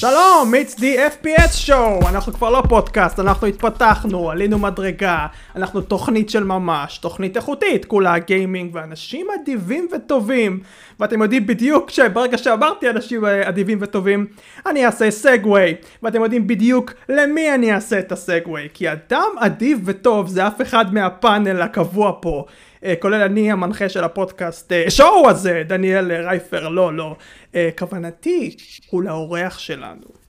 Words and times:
שלום, 0.00 0.52
it's 0.54 0.78
the 0.78 0.82
FPS 1.20 1.68
show, 1.68 2.08
אנחנו 2.08 2.32
כבר 2.32 2.50
לא 2.50 2.62
פודקאסט, 2.68 3.20
אנחנו 3.20 3.46
התפתחנו, 3.46 4.30
עלינו 4.30 4.58
מדרגה, 4.58 5.26
אנחנו 5.56 5.80
תוכנית 5.80 6.30
של 6.30 6.44
ממש, 6.44 6.98
תוכנית 6.98 7.36
איכותית, 7.36 7.84
כולה 7.84 8.18
גיימינג 8.18 8.74
ואנשים 8.74 9.26
אדיבים 9.42 9.88
וטובים, 9.92 10.60
ואתם 11.00 11.22
יודעים 11.22 11.46
בדיוק 11.46 11.90
שברגע 11.90 12.38
שאמרתי 12.38 12.90
אנשים 12.90 13.24
אדיבים 13.24 13.78
וטובים, 13.80 14.26
אני 14.66 14.86
אעשה 14.86 15.10
סגווי, 15.10 15.74
ואתם 16.02 16.22
יודעים 16.22 16.46
בדיוק 16.46 16.92
למי 17.08 17.54
אני 17.54 17.74
אעשה 17.74 17.98
את 17.98 18.12
הסגווי, 18.12 18.68
כי 18.74 18.92
אדם 18.92 19.30
אדיב 19.38 19.80
וטוב 19.84 20.28
זה 20.28 20.46
אף 20.46 20.60
אחד 20.62 20.94
מהפאנל 20.94 21.62
הקבוע 21.62 22.12
פה. 22.20 22.44
אה, 22.84 22.94
כולל 22.96 23.22
אני 23.22 23.52
המנחה 23.52 23.88
של 23.88 24.04
הפודקאסט 24.04 24.72
אה, 24.72 24.90
שואו 24.90 25.30
הזה, 25.30 25.62
דניאל 25.66 26.12
רייפר, 26.12 26.68
לא, 26.68 26.94
לא. 26.94 27.16
אה, 27.54 27.68
כוונתי 27.78 28.56
הוא 28.90 29.02
לאורח 29.02 29.58
שלנו. 29.58 30.20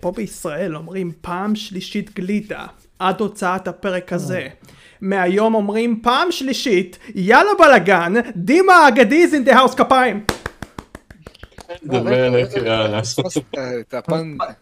פה 0.00 0.12
בישראל 0.12 0.76
אומרים 0.76 1.12
פעם 1.20 1.56
שלישית 1.56 2.14
גלידה, 2.14 2.66
עד 2.98 3.20
הוצאת 3.20 3.68
הפרק 3.68 4.12
הזה. 4.12 4.48
מהיום 5.00 5.54
אומרים 5.54 6.00
פעם 6.02 6.32
שלישית, 6.32 6.98
יאללה 7.14 7.50
בלאגן, 7.58 8.12
דימה 8.36 8.72
האגדי 8.72 9.16
is 9.16 9.34
in 9.34 9.44
the 9.44 9.58
house 9.58 9.74
כפיים. 9.74 10.24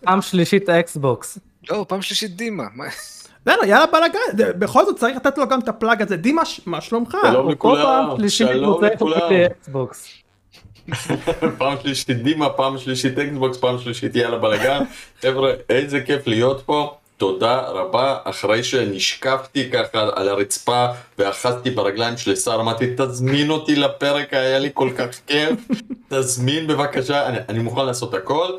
פעם 0.00 0.22
שלישית 0.22 0.68
אקסבוקס. 0.68 1.38
לא, 1.70 1.84
פעם 1.88 2.02
שלישית 2.02 2.36
דימה. 2.36 2.64
בסדר, 3.48 3.64
יאללה 3.64 3.86
בלאגן, 3.86 4.58
בכל 4.58 4.84
זאת 4.84 4.96
צריך 4.96 5.16
לתת 5.16 5.38
לו 5.38 5.48
גם 5.48 5.60
את 5.60 5.68
ה 5.68 5.75
plug 5.75 6.02
הזה. 6.02 6.16
דימה, 6.16 6.42
מה 6.66 6.80
שלומך? 6.80 7.16
שלום 7.30 7.50
לכולם, 7.50 8.28
שלום 8.28 8.84
לכולם. 8.84 9.30
פעם 11.58 11.76
שלישית 11.82 12.22
דימה, 12.22 12.50
פעם 12.50 12.78
שלישית 12.78 13.18
אקסבוקס, 13.18 13.56
פעם 13.56 13.78
שלישית 13.78 14.16
יאללה 14.16 14.38
בלאגן. 14.38 14.84
חבר'ה, 15.22 15.52
איזה 15.68 16.00
כיף 16.00 16.26
להיות 16.26 16.62
פה. 16.66 16.94
תודה 17.16 17.60
רבה, 17.60 18.16
אחרי 18.24 18.62
שנשקפתי 18.62 19.70
ככה 19.70 20.08
על 20.14 20.28
הרצפה 20.28 20.86
ואחזתי 21.18 21.70
ברגליים 21.70 22.16
של 22.16 22.36
שר, 22.36 22.60
אמרתי 22.60 22.94
תזמין 22.96 23.50
אותי 23.50 23.76
לפרק, 23.76 24.34
היה 24.34 24.58
לי 24.58 24.70
כל 24.74 24.90
כך 24.98 25.06
כיף, 25.26 25.52
תזמין 26.10 26.66
בבקשה, 26.66 27.26
אני, 27.26 27.38
אני 27.48 27.58
מוכן 27.58 27.86
לעשות 27.86 28.14
הכל, 28.14 28.50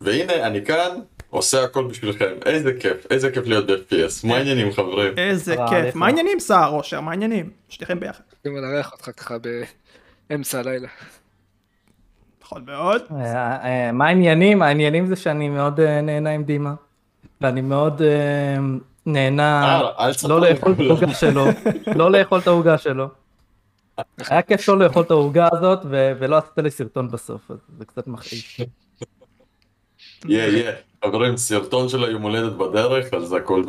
והנה 0.00 0.46
אני 0.46 0.64
כאן, 0.64 0.90
עושה 1.30 1.64
הכל 1.64 1.84
בשבילכם, 1.84 2.32
איזה 2.46 2.72
כיף, 2.80 3.06
איזה 3.10 3.30
כיף 3.30 3.46
להיות 3.46 3.66
ב-FPS, 3.66 4.26
מה 4.28 4.36
העניינים 4.36 4.72
חברים? 4.72 5.12
איזה 5.16 5.56
כיף, 5.68 5.94
מה 5.94 6.06
העניינים 6.06 6.40
סער 6.40 6.70
אושר, 6.70 7.00
מה 7.00 7.10
העניינים? 7.10 7.50
שתיכם 7.68 8.00
ביחד. 8.00 8.22
אני 8.46 8.54
לארח 8.54 8.92
אותך 8.92 9.10
ככה 9.16 9.36
באמצע 10.30 10.58
הלילה. 10.58 10.88
נכון 12.42 12.64
מאוד. 12.66 13.02
אה, 13.10 13.64
אה, 13.64 13.92
מה 13.92 14.06
העניינים? 14.06 14.62
העניינים 14.62 15.06
זה 15.06 15.16
שאני 15.16 15.48
מאוד 15.48 15.80
אה, 15.80 16.00
נהנה 16.00 16.30
עם 16.30 16.44
דימה, 16.44 16.74
ואני 17.40 17.60
מאוד 17.60 18.02
נהנה 19.06 19.82
לא 20.28 20.40
לאכול 20.40 20.72
את 20.72 20.78
העוגה 20.78 21.14
שלו, 21.14 21.44
לא 21.96 22.10
לאכול 22.10 22.38
את 22.38 22.46
העוגה 22.46 22.78
שלו. 22.78 23.08
היה 24.28 24.42
כיף 24.42 24.68
לא 24.68 24.78
לאכול 24.78 25.02
את 25.02 25.10
העוגה 25.10 25.48
הזאת 25.52 25.78
ולא 25.90 26.36
עשית 26.36 26.58
לי 26.58 26.70
סרטון 26.70 27.10
בסוף, 27.10 27.50
אז 27.50 27.56
זה 27.78 27.84
קצת 27.84 28.06
מכעיס. 28.06 28.56
יהיה, 30.28 30.46
יהיה. 30.46 30.89
חברים, 31.04 31.36
סרטון 31.36 31.88
של 31.88 32.04
היום 32.04 32.22
הולדת 32.22 32.52
בדרך, 32.52 33.14
אז 33.14 33.32
הכל, 33.32 33.62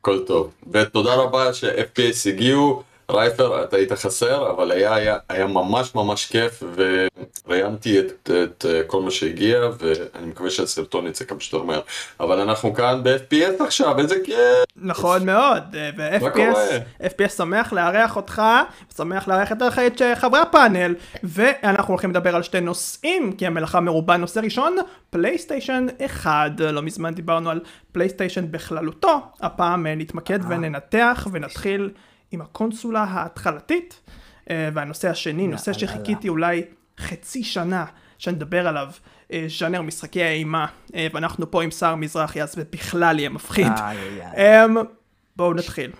הכל 0.00 0.24
טוב. 0.26 0.50
ותודה 0.72 1.14
רבה 1.14 1.54
ש-FPS 1.54 2.28
הגיעו. 2.28 2.82
רייפר, 3.10 3.64
אתה 3.64 3.76
היית 3.76 3.92
חסר, 3.92 4.50
אבל 4.50 4.70
היה, 4.70 4.94
היה, 4.94 5.16
היה 5.28 5.46
ממש 5.46 5.94
ממש 5.94 6.26
כיף, 6.26 6.62
וראיינתי 7.46 8.00
את, 8.00 8.12
את, 8.22 8.30
את 8.30 8.64
כל 8.86 9.02
מה 9.02 9.10
שהגיע, 9.10 9.58
ואני 9.78 10.26
מקווה 10.26 10.50
שהסרטון 10.50 11.06
יצא 11.06 11.24
כמה 11.24 11.40
שיותר 11.40 11.64
מהר. 11.64 11.80
אבל 12.20 12.40
אנחנו 12.40 12.74
כאן 12.74 13.00
ב-FPS 13.02 13.64
עכשיו, 13.64 13.98
איזה 13.98 14.16
כיף. 14.24 14.36
נכון 14.76 15.26
מאוד, 15.26 15.62
ו-FPS 15.96 17.28
שמח 17.28 17.72
לארח 17.72 18.16
אותך, 18.16 18.42
שמח 18.96 19.28
לארח 19.28 19.52
את 19.52 19.62
חברי 20.14 20.40
הפאנל, 20.40 20.94
ואנחנו 21.22 21.94
הולכים 21.94 22.10
לדבר 22.10 22.36
על 22.36 22.42
שתי 22.42 22.60
נושאים, 22.60 23.32
כי 23.32 23.46
המלאכה 23.46 23.80
מרובה. 23.80 24.16
נושא 24.16 24.40
ראשון, 24.40 24.76
פלייסטיישן 25.10 25.86
1, 26.06 26.60
לא 26.60 26.82
מזמן 26.82 27.14
דיברנו 27.14 27.50
על 27.50 27.60
פלייסטיישן 27.92 28.50
בכללותו, 28.50 29.20
הפעם 29.40 29.86
נתמקד 29.86 30.38
וננתח 30.48 31.26
ונתחיל. 31.32 31.90
עם 32.32 32.40
הקונסולה 32.40 33.04
ההתחלתית, 33.04 34.00
אה, 34.50 34.68
והנושא 34.74 35.10
השני, 35.10 35.46
נושא 35.46 35.72
שחיכיתי 35.72 36.28
אולי 36.28 36.62
חצי 36.98 37.44
שנה 37.44 37.84
שנדבר 38.18 38.68
עליו, 38.68 38.88
אה, 39.32 39.46
ז'אנר 39.58 39.82
משחקי 39.82 40.22
האימה, 40.22 40.66
אה, 40.94 41.06
ואנחנו 41.12 41.50
פה 41.50 41.62
עם 41.62 41.70
שר 41.70 41.94
מזרחי, 41.94 42.42
אז 42.42 42.54
בכלל 42.72 43.18
יהיה 43.18 43.28
מפחיד. 43.28 43.72
אמ, 44.36 44.76
בואו 45.36 45.54
נתחיל. 45.54 45.90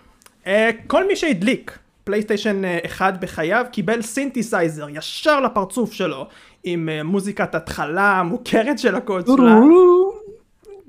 כל 0.87 1.07
מי 1.07 1.17
שהדליק 1.17 1.79
פלייסטיישן 2.05 2.63
1 2.87 3.21
בחייו 3.21 3.67
קיבל 3.73 4.03
סינתסייזר 4.03 4.89
ישר 4.89 5.41
לפרצוף 5.41 5.93
שלו 5.93 6.27
עם 6.65 6.89
מוזיקת 7.05 7.55
התחלה 7.55 8.23
מוכרת 8.23 8.79
של 8.79 8.95
הקונסולה. 8.95 9.55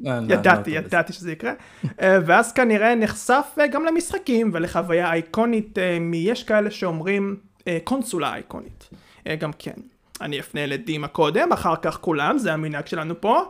לא, 0.04 0.20
לא, 0.20 0.34
ידעתי, 0.34 0.74
לא 0.74 0.80
ידעתי 0.80 1.14
שזה 1.14 1.32
יקרה. 1.32 1.54
אה, 2.02 2.18
ואז 2.26 2.54
כנראה 2.54 2.96
נחשף 2.96 3.56
אה, 3.60 3.68
גם 3.68 3.86
למשחקים 3.86 4.52
ולחוויה 4.54 5.12
אייקונית 5.12 5.78
אה, 5.78 5.98
יש 6.00 6.44
כאלה 6.44 6.72
שאומרים 6.72 7.36
קונסולה 7.84 8.34
אייקונית. 8.34 8.90
גם 9.40 9.52
כן. 9.60 9.74
אני 10.22 10.40
אפנה 10.40 10.66
לדימה 10.66 11.08
קודם, 11.08 11.52
אחר 11.52 11.76
כך 11.76 11.98
כולם, 11.98 12.38
זה 12.38 12.54
המנהג 12.54 12.88
שלנו 12.88 13.22
פה. 13.22 13.44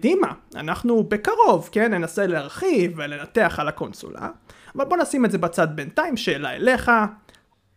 דימה, 0.00 0.32
אנחנו 0.54 1.04
בקרוב, 1.04 1.68
כן, 1.72 1.94
ננסה 1.94 2.26
להרחיב 2.26 2.92
ולנתח 2.96 3.56
על 3.58 3.68
הקונסולה, 3.68 4.28
אבל 4.76 4.84
בוא 4.84 4.96
נשים 4.96 5.24
את 5.24 5.30
זה 5.30 5.38
בצד 5.38 5.68
בינתיים, 5.76 6.16
שאלה 6.16 6.52
אליך, 6.52 6.90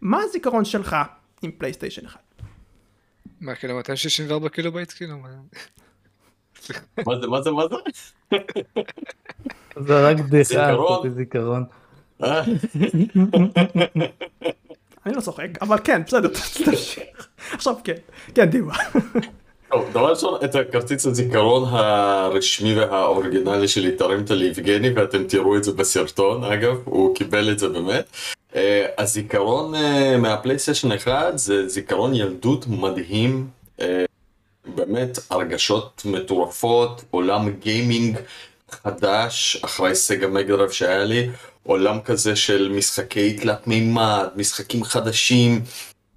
מה 0.01 0.19
הזיכרון 0.23 0.65
שלך 0.65 0.95
עם 1.41 1.51
פלייסטיישן 1.51 2.05
1? 2.05 2.19
מה, 3.41 3.55
כאילו 3.55 3.75
264 3.75 4.49
קילו 4.49 4.71
בייט, 4.71 4.91
כאילו? 4.91 5.15
מה 7.07 7.19
זה, 7.21 7.27
מה 7.27 7.41
זה, 7.41 7.51
מה 7.51 7.63
זה? 7.67 7.75
זה 9.87 10.07
רק 10.09 10.19
בדיחה, 10.19 10.75
זיכרון. 11.15 11.63
אה? 12.23 12.41
אני 15.05 15.15
לא 15.15 15.21
צוחק, 15.21 15.47
אבל 15.61 15.77
כן, 15.83 16.01
בסדר, 16.07 16.29
תמשיך. 16.65 17.27
עכשיו 17.53 17.75
כן, 17.83 17.93
כן, 18.35 18.45
דימה. 18.45 18.73
טוב, 19.69 19.89
דבר 19.91 20.09
ראשון, 20.09 20.39
את 20.43 20.55
הכרטיס 20.55 21.05
הזיכרון 21.05 21.63
הרשמי 21.69 22.75
והאורגינלי 22.75 23.67
שלי 23.67 23.91
תרמת 23.91 24.29
ליבגני 24.29 24.89
ואתם 24.89 25.23
תראו 25.23 25.57
את 25.57 25.63
זה 25.63 25.71
בסרטון, 25.71 26.43
אגב, 26.43 26.77
הוא 26.85 27.15
קיבל 27.15 27.51
את 27.51 27.59
זה 27.59 27.69
באמת. 27.69 28.05
אה, 28.55 28.85
הזיכרון 28.97 29.75
אה, 29.75 30.17
מהפלייסטיישן 30.17 30.91
1 30.91 31.37
זה 31.37 31.67
זיכרון 31.67 32.15
ילדות 32.15 32.65
מדהים. 32.67 33.47
באמת 34.65 35.19
הרגשות 35.29 36.01
מטורפות, 36.05 37.03
עולם 37.11 37.49
גיימינג 37.49 38.17
חדש 38.69 39.57
אחרי 39.65 39.95
סגה 39.95 40.27
מגדרב 40.27 40.69
שהיה 40.69 41.03
לי, 41.03 41.29
עולם 41.63 42.01
כזה 42.01 42.35
של 42.35 42.71
משחקי 42.75 43.33
תלת 43.33 43.67
מימד, 43.67 44.27
משחקים 44.35 44.83
חדשים, 44.83 45.63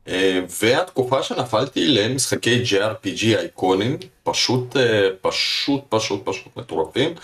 אה, 0.08 0.40
והתקופה 0.60 1.22
שנפלתי 1.22 1.88
למשחקי 1.88 2.62
JRPG 2.62 3.24
אייקונים, 3.24 3.96
פשוט 4.22 4.76
אה, 4.76 5.08
פשוט 5.20 5.84
פשוט 5.88 6.20
פשוט 6.24 6.56
מטורפים. 6.56 7.14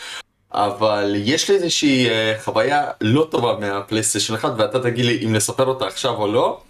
אבל 0.53 1.15
יש 1.17 1.51
לי 1.51 1.57
איזושהי 1.57 2.11
אה, 2.11 2.35
חוויה 2.45 2.91
לא 3.01 3.29
טובה 3.31 3.57
מהפלייסטיישן 3.61 4.35
1 4.35 4.53
ואתה 4.59 4.81
תגיד 4.81 5.05
לי 5.05 5.25
אם 5.27 5.35
לספר 5.35 5.67
אותה 5.67 5.87
עכשיו 5.87 6.15
או 6.15 6.33
לא. 6.33 6.61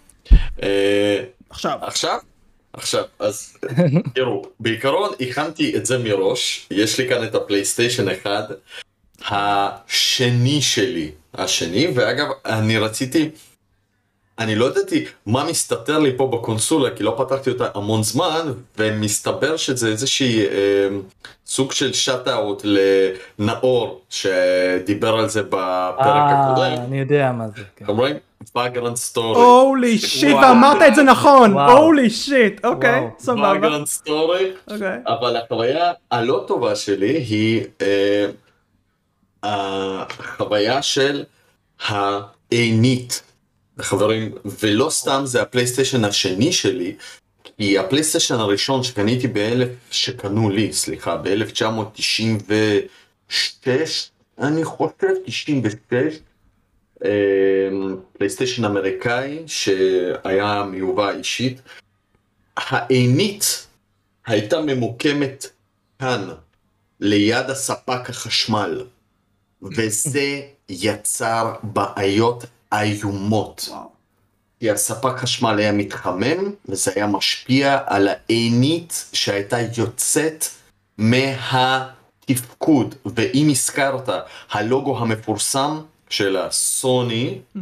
עכשיו. 1.49 1.77
עכשיו? 1.81 2.19
עכשיו, 2.73 3.03
אז 3.19 3.57
תראו, 4.15 4.41
בעיקרון 4.59 5.11
הכנתי 5.19 5.77
את 5.77 5.85
זה 5.85 5.97
מראש, 5.97 6.67
יש 6.71 6.99
לי 6.99 7.09
כאן 7.09 7.23
את 7.23 7.35
הפלייסטיישן 7.35 8.09
1, 8.09 8.51
השני 9.29 10.61
שלי, 10.61 11.11
השני, 11.33 11.87
ואגב, 11.95 12.27
אני 12.45 12.77
רציתי, 12.77 13.29
אני 14.39 14.55
לא 14.55 14.65
ידעתי 14.65 15.05
מה 15.25 15.45
מסתתר 15.49 15.99
לי 15.99 16.17
פה 16.17 16.27
בקונסולה, 16.27 16.89
כי 16.95 17.03
לא 17.03 17.15
פתחתי 17.17 17.49
אותה 17.49 17.67
המון 17.75 18.03
זמן, 18.03 18.51
ומסתבר 18.77 19.57
שזה 19.57 19.87
איזושהי 19.87 20.45
אה, 20.45 20.87
סוג 21.45 21.71
של 21.71 21.93
שאט-אאוט 21.93 22.65
לנאור, 23.39 24.01
שדיבר 24.09 25.15
על 25.15 25.29
זה 25.29 25.43
בפרק 25.43 26.31
הקודם. 26.31 26.61
אה, 26.61 26.83
אני 26.83 26.99
יודע 26.99 27.31
מה 27.31 27.47
זה. 27.47 27.63
כן. 27.75 27.85
אומרים? 27.87 28.15
Background 28.55 29.13
story. 29.13 29.37
הולי 29.37 29.97
שיט, 29.97 30.35
ואמרת 30.35 30.81
את 30.87 30.95
זה 30.95 31.03
נכון, 31.03 31.53
הולי 31.53 32.09
שיט, 32.09 32.65
אוקיי, 32.65 33.07
סבבה. 33.19 33.53
background 33.53 34.07
story, 34.07 34.71
אוקיי. 34.71 34.97
אבל 35.07 35.37
החוויה 35.37 35.91
הלא 36.11 36.43
טובה 36.47 36.75
שלי 36.75 37.17
היא 37.17 37.63
אה, 37.81 38.25
החוויה 39.43 40.81
של 40.81 41.23
העינית. 41.79 43.23
חברים, 43.81 44.31
ולא 44.61 44.89
סתם 44.89 45.21
זה 45.25 45.41
הפלייסטיישן 45.41 46.05
השני 46.05 46.51
שלי, 46.51 46.95
כי 47.57 47.79
הפלייסטיישן 47.79 48.35
הראשון 48.35 48.83
שקניתי 48.83 49.27
באלף, 49.27 49.69
שקנו 49.91 50.49
לי, 50.49 50.73
סליחה, 50.73 51.17
ב-1996, 51.17 53.67
אני 54.39 54.63
חושב, 54.63 55.07
96, 55.25 55.93
אמ, 55.93 56.09
פלייסטיישן 58.17 58.65
אמריקאי 58.65 59.43
שהיה 59.47 60.63
מיובא 60.71 61.09
אישית. 61.09 61.61
העינית 62.57 63.67
הייתה 64.25 64.61
ממוקמת 64.61 65.45
כאן, 65.99 66.29
ליד 66.99 67.49
הספק 67.49 68.09
החשמל, 68.09 68.85
וזה 69.61 70.41
יצר 70.69 71.53
בעיות 71.63 72.43
איומות. 72.73 73.69
כי 74.59 74.71
הספק 74.71 75.17
חשמל 75.17 75.59
היה 75.59 75.71
מתחמם, 75.71 76.51
וזה 76.69 76.91
היה 76.95 77.07
משפיע 77.07 77.79
על 77.85 78.07
העינית 78.07 79.05
שהייתה 79.13 79.57
יוצאת 79.77 80.45
מהתפקוד. 80.97 82.95
ואם 83.05 83.47
הזכרת, 83.51 84.09
הלוגו 84.51 84.97
המפורסם 84.99 85.79
של 86.13 86.37
הסוני, 86.37 87.39
mm-hmm. 87.55 87.59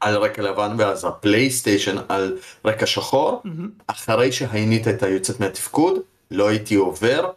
על 0.00 0.16
רקע 0.16 0.42
לבן, 0.42 0.74
ואז 0.78 1.04
הפלייסטיישן 1.04 1.96
על 2.08 2.38
רקע 2.64 2.86
שחור, 2.86 3.42
mm-hmm. 3.44 3.48
אחרי 3.86 4.32
שהעינית 4.32 4.86
הייתה 4.86 5.08
יוצאת 5.08 5.40
מהתפקוד, 5.40 5.94
לא 6.30 6.48
הייתי 6.48 6.74
עובר 6.74 7.30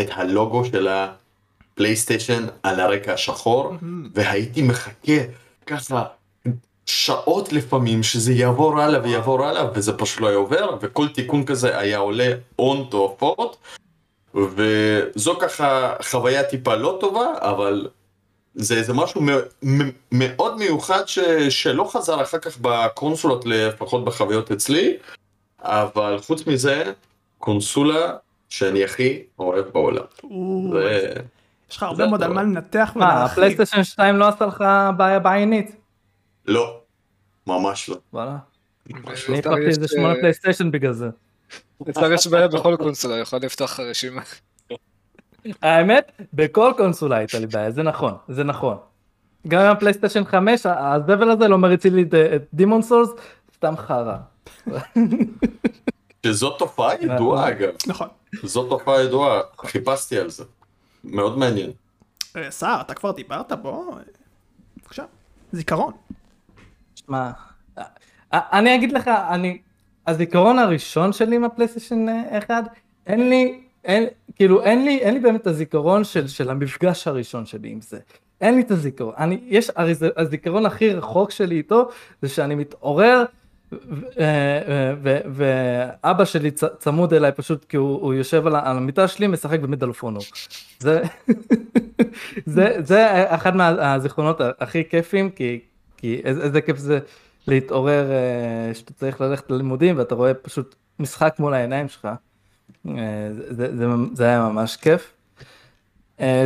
את 0.00 0.06
הלוגו 0.10 0.64
של 0.64 0.88
הפלייסטיישן 0.88 2.46
על 2.62 2.80
הרקע 2.80 3.12
השחור, 3.12 3.70
mm-hmm. 3.72 3.86
והייתי 4.14 4.62
מחכה 4.62 5.20
ככה 5.66 6.04
שעות 6.86 7.52
לפעמים 7.52 8.02
שזה 8.02 8.32
יעבור 8.32 8.80
הלאה 8.80 9.02
ויעבור 9.02 9.44
הלאה 9.44 9.64
וזה 9.74 9.92
פשוט 9.92 10.20
לא 10.20 10.28
היה 10.28 10.36
עובר 10.36 10.76
וכל 10.80 11.08
תיקון 11.08 11.44
כזה 11.44 11.78
היה 11.78 11.98
עולה 11.98 12.32
הון 12.56 12.86
תועפות 12.90 13.56
וזו 14.34 15.38
ככה 15.40 15.94
חוויה 16.02 16.42
טיפה 16.44 16.74
לא 16.74 16.98
טובה 17.00 17.26
אבל 17.40 17.88
זה, 18.54 18.82
זה 18.82 18.92
משהו 18.92 19.22
מאוד 20.12 20.58
מיוחד 20.58 21.08
ש, 21.08 21.18
שלא 21.48 21.90
חזר 21.92 22.22
אחר 22.22 22.38
כך 22.38 22.58
בקונסולות 22.60 23.46
לפחות 23.46 24.04
בחוויות 24.04 24.52
אצלי 24.52 24.96
אבל 25.62 26.18
חוץ 26.18 26.46
מזה 26.46 26.92
קונסולה 27.38 28.16
שאני 28.48 28.84
הכי 28.84 29.22
אוהב 29.38 29.64
בעולם. 29.64 30.04
יש 31.70 31.76
לך 31.76 31.82
הרבה 31.82 32.06
מאוד 32.06 32.22
על 32.22 32.32
מה 32.32 32.42
לנתח 32.42 32.92
ולהרחיב. 32.96 33.18
מה, 33.18 33.24
הפלייסטיישן 33.24 33.84
2 33.84 34.16
לא 34.16 34.28
עשה 34.28 34.46
לך 34.46 34.64
בעיה 34.96 35.18
בעינית? 35.18 35.76
לא, 36.46 36.80
ממש 37.46 37.88
לא. 37.88 37.96
וואלה. 38.12 38.36
אני 39.28 39.38
הפכתי 39.38 39.66
איזה 39.66 39.88
שמונה 39.88 40.14
פלייסטיישן 40.14 40.70
בגלל 40.70 40.92
זה. 40.92 41.08
לצער 41.86 42.12
יש 42.12 42.26
בעיה 42.26 42.48
בכל 42.48 42.76
קונסולה, 42.76 43.18
יכול 43.18 43.38
לפתוח 43.42 43.80
רשימה. 43.80 44.22
האמת, 45.62 46.12
בכל 46.32 46.72
קונסולה 46.76 47.16
הייתה 47.16 47.38
לי 47.38 47.46
בעיה, 47.46 47.70
זה 47.70 47.82
נכון, 47.82 48.14
זה 48.28 48.44
נכון. 48.44 48.76
גם 49.48 49.60
עם 49.60 49.70
הפלייסטיישן 49.70 50.24
5, 50.24 50.66
הזבל 50.66 51.30
הזה 51.30 51.48
לא 51.48 51.58
מריצים 51.58 51.94
לי 51.94 52.02
את 52.36 52.42
דימון 52.54 52.82
סולס, 52.82 53.10
סתם 53.56 53.74
חרא. 53.76 54.16
שזאת 56.26 56.58
תופעה 56.58 56.94
ידועה 57.00 57.48
אגב. 57.48 57.70
נכון. 57.86 58.08
זאת 58.42 58.68
תופעה 58.68 59.02
ידועה, 59.02 59.40
חיפשתי 59.58 60.18
על 60.18 60.30
זה. 60.30 60.44
מאוד 61.04 61.38
מעניין. 61.38 61.70
אה, 62.36 62.50
סער, 62.50 62.80
אתה 62.80 62.94
כבר 62.94 63.12
דיברת? 63.12 63.52
בוא, 63.52 63.94
בבקשה. 64.76 65.04
זיכרון. 65.52 65.92
שמע, 66.94 67.30
אני 68.32 68.74
אגיד 68.74 68.92
לך, 68.92 69.08
אני, 69.08 69.58
הזיכרון 70.06 70.58
הראשון 70.58 71.12
שלי 71.12 71.36
עם 71.36 71.44
הפלייסטיישן 71.44 72.06
1, 72.38 72.54
אין 73.06 73.28
לי, 73.28 73.60
אין, 73.84 74.06
כאילו 74.36 74.62
אין 74.62 74.84
לי, 74.84 74.98
אין 74.98 75.14
לי 75.14 75.20
באמת 75.20 75.46
הזיכרון 75.46 76.04
של, 76.04 76.28
של 76.28 76.50
המפגש 76.50 77.08
הראשון 77.08 77.46
שלי 77.46 77.68
עם 77.68 77.80
זה. 77.80 77.98
אין 78.40 78.54
לי 78.54 78.60
את 78.60 78.70
הזיכרון. 78.70 79.14
אני, 79.18 79.40
יש, 79.46 79.70
הרי 79.76 79.94
זה, 79.94 80.08
הזיכרון 80.16 80.66
הכי 80.66 80.92
רחוק 80.92 81.30
שלי 81.30 81.56
איתו, 81.56 81.88
זה 82.22 82.28
שאני 82.28 82.54
מתעורר, 82.54 83.24
אה, 83.72 83.78
אה, 84.20 84.94
ואבא 85.32 86.24
שלי 86.24 86.50
צמוד 86.78 87.14
אליי 87.14 87.32
פשוט 87.32 87.64
כי 87.64 87.76
הוא, 87.76 88.00
הוא 88.00 88.14
יושב 88.14 88.46
על, 88.46 88.56
על 88.56 88.76
המיטה 88.76 89.08
שלי 89.08 89.26
משחק 89.26 89.60
במדל 89.60 89.92
פונו. 89.92 90.20
זה, 90.78 91.02
זה, 92.46 92.76
זה 92.78 93.34
אחד 93.34 93.56
מהזיכרונות 93.56 94.40
הכי 94.60 94.84
כיפים 94.84 95.30
כי, 95.30 95.60
כי 95.96 96.20
איזה, 96.24 96.42
איזה 96.42 96.60
כיף 96.60 96.78
זה 96.78 96.98
להתעורר 97.46 98.10
אה, 98.10 98.74
שאתה 98.74 98.92
צריך 98.92 99.20
ללכת 99.20 99.50
ללימודים 99.50 99.98
ואתה 99.98 100.14
רואה 100.14 100.34
פשוט 100.34 100.74
משחק 100.98 101.36
מול 101.38 101.54
העיניים 101.54 101.88
שלך. 101.88 102.08
זה, 102.84 102.94
זה, 103.50 103.76
זה, 103.76 103.86
זה 104.12 104.24
היה 104.24 104.48
ממש 104.48 104.76
כיף. 104.76 105.12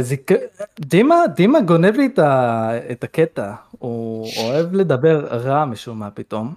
זיק... 0.00 0.30
דימה, 0.80 1.16
דימה 1.36 1.60
גונב 1.60 1.96
לי 1.96 2.06
את, 2.06 2.18
ה... 2.18 2.70
את 2.90 3.04
הקטע, 3.04 3.54
הוא 3.70 4.28
אוהב 4.36 4.74
לדבר 4.74 5.26
רע 5.26 5.64
משום 5.64 5.98
מה 5.98 6.10
פתאום. 6.10 6.54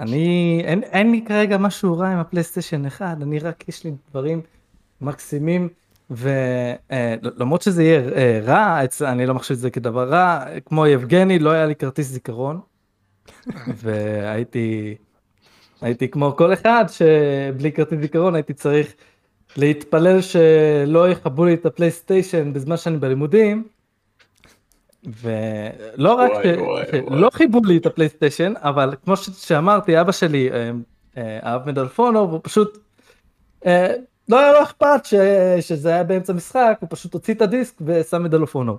אני, 0.00 0.62
אין, 0.64 0.82
אין 0.82 1.10
לי 1.10 1.24
כרגע 1.26 1.58
משהו 1.58 1.98
רע 1.98 2.08
עם 2.08 2.18
הפלייסטיישן 2.18 2.86
1, 2.86 3.16
אני 3.22 3.38
רק, 3.38 3.68
יש 3.68 3.84
לי 3.84 3.92
דברים 4.10 4.40
מקסימים, 5.00 5.68
ולמרות 6.10 7.60
אה, 7.60 7.64
שזה 7.64 7.82
יהיה 7.82 8.00
אה, 8.16 8.40
רע, 8.42 8.80
אני 9.02 9.26
לא 9.26 9.34
מחשיב 9.34 9.54
את 9.54 9.60
זה 9.60 9.70
כדבר 9.70 10.08
רע, 10.08 10.44
כמו 10.66 10.86
יבגני, 10.86 11.38
לא 11.38 11.50
היה 11.50 11.66
לי 11.66 11.74
כרטיס 11.74 12.06
זיכרון, 12.06 12.60
והייתי, 13.82 14.94
הייתי 15.80 16.08
כמו 16.08 16.36
כל 16.36 16.52
אחד 16.52 16.84
שבלי 16.88 17.72
כרטיס 17.72 18.00
זיכרון 18.00 18.34
הייתי 18.34 18.54
צריך 18.54 18.94
להתפלל 19.56 20.20
שלא 20.20 21.08
יכבו 21.08 21.44
לי 21.44 21.54
את 21.54 21.66
הפלייסטיישן 21.66 22.52
בזמן 22.52 22.76
שאני 22.76 22.96
בלימודים, 22.96 23.64
ולא 25.04 26.14
רק 26.14 26.30
שלא 26.90 27.30
חיברו 27.30 27.64
לי 27.64 27.76
את 27.76 27.86
הפלייסטיישן, 27.86 28.52
אבל 28.56 28.94
כמו 29.04 29.16
שאמרתי, 29.16 30.00
אבא 30.00 30.12
שלי 30.12 30.50
אה, 30.52 30.70
אה, 31.16 31.38
אהב 31.42 31.66
מדלפונו, 31.66 32.28
והוא 32.28 32.40
פשוט, 32.42 32.78
אה, 33.66 33.94
לא 34.28 34.40
היה 34.40 34.52
לו 34.52 34.62
אכפת 34.62 35.04
שזה 35.60 35.88
היה 35.88 36.04
באמצע 36.04 36.32
משחק, 36.32 36.78
הוא 36.80 36.88
פשוט 36.90 37.14
הוציא 37.14 37.34
את 37.34 37.42
הדיסק 37.42 37.74
ושם 37.86 38.22
מדלפונו. 38.22 38.78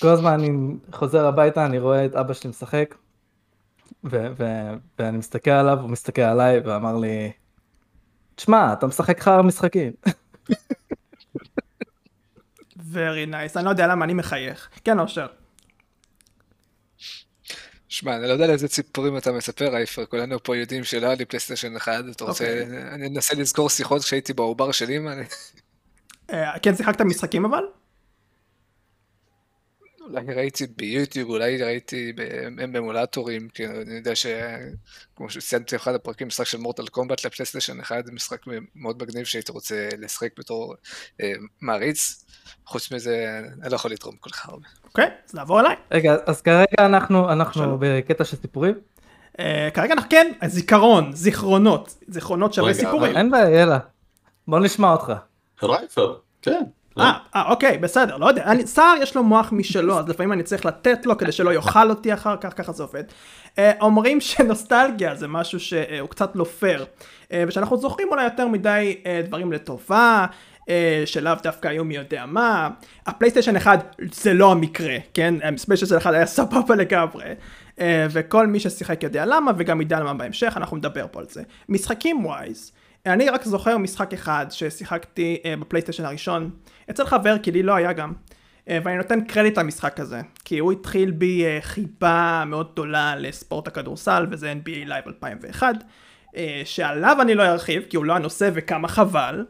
כל 0.00 0.08
הזמן 0.08 0.32
אני 0.32 0.50
חוזר 0.92 1.26
הביתה, 1.26 1.66
אני 1.66 1.78
רואה 1.78 2.04
את 2.04 2.14
אבא 2.14 2.32
שלי 2.32 2.50
משחק, 2.50 2.94
ואני 4.04 5.18
מסתכל 5.18 5.50
עליו, 5.50 5.78
הוא 5.80 5.90
מסתכל 5.90 6.22
עליי 6.22 6.58
ואמר 6.58 6.96
לי, 6.96 7.32
תשמע, 8.34 8.72
אתה 8.72 8.86
משחק 8.86 9.20
חרא 9.20 9.42
משחקים. 9.42 9.92
very 12.92 13.30
nice, 13.30 13.56
אני 13.56 13.64
לא 13.64 13.70
יודע 13.70 13.86
למה 13.86 14.04
אני 14.04 14.14
מחייך. 14.14 14.68
כן, 14.84 14.98
אושר. 14.98 15.26
שמע, 17.88 18.16
אני 18.16 18.28
לא 18.28 18.32
יודע 18.32 18.46
לאיזה 18.46 18.68
ציפורים 18.68 19.16
אתה 19.16 19.32
מספר, 19.32 19.76
אייפר, 19.76 20.06
כולנו 20.06 20.42
פה 20.42 20.56
יודעים 20.56 20.84
שלא 20.84 21.06
היה 21.06 21.14
לי 21.14 21.24
פלייסטיישן 21.24 21.76
אחד, 21.76 22.08
אתה 22.08 22.24
רוצה, 22.24 22.44
okay. 22.44 22.64
אוקיי. 22.64 22.94
אני 22.94 23.06
אנסה 23.06 23.34
לזכור 23.34 23.70
שיחות 23.70 24.02
כשהייתי 24.02 24.32
בעובר 24.32 24.72
של 24.72 24.90
אמא. 24.90 25.14
אה, 26.32 26.58
כן, 26.58 26.76
שיחקת 26.76 27.00
משחקים 27.00 27.44
אבל? 27.44 27.62
אולי 30.10 30.34
ראיתי 30.34 30.66
ביוטיוב, 30.76 31.30
אולי 31.30 31.62
ראיתי 31.62 32.12
באמולטורים, 32.72 33.48
כי 33.48 33.66
אני 33.66 33.94
יודע 33.94 34.16
ש... 34.16 34.26
כמו 35.16 35.30
שציינתי 35.30 35.76
באחד 35.76 35.94
הפרקים, 35.94 36.26
משחק 36.26 36.46
של 36.46 36.58
מורטל 36.58 36.86
קומבט 36.86 37.24
לפלייסטיישן 37.24 37.80
אחד, 37.80 38.06
זה 38.06 38.12
משחק 38.12 38.42
מאוד 38.74 39.02
מגניב 39.02 39.24
שהייתי 39.24 39.52
רוצה 39.52 39.88
לשחק 39.98 40.28
בתור 40.38 40.74
אה, 41.20 41.32
מעריץ. 41.60 42.24
חוץ 42.66 42.92
מזה, 42.92 43.40
אני 43.62 43.70
לא 43.70 43.76
יכול 43.76 43.90
לתרום 43.90 44.16
כל 44.20 44.30
כך 44.30 44.48
הרבה. 44.48 44.66
אוקיי, 44.84 45.08
אז 45.28 45.34
נעבור 45.34 45.60
אליי. 45.60 45.76
רגע, 45.90 46.16
אז 46.26 46.42
כרגע 46.42 46.66
אנחנו, 46.78 47.32
אנחנו 47.32 47.78
בקטע 47.80 48.24
של 48.24 48.36
סיפורים? 48.36 48.74
Uh, 49.32 49.42
כרגע 49.74 49.92
אנחנו 49.92 50.10
כן, 50.10 50.32
זיכרון, 50.46 51.12
זיכרונות, 51.12 51.94
זיכרונות 52.08 52.54
שווה 52.54 52.74
סיפורים. 52.74 53.16
אין 53.16 53.30
בעיה, 53.30 53.58
יאללה. 53.58 53.78
בוא 54.48 54.60
נשמע 54.60 54.92
אותך. 54.92 55.12
רייפר, 55.62 56.16
כן. 56.42 56.62
אה, 57.00 57.12
אה, 57.36 57.50
אוקיי, 57.50 57.78
בסדר, 57.78 58.16
לא 58.16 58.26
יודע, 58.26 58.44
אני, 58.44 58.66
סער 58.66 58.94
יש 59.02 59.16
לו 59.16 59.22
מוח 59.22 59.52
משלו, 59.52 59.98
אז 59.98 60.08
לפעמים 60.08 60.32
אני 60.32 60.42
צריך 60.42 60.66
לתת 60.66 61.06
לו 61.06 61.18
כדי 61.18 61.32
שלא 61.32 61.54
יאכל 61.54 61.90
אותי 61.90 62.14
אחר 62.14 62.36
כך, 62.40 62.52
ככה 62.56 62.72
זה 62.72 62.82
עובד. 62.82 63.04
אה, 63.58 63.72
אומרים 63.80 64.20
שנוסטלגיה 64.20 65.14
זה 65.14 65.28
משהו 65.28 65.60
שהוא 65.60 66.08
קצת 66.08 66.36
לא 66.36 66.44
פייר, 66.44 66.84
אה, 67.32 67.44
ושאנחנו 67.48 67.76
זוכרים 67.76 68.08
אולי 68.10 68.24
יותר 68.24 68.48
מדי 68.48 68.96
אה, 69.06 69.20
דברים 69.24 69.52
לטובה, 69.52 70.26
אה, 70.68 71.02
שלאו 71.06 71.32
דווקא 71.42 71.68
היו 71.68 71.84
מי 71.84 71.96
יודע 71.96 72.26
מה. 72.26 72.68
הפלייסטיישן 73.06 73.56
1 73.56 73.96
זה 74.12 74.34
לא 74.34 74.52
המקרה, 74.52 74.96
כן? 75.14 75.34
הפלייסטיישן 75.44 75.96
1 75.96 76.14
היה 76.14 76.26
סבבה 76.26 76.74
לגמרי. 76.74 77.24
אה, 77.80 78.06
וכל 78.10 78.46
מי 78.46 78.60
ששיחק 78.60 79.02
יודע 79.02 79.24
למה, 79.26 79.52
וגם 79.58 79.80
ידע 79.80 80.00
למה 80.00 80.14
בהמשך, 80.14 80.52
אנחנו 80.56 80.76
נדבר 80.76 81.06
פה 81.10 81.20
על 81.20 81.26
זה. 81.28 81.42
משחקים 81.68 82.26
wise. 82.26 82.72
אני 83.06 83.28
רק 83.28 83.44
זוכר 83.44 83.78
משחק 83.78 84.12
אחד 84.12 84.46
ששיחקתי 84.50 85.38
בפלייסטיישן 85.60 86.04
הראשון, 86.04 86.50
אצל 86.90 87.06
חבר 87.06 87.38
כי 87.38 87.50
לי 87.50 87.62
לא 87.62 87.74
היה 87.74 87.92
גם, 87.92 88.12
אה, 88.12 88.70
ואני 88.84 88.96
נותן 88.96 89.20
קרדיט 89.20 89.58
למשחק 89.58 90.00
הזה, 90.00 90.20
כי 90.44 90.58
הוא 90.58 90.72
התחיל 90.72 91.10
בי 91.10 91.44
אה, 91.44 91.64
חיבה 91.64 92.44
מאוד 92.46 92.72
גדולה 92.72 93.16
לספורט 93.16 93.68
הכדורסל, 93.68 94.26
וזה 94.30 94.54
NBA 94.64 94.88
Live 94.88 95.08
2001, 95.08 95.74
שעליו 96.64 97.16
אני 97.20 97.34
לא 97.34 97.42
ארחיב 97.42 97.82
כי 97.90 97.96
הוא 97.96 98.04
לא 98.04 98.16
הנושא 98.16 98.50
וכמה 98.54 98.88
חבל. 98.88 99.44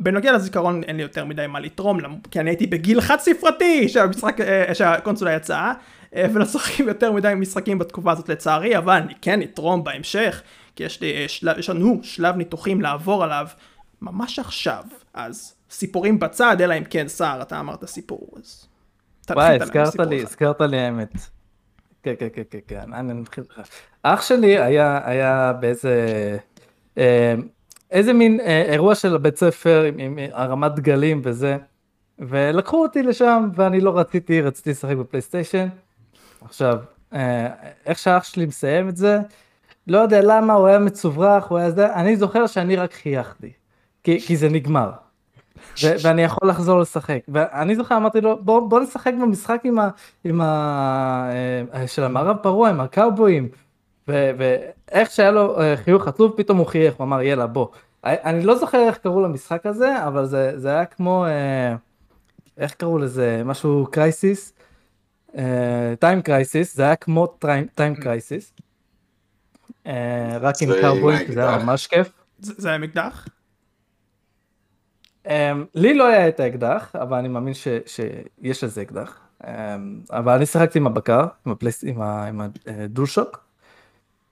בנוגע 0.00 0.32
לזיכרון 0.32 0.82
אין 0.82 0.96
לי 0.96 1.02
יותר 1.02 1.24
מדי 1.24 1.46
מה 1.46 1.60
לתרום 1.60 1.98
כי 2.30 2.40
אני 2.40 2.50
הייתי 2.50 2.66
בגיל 2.66 3.00
חד 3.00 3.16
ספרתי 3.18 3.88
שהמשחק, 3.88 4.36
שהקונסולה 4.74 5.32
יצאה 5.32 5.72
ולא 6.14 6.44
שוחקים 6.44 6.88
יותר 6.88 7.12
מדי 7.12 7.32
משחקים 7.36 7.78
בתקופה 7.78 8.12
הזאת 8.12 8.28
לצערי 8.28 8.78
אבל 8.78 8.92
אני 8.92 9.14
כן 9.22 9.42
אתרום 9.42 9.84
בהמשך 9.84 10.42
כי 10.76 10.84
יש, 10.84 11.00
לי, 11.00 11.06
יש 11.58 11.70
לנו 11.70 12.00
שלב 12.02 12.36
ניתוחים 12.36 12.80
לעבור 12.80 13.24
עליו 13.24 13.46
ממש 14.02 14.38
עכשיו 14.38 14.84
אז 15.14 15.54
סיפורים 15.74 16.18
בצד 16.18 16.60
אלא 16.60 16.78
אם 16.78 16.84
כן 16.84 17.08
סער 17.08 17.42
אתה 17.42 17.60
אמרת 17.60 17.84
סיפור 17.84 18.28
אז 18.36 18.66
וואי, 19.30 19.58
הזכרת 19.60 20.00
לי, 20.00 20.22
הזכרת 20.22 20.60
לי 20.60 20.78
האמת. 20.78 21.12
כן, 22.02 22.14
כן, 22.18 22.28
כן, 22.32 22.42
כן, 22.50 22.58
כן, 22.66 22.92
אני 22.92 23.12
נתחיל 23.12 23.44
לך. 23.50 23.68
אח 24.02 24.22
שלי 24.22 24.58
היה, 24.58 25.00
היה 25.04 25.52
באיזה, 25.60 26.06
אה, 26.98 27.34
איזה 27.90 28.12
מין 28.12 28.40
אה, 28.40 28.62
אירוע 28.62 28.94
של 28.94 29.18
בית 29.18 29.36
ספר 29.36 29.82
עם, 29.82 29.98
עם 29.98 30.18
הרמת 30.32 30.74
דגלים 30.74 31.20
וזה, 31.24 31.56
ולקחו 32.18 32.82
אותי 32.82 33.02
לשם 33.02 33.48
ואני 33.54 33.80
לא 33.80 33.98
רציתי, 33.98 34.40
רציתי 34.40 34.70
לשחק 34.70 34.96
בפלייסטיישן. 34.96 35.68
עכשיו, 36.44 36.78
אה, 37.12 37.48
איך 37.86 37.98
שאח 37.98 38.24
שלי 38.24 38.46
מסיים 38.46 38.88
את 38.88 38.96
זה, 38.96 39.18
לא 39.86 39.98
יודע 39.98 40.20
למה, 40.22 40.52
הוא 40.52 40.66
היה 40.66 40.78
מצוברח, 40.78 41.46
הוא 41.48 41.58
היה 41.58 41.70
זה, 41.70 41.94
אני 41.94 42.16
זוכר 42.16 42.46
שאני 42.46 42.76
רק 42.76 42.92
חייכתי, 42.92 43.52
כי, 44.02 44.20
כי 44.20 44.36
זה 44.36 44.48
נגמר. 44.48 44.90
ו- 45.82 45.94
ואני 46.02 46.22
יכול 46.22 46.48
לחזור 46.48 46.80
לשחק. 46.80 47.18
ואני 47.28 47.76
זוכר, 47.76 47.96
אמרתי 47.96 48.20
לו, 48.20 48.38
בוא, 48.42 48.68
בוא 48.68 48.80
נשחק 48.80 49.12
במשחק 49.22 49.60
עם 49.64 49.78
ה... 49.78 49.88
עם 50.24 50.40
ה... 50.40 51.30
אה, 51.74 51.86
של 51.86 52.04
המערב 52.04 52.36
פרוע, 52.36 52.68
עם 52.68 52.80
הקאובויים. 52.80 53.48
ואיך 54.08 55.10
שהיה 55.10 55.30
לו 55.30 55.60
אה, 55.60 55.76
חיוך 55.76 56.08
עצוב, 56.08 56.32
פתאום 56.36 56.58
הוא 56.58 56.66
חייך, 56.66 56.94
הוא 56.94 57.04
אמר, 57.04 57.22
יאללה, 57.22 57.46
בוא. 57.46 57.66
אני 58.04 58.44
לא 58.44 58.58
זוכר 58.58 58.78
איך 58.78 58.98
קראו 58.98 59.20
למשחק 59.20 59.66
הזה, 59.66 60.06
אבל 60.06 60.26
זה, 60.26 60.52
זה 60.56 60.68
היה 60.68 60.84
כמו, 60.84 61.26
אה, 61.26 61.74
איך 62.58 62.74
קראו 62.74 62.98
לזה, 62.98 63.42
משהו 63.44 63.86
Crisis, 63.90 64.52
Time 65.98 66.22
Crisis, 66.22 66.76
זה 66.76 66.82
היה 66.82 66.96
כמו 66.96 67.26
Time 67.74 67.94
Crisis, 67.94 68.52
רק 70.40 70.54
עם 70.62 70.68
קאובויים, 70.80 71.32
זה 71.32 71.48
היה 71.48 71.58
ממש 71.58 71.86
כיף. 71.86 72.12
זה 72.38 72.68
היה 72.68 72.78
עם 72.78 72.92
אקדח? 72.92 73.28
אמ, 75.24 75.28
לי 75.74 75.94
לא 75.94 76.06
היה 76.06 76.28
את 76.28 76.40
האקדח, 76.40 76.96
אבל 76.96 77.18
אני 77.18 77.28
מאמין 77.28 77.54
ש, 77.54 77.68
שיש 77.86 78.64
לזה 78.64 78.82
אקדח. 78.82 79.20
אמ, 79.42 79.46
אבל 80.10 80.32
אני 80.32 80.46
שיחקתי 80.46 80.78
עם 80.78 80.86
הבקר, 80.86 81.26
עם, 81.46 81.52
הפלייס, 81.52 81.84
עם, 81.84 82.02
ה, 82.02 82.26
עם 82.26 82.40
ה 82.66 82.73
DualShock, 82.73 83.44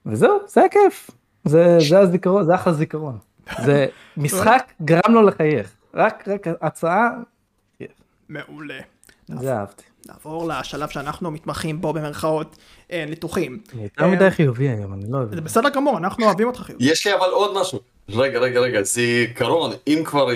וזהו, 0.05 0.39
זה 0.47 0.61
היה 0.61 0.69
כיף. 0.69 1.09
זה, 1.43 1.77
זה 1.89 1.99
הזיכרון, 1.99 2.43
זה 2.43 2.55
אחלה 2.55 2.73
זיכרון. 2.73 3.17
זה 3.63 3.87
משחק 4.17 4.73
גרם 4.81 5.13
לו 5.13 5.21
לחייך. 5.21 5.75
רק, 5.93 6.27
רק 6.27 6.47
הצעה. 6.61 7.09
מעולה. 8.29 8.79
זה 9.27 9.57
אהבתי. 9.57 9.83
נעבור 10.09 10.47
לשלב 10.47 10.89
שאנחנו 10.89 11.31
מתמחים 11.31 11.81
בו 11.81 11.93
במרכאות 11.93 12.55
אה, 12.91 13.05
ניתוחים. 13.09 13.59
יותר 13.73 14.07
מדי 14.07 14.31
חיובי 14.31 14.69
היום, 14.69 14.93
אני 14.93 15.03
לא 15.09 15.17
אוהב. 15.17 15.35
זה 15.35 15.41
בסדר 15.41 15.69
גמור, 15.69 15.97
אנחנו 15.97 16.25
אוהבים 16.25 16.47
אותך 16.47 16.59
חיובי. 16.59 16.85
יש 16.85 17.07
לי 17.07 17.13
אבל 17.13 17.29
עוד 17.29 17.61
משהו. 17.61 17.79
רגע, 18.09 18.39
רגע, 18.39 18.59
רגע, 18.59 18.81
זיכרון, 18.81 19.71
אם 19.87 20.01
כבר 20.05 20.27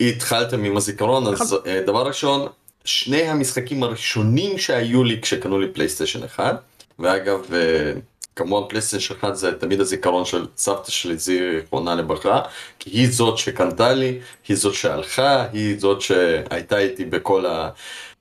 התחלתם 0.00 0.64
עם 0.64 0.76
הזיכרון, 0.76 1.26
אז 1.26 1.56
אה, 1.66 1.80
דבר 1.86 2.06
ראשון, 2.06 2.46
שני 2.84 3.22
המשחקים 3.22 3.82
הראשונים 3.82 4.58
שהיו 4.58 5.04
לי 5.04 5.20
כשקנו 5.20 5.58
לי 5.58 5.68
פלייסטיישן 5.68 6.24
1, 6.24 6.62
ואגב, 6.98 7.54
אה, 7.54 7.92
כמובן 8.36 8.68
פלייסטיישן 8.68 9.14
1 9.14 9.34
זה 9.34 9.58
תמיד 9.58 9.80
הזיכרון 9.80 10.24
של 10.24 10.46
סבתא 10.56 10.90
שלי, 10.90 11.18
זיכרונה 11.18 11.94
לברכה, 11.94 12.40
כי 12.78 12.90
היא 12.90 13.08
זאת 13.10 13.38
שקנתה 13.38 13.92
לי, 13.92 14.18
היא 14.48 14.56
זאת 14.56 14.74
שהלכה, 14.74 15.46
היא 15.52 15.80
זאת 15.80 16.00
שהייתה 16.00 16.78
איתי 16.78 17.04
בכל 17.04 17.46
ה... 17.46 17.70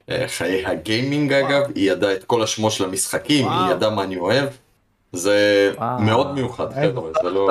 אה, 0.10 0.26
חיי 0.28 0.66
הגיימינג 0.66 1.34
אגב, 1.34 1.62
היא 1.76 1.92
ידעה 1.92 2.14
את 2.14 2.24
כל 2.24 2.44
השמות 2.44 2.72
של 2.72 2.84
המשחקים, 2.84 3.48
היא 3.48 3.72
ידעה 3.72 3.90
מה 3.90 4.04
אני 4.04 4.18
אוהב. 4.18 4.50
זה 5.14 5.72
וואו. 5.78 6.02
מאוד 6.02 6.34
מיוחד, 6.34 6.74
חבר'ה, 6.74 7.12
זה 7.24 7.30
לא... 7.30 7.50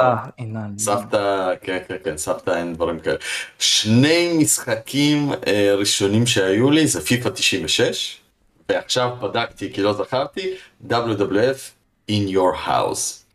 סבתא, 0.78 1.54
כן, 1.62 1.78
כן, 1.88 1.96
כן, 2.04 2.16
סבתא 2.16 2.50
אין 2.50 2.74
דברים 2.74 2.98
כאלה. 3.00 3.16
שני 3.58 4.38
משחקים 4.38 5.32
אה, 5.46 5.74
ראשונים 5.78 6.26
שהיו 6.26 6.70
לי 6.70 6.86
זה 6.86 7.00
פיפא 7.00 7.28
96, 7.28 8.20
ועכשיו 8.68 9.10
בדקתי 9.22 9.72
כי 9.72 9.82
לא 9.82 9.92
זכרתי, 9.92 10.54
WWF 10.88 11.72
in 12.10 12.30
your 12.30 12.66
house. 12.66 13.26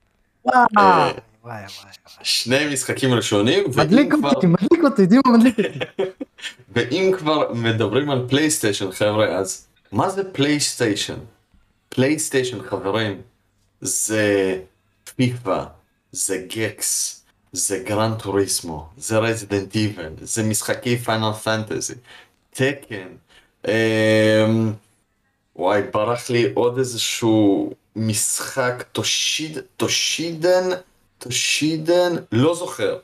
וואי, 1.43 1.61
וואי. 1.61 1.93
שני 2.23 2.73
משחקים 2.73 3.13
ראשונים, 3.13 3.63
מדליק 3.77 4.13
אותי, 4.23 4.47
מדליק 4.47 4.83
אותי, 4.83 5.05
דימה 5.05 5.21
מדליק 5.37 5.55
אותי. 5.59 5.79
ואם 6.73 7.11
כבר 7.17 7.53
מדברים 7.53 8.09
על 8.09 8.25
פלייסטיישן 8.29 8.91
חבר'ה, 8.91 9.25
אז 9.25 9.67
מה 9.91 10.09
זה 10.09 10.23
פלייסטיישן? 10.31 11.17
פלייסטיישן 11.89 12.63
חברים, 12.63 13.21
זה 13.81 14.59
פיפא, 15.15 15.63
זה 16.11 16.45
Gex, 16.47 17.21
זה 17.51 17.83
Gran 17.85 18.21
Turismo, 18.21 18.89
זה 18.97 19.17
Resident 19.17 19.75
Evil, 19.75 20.13
זה 20.21 20.43
משחקי 20.43 20.97
Final 20.97 21.33
Fantasy, 21.33 21.93
Tekken, 22.49 23.07
אמ... 23.67 23.71
וואי, 25.55 25.81
ברח 25.93 26.29
לי 26.29 26.51
עוד 26.53 26.77
איזשהו 26.77 27.73
משחק, 27.95 28.83
תושיד, 28.91 29.57
Toshinden, 29.77 30.69
Toshinden, 31.21 32.15
לא 32.31 32.55
זוכר. 32.55 32.97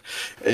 אמ... 0.46 0.52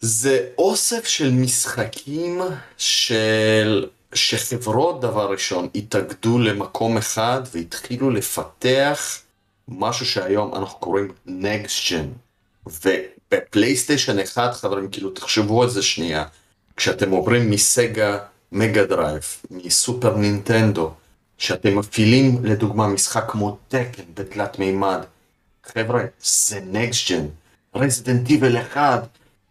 זה 0.00 0.46
אוסף 0.58 1.06
של 1.06 1.30
משחקים 1.30 2.40
של 2.76 3.86
שחברות 4.14 5.00
דבר 5.00 5.30
ראשון 5.30 5.68
התאגדו 5.74 6.38
למקום 6.38 6.96
אחד 6.96 7.42
והתחילו 7.52 8.10
לפתח 8.10 9.18
משהו 9.68 10.06
שהיום 10.06 10.54
אנחנו 10.54 10.78
קוראים 10.78 11.08
Next 11.26 11.88
Gen. 11.88 12.06
ובפלייסטיישן 12.66 14.18
אחד 14.18 14.52
חברים 14.52 14.90
כאילו 14.90 15.10
תחשבו 15.10 15.62
על 15.62 15.70
זה 15.70 15.82
שנייה 15.82 16.24
כשאתם 16.76 17.10
עוברים 17.10 17.50
מ 17.50 17.64
Sega 17.64 18.18
Mega 18.52 18.84
Drive 18.84 19.22
מ 19.50 19.61
Super 19.61 20.16
Nintendo 20.16 20.92
שאתם 21.38 21.78
מפעילים 21.78 22.44
לדוגמה 22.44 22.86
משחק 22.88 23.24
כמו 23.28 23.58
Tekken 23.68 24.02
בתלת 24.14 24.58
מימד 24.58 25.00
חבר'ה 25.66 26.02
זה 26.22 26.60
Next 26.72 27.08
Gen. 27.08 27.24
Resident 27.74 28.31
Evil 28.31 28.60
אחד 28.60 28.98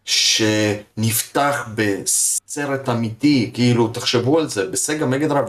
שנפתח 0.05 1.69
בסרט 1.75 2.89
אמיתי, 2.89 3.51
כאילו, 3.53 3.87
תחשבו 3.87 4.39
על 4.39 4.49
זה, 4.49 4.67
בסגה 4.67 5.05
מגדרב 5.05 5.45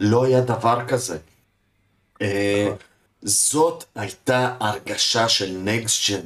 לא 0.00 0.24
היה 0.24 0.40
דבר 0.40 0.80
כזה. 0.88 1.18
אה, 2.22 2.68
זאת 3.22 3.84
הייתה 3.94 4.54
הרגשה 4.60 5.28
של 5.28 5.56
נקסט 5.64 6.10
ג'ן. 6.10 6.20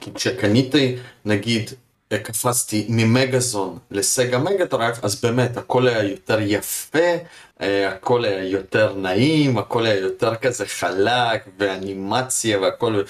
כי 0.00 0.10
כשקניתי, 0.14 0.96
נגיד, 1.24 1.70
קפצתי 2.18 2.86
ממגזון 2.88 3.78
לסגה 3.90 4.38
מגדרייב, 4.38 4.94
אז 5.02 5.20
באמת 5.20 5.56
הכל 5.56 5.88
היה 5.88 6.02
יותר 6.02 6.38
יפה, 6.40 6.98
אה, 6.98 7.16
הכל 7.62 8.24
היה 8.24 8.44
יותר 8.44 8.94
נעים, 8.94 9.58
הכל 9.58 9.86
היה 9.86 10.00
יותר 10.00 10.34
כזה 10.34 10.66
חלק 10.66 11.44
ואנימציה 11.58 12.60
והכל, 12.60 13.02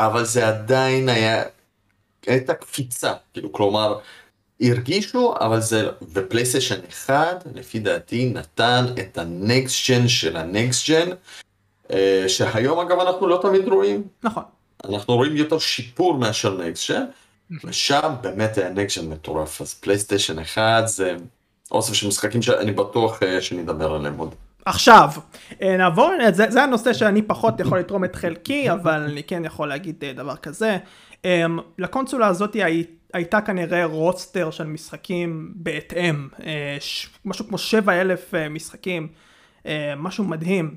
אבל 0.00 0.24
זה 0.24 0.48
עדיין 0.48 1.08
היה 1.08 1.42
הייתה 2.26 2.54
קפיצה, 2.54 3.12
כאילו 3.32 3.52
כלומר 3.52 3.98
הרגישו 4.60 5.34
אבל 5.40 5.60
זה 5.60 5.88
בפלייסטיישן 6.12 6.80
1 6.88 7.44
לפי 7.54 7.78
דעתי 7.78 8.32
נתן 8.34 8.84
את 9.00 9.18
ה 9.18 9.32
next 9.32 9.90
gen 9.90 10.08
של 10.08 10.36
ה 10.36 10.47
next 10.47 10.90
gen 10.90 11.08
אה, 11.92 12.24
שהיום 12.28 12.78
אגב 12.78 12.98
אנחנו 13.00 13.26
לא 13.26 13.38
תמיד 13.42 13.68
רואים. 13.68 14.02
נכון. 14.22 14.42
אנחנו 14.84 15.14
רואים 15.14 15.36
יותר 15.36 15.58
שיפור 15.58 16.14
מאשר 16.14 16.56
next 16.62 16.90
gen 16.90 17.04
ושם 17.64 18.14
באמת 18.20 18.58
היה 18.58 18.70
next 18.70 18.98
gen 18.98 19.08
מטורף 19.08 19.60
אז 19.60 19.74
פלייסטיישן 19.74 20.38
1 20.38 20.88
זה 20.88 21.16
אוסף 21.70 21.92
של 21.92 22.08
משחקים 22.08 22.42
שאני 22.42 22.72
בטוח 22.72 23.22
אה, 23.22 23.40
שנדבר 23.40 23.92
עליהם 23.94 24.16
עוד. 24.16 24.34
עכשיו, 24.64 25.10
אה, 25.62 25.76
נעבור, 25.76 26.10
זה, 26.32 26.50
זה 26.50 26.62
הנושא 26.62 26.92
שאני 26.92 27.22
פחות 27.22 27.60
יכול 27.60 27.78
לתרום 27.78 28.04
את 28.04 28.16
חלקי, 28.16 28.70
אבל 28.70 29.02
אני 29.02 29.22
כן 29.22 29.44
יכול 29.44 29.68
להגיד 29.68 30.04
דבר 30.16 30.36
כזה. 30.36 30.78
לקונסולה 31.78 32.26
הזאת 32.26 32.54
הי, 32.54 32.84
הייתה 33.12 33.40
כנראה 33.40 33.84
רוסטר 33.84 34.50
של 34.50 34.64
משחקים 34.64 35.52
בהתאם, 35.54 36.28
משהו 37.24 37.48
כמו 37.48 37.58
7 37.58 38.00
אלף 38.00 38.34
uh, 38.34 38.48
משחקים, 38.48 39.08
משהו 39.96 40.24
מדהים. 40.24 40.74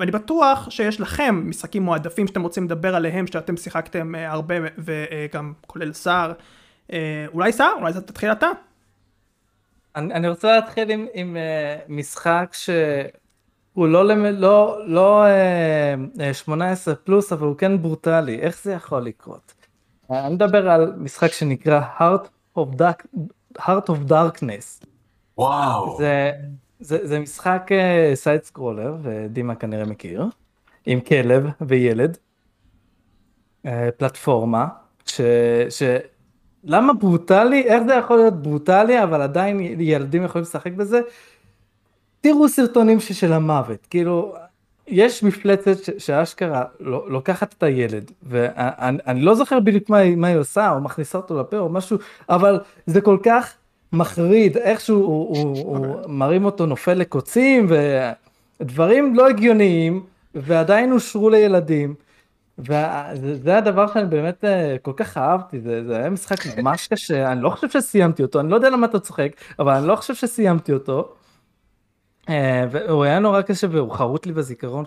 ואני 0.00 0.10
בטוח 0.10 0.70
שיש 0.70 1.00
לכם 1.00 1.42
משחקים 1.46 1.82
מועדפים 1.82 2.26
שאתם 2.26 2.42
רוצים 2.42 2.64
לדבר 2.64 2.94
עליהם, 2.94 3.26
שאתם 3.26 3.56
שיחקתם 3.56 4.14
הרבה 4.14 4.54
וגם 4.78 5.52
כולל 5.66 5.92
סער. 5.92 6.32
אולי 7.32 7.52
סער? 7.52 7.72
אולי 7.80 7.92
תתחיל 7.92 8.32
אתה? 8.32 8.48
אני, 9.96 10.14
אני 10.14 10.28
רוצה 10.28 10.56
להתחיל 10.56 10.90
עם, 10.90 11.06
עם 11.14 11.36
uh, 11.36 11.92
משחק 11.92 12.50
שהוא 12.52 12.74
הוא 13.72 13.88
לא, 13.88 14.04
לא, 14.30 14.78
לא 14.86 15.24
אה, 16.20 16.34
18 16.34 16.94
פלוס, 16.94 17.32
אבל 17.32 17.46
הוא 17.46 17.56
כן 17.56 17.82
ברוטלי, 17.82 18.40
איך 18.40 18.62
זה 18.62 18.72
יכול 18.72 19.02
לקרות? 19.02 19.54
אני 20.10 20.34
מדבר 20.34 20.70
על 20.70 20.94
משחק 20.96 21.32
שנקרא 21.32 21.80
Heart 21.98 22.58
of, 22.58 22.74
Dark, 22.76 23.06
Heart 23.58 23.88
of 23.88 24.10
Darkness. 24.10 24.86
וואו. 25.38 25.98
זה, 25.98 26.32
זה, 26.80 27.06
זה 27.06 27.18
משחק 27.18 27.70
side 28.14 28.42
scroller, 28.42 28.96
ודימה 29.02 29.54
כנראה 29.54 29.84
מכיר, 29.84 30.24
עם 30.86 31.00
כלב 31.00 31.46
וילד, 31.60 32.18
אה, 33.66 33.88
פלטפורמה, 33.96 34.66
ש... 35.06 35.20
ש... 35.70 35.82
למה 36.64 36.92
ברוטלי? 36.92 37.62
איך 37.62 37.82
זה 37.86 37.94
יכול 37.94 38.16
להיות 38.16 38.42
ברוטלי, 38.42 39.02
אבל 39.02 39.22
עדיין 39.22 39.60
ילדים 39.80 40.24
יכולים 40.24 40.42
לשחק 40.42 40.72
בזה? 40.72 41.00
תראו 42.20 42.48
סרטונים 42.48 43.00
של 43.00 43.32
המוות, 43.32 43.86
כאילו, 43.90 44.34
יש 44.86 45.22
מפלצת 45.22 45.76
שאשכרה 45.98 46.64
לוקחת 46.80 47.54
את 47.58 47.62
הילד, 47.62 48.10
ואני 48.22 49.20
לא 49.20 49.34
זוכר 49.34 49.60
בדיוק 49.60 49.90
מה, 49.90 50.16
מה 50.16 50.26
היא 50.26 50.36
עושה, 50.36 50.70
או 50.70 50.80
מכניסה 50.80 51.18
אותו 51.18 51.40
לפה 51.40 51.58
או 51.58 51.68
משהו, 51.68 51.98
אבל 52.28 52.60
זה 52.86 53.00
כל 53.00 53.18
כך 53.22 53.54
מחריד, 53.92 54.56
איכשהו 54.56 54.96
הוא, 54.96 55.36
הוא, 55.36 55.76
הוא 55.76 55.96
מרים 56.08 56.44
אותו 56.44 56.66
נופל 56.66 56.94
לקוצים, 56.94 57.66
ודברים 58.60 59.14
לא 59.14 59.28
הגיוניים, 59.28 60.02
ועדיין 60.34 60.92
אושרו 60.92 61.30
לילדים. 61.30 61.94
וזה 63.22 63.58
הדבר 63.58 63.92
שאני 63.92 64.06
באמת 64.06 64.44
אה, 64.44 64.76
כל 64.82 64.92
כך 64.96 65.16
אהבתי, 65.16 65.60
זה, 65.60 65.84
זה 65.84 65.96
היה 65.96 66.10
משחק 66.10 66.58
ממש 66.58 66.88
קשה, 66.88 67.32
אני 67.32 67.42
לא 67.42 67.50
חושב 67.50 67.70
שסיימתי 67.70 68.22
אותו, 68.22 68.40
אני 68.40 68.50
לא 68.50 68.54
יודע 68.54 68.70
למה 68.70 68.86
אתה 68.86 69.00
צוחק, 69.00 69.32
אבל 69.58 69.72
אני 69.72 69.86
לא 69.86 69.96
חושב 69.96 70.14
שסיימתי 70.14 70.72
אותו. 70.72 71.14
אה, 72.28 72.64
והוא 72.70 73.04
היה 73.04 73.18
נורא 73.18 73.42
קשה 73.42 73.66
והוא 73.70 73.92
חרוט 73.92 74.26
לי 74.26 74.32
בזיכרון, 74.32 74.84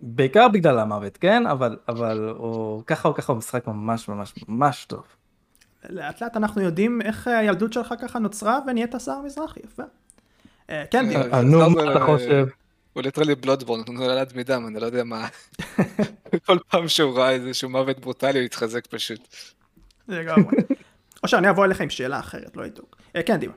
בעיקר 0.00 0.48
בגלל 0.48 0.78
המוות, 0.78 1.16
כן? 1.16 1.46
אבל, 1.46 1.76
אבל 1.88 2.34
הוא 2.36 2.82
ככה 2.86 3.08
או 3.08 3.14
ככה 3.14 3.32
הוא 3.32 3.38
משחק 3.38 3.66
ממש 3.66 4.08
ממש 4.08 4.34
ממש 4.48 4.84
טוב. 4.84 5.02
לאט 5.88 6.22
לאט 6.22 6.36
אנחנו 6.36 6.62
יודעים 6.62 7.02
איך 7.02 7.28
הילדות 7.28 7.72
שלך 7.72 7.94
ככה 8.00 8.18
נוצרה 8.18 8.58
ונהיית 8.66 8.94
שר 8.98 9.20
מזרחי, 9.24 9.60
יפה. 9.64 9.82
אה, 10.70 10.84
כן, 10.90 11.06
נו, 11.44 11.70
מה 11.70 11.90
אתה 11.90 12.04
חושב? 12.06 12.46
הוא 12.98 13.04
ליטרלי 13.04 13.34
בלודבורן, 13.34 13.80
הוא 13.86 13.94
נולד 13.94 14.32
מדם, 14.34 14.66
אני 14.66 14.80
לא 14.80 14.86
יודע 14.86 15.04
מה. 15.04 15.28
כל 16.46 16.58
פעם 16.68 16.88
שהוא 16.88 17.18
ראה 17.18 17.30
איזשהו 17.30 17.68
מוות 17.68 17.98
ברוטלי 17.98 18.38
הוא 18.38 18.44
התחזק 18.44 18.86
פשוט. 18.86 19.20
לגמרי. 20.08 20.56
או 21.22 21.28
שאני 21.28 21.50
אבוא 21.50 21.64
אליך 21.64 21.80
עם 21.80 21.90
שאלה 21.90 22.18
אחרת, 22.18 22.56
לא 22.56 22.64
עיתוק. 22.64 22.96
אה, 23.16 23.22
כן, 23.22 23.36
דימה. 23.36 23.52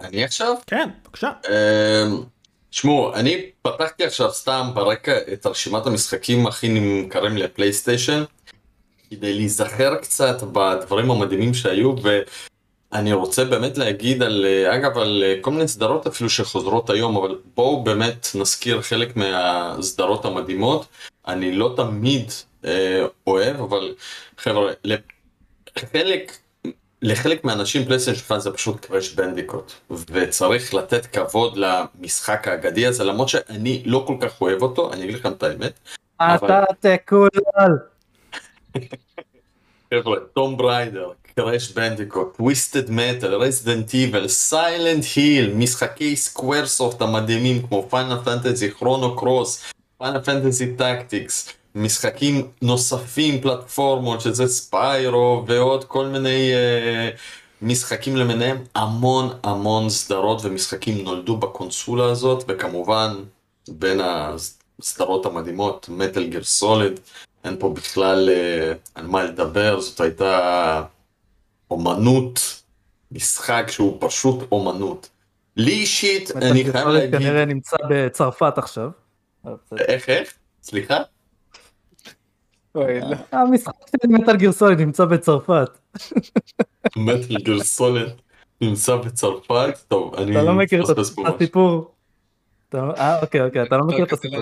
אני 0.00 0.24
עכשיו? 0.24 0.54
כן, 0.66 0.88
בבקשה. 1.04 1.30
אמ, 1.48 2.22
שמעו, 2.70 3.14
אני 3.14 3.50
פתחתי 3.62 4.04
עכשיו 4.04 4.32
סתם 4.32 4.70
ברקע 4.74 5.18
את 5.32 5.46
רשימת 5.46 5.86
המשחקים 5.86 6.46
הכי 6.46 6.68
נמכרים 6.68 7.36
לפלייסטיישן, 7.36 8.24
כדי 9.10 9.34
להיזכר 9.34 9.96
קצת 9.96 10.42
בדברים 10.42 11.10
המדהימים 11.10 11.54
שהיו, 11.54 11.94
ואני 12.96 13.12
רוצה 13.12 13.44
באמת 13.44 13.78
להגיד 13.78 14.22
על, 14.22 14.46
אגב, 14.74 14.98
על 14.98 15.24
כל 15.40 15.50
מיני 15.50 15.68
סדרות 15.68 16.06
אפילו 16.06 16.30
שחוזרות 16.30 16.90
היום, 16.90 17.16
אבל 17.16 17.38
בואו 17.54 17.84
באמת 17.84 18.26
נזכיר 18.34 18.82
חלק 18.82 19.16
מהסדרות 19.16 20.24
המדהימות. 20.24 20.86
אני 21.26 21.52
לא 21.52 21.74
תמיד 21.76 22.30
אה, 22.64 23.06
אוהב, 23.26 23.60
אבל 23.60 23.94
חבר'ה, 24.38 24.72
לחלק 24.84 26.32
לחלק 27.02 27.44
מהאנשים 27.44 27.84
פלייסטיישן 27.84 28.20
שלך 28.20 28.38
זה 28.38 28.50
פשוט 28.50 28.84
קראש 28.84 29.12
בנדיקוט, 29.12 29.72
וצריך 29.90 30.74
לתת 30.74 31.06
כבוד 31.06 31.56
למשחק 31.56 32.48
האגדי 32.48 32.86
הזה, 32.86 33.04
למרות 33.04 33.28
שאני 33.28 33.82
לא 33.86 34.04
כל 34.06 34.16
כך 34.20 34.40
אוהב 34.40 34.62
אותו, 34.62 34.92
אני 34.92 35.04
אגיד 35.04 35.14
לכם 35.14 35.32
את 35.32 35.42
האמת. 35.42 35.78
אתה 36.16 36.64
תקולל. 36.80 37.72
חבר'ה, 39.94 40.16
Tomb 40.32 40.56
Raider, 40.56 41.10
Crash 41.40 41.72
Bandicoot, 41.72 42.36
Twisted 42.36 42.90
Metal, 42.90 43.34
Resident 43.34 43.94
Evil, 43.94 44.28
Silent 44.28 45.04
Hill, 45.16 45.54
משחקי 45.54 46.16
Squaresoft 46.16 47.02
המדהימים 47.02 47.66
כמו 47.66 47.86
Final 47.90 48.16
Fantasy, 48.24 48.70
Chrono 48.70 49.16
Cross, 49.16 49.62
Final 49.98 50.22
Fantasy 50.22 50.76
Tactics. 50.76 51.48
משחקים 51.74 52.48
נוספים, 52.62 53.40
פלטפורמות, 53.40 54.20
שזה 54.20 54.46
Spyro 54.46 55.44
ועוד 55.46 55.84
כל 55.84 56.06
מיני 56.06 56.52
uh, 56.52 57.16
משחקים 57.62 58.16
למיניהם, 58.16 58.64
המון 58.74 59.30
המון 59.42 59.90
סדרות 59.90 60.44
ומשחקים 60.44 61.04
נולדו 61.04 61.36
בקונסולה 61.36 62.10
הזאת, 62.10 62.44
וכמובן 62.48 63.14
בין 63.68 64.00
הסדרות 64.02 65.26
המדהימות, 65.26 65.88
Metal 65.88 66.26
Gear 66.26 66.42
Solid, 66.42 67.00
אין 67.44 67.56
פה 67.58 67.68
בכלל 67.68 68.28
uh, 68.28 68.76
על 68.94 69.06
מה 69.06 69.22
לדבר, 69.24 69.80
זאת 69.80 70.00
הייתה 70.00 70.82
אומנות, 71.70 72.62
משחק 73.12 73.64
שהוא 73.68 73.96
פשוט 74.00 74.52
אומנות. 74.52 75.10
לי 75.56 75.72
אישית, 75.72 76.30
אני 76.36 76.64
חייב 76.72 76.88
להגיד... 76.88 77.18
כנראה 77.18 77.44
נמצא 77.44 77.76
בצרפת 77.90 78.58
עכשיו. 78.58 78.90
איך, 79.78 80.08
איך? 80.08 80.34
סליחה? 80.62 80.98
לא. 82.74 83.16
המשחק 83.32 83.72
של 84.02 84.08
מטאל 84.08 84.36
גרסולד 84.36 84.80
נמצא 84.80 85.04
בצרפת. 85.04 85.78
מטאל 86.96 87.36
גרסולד 87.42 88.12
נמצא 88.60 88.96
בצרפת? 88.96 89.78
טוב, 89.88 90.14
אני... 90.14 90.32
אתה 90.32 90.42
לא 90.42 90.54
מכיר 90.54 90.84
את 90.92 90.98
הסיפור. 90.98 91.94
אה, 92.74 93.20
אוקיי, 93.22 93.40
אוקיי, 93.40 93.62
אתה 93.62 93.76
לא 93.76 93.84
מכיר 93.86 94.04
את 94.04 94.12
הסיפור. 94.12 94.40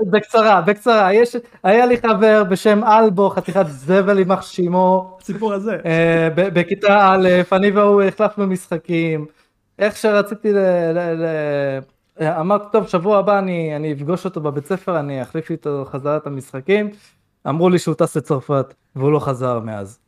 בקצרה, 0.00 0.60
בקצרה, 0.60 1.12
יש, 1.12 1.36
היה 1.62 1.86
לי 1.86 1.96
חבר 1.96 2.44
בשם 2.44 2.84
אלבו, 2.84 3.30
חתיכת 3.30 3.66
זבל 3.68 4.18
יימח 4.18 4.42
שמו. 4.42 5.18
הסיפור 5.20 5.52
הזה. 5.52 5.76
אה, 5.86 6.28
בכיתה 6.34 7.12
א', 7.12 7.28
אני 7.52 7.70
והוא 7.70 8.02
החלפנו 8.02 8.46
משחקים. 8.46 9.26
איך 9.78 9.96
שרציתי 9.96 10.52
אמרתי, 12.20 12.64
טוב, 12.72 12.88
שבוע 12.88 13.18
הבא 13.18 13.38
אני, 13.38 13.76
אני 13.76 13.92
אפגוש 13.92 14.24
אותו 14.24 14.40
בבית 14.40 14.66
ספר, 14.66 15.00
אני 15.00 15.22
אחליף 15.22 15.50
איתו 15.50 15.84
חזרה 15.90 16.16
את 16.16 16.26
המשחקים. 16.26 16.90
אמרו 17.48 17.68
לי 17.68 17.78
שהוא 17.78 17.94
טס 17.94 18.16
לצרפת, 18.16 18.74
והוא 18.96 19.12
לא 19.12 19.18
חזר 19.18 19.60
מאז. 19.60 19.98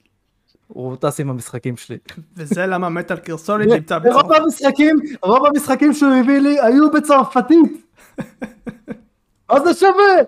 הוא 0.66 0.96
טס 0.96 1.20
עם 1.20 1.31
המשחקים 1.31 1.77
שלי. 1.77 1.99
וזה 2.37 2.66
למה 2.66 2.88
מטאל 2.88 3.16
קרסוליד 3.16 3.72
נמצא 3.72 3.99
בצרפת. 3.99 4.22
רוב 4.22 4.33
המשחקים, 4.33 4.96
רוב 5.22 5.46
המשחקים 5.46 5.92
שהוא 5.92 6.12
הביא 6.12 6.38
לי 6.38 6.61
היו 6.61 6.90
בצרפתית. 6.90 7.87
מה 9.50 9.61
זה 9.61 9.74
שווה? 9.74 10.22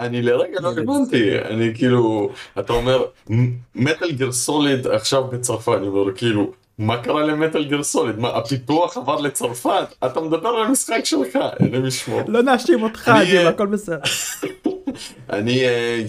אני 0.00 0.22
לרגע 0.22 0.60
לא 0.60 0.72
הבנתי, 0.72 1.38
אני 1.38 1.74
כאילו, 1.74 2.30
אתה 2.58 2.72
אומר, 2.72 3.04
מטאל 3.74 4.12
גיר 4.12 4.32
סוליד 4.32 4.86
עכשיו 4.86 5.24
בצרפת, 5.24 5.72
אני 5.76 5.86
אומר 5.86 6.12
כאילו, 6.14 6.52
מה 6.78 7.02
קרה 7.02 7.22
למטאל 7.22 7.64
גיר 7.64 7.82
סוליד? 7.82 8.18
מה, 8.18 8.28
הפיתוח 8.28 8.96
עבר 8.96 9.20
לצרפת? 9.20 9.94
אתה 10.04 10.20
מדבר 10.20 10.48
על 10.48 10.66
המשחק 10.66 11.04
שלך, 11.04 11.38
אלוהים 11.60 11.86
ישמור. 11.86 12.20
לא 12.28 12.42
נאשים 12.42 12.82
אותך, 12.82 13.10
גיל, 13.26 13.46
הכל 13.46 13.66
בסדר. 13.66 13.98
אני 15.32 15.64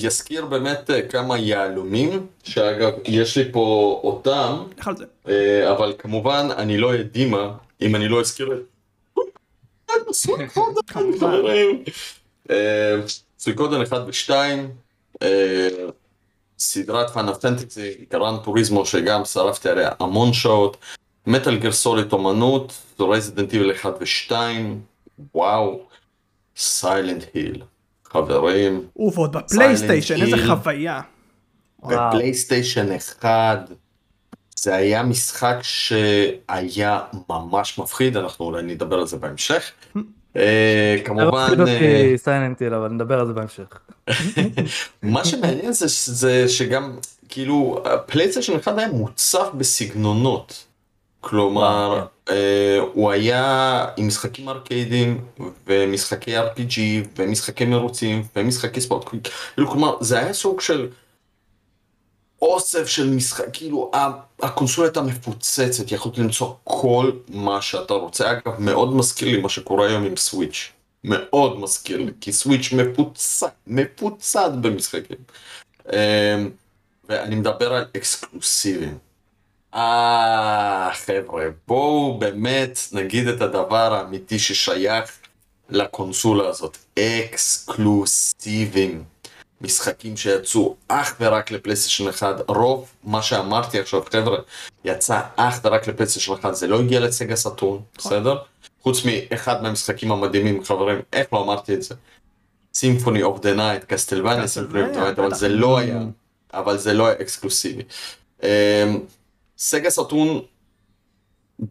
אזכיר 0.08 0.46
באמת 0.46 0.90
כמה 1.10 1.38
יהלומים, 1.38 2.26
שאגב, 2.44 2.92
יש 3.06 3.38
לי 3.38 3.52
פה 3.52 4.00
אותם, 4.04 4.64
אבל 5.72 5.94
כמובן, 5.98 6.48
אני 6.58 6.78
לא 6.78 6.90
אהיה 6.90 7.04
דימה, 7.04 7.52
אם 7.82 7.96
אני 7.96 8.08
לא 8.08 8.20
אזכיר 8.20 8.54
את... 8.54 8.71
סויקודן 13.38 13.82
1 13.82 13.98
ו-2, 14.08 14.32
סדרת 16.60 17.10
פאנל 17.10 17.34
פנטסי, 17.34 17.92
גרן 18.12 18.38
טוריזמו 18.44 18.86
שגם 18.86 19.26
שרפתי 19.26 19.70
עליה 19.70 19.90
המון 20.00 20.34
שעות, 20.34 20.78
מטאל 21.28 21.58
גר 21.58 21.72
סוליד 21.72 22.14
אומנות, 22.14 22.74
רזידנט 23.00 23.54
איבל 23.54 23.72
1 23.72 23.94
ו-2, 24.00 24.34
וואו, 25.36 25.88
Silent 26.58 27.24
Hill, 27.34 27.62
חברים. 28.06 28.88
ועוד 28.96 29.38
בפלייסטיישן, 29.38 30.22
איזה 30.22 30.48
חוויה. 30.48 31.02
בפלייסטיישן 31.80 32.96
1, 32.96 33.70
זה 34.56 34.76
היה 34.76 35.04
משחק 35.04 35.58
שהיה 35.62 37.00
ממש 37.30 37.80
מפחיד, 37.80 38.18
אנחנו 38.18 38.46
אולי 38.46 38.64
נדבר 38.64 39.00
על 39.00 39.08
זה 39.08 39.18
בהמשך. 39.18 39.72
אה, 40.36 40.96
כמובן... 41.06 41.48
Silent 42.18 42.48
Hill, 42.48 42.74
אבל 42.74 42.88
נדבר 42.88 43.20
על 43.20 43.28
זה 43.28 43.34
בהמשך. 43.34 43.66
מה 45.04 45.26
שמעניין 45.26 45.72
זה 46.06 46.50
שגם, 46.50 46.96
כאילו, 47.30 47.84
פלייסטיישן 48.06 48.56
1 48.56 48.78
היה 48.78 48.88
מוצף 48.88 49.48
בסגנונות. 49.58 50.66
כלומר, 51.22 52.06
כן. 52.26 52.34
אה, 52.34 52.80
הוא 52.94 53.12
היה 53.12 53.86
עם 53.98 54.08
משחקים 54.08 54.50
ארקיידים, 54.50 55.22
ומשחקי 55.68 56.38
RPG, 56.38 56.80
ומשחקי 57.18 57.66
מרוצים, 57.66 58.24
ומשחקי 58.36 58.82
ספורט. 58.82 59.10
כאילו, 59.10 59.70
כלומר, 59.70 59.96
זה 60.02 60.20
היה 60.20 60.34
סוג 60.34 60.62
של... 60.62 60.88
אוסף 62.42 62.88
של 62.88 63.10
משחק, 63.10 63.46
כאילו 63.54 63.92
הקונסולה 64.42 64.88
הייתה 64.88 65.02
מפוצצת, 65.02 65.92
יכולת 65.92 66.18
למצוא 66.18 66.54
כל 66.64 67.12
מה 67.30 67.62
שאתה 67.62 67.94
רוצה. 67.94 68.32
אגב, 68.32 68.60
מאוד 68.60 68.96
מזכיר 68.96 69.28
לי 69.28 69.42
מה 69.42 69.50
שקורה 69.50 69.88
היום 69.88 70.04
עם 70.04 70.16
סוויץ'. 70.16 70.72
מאוד 71.04 71.60
מזכיר 71.60 71.98
לי, 71.98 72.12
כי 72.22 72.32
סוויץ' 72.32 72.72
מפוצץ, 72.72 73.44
מפוצץ 73.68 74.52
במשחקים. 74.62 75.18
אמ, 75.94 76.50
ואני 77.10 77.36
מדבר 77.36 77.74
על 77.74 77.86
אקסקלוסיבים. 77.98 78.98
אה, 79.74 80.90
חבר'ה, 80.94 81.46
בואו 81.68 82.18
באמת 82.20 82.80
נגיד 82.92 83.28
את 83.28 83.42
הדבר 83.42 83.94
האמיתי 83.94 84.40
ששייך 84.40 85.12
לקונסולה 85.70 86.50
הזאת. 86.50 86.78
אקסקלוסיבים. 87.00 89.04
משחקים 89.62 90.18
שיצאו 90.18 90.76
אך 90.88 91.16
ורק 91.20 91.52
לפלייסטיישן 91.52 92.10
1, 92.10 92.36
רוב 92.48 92.90
מה 93.04 93.22
שאמרתי 93.22 93.80
עכשיו, 93.80 94.02
חבר'ה, 94.12 94.38
יצא 94.86 95.22
אך 95.36 95.60
ורק 95.64 95.88
לפלייסטיישן 95.88 96.34
1, 96.34 96.56
זה 96.56 96.68
לא 96.68 96.80
הגיע 96.80 97.00
לסגה 97.00 97.36
סטורן, 97.36 97.80
נכון. 97.98 98.12
בסדר? 98.12 98.38
חוץ 98.82 99.06
מאחד 99.06 99.64
מהמשחקים 99.64 100.12
המדהימים, 100.12 100.64
חברים, 100.64 101.00
איך 101.14 101.34
לא 101.34 101.44
אמרתי 101.44 101.74
את 101.74 101.84
זה? 101.84 101.96
Symphony 102.74 103.24
of 103.24 103.40
the 103.40 103.54
Night, 103.54 103.84
Castlevania 103.84 104.48
Symphony 104.48 104.84
of 104.84 104.92
the 104.92 105.04
Night, 105.04 105.20
אבל 105.20 105.34
זה 105.34 105.50
לא 105.50 105.78
היה, 105.78 106.00
אבל 106.54 106.78
זה 106.78 106.94
לא 106.94 107.08
היה 107.08 107.16
אקסקלוסיבי. 107.22 107.84
אמ, 108.44 108.48
Sega 109.58 109.90
Saturn 109.90 110.40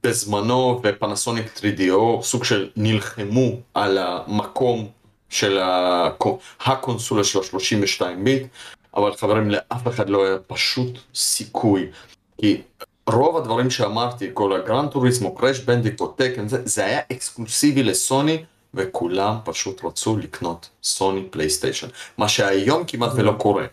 בזמנו 0.03 0.81
ו 0.85 0.91
Panasonic 0.91 1.47
3DO 1.57 2.23
סוג 2.23 2.45
של 2.45 2.71
נלחמו 2.77 3.61
על 3.75 3.99
המקום 3.99 4.89
של 5.31 5.59
הקונסולה 6.61 7.25
של 7.25 7.39
ה-32 7.39 8.05
ביט, 8.25 8.47
אבל 8.97 9.17
חברים 9.17 9.51
לאף 9.51 9.89
אחד 9.89 10.09
לא 10.09 10.25
היה 10.25 10.39
פשוט 10.47 10.99
סיכוי, 11.15 11.87
כי 12.41 12.63
רוב 13.07 13.37
הדברים 13.37 13.71
שאמרתי, 13.71 14.31
כל 14.35 14.53
ה 14.53 14.60
Gran 14.60 14.91
Turismo, 14.91 15.35
Crash 15.35 15.59
Bandicoot, 15.59 16.07
Tekken, 16.07 16.49
זה, 16.49 16.63
זה 16.65 16.85
היה 16.85 17.01
אקסקלוסיבי 17.13 17.83
לסוני, 17.83 18.45
וכולם 18.75 19.37
פשוט 19.45 19.85
רצו 19.85 20.17
לקנות 20.17 20.69
סוני 20.83 21.25
פלייסטיישן, 21.31 21.89
מה 22.19 22.29
שהיום 22.29 22.85
כמעט 22.87 23.13
ולא 23.15 23.33
קורה. 23.39 23.67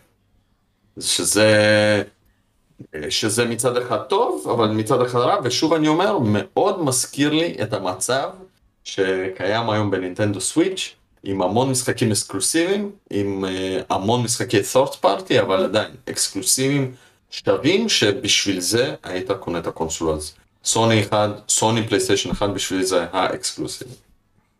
שזה, 1.00 2.02
שזה 3.08 3.44
מצד 3.44 3.76
אחד 3.76 3.98
טוב, 4.02 4.48
אבל 4.52 4.68
מצד 4.68 5.02
אחד 5.02 5.18
רע, 5.18 5.36
ושוב 5.44 5.74
אני 5.74 5.88
אומר, 5.88 6.18
מאוד 6.22 6.82
מזכיר 6.82 7.32
לי 7.32 7.56
את 7.62 7.72
המצב 7.72 8.30
שקיים 8.84 9.70
היום 9.70 9.90
בנינטנדו 9.90 10.40
סוויץ', 10.40 10.94
עם 11.22 11.42
המון 11.42 11.70
משחקים 11.70 12.10
אקסקלוסיביים, 12.10 12.90
עם 13.10 13.44
uh, 13.44 13.94
המון 13.94 14.22
משחקי 14.22 14.60
third 14.72 15.04
party, 15.04 15.40
אבל 15.40 15.64
עדיין 15.64 15.90
אקסקלוסיביים 16.10 16.92
שווים 17.30 17.88
שבשביל 17.88 18.60
זה 18.60 18.94
היית 19.02 19.30
קונה 19.30 19.58
את 19.58 19.66
הקונסולה 19.66 20.16
הזאת. 20.16 20.36
סוני 20.64 21.00
אחד, 21.00 21.28
סוני 21.48 21.88
פלייסטיישן 21.88 22.30
אחד 22.30 22.54
בשביל 22.54 22.82
זה 22.82 23.06
האקסקלוסיבי. 23.12 23.90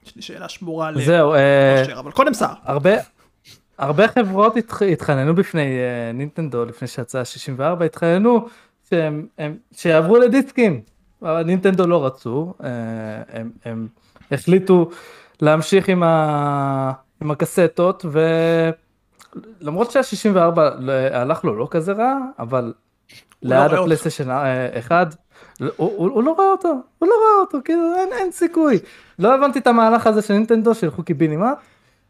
יש 0.06 0.16
לי 0.16 0.22
שאלה 0.22 0.48
שמורה 0.48 0.90
זהו, 1.04 1.34
אה, 1.34 1.98
אבל 1.98 2.10
קודם 2.10 2.34
סער. 2.34 2.54
הרבה, 2.64 2.90
הרבה 3.78 4.08
חברות 4.08 4.56
התח... 4.56 4.82
התחננו 4.82 5.34
בפני 5.34 5.62
uh, 5.62 6.16
נינטנדו 6.16 6.64
לפני 6.64 6.88
שיצאה 6.88 7.24
64 7.24 7.84
התחננו 7.84 8.48
שהם, 8.90 9.26
הם, 9.38 9.56
שיעברו 9.76 10.16
לדיסקים. 10.16 10.80
אבל 11.22 11.42
נינטנדו 11.42 11.86
לא 11.86 12.06
רצו, 12.06 12.54
הם, 13.28 13.50
הם 13.64 13.88
החליטו 14.32 14.90
להמשיך 15.42 15.88
עם, 15.88 16.02
ה... 16.02 16.92
עם 17.20 17.30
הקסטות 17.30 18.04
ולמרות 19.62 19.90
שה-64 19.90 20.60
הלך 21.12 21.44
לו 21.44 21.56
לא 21.56 21.68
כזה 21.70 21.92
רע 21.92 22.18
אבל 22.38 22.72
לא 23.42 23.56
ליד 23.62 23.72
לא 23.72 23.82
הפלייסטיישן 23.82 24.28
אחד 24.78 25.06
הוא, 25.60 25.68
הוא, 25.76 26.10
הוא 26.10 26.22
לא 26.22 26.30
רואה 26.30 26.50
אותו 26.50 26.68
הוא 26.68 27.08
לא 27.08 27.14
רואה 27.14 27.40
אותו 27.40 27.58
כאילו 27.64 27.94
אין, 27.96 28.08
אין 28.12 28.32
סיכוי. 28.32 28.78
לא 29.18 29.34
הבנתי 29.34 29.58
את 29.58 29.66
המהלך 29.66 30.06
הזה 30.06 30.22
של 30.22 30.34
נינטנדו 30.34 30.74
שילכו 30.74 31.02
קיבינימט 31.02 31.56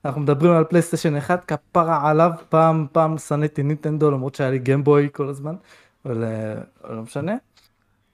אנחנו 0.05 0.21
מדברים 0.21 0.53
על 0.53 0.65
פלייסטיישן 0.65 1.17
אחד 1.17 1.37
כפרה 1.47 2.11
עליו 2.11 2.31
פעם 2.49 2.87
פעם 2.93 3.19
שנאתי 3.19 3.63
נינטנדו 3.63 4.11
למרות 4.11 4.35
שהיה 4.35 4.51
לי 4.51 4.59
Game 4.59 4.87
Boy 4.87 5.09
כל 5.13 5.29
הזמן 5.29 5.55
אבל 6.05 6.25
אה, 6.25 6.55
לא 6.95 7.03
משנה. 7.03 7.37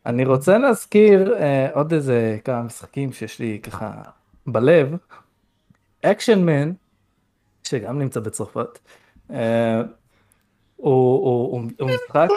אני 0.06 0.24
רוצה 0.24 0.58
להזכיר 0.58 1.34
אה, 1.34 1.68
עוד 1.72 1.92
איזה 1.92 2.38
כמה 2.44 2.62
משחקים 2.62 3.12
שיש 3.12 3.38
לי 3.38 3.60
ככה 3.62 3.90
בלב, 4.46 4.96
Action 6.02 6.44
Man, 6.44 6.72
שגם 7.64 7.98
נמצא 7.98 8.20
בצרפת, 8.20 8.78
אה, 9.30 9.82
הוא 10.76 11.60
משחק 11.80 12.28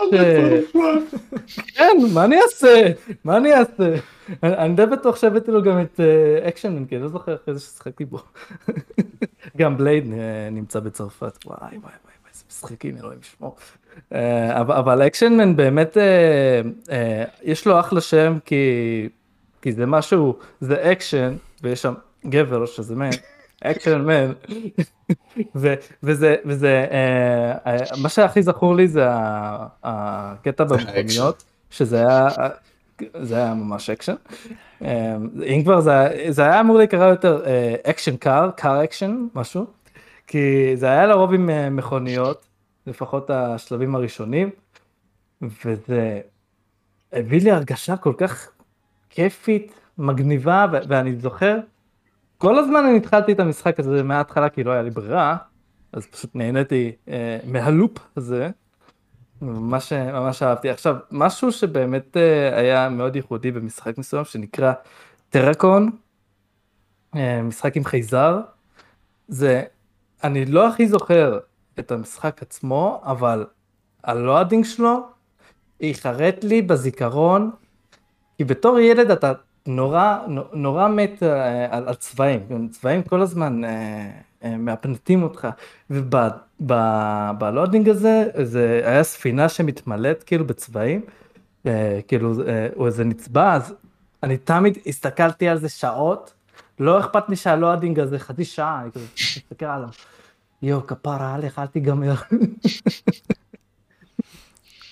ש... 1.48 1.60
כן, 1.76 1.98
מה 2.13 2.26
אני 2.26 2.41
אעשה? 2.41 2.88
מה 3.24 3.38
אני 3.38 3.54
אעשה? 3.54 3.96
אני 4.43 4.76
די 4.76 4.86
בטוח 4.86 5.15
שהבאתי 5.15 5.52
לו 5.52 5.63
גם 5.63 5.82
את 5.82 6.00
Action 6.48 6.74
Man, 6.74 6.86
כי 6.86 6.96
אני 6.96 7.04
לא 7.04 7.10
זוכר 7.10 7.36
אחרי 7.36 7.54
זה 7.54 7.60
ששחקתי 7.60 8.06
בו. 8.06 8.20
גם 9.58 9.78
Blade 9.78 10.13
אה, 10.13 10.50
נמצא 10.52 10.80
בצרפת, 10.80 11.46
וואי 11.46 11.58
וואי 11.60 11.78
וואי, 11.82 11.91
איזה 12.30 12.43
משחקים, 12.50 12.98
אלוהים 12.98 13.20
ישמור. 13.20 13.56
אה, 14.13 14.62
אבל 14.62 15.08
Action 15.08 15.34
Man 15.34 15.56
באמת, 15.56 15.98
יש 17.43 17.67
לו 17.67 17.80
אחלה 17.80 18.02
שם, 18.02 18.38
כי 19.62 19.72
זה 19.72 19.86
משהו, 19.86 20.38
זה 20.62 20.91
אקשן, 20.91 21.36
ויש 21.63 21.82
שם 21.82 21.93
גבר 22.26 22.65
שזה 22.65 22.96
man, 22.96 23.10
Action 23.63 24.02
Man, 24.02 24.32
וזה, 26.04 26.36
וזה, 26.46 26.86
אה, 26.91 27.52
אה, 27.67 27.78
מה 28.02 28.10
שהכי 28.10 28.43
זכור 28.43 28.76
לי 28.76 28.88
זה 28.88 29.06
הקטע 29.84 30.63
במכוניות, 30.63 31.43
שזה 31.70 31.98
היה, 31.98 32.28
זה 33.22 33.36
היה 33.36 33.54
ממש 33.54 33.89
אקשן. 33.89 34.15
אה, 34.82 35.15
אם 35.56 35.62
כבר 35.63 35.80
זה, 35.80 36.26
זה 36.30 36.41
היה 36.41 36.60
אמור 36.60 36.78
להיקרא 36.78 37.06
יותר 37.06 37.43
action 37.84 38.17
car, 38.17 38.52
car 38.52 38.84
action, 38.84 39.28
משהו, 39.36 39.65
כי 40.28 40.72
זה 40.76 40.86
היה 40.86 41.06
לרוב 41.06 41.34
עם 41.34 41.76
מכוניות, 41.76 42.46
לפחות 42.88 43.30
השלבים 43.30 43.96
הראשונים, 43.96 44.50
וזה 45.41 46.20
הביא 47.13 47.41
לי 47.41 47.52
הרגשה 47.52 47.98
כל 47.98 48.13
כך 48.17 48.50
כיפית, 49.10 49.74
מגניבה, 49.98 50.66
ואני 50.72 51.16
זוכר 51.16 51.58
כל 52.38 52.60
הזמן 52.60 52.86
אני 52.86 52.98
התחלתי 52.98 53.32
את 53.32 53.40
המשחק 53.40 53.80
הזה 53.80 54.04
מההתחלה 54.04 54.50
כי 54.50 54.64
לא 54.64 54.72
היה 54.72 54.82
לי 54.82 54.90
ברירה, 54.90 55.38
אז 55.94 56.06
פשוט 56.06 56.36
נהניתי 56.36 56.92
אה, 57.08 57.40
מהלופ 57.46 57.98
הזה, 58.18 58.50
ממש, 59.42 59.94
ממש 59.94 60.44
אהבתי. 60.44 60.70
עכשיו, 60.70 60.96
משהו 61.12 61.52
שבאמת 61.52 62.18
אה, 62.18 62.60
היה 62.60 62.90
מאוד 62.90 63.16
ייחודי 63.16 63.52
במשחק 63.52 63.98
מסוים 63.98 64.26
שנקרא 64.26 64.74
טרקון, 65.30 65.90
אה, 67.16 67.42
משחק 67.42 67.78
עם 67.78 67.84
חייזר, 67.84 68.42
זה, 69.28 69.64
אני 70.24 70.46
לא 70.46 70.68
הכי 70.68 70.88
זוכר 70.88 71.40
את 71.80 71.92
המשחק 71.92 72.42
עצמו, 72.42 73.02
אבל 73.06 73.46
ה 74.04 74.11
loading 74.11 74.65
שלו 74.66 75.08
ייחרט 75.80 76.44
לי 76.44 76.62
בזיכרון, 76.62 77.52
כי 78.38 78.44
בתור 78.44 78.80
ילד 78.80 79.12
אתה 79.12 79.34
נורא, 79.67 80.17
נורא 80.53 80.88
מת 80.88 81.23
אה, 81.23 81.77
על, 81.77 81.88
על 81.88 81.95
צבעים, 81.95 82.67
צבעים 82.71 83.03
כל 83.03 83.21
הזמן 83.21 83.63
אה, 83.63 84.10
אה, 84.43 84.58
מהפנטים 84.58 85.23
אותך, 85.23 85.47
וב 85.89 86.34
loading 86.34 87.89
הזה, 87.89 88.30
זה 88.43 88.82
היה 88.86 89.03
ספינה 89.03 89.49
שמתמלאת 89.49 90.23
כאילו 90.23 90.47
בצבעים, 90.47 91.01
כאילו 92.08 92.34
הוא 92.75 92.88
איזה 92.88 93.03
נצבע, 93.03 93.53
אז 93.53 93.73
אני 94.23 94.38
תמיד 94.38 94.77
הסתכלתי 94.88 95.47
על 95.47 95.58
זה 95.58 95.69
שעות, 95.69 96.34
לא 96.80 96.99
אכפת 96.99 97.30
לי 97.30 97.36
שה 97.36 97.55
loading 97.55 98.00
הזה 97.99 98.19
חצי 98.19 98.45
שעה, 98.45 98.82
אני 98.82 98.91
כזה 98.91 99.06
מסתכל 99.15 99.65
עליו, 99.65 99.89
יואו 100.62 100.88
כפרה 100.88 101.36
עליך 101.36 101.60
אל 101.60 101.65
תיגמר. 101.65 102.15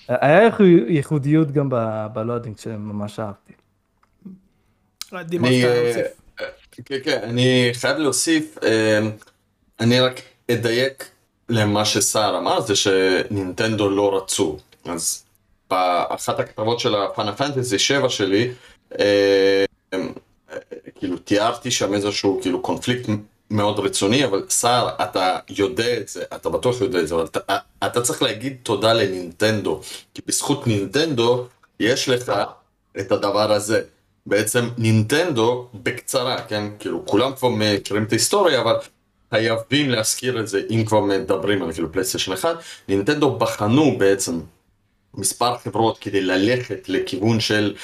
היה 0.08 0.50
ייחודיות 0.88 1.52
גם 1.52 1.70
בלואדינג 2.14 2.58
שממש 2.58 3.20
אהבתי. 3.20 3.54
אני, 5.16 5.66
אה, 5.66 6.04
כן, 6.86 6.98
כן, 7.04 7.20
אני 7.24 7.70
חייב 7.74 7.98
להוסיף, 7.98 8.58
אה, 8.64 9.00
אני 9.80 10.00
רק 10.00 10.22
אדייק 10.52 11.10
למה 11.50 11.86
שסער 11.86 12.38
אמר, 12.38 12.62
זה 12.62 12.76
שנינטנדו 12.76 13.90
לא 13.90 14.18
רצו. 14.18 14.58
אז 14.86 15.24
באחת 15.70 16.40
הכתבות 16.40 16.80
של 16.80 16.96
הפאנה 16.96 17.36
פנטזי 17.36 17.80
7 17.80 18.10
שלי, 18.10 18.52
אה, 19.00 19.66
כאילו 20.96 21.18
תיארתי 21.18 21.72
שם 21.72 21.94
איזשהו 21.94 22.40
כאילו 22.42 22.62
קונפליקט 22.62 23.10
מאוד 23.50 23.80
רצוני, 23.80 24.26
אבל 24.26 24.46
סער, 24.50 24.90
אתה 25.04 25.40
יודע 25.50 25.98
את 25.98 26.08
זה, 26.08 26.24
אתה 26.36 26.50
בטוח 26.50 26.82
יודע 26.82 27.00
את 27.00 27.08
זה, 27.08 27.16
אבל 27.16 27.26
אתה, 27.26 27.58
אתה 27.86 28.02
צריך 28.02 28.22
להגיד 28.22 28.58
תודה 28.64 28.94
לנינטנדו, 28.94 29.82
כי 30.14 30.22
בזכות 30.28 30.68
נינטנדו 30.68 31.48
יש 31.80 32.10
לך 32.10 32.32
את 33.00 33.12
הדבר 33.12 33.52
הזה. 33.52 33.82
בעצם 34.26 34.70
נינטנדו, 34.78 35.68
בקצרה, 35.74 36.42
כן, 36.42 36.64
כאילו 36.80 37.06
כולם 37.06 37.36
כבר 37.36 37.50
מכירים 37.50 38.04
את 38.04 38.12
ההיסטוריה, 38.12 38.62
אבל 38.62 38.76
חייבים 39.34 39.90
להזכיר 39.90 40.40
את 40.40 40.48
זה 40.48 40.62
אם 40.70 40.84
כבר 40.86 41.02
מדברים 41.02 41.64
על 41.64 41.74
כאילו 41.74 41.92
פלייסטיישן 41.92 42.34
1, 42.34 42.56
נינטנדו 42.90 43.38
בחנו 43.38 43.98
בעצם 43.98 44.40
מספר 45.14 45.58
חברות 45.58 45.98
כדי 45.98 46.22
ללכת 46.22 46.90
לכיוון 46.90 47.40
של 47.40 47.76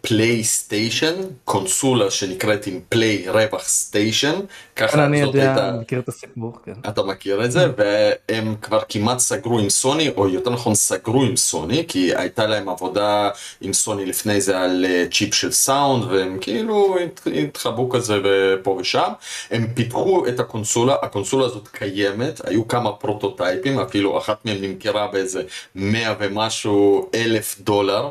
פלייסטיישן, 0.00 1.20
uh, 1.20 1.24
קונסולה 1.44 2.10
שנקראת 2.10 2.66
עם 2.66 2.80
Play 2.88 3.24
רווח 3.28 3.68
Station. 3.68 4.34
ככה 4.76 5.04
אני 5.04 5.20
יודע. 5.20 5.68
אני 5.68 5.78
מכיר 5.78 5.98
את 5.98 6.08
הסיפור, 6.08 6.58
כן. 6.64 6.72
אתה 6.88 7.02
מכיר 7.02 7.44
את 7.44 7.52
זה, 7.52 7.66
והם 7.76 8.54
כבר 8.62 8.80
כמעט 8.88 9.18
סגרו 9.18 9.58
עם 9.58 9.70
סוני, 9.70 10.10
או 10.16 10.28
יותר 10.28 10.50
נכון 10.50 10.74
סגרו 10.74 11.22
עם 11.22 11.36
סוני, 11.36 11.84
כי 11.88 12.16
הייתה 12.16 12.46
להם 12.46 12.68
עבודה 12.68 13.30
עם 13.60 13.72
סוני 13.72 14.06
לפני 14.06 14.40
זה 14.40 14.60
על 14.60 14.86
uh, 14.88 15.14
צ'יפ 15.14 15.34
של 15.34 15.52
סאונד, 15.52 16.04
והם 16.04 16.38
כאילו 16.40 16.96
התחבאו 17.44 17.90
כזה 17.90 18.14
פה 18.62 18.70
ושם. 18.70 19.12
הם 19.50 19.66
פיתחו 19.74 20.26
את 20.28 20.40
הקונסולה, 20.40 20.96
הקונסולה 21.02 21.44
הזאת 21.46 21.68
קיימת, 21.68 22.40
היו 22.44 22.68
כמה 22.68 22.92
פרוטוטייפים, 22.92 23.78
אפילו 23.80 24.18
אחת 24.18 24.44
מהם 24.44 24.56
נמכרה 24.60 25.06
באיזה 25.06 25.42
100 25.74 26.14
ומשהו 26.20 27.10
אלף 27.14 27.60
דולר. 27.60 28.10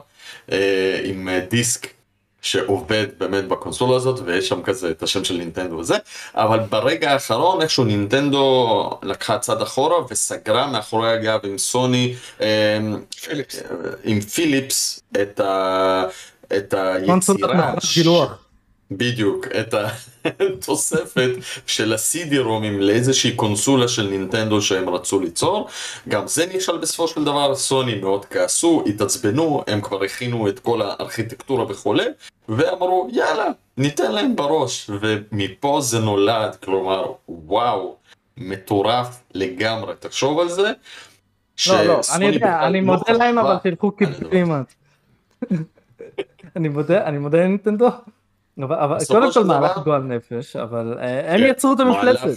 אה, 0.52 1.02
עם 1.04 1.30
אה, 1.30 1.40
דיסק 1.50 1.88
שעובד 2.42 3.08
באמת 3.18 3.48
בקונסולה 3.48 3.96
הזאת 3.96 4.20
ויש 4.26 4.50
שם 4.50 4.62
כזה 4.64 4.92
את 4.92 5.04
השם 5.04 5.24
של 5.24 5.38
נינטנדו 5.38 5.76
וזה 5.76 5.96
אבל 6.36 6.60
ברגע 6.60 7.12
האחרון 7.12 7.62
איכשהו 7.62 7.84
נינטנדו 7.84 8.90
לקחה 9.04 9.40
צד 9.40 9.62
אחורה 9.62 9.96
וסגרה 10.10 10.68
מאחורי 10.68 11.12
הגב 11.12 11.40
עם 11.44 11.58
סוני 11.58 12.16
אה, 12.42 12.80
פיליפס. 13.22 13.64
עם 14.04 14.22
פיליפס 14.22 15.02
את, 15.22 15.40
ה, 15.40 16.04
את 16.58 16.74
היצירה. 16.74 17.06
בדיוק, 18.92 19.48
את 19.48 19.74
התוספת 20.54 21.30
של 21.66 21.94
ה-CD-רומים 21.94 22.80
לאיזושהי 22.80 23.36
קונסולה 23.36 23.88
של 23.88 24.08
נינטנדו 24.08 24.62
שהם 24.62 24.90
רצו 24.90 25.20
ליצור. 25.20 25.68
גם 26.08 26.28
זה 26.28 26.46
נכשל 26.56 26.78
בסופו 26.78 27.08
של 27.08 27.24
דבר, 27.24 27.56
סוני 27.56 27.96
מאוד 27.96 28.26
כעסו, 28.26 28.84
התעצבנו, 28.88 29.64
הם 29.68 29.82
כבר 29.82 30.04
הכינו 30.04 30.48
את 30.48 30.60
כל 30.60 30.82
הארכיטקטורה 30.82 31.66
וכולי, 31.70 32.06
ואמרו 32.50 33.08
יאללה, 33.12 33.46
ניתן 33.78 34.12
להם 34.12 34.36
בראש, 34.36 34.90
ומפה 35.02 35.80
זה 35.82 36.00
נולד, 36.00 36.56
כלומר, 36.56 37.12
וואו, 37.30 37.96
מטורף 38.38 39.24
לגמרי, 39.34 39.94
תחשוב 40.00 40.40
על 40.40 40.50
זה. 40.50 40.72
לא, 41.70 41.84
לא, 41.84 42.02
אני 42.16 42.26
יודע, 42.26 42.60
אני 42.68 42.82
לא 42.82 42.86
מודה 42.86 43.14
להם 43.14 43.38
אבל 43.38 43.58
תלכו 43.64 43.92
קדימה. 43.92 44.62
אני 46.56 46.70
מודה, 46.70 47.06
אני 47.06 47.18
מודה 47.18 47.38
לנינטנדו. 47.38 47.90
אבל 48.60 48.98
קודם 49.08 49.34
כל 49.34 49.44
מהלך 49.44 49.78
גועל 49.78 50.02
נפש, 50.02 50.56
אבל 50.56 50.98
אה, 51.00 51.34
הם 51.34 51.40
כן, 51.40 51.48
יצרו 51.50 51.74
את 51.74 51.80
המפלצת. 51.80 52.28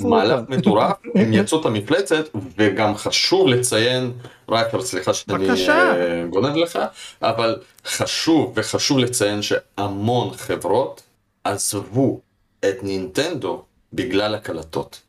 מהלך 0.00 0.40
מטורף, 0.48 0.96
הם 1.14 1.32
יצרו 1.32 1.60
את 1.60 1.66
המפלצת, 1.66 2.28
וגם 2.58 2.94
חשוב 2.94 3.48
לציין, 3.48 4.12
רק 4.48 4.66
סליחה 4.80 5.14
שאני 5.14 5.50
אה, 5.68 6.24
גונב 6.30 6.56
לך, 6.56 6.78
אבל 7.22 7.56
חשוב 7.86 8.52
וחשוב 8.56 8.98
לציין 8.98 9.42
שהמון 9.42 10.30
חברות 10.36 11.02
עזבו 11.44 12.20
את 12.60 12.82
נינטנדו 12.82 13.62
בגלל 13.92 14.34
הקלטות. 14.34 15.00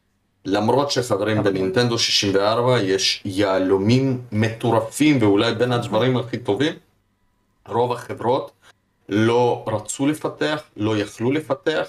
למרות 0.45 0.91
שחברים 0.91 1.43
בנינטנדו 1.43 1.99
64 1.99 2.79
יש 2.81 3.21
יהלומים 3.25 4.21
מטורפים 4.31 5.17
ואולי 5.21 5.55
בין 5.55 5.71
הדברים 5.71 6.17
הכי 6.17 6.37
טובים, 6.37 6.73
רוב 7.67 7.91
החברות 7.91 8.51
לא 9.09 9.65
רצו 9.67 10.07
לפתח, 10.07 10.61
לא 10.77 10.97
יכלו 10.97 11.31
לפתח, 11.31 11.87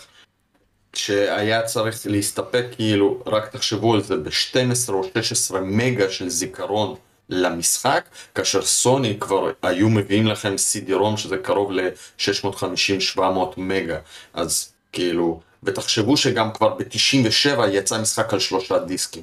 כשהיה 0.93 1.63
צריך 1.63 2.07
להסתפק 2.07 2.65
כאילו, 2.77 3.23
רק 3.27 3.49
תחשבו 3.49 3.95
על 3.95 4.03
זה, 4.03 4.17
ב-12 4.17 4.93
או 4.93 5.05
16 5.15 5.61
מגה 5.61 6.11
של 6.11 6.29
זיכרון 6.29 6.95
למשחק, 7.29 8.09
כאשר 8.35 8.63
סוני 8.63 9.17
כבר 9.21 9.51
היו 9.63 9.89
מביאים 9.89 10.27
לכם 10.27 10.55
CD-ROM 10.55 11.17
שזה 11.17 11.37
קרוב 11.37 11.73
ל-650-700 11.73 13.21
מגה, 13.57 13.99
אז 14.35 14.73
כאילו, 14.93 15.41
ותחשבו 15.63 16.17
שגם 16.17 16.53
כבר 16.53 16.75
ב-97 16.75 17.67
יצא 17.73 18.01
משחק 18.01 18.33
על 18.33 18.39
שלושה 18.39 18.79
דיסקים. 18.79 19.23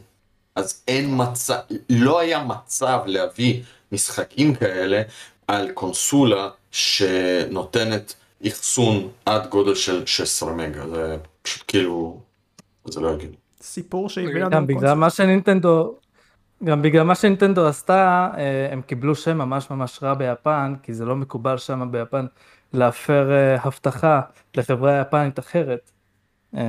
אז 0.55 0.81
אין 0.87 1.13
מצב, 1.17 1.57
לא 1.89 2.19
היה 2.19 2.43
מצב 2.43 2.99
להביא 3.05 3.61
משחקים 3.91 4.55
כאלה 4.55 5.01
על 5.47 5.71
קונסולה 5.71 6.49
שנותנת 6.71 8.15
אחסון 8.47 9.09
עד 9.25 9.47
גודל 9.47 9.75
של 9.75 10.05
16 10.05 10.53
מגה, 10.53 10.87
זה 10.87 11.17
פשוט 11.41 11.63
כאילו, 11.67 12.19
זה 12.85 12.99
לא 12.99 13.13
יגיד. 13.13 13.35
סיפור 13.61 14.09
שהביא 14.09 14.33
לנו... 14.33 14.49
גם 14.49 14.67
בגלל 14.67 14.93
מה 14.93 15.09
שנינטנדו, 15.09 15.95
גם 16.63 16.81
בגלל 16.81 17.03
מה 17.03 17.15
שנינטנדו 17.15 17.67
עשתה, 17.67 18.29
אה, 18.37 18.67
הם 18.71 18.81
קיבלו 18.81 19.15
שם 19.15 19.37
ממש 19.37 19.71
ממש 19.71 19.99
רע 20.03 20.13
ביפן, 20.13 20.73
כי 20.83 20.93
זה 20.93 21.05
לא 21.05 21.15
מקובל 21.15 21.57
שם 21.57 21.91
ביפן 21.91 22.25
להפר 22.73 23.31
אה, 23.31 23.55
הבטחה 23.63 24.21
לחברה 24.57 25.01
יפנית 25.01 25.39
אחרת. 25.39 25.91
אה, 26.57 26.61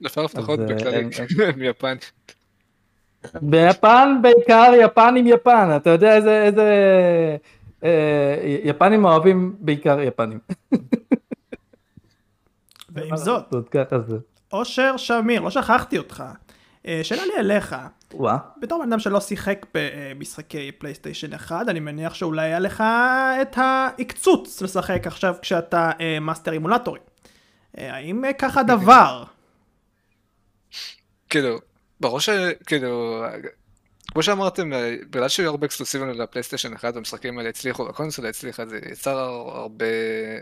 להפר 0.00 0.24
הבטחות 0.24 0.60
בכללי, 0.60 1.08
מיפן. 1.56 1.96
ביפן 3.50 4.18
בעיקר 4.22 4.72
יפן 4.80 5.14
עם 5.18 5.26
יפן, 5.26 5.70
אתה 5.76 5.90
יודע 5.90 6.16
איזה, 6.16 6.42
איזה 6.42 6.66
יפנים 8.64 9.04
אוהבים 9.04 9.56
בעיקר 9.60 10.00
יפנים. 10.00 10.38
ועם 12.90 13.16
זאת, 13.16 13.44
אושר 14.52 14.96
שמיר, 14.96 15.40
לא 15.40 15.50
שכחתי 15.50 15.98
אותך. 15.98 16.24
אה, 16.86 17.00
שאלה 17.02 17.22
לי 17.26 17.32
אליך, 17.38 17.76
בתור 18.60 18.82
בן 18.82 18.88
אדם 18.92 18.98
שלא 18.98 19.20
שיחק 19.20 19.66
במשחקי 19.74 20.72
פלייסטיישן 20.72 21.34
1, 21.34 21.68
אני 21.68 21.80
מניח 21.80 22.14
שאולי 22.14 22.46
היה 22.46 22.58
לך 22.58 22.84
את 23.42 23.58
העקצוץ 23.58 24.62
לשחק 24.62 25.06
עכשיו 25.06 25.34
כשאתה 25.42 25.90
אה, 26.00 26.20
מאסטר 26.20 26.52
אימולטורי. 26.52 27.00
האם 27.76 28.24
ככה 28.38 28.62
דבר? 28.62 29.24
כאילו, 31.30 31.58
בראש, 32.00 32.28
כאילו, 32.66 33.24
כמו 34.18 34.22
שאמרתם, 34.22 34.72
אה, 34.72 34.96
בגלל 35.10 35.28
שהיו 35.28 35.50
הרבה 35.50 35.66
אקסקלוסיבים 35.66 36.08
לפלייסטיישן 36.08 36.74
1 36.74 36.94
והמשחקים 36.94 37.38
האלה 37.38 37.48
הצליחו, 37.48 37.84
והקונסולה 37.84 38.28
הצליחה, 38.28 38.66
זה 38.66 38.80
יצר 38.92 39.18
הרבה 39.18 39.84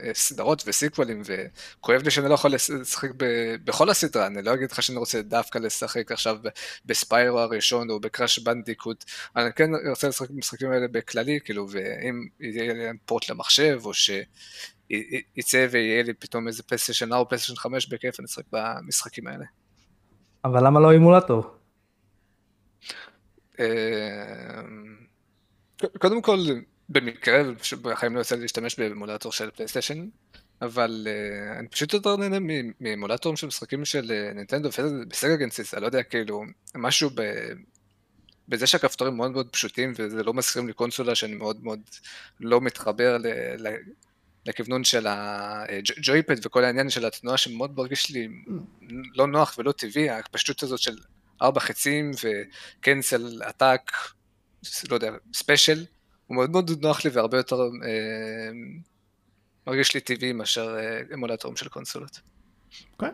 אה, 0.02 0.10
סדרות 0.14 0.62
וסיקוולים, 0.66 1.22
וכואב 1.24 2.02
לי 2.02 2.10
שאני 2.10 2.28
לא 2.28 2.34
יכול 2.34 2.52
לשחק 2.52 3.10
בכל 3.64 3.90
הסדרה, 3.90 4.26
אני 4.26 4.42
לא 4.42 4.54
אגיד 4.54 4.72
לך 4.72 4.82
שאני 4.82 4.98
רוצה 4.98 5.22
דווקא 5.22 5.58
לשחק 5.58 6.12
עכשיו 6.12 6.38
ב 6.86 6.95
Spyro 6.95 7.38
הראשון 7.38 7.90
או 7.90 8.00
ב 8.00 8.07
Crash 8.07 8.38
Bandicoot, 8.38 9.04
אני 9.36 9.52
כן 9.52 9.70
רוצה 9.88 10.08
לשחק 10.08 10.30
במשחקים 10.30 10.70
האלה 10.70 10.86
בכללי, 10.88 11.38
כאילו, 11.44 11.66
ואם 11.70 12.26
יהיה 12.40 12.74
להם 12.74 12.96
port 13.04 13.30
למחשב, 13.30 13.80
או 13.84 13.92
שיצא 13.94 15.66
ויהיה 15.70 16.02
לי 16.02 16.14
פתאום 16.14 16.48
איזה 16.48 16.62
פלייסטיישן 16.62 17.12
4 17.12 17.16
או 17.18 17.28
פלייסטיישן 17.28 17.60
5 17.60 17.88
בכיף, 17.88 18.20
אני 18.20 18.26
אשחק 18.26 18.44
במשחקים 18.52 19.26
האלה. 19.26 19.44
אבל 20.44 20.66
למה 20.66 20.80
לא 20.80 20.90
אימולטור? 20.92 21.56
אמ, 23.58 24.96
קודם 25.98 26.22
כל, 26.22 26.38
במקרה, 26.88 27.42
בחיים 27.82 28.14
לא 28.14 28.18
יוצא 28.18 28.34
לי 28.34 28.42
להשתמש 28.42 28.78
באמולטור 28.78 29.32
של 29.32 29.50
פלייסטיישן, 29.50 30.08
אבל 30.62 31.06
uh, 31.06 31.58
אני 31.58 31.68
פשוט 31.68 31.92
יותר 31.92 32.16
נהנה 32.16 32.38
מאמולטורים 32.80 33.36
של 33.36 33.46
משחקים 33.46 33.84
של 33.84 34.04
uh, 34.04 34.34
נינטנדו 34.34 34.68
בסגה 35.08 35.36
גנסיס, 35.36 35.74
אני 35.74 35.82
לא 35.82 35.86
יודע, 35.86 36.02
כאילו, 36.02 36.42
משהו 36.74 37.10
ב... 37.14 37.22
בזה 38.48 38.66
שהכפתורים 38.66 39.16
מאוד 39.16 39.30
מאוד 39.30 39.48
פשוטים 39.48 39.92
וזה 39.98 40.22
לא 40.22 40.34
מזכירים 40.34 40.68
לי 40.68 40.72
קונסולה 40.72 41.14
שאני 41.14 41.34
מאוד 41.34 41.64
מאוד 41.64 41.80
לא 42.40 42.60
מתחבר 42.60 43.18
ל... 43.18 43.26
ל... 43.58 43.76
לכיוונון 44.46 44.84
של 44.84 45.06
הג'ויפד 45.06 46.46
וכל 46.46 46.64
העניין 46.64 46.90
של 46.90 47.06
התנועה 47.06 47.36
שמאוד 47.36 47.76
מרגיש 47.76 48.10
לי 48.10 48.28
לא 49.14 49.26
נוח 49.26 49.54
ולא 49.58 49.72
טבעי, 49.72 50.10
הפשטות 50.10 50.62
הזאת 50.62 50.78
של 50.78 50.96
ארבע 51.42 51.60
חצים 51.60 52.10
וקנסל 52.24 53.42
עתק, 53.42 53.92
לא 54.90 54.94
יודע, 54.94 55.10
ספיישל, 55.34 55.84
הוא 56.26 56.36
מאוד 56.36 56.50
מאוד 56.50 56.70
נוח 56.82 57.04
לי 57.04 57.10
והרבה 57.10 57.36
יותר 57.36 57.56
אה, 57.60 58.50
מרגיש 59.66 59.94
לי 59.94 60.00
טבעי 60.00 60.32
מאשר 60.32 60.76
אה, 60.78 61.00
אמולטורים 61.14 61.56
של 61.56 61.68
קונסולות. 61.68 62.20
Okay. 63.02 63.06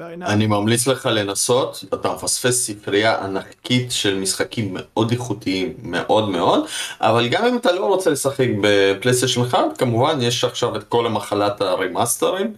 אני 0.00 0.46
ממליץ 0.46 0.86
לך 0.86 1.06
לנסות, 1.06 1.84
אתה 1.94 2.12
מפספס 2.12 2.66
ספרייה 2.66 3.24
ענקית 3.24 3.92
של 3.92 4.18
משחקים 4.18 4.76
מאוד 4.78 5.10
איכותיים, 5.10 5.74
מאוד 5.82 6.28
מאוד, 6.28 6.64
אבל 7.00 7.28
גם 7.28 7.44
אם 7.44 7.56
אתה 7.56 7.72
לא 7.72 7.86
רוצה 7.86 8.10
לשחק 8.10 8.46
בפלייסטיישן 8.62 9.42
1, 9.42 9.58
כמובן 9.78 10.18
יש 10.20 10.44
עכשיו 10.44 10.76
את 10.76 10.84
כל 10.84 11.06
המחלת 11.06 11.60
הרמאסטרים, 11.60 12.54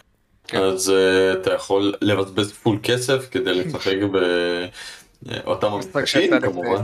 כן. 0.49 0.59
אז 0.59 0.89
uh, 0.89 1.41
אתה 1.41 1.55
יכול 1.55 1.95
לבזבז 2.01 2.53
פול 2.53 2.79
כסף 2.83 3.29
כדי 3.31 3.55
לשחק 3.55 3.97
ב... 4.13 4.19
אותם 5.47 5.73
המשחקים 5.73 6.41
כמובן. 6.41 6.83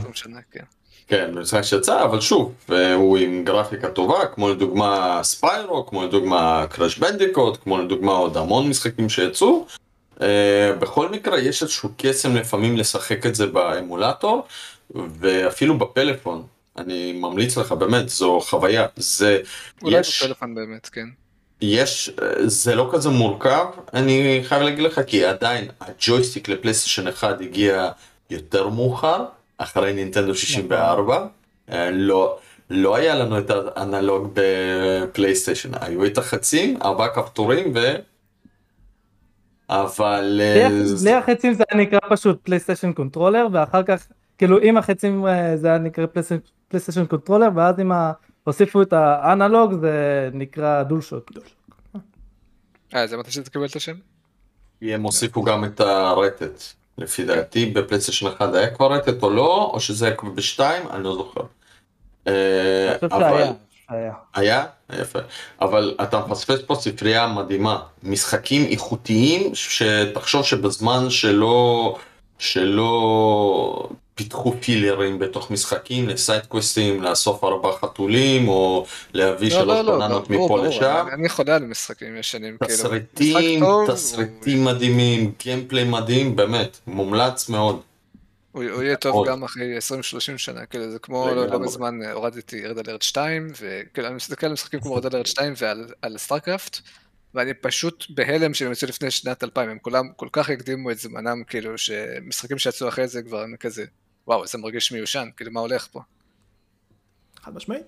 כן. 0.53 0.65
כן, 1.09 1.31
משחק 1.35 1.63
שיצא, 1.63 2.05
אבל 2.05 2.21
שוב, 2.21 2.55
הוא 2.95 3.19
עם 3.19 3.45
גרפיקה 3.45 3.89
טובה, 3.91 4.27
כמו 4.27 4.49
לדוגמה 4.51 5.21
ספיירו, 5.23 5.87
כמו 5.87 6.05
לדוגמה 6.05 6.67
קראש 6.71 6.99
בנדיקוט, 6.99 7.59
כמו 7.63 7.79
לדוגמה 7.79 8.13
עוד 8.13 8.37
המון 8.37 8.69
משחקים 8.69 9.09
שיצאו. 9.09 9.67
Uh, 10.17 10.21
בכל 10.79 11.09
מקרה, 11.09 11.41
יש 11.41 11.63
איזשהו 11.63 11.89
קסם 11.97 12.37
לפעמים 12.37 12.77
לשחק 12.77 13.27
את 13.27 13.35
זה 13.35 13.47
באמולטור, 13.47 14.47
ואפילו 14.91 15.79
בפלאפון. 15.79 16.47
אני 16.79 17.13
ממליץ 17.13 17.57
לך, 17.57 17.73
באמת, 17.73 18.09
זו 18.09 18.41
חוויה. 18.41 18.87
זה... 18.97 19.41
אולי 19.83 20.01
יש... 20.01 20.23
בפלאפון 20.23 20.55
באמת, 20.55 20.89
כן. 20.89 21.07
יש, 21.61 22.11
זה 22.47 22.75
לא 22.75 22.91
כזה 22.93 23.09
מורכב, 23.09 23.67
אני 23.95 24.41
חייב 24.45 24.63
להגיד 24.63 24.85
לך, 24.85 25.01
כי 25.07 25.25
עדיין 25.25 25.69
הג'ויסטיק 25.81 26.49
לפלייסטיישן 26.49 27.09
1 27.09 27.41
הגיע 27.41 27.91
יותר 28.31 28.69
מאוחר, 28.69 29.25
אחרי 29.59 29.93
נינטנדו 29.93 30.35
64. 30.35 31.27
אה, 31.71 31.91
לא, 31.91 32.39
לא 32.71 32.97
היה 32.97 33.15
לנו 33.15 33.39
את 33.39 33.51
האנלוג 33.51 34.33
בפלייסטיישן, 34.35 35.71
היו 35.81 36.07
את 36.07 36.19
החצים, 36.19 36.83
ארבעה 36.83 37.09
כפתורים 37.09 37.73
ו... 37.75 37.79
אבל... 39.71 40.41
בלי 41.01 41.13
אה, 41.13 41.19
החצים 41.19 41.55
זה 41.55 41.65
היה 41.71 41.83
נקרא 41.83 41.99
פשוט 42.11 42.41
PlayStation 42.43 42.93
controller, 42.93 43.47
ואחר 43.53 43.83
כך, 43.83 44.07
כאילו 44.39 44.59
עם 44.59 44.77
החצים 44.77 45.27
אה, 45.27 45.57
זה 45.57 45.69
היה 45.69 45.79
נקרא 45.79 46.07
PlayStation 46.69 47.07
controller, 47.07 47.49
ואז 47.55 47.81
אם 47.81 47.93
הוסיפו 48.45 48.83
את 48.83 48.93
האנלוג 48.93 49.81
זה 49.81 50.29
נקרא 50.33 50.83
DualShock. 50.83 51.31
אה, 52.95 53.07
זה 53.07 53.17
מתי 53.17 53.31
שזה 53.31 53.51
קיבל 53.51 53.67
את 53.67 53.77
השם? 53.77 53.95
הם 54.83 55.03
הוסיפו 55.03 55.43
גם 55.43 55.65
את 55.65 55.81
הרטט. 55.81 56.63
לפי 56.99 57.25
דעתי 57.25 57.67
בפלייסטיישן 57.67 58.27
1 58.27 58.55
היה 58.55 58.71
כבר 58.71 58.93
רטט 58.93 59.23
או 59.23 59.31
לא, 59.31 59.71
או 59.73 59.81
שזה 59.81 60.07
היה 60.07 60.15
כבר 60.15 60.31
בשתיים, 60.31 60.83
אני 60.91 61.05
לא 61.05 61.15
זוכר. 61.15 61.41
אה, 62.27 62.97
אבל... 63.03 63.43
היה. 63.89 64.13
היה? 64.35 64.65
יפה. 64.93 65.19
אבל 65.61 65.95
אתה 66.03 66.21
מפספס 66.27 66.59
פה 66.67 66.75
ספרייה 66.75 67.27
מדהימה. 67.27 67.83
משחקים 68.03 68.67
איכותיים, 68.71 69.55
שתחשוב 69.55 70.45
שבזמן 70.45 71.11
שלא... 71.11 71.97
שלא 72.39 73.89
פיתחו 74.19 74.55
filler 74.61 75.04
ים 75.04 75.19
בתוך 75.19 75.51
משחקים, 75.51 76.09
ל 76.09 76.16
side 76.16 76.47
quest 76.47 76.82
ים, 76.82 77.03
לאסוף 77.03 77.45
ארבעה 77.45 77.79
חתולים, 77.79 78.49
או 78.49 78.87
להביא 79.13 79.49
לא, 79.49 79.55
שלוש 79.55 79.87
לא, 79.87 79.99
בננות 79.99 80.31
לא, 80.31 80.45
מפה 80.45 80.67
לשם. 80.67 81.07
אני 81.13 81.29
חולה 81.29 81.57
על 81.57 81.65
משחקים 81.65 82.17
ישנים, 82.17 82.57
כאילו. 82.59 82.75
תסריטים, 82.75 83.65
תסריטים 83.89 84.65
מדהימים, 84.65 85.33
gameplay 85.39 85.85
מדהים, 85.85 86.37
באמת, 86.37 86.79
מומלץ 86.87 87.49
מאוד. 87.49 87.81
הוא 88.53 88.83
יהיה 88.83 88.97
טוב 88.97 89.29
גם 89.29 89.45
אחרי 89.45 89.79
20-30 89.79 89.81
שנה, 90.37 90.67
כאילו 90.67 90.91
זה 90.91 90.99
כמו 90.99 91.29
לא 91.35 91.61
מזמן 91.61 92.03
הורדתי 92.13 92.67
Red 92.67 92.89
Alert 92.89 93.03
2, 93.03 93.49
וכאילו 93.61 94.09
אני 94.09 94.17
מסתכל 94.17 94.47
על 94.47 94.53
משחקים 94.53 94.81
כמו 94.81 94.95
Red 94.95 95.15
Alert 95.15 95.27
2 95.27 95.55
ועל 95.57 96.19
StarCraft, 96.19 96.79
ואני 97.35 97.55
פשוט 97.55 98.07
בהלם 98.11 98.55
שהם 98.55 98.73
יצאו 98.73 98.89
לפני 98.89 99.11
שנת 99.11 99.45
2000, 99.45 99.71
הם 99.71 99.79
כולם 99.83 100.09
כל 100.17 100.29
כך 100.33 100.51
הקדימו 100.51 100.91
את 100.91 100.99
זמנם, 100.99 101.43
כאילו 101.45 101.79
שמשחקים 101.79 102.59
שיצאו 102.59 102.89
אחרי 102.89 103.09
זה 103.09 103.23
כבר 103.23 103.43
הם 103.43 103.57
כזה, 103.61 103.85
וואו, 104.29 104.47
זה 104.47 104.59
מרגיש 104.59 104.93
מיושן, 104.93 105.29
כאילו 105.37 105.51
מה 105.51 105.61
הולך 105.61 105.87
פה? 105.87 106.01
חד 107.43 107.55
משמעי. 107.55 107.79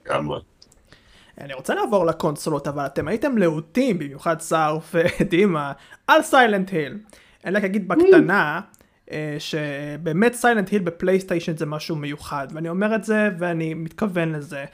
אני 1.39 1.55
רוצה 1.55 1.75
לעבור 1.75 2.07
לקונסולות, 2.07 2.69
אבל 2.69 2.87
אתם 2.87 3.09
הייתם 3.09 3.39
להוטים, 3.39 3.99
במיוחד 3.99 4.41
סער 4.41 4.79
ודימה, 5.21 5.73
על 6.07 6.23
סיילנט 6.23 6.71
היל. 6.71 6.99
אני 7.45 7.57
רק 7.57 7.65
אגיד 7.65 7.89
בקטנה, 7.89 8.61
אה, 9.11 9.37
שבאמת 9.39 10.35
סיילנט 10.35 10.69
היל 10.69 10.83
בפלייסטיישן 10.83 11.57
זה 11.57 11.67
משהו 11.67 11.97
מיוחד, 11.97 12.49
ואני 12.55 12.69
אומר 12.69 12.95
את 12.95 13.05
זה 13.05 13.29
ואני 13.39 13.75
מתכוון 13.75 14.33
לזה. 14.33 14.65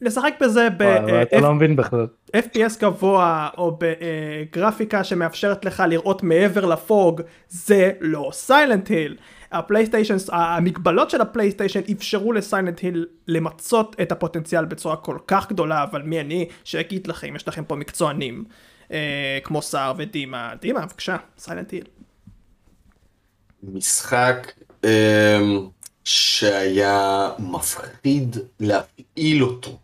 לשחק 0.00 0.34
בזה 0.40 0.68
ב... 0.76 0.82
אתה 0.82 1.40
לא 1.40 1.54
מבין 1.54 1.76
בכלל. 1.76 2.06
FPS 2.36 2.80
גבוה 2.80 3.48
או 3.58 3.78
בגרפיקה 3.80 5.04
שמאפשרת 5.04 5.64
לך 5.64 5.82
לראות 5.88 6.22
מעבר 6.22 6.66
לפוג 6.66 7.20
זה 7.48 7.92
לא 8.00 8.30
Silent 8.32 8.88
Hill. 8.88 9.16
הפלייסטיישן, 9.52 10.16
המגבלות 10.32 11.10
של 11.10 11.20
הפלייסטיישן 11.20 11.80
אפשרו 11.92 12.32
ל 12.32 12.39
Silent 12.39 12.80
Hill 12.80 13.06
למצות 13.28 13.96
את 14.02 14.12
הפוטנציאל 14.12 14.64
בצורה 14.64 14.96
כל 14.96 15.18
כך 15.26 15.48
גדולה 15.48 15.82
אבל 15.82 16.02
מי 16.02 16.20
אני 16.20 16.48
שאגיד 16.64 17.06
לכם 17.06 17.36
יש 17.36 17.48
לכם 17.48 17.64
פה 17.64 17.76
מקצוענים 17.76 18.44
אה, 18.92 19.38
כמו 19.44 19.62
סער 19.62 19.92
ודימה 19.96 20.52
דימה 20.60 20.80
בבקשה 20.80 21.16
Silent 21.38 21.70
Hill. 21.70 21.84
משחק 23.62 24.52
אה, 24.84 25.40
שהיה 26.04 27.30
מפחיד 27.38 28.36
להפעיל 28.60 29.44
אותו 29.44 29.78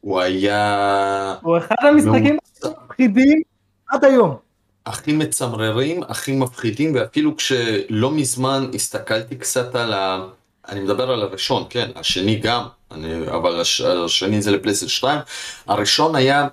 הוא 0.00 0.20
היה... 0.20 1.34
הוא 1.42 1.58
אחד 1.58 1.74
המשחקים 1.82 2.38
המפחידים 2.64 3.42
עד 3.88 4.04
היום. 4.04 4.49
הכי 4.86 5.12
מצמררים, 5.12 6.02
הכי 6.02 6.32
מפחידים, 6.32 6.94
ואפילו 6.94 7.36
כשלא 7.36 8.10
מזמן 8.10 8.70
הסתכלתי 8.74 9.36
קצת 9.36 9.74
על 9.74 9.92
ה... 9.92 10.26
אני 10.68 10.80
מדבר 10.80 11.10
על 11.10 11.22
הראשון, 11.22 11.64
כן, 11.70 11.90
השני 11.96 12.36
גם, 12.36 12.62
אני, 12.90 13.28
אבל 13.28 13.60
הש, 13.60 13.80
השני 13.80 14.42
זה 14.42 14.50
לפלייסט 14.50 14.88
2. 14.88 15.18
הראשון 15.66 16.14
היה, 16.14 16.48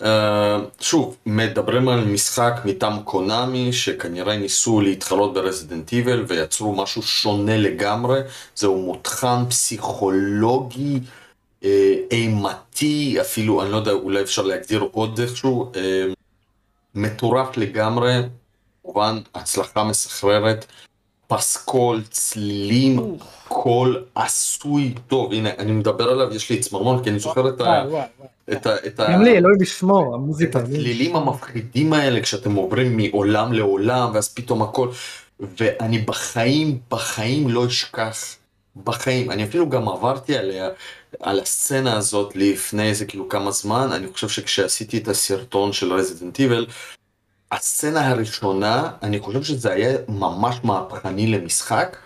uh, 0.00 0.04
שוב, 0.80 1.16
מדברים 1.26 1.88
על 1.88 2.04
משחק 2.04 2.60
מטעם 2.64 3.02
קונאמי, 3.02 3.72
שכנראה 3.72 4.36
ניסו 4.36 4.80
להתחלות 4.80 5.34
ברזידנט 5.34 5.92
איבל 5.92 6.24
ויצרו 6.28 6.74
משהו 6.74 7.02
שונה 7.02 7.56
לגמרי, 7.56 8.20
זהו 8.54 8.82
מותחן 8.82 9.44
פסיכולוגי. 9.48 11.00
אה, 11.64 11.94
אימתי, 12.10 13.20
אפילו, 13.20 13.62
אני 13.62 13.72
לא 13.72 13.76
יודע, 13.76 13.92
אולי 13.92 14.22
אפשר 14.22 14.42
להגדיר 14.42 14.88
עוד 14.92 15.20
איכשהו, 15.20 15.72
אה, 15.76 16.04
מטורף 16.98 17.56
לגמרי, 17.56 18.22
כמובן 18.82 19.18
הצלחה 19.34 19.84
מסחררת, 19.84 20.66
פסקול, 21.26 22.02
צלילים, 22.10 23.16
קול 23.48 24.04
עשוי 24.14 24.94
טוב, 25.06 25.32
הנה 25.32 25.50
אני 25.58 25.72
מדבר 25.72 26.04
עליו, 26.04 26.34
יש 26.34 26.50
לי 26.50 26.60
צמרמון, 26.60 27.04
כי 27.04 27.10
אני 27.10 27.18
זוכר 27.18 27.48
את 27.48 27.60
ה... 27.60 27.84
את 28.52 29.00
ה... 29.00 29.12
גם 29.12 29.22
לי, 29.22 29.38
אלוהים 29.38 29.62
ישמור, 29.62 30.14
המוזיקה. 30.14 30.58
את 30.58 30.64
הצלילים 30.64 31.16
המפחידים 31.16 31.92
האלה, 31.92 32.20
כשאתם 32.20 32.54
עוברים 32.54 32.96
מעולם 32.96 33.52
לעולם, 33.52 34.10
ואז 34.14 34.34
פתאום 34.34 34.62
הכל, 34.62 34.88
ואני 35.40 35.98
בחיים, 35.98 36.78
בחיים 36.90 37.48
לא 37.48 37.66
אשכח, 37.66 38.16
בחיים, 38.84 39.30
אני 39.30 39.44
אפילו 39.44 39.68
גם 39.68 39.88
עברתי 39.88 40.36
עליה, 40.36 40.68
על 41.20 41.40
הסצנה 41.40 41.96
הזאת 41.96 42.36
לפני 42.36 42.88
איזה 42.88 43.06
כאילו 43.06 43.28
כמה 43.28 43.50
זמן, 43.50 43.88
אני 43.92 44.06
חושב 44.12 44.28
שכשעשיתי 44.28 44.98
את 44.98 45.08
הסרטון 45.08 45.72
של 45.72 45.92
Resident 45.92 46.38
Evil, 46.38 46.66
הסצנה 47.52 48.08
הראשונה, 48.08 48.90
אני 49.02 49.20
חושב 49.20 49.42
שזה 49.42 49.72
היה 49.72 49.98
ממש 50.08 50.56
מהפכני 50.64 51.26
למשחק, 51.26 51.96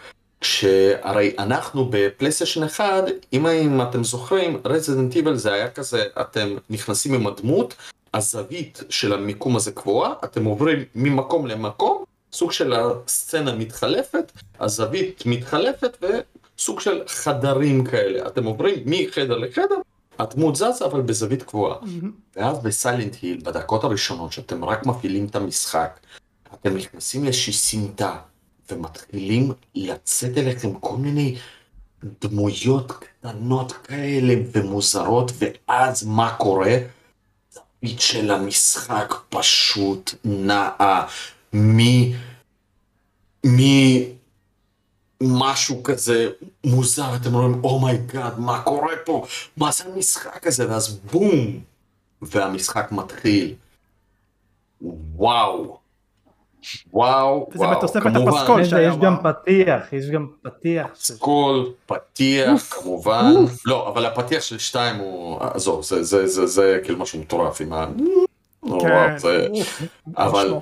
כשהרי 0.40 1.35
אנחנו 1.38 1.88
בפלייסטיישן 1.90 2.64
1, 2.64 3.04
אם, 3.32 3.46
אם 3.46 3.82
אתם 3.82 4.04
זוכרים, 4.04 4.61
Resident 4.64 5.16
Evil 5.16 5.37
זה 5.37 5.52
היה 5.52 5.70
כזה, 5.70 6.04
אתם 6.20 6.56
נכנסים 6.70 7.14
עם 7.14 7.26
הדמות, 7.26 7.74
הזווית 8.14 8.82
של 8.88 9.12
המיקום 9.12 9.56
הזה 9.56 9.72
קבועה, 9.72 10.12
אתם 10.24 10.44
עוברים 10.44 10.85
ממקום 10.94 11.46
למקום, 11.46 12.04
סוג 12.32 12.52
של 12.52 12.72
הסצנה 12.72 13.54
מתחלפת, 13.54 14.32
הזווית 14.61 15.22
מתחלפת, 15.26 15.96
ו... 16.02 16.06
סוג 16.59 16.81
של 16.81 17.03
חדרים 17.07 17.85
כאלה. 17.85 18.27
אתם 18.27 18.45
עוברים 18.45 18.79
מחדר 18.87 19.38
לחדר, 19.38 19.77
הדמות 20.19 20.57
זזה 20.57 20.85
אבל 20.85 21.01
בזווית 21.01 21.43
קבועה. 21.43 21.79
Mm-hmm. 21.81 22.07
ואז 22.37 22.59
בסיילנט 22.62 23.17
היל, 23.23 23.41
בדקות 23.45 23.85
הראשונות 23.85 24.33
שאתם 24.33 24.65
רק 24.65 24.87
מפעילים 24.87 25.27
את 25.27 25.37
המשחק, 25.37 26.01
אתם 26.55 26.77
נכנסים 26.77 27.25
לאיזושהי 27.25 27.53
סמטה, 27.53 28.17
ומתחילים 28.71 29.53
לצאת 29.75 30.38
אליכם 30.38 30.75
כל 30.75 30.97
מיני 30.97 31.37
דמויות 32.21 32.93
קטנות 32.93 33.73
כאלה 33.73 34.35
ומוזרות, 34.53 35.33
ואז 35.38 36.07
מה 36.07 36.35
קורה? 36.38 36.77
זווית 37.53 38.01
של 38.01 38.31
המשחק 38.31 39.15
פשוט 39.29 40.15
נעה 40.25 41.07
מ... 41.55 41.79
מ... 43.47 43.59
משהו 45.22 45.82
כזה 45.82 46.30
מוזר, 46.64 47.16
אתם 47.16 47.35
אומרים, 47.35 47.64
oh 47.64 47.82
my 47.82 47.98
god, 47.98 48.33
oh 48.37 48.40
מה 48.40 48.62
קורה 48.62 48.96
פה? 49.04 49.26
מה 49.56 49.70
זה 49.72 49.85
המשחק 49.85 50.46
הזה? 50.46 50.70
ואז 50.70 50.98
בום! 51.12 51.60
והמשחק 52.23 52.92
מתחיל. 52.92 53.54
וואו. 55.16 55.83
וואו, 56.92 57.48
וזה 57.54 57.64
וואו, 57.64 57.79
בתוספת 57.79 58.10
הפסקול 58.14 58.64
שהיה. 58.64 58.88
יש 58.88 58.96
גם 58.96 59.16
פתיח, 59.23 59.92
יש 59.92 60.10
גם 60.10 60.27
פתיח. 60.42 60.87
פסקול, 60.92 61.73
פתיח, 61.87 62.62
כמובן. 62.70 63.33
לא, 63.66 63.88
אבל 63.88 64.06
הפתיח 64.06 64.42
של 64.42 64.58
שתיים 64.58 64.96
הוא, 64.96 65.40
עזוב, 65.40 65.83
זה, 65.85 66.02
זה, 66.02 66.27
זה, 66.27 66.46
זה 66.46 66.81
כאילו 66.85 66.98
משהו 66.98 67.20
מטורף 67.20 67.60
עם 67.60 67.73
ה... 67.73 67.87
כן. 68.81 69.16
אבל 70.16 70.54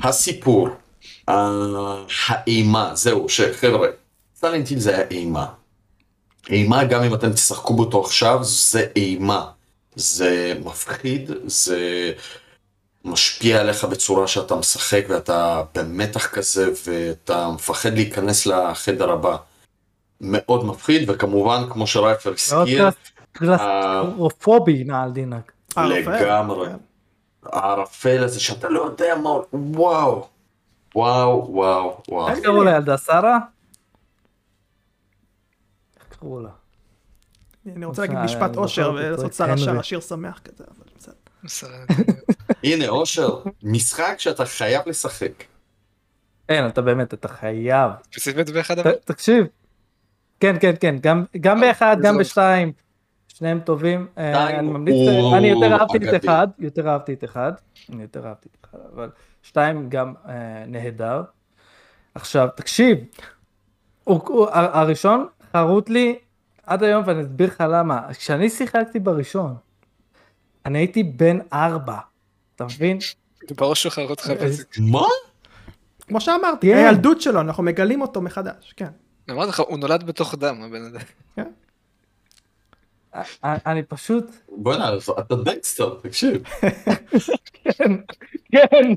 הסיפור. 0.00 0.68
האימה, 1.28 2.90
זהו, 2.94 3.28
שחבר'ה, 3.28 3.88
סטלינט 4.36 4.68
היל 4.68 4.78
זה 4.78 4.96
היה 4.96 5.08
אימה. 5.10 5.46
אימה, 6.50 6.84
גם 6.84 7.02
אם 7.02 7.14
אתם 7.14 7.32
תשחקו 7.32 7.74
בו 7.74 8.00
עכשיו, 8.04 8.38
זה 8.42 8.86
אימה. 8.96 9.46
זה 9.96 10.54
מפחיד, 10.64 11.30
זה 11.46 12.12
משפיע 13.04 13.60
עליך 13.60 13.84
בצורה 13.84 14.28
שאתה 14.28 14.56
משחק 14.56 15.04
ואתה 15.08 15.62
במתח 15.74 16.26
כזה 16.26 16.70
ואתה 16.86 17.48
מפחד 17.48 17.92
להיכנס 17.92 18.46
לחדר 18.46 19.10
הבא. 19.10 19.36
מאוד 20.20 20.64
מפחיד, 20.64 21.10
וכמובן, 21.10 21.62
כמו 21.70 21.86
שרייפר 21.86 22.32
הזכיר, 22.32 22.88
קלסטרופובי 23.32 24.84
נעל 24.84 25.10
דינק. 25.10 25.52
לגמרי. 25.76 26.68
הערפל 27.42 28.24
הזה 28.24 28.40
שאתה 28.40 28.68
לא 28.68 28.82
יודע 28.82 29.14
מה, 29.22 29.30
וואו. 29.52 30.26
וואו, 30.96 31.46
וואו, 31.50 32.02
וואו. 32.08 32.28
איך 32.28 32.38
קראו 32.38 32.64
לילדה, 32.64 32.98
שרה? 32.98 33.38
איך 35.96 36.18
קראו 36.18 36.40
לה? 36.40 36.48
אני 37.76 37.84
רוצה 37.84 38.02
להגיד 38.02 38.18
משפט 38.18 38.56
אושר 38.56 38.92
ולעשות 38.94 39.32
שרה 39.32 39.58
שרה 39.58 39.82
שיר 39.82 40.00
שמח 40.00 40.38
כזה, 40.38 40.64
אבל 40.68 40.84
בסדר. 41.44 41.78
הנה, 42.64 42.88
אושר, 42.88 43.42
משחק 43.62 44.14
שאתה 44.18 44.46
חייב 44.46 44.82
לשחק. 44.86 45.44
אין, 46.48 46.66
אתה 46.66 46.82
באמת, 46.82 47.14
אתה 47.14 47.28
חייב. 47.28 47.90
ספציפית 48.12 48.50
באחד 48.50 48.78
אבל? 48.78 48.92
תקשיב. 49.04 49.46
כן, 50.40 50.56
כן, 50.60 50.74
כן, 50.80 50.96
גם 51.40 51.60
באחד, 51.60 51.96
גם 52.02 52.18
בשתיים. 52.18 52.72
שניהם 53.28 53.60
טובים. 53.60 54.06
אה, 54.18 54.58
אני 54.58 54.68
ממליץ, 54.68 54.94
אני 55.36 55.48
יותר 55.48 55.72
אהבתי 55.72 55.98
את 56.08 56.24
אחד, 56.24 56.48
יותר 56.58 56.88
אהבתי 56.88 57.12
את 57.12 57.24
אחד. 57.24 57.52
אני 57.92 58.02
יותר 58.02 58.26
אהבתי 58.26 58.48
את 58.52 58.64
אחד, 58.64 58.78
אבל 58.94 59.10
שתיים 59.46 59.88
גם 59.88 60.14
אה, 60.28 60.64
נהדר. 60.66 61.22
עכשיו, 62.14 62.48
תקשיב, 62.56 62.98
הראשון 64.52 65.26
חרוט 65.52 65.88
לי 65.88 66.18
עד 66.62 66.82
היום, 66.82 67.02
ואני 67.06 67.22
אסביר 67.22 67.48
לך 67.48 67.64
למה. 67.68 68.12
כשאני 68.12 68.50
שיחקתי 68.50 69.00
בראשון, 69.00 69.56
אני 70.66 70.78
הייתי 70.78 71.02
בן 71.02 71.38
ארבע, 71.52 71.98
אתה 72.56 72.64
מבין? 72.64 72.98
בראש 73.56 73.82
שלך 73.82 73.98
אותך 73.98 74.30
מה? 74.78 75.06
כמו 76.00 76.20
שאמרתי, 76.20 76.70
כן. 76.70 76.76
הילדות 76.76 77.20
שלו, 77.20 77.40
אנחנו 77.40 77.62
מגלים 77.62 78.02
אותו 78.02 78.22
מחדש, 78.22 78.72
כן. 78.76 78.90
אמרתי 79.30 79.48
לך, 79.48 79.60
הוא 79.60 79.78
נולד 79.78 80.06
בתוך 80.06 80.34
דם, 80.34 80.62
הבן 80.62 80.84
אדם. 80.84 81.00
כן. 81.36 81.50
אני 83.44 83.82
פשוט... 83.82 84.24
בוא'נה, 84.48 84.90
אתה 85.18 85.34
דקסטר, 85.36 85.94
תקשיב. 86.02 86.42
כן, 87.64 87.92
כן. 88.52 88.94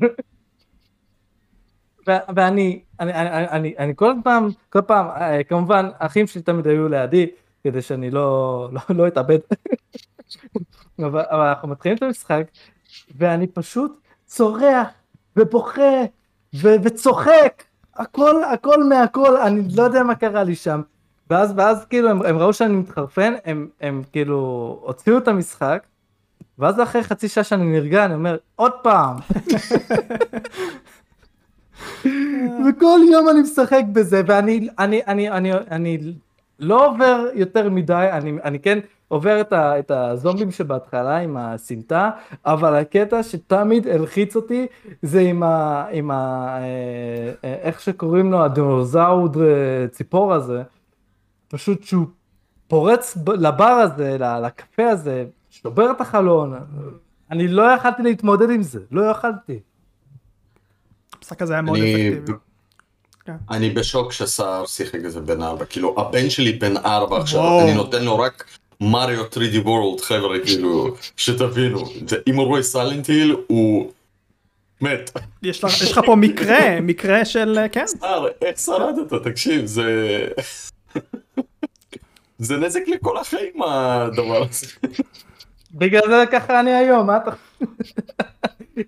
ואני, 2.35 2.81
אני, 2.99 3.13
אני, 3.13 3.47
אני, 3.49 3.73
אני 3.77 3.93
כל 3.95 4.13
פעם, 4.23 4.49
כל 4.69 4.81
פעם, 4.81 5.07
אה, 5.07 5.43
כמובן, 5.43 5.89
האחים 5.99 6.27
שלי 6.27 6.41
תמיד 6.41 6.67
היו 6.67 6.89
לידי, 6.89 7.27
כדי 7.63 7.81
שאני 7.81 8.11
לא, 8.11 8.69
לא, 8.73 8.81
לא 8.89 9.07
אתאבד. 9.07 9.39
אבל, 10.99 11.23
אבל 11.29 11.47
אנחנו 11.47 11.67
מתחילים 11.67 11.97
את 11.97 12.03
המשחק, 12.03 12.43
ואני 13.17 13.47
פשוט 13.47 13.99
צורח 14.25 14.87
ובוכה 15.35 16.03
ו- 16.55 16.75
וצוחק, 16.83 17.63
הכל, 17.95 18.43
הכל 18.43 18.83
מהכל, 18.83 19.37
אני 19.37 19.61
לא 19.75 19.83
יודע 19.83 20.03
מה 20.03 20.15
קרה 20.15 20.43
לי 20.43 20.55
שם. 20.55 20.81
ואז, 21.29 21.53
ואז 21.57 21.85
כאילו 21.85 22.09
הם, 22.09 22.25
הם 22.25 22.37
ראו 22.37 22.53
שאני 22.53 22.75
מתחרפן, 22.75 23.33
הם, 23.45 23.67
הם 23.81 24.03
כאילו 24.11 24.37
הוציאו 24.83 25.17
את 25.17 25.27
המשחק, 25.27 25.83
ואז 26.59 26.81
אחרי 26.81 27.03
חצי 27.03 27.27
שעה 27.27 27.43
שאני 27.43 27.65
נרגע, 27.65 28.05
אני 28.05 28.13
אומר, 28.13 28.37
עוד 28.55 28.71
פעם. 28.83 29.15
וכל 32.65 32.99
יום 33.11 33.29
אני 33.29 33.41
משחק 33.41 33.83
בזה, 33.93 34.21
ואני 34.27 34.69
אני, 34.79 35.01
אני, 35.07 35.31
אני, 35.31 35.53
אני, 35.53 35.97
לא 36.59 36.87
עובר 36.87 37.25
יותר 37.33 37.69
מדי, 37.69 38.09
אני, 38.11 38.33
אני 38.43 38.59
כן 38.59 38.79
עובר 39.07 39.41
את, 39.41 39.53
ה, 39.53 39.79
את 39.79 39.91
הזומבים 39.91 40.51
שבהתחלה 40.51 41.17
עם 41.17 41.37
הסמטה, 41.37 42.09
אבל 42.45 42.75
הקטע 42.75 43.23
שתמיד 43.23 43.87
הלחיץ 43.87 44.35
אותי 44.35 44.65
זה 45.01 45.21
עם 45.21 45.43
ה... 45.43 45.85
עם 45.91 46.11
ה 46.11 46.47
אה, 46.59 47.33
אה, 47.43 47.53
איך 47.61 47.79
שקוראים 47.79 48.31
לו, 48.31 48.43
הדינוזאוד 48.43 49.37
ציפור 49.91 50.33
הזה, 50.33 50.63
פשוט 51.47 51.83
שהוא 51.83 52.05
פורץ 52.67 53.17
לבר 53.27 53.65
הזה, 53.65 54.17
לקפה 54.19 54.89
הזה, 54.89 55.25
שובר 55.49 55.91
את 55.91 56.01
החלון, 56.01 56.53
אני 57.31 57.47
לא 57.47 57.61
יכלתי 57.61 58.03
להתמודד 58.03 58.49
עם 58.49 58.61
זה, 58.61 58.79
לא 58.91 59.01
יכלתי. 59.01 59.59
המשחק 61.29 61.41
הזה 61.41 61.53
היה 61.53 61.61
מאוד 61.61 61.77
אפקטיבי. 61.77 62.31
כן. 63.25 63.33
אני 63.51 63.69
בשוק 63.69 64.11
שסער 64.11 64.65
שיחק 64.65 64.99
איזה 65.03 65.21
בן 65.21 65.41
ארבע, 65.41 65.65
כאילו 65.65 65.95
הבן 65.97 66.29
שלי 66.29 66.53
בן 66.53 66.77
ארבע 66.77 67.17
עכשיו, 67.17 67.59
אני 67.61 67.73
נותן 67.73 68.03
לו 68.03 68.19
רק 68.19 68.45
מריו 68.81 69.25
3D 69.25 69.65
World 69.65 70.03
חבר'ה, 70.03 70.39
כאילו, 70.45 70.95
שתבינו, 71.17 71.83
אם 72.27 72.35
הוא 72.35 72.45
רואה 72.45 72.63
סלנט 72.63 73.07
היל 73.07 73.35
הוא 73.47 73.91
מת. 74.81 75.11
יש 75.43 75.63
לך 75.63 75.99
פה 76.05 76.15
מקרה, 76.15 76.81
מקרה 76.81 77.25
של, 77.25 77.59
כן. 77.71 77.87
סער, 77.87 78.27
איך 78.41 78.59
שרדת, 78.59 79.13
תקשיב, 79.23 79.65
זה... 79.65 80.27
זה 82.37 82.57
נזק 82.57 82.81
לכל 82.87 83.17
החיים 83.17 83.61
הדבר 83.63 84.43
הזה. 84.49 84.67
בגלל 85.71 86.01
זה 86.09 86.23
ככה 86.31 86.59
אני 86.59 86.73
היום, 86.73 87.07
מה 87.07 87.17
אתה... 87.17 87.31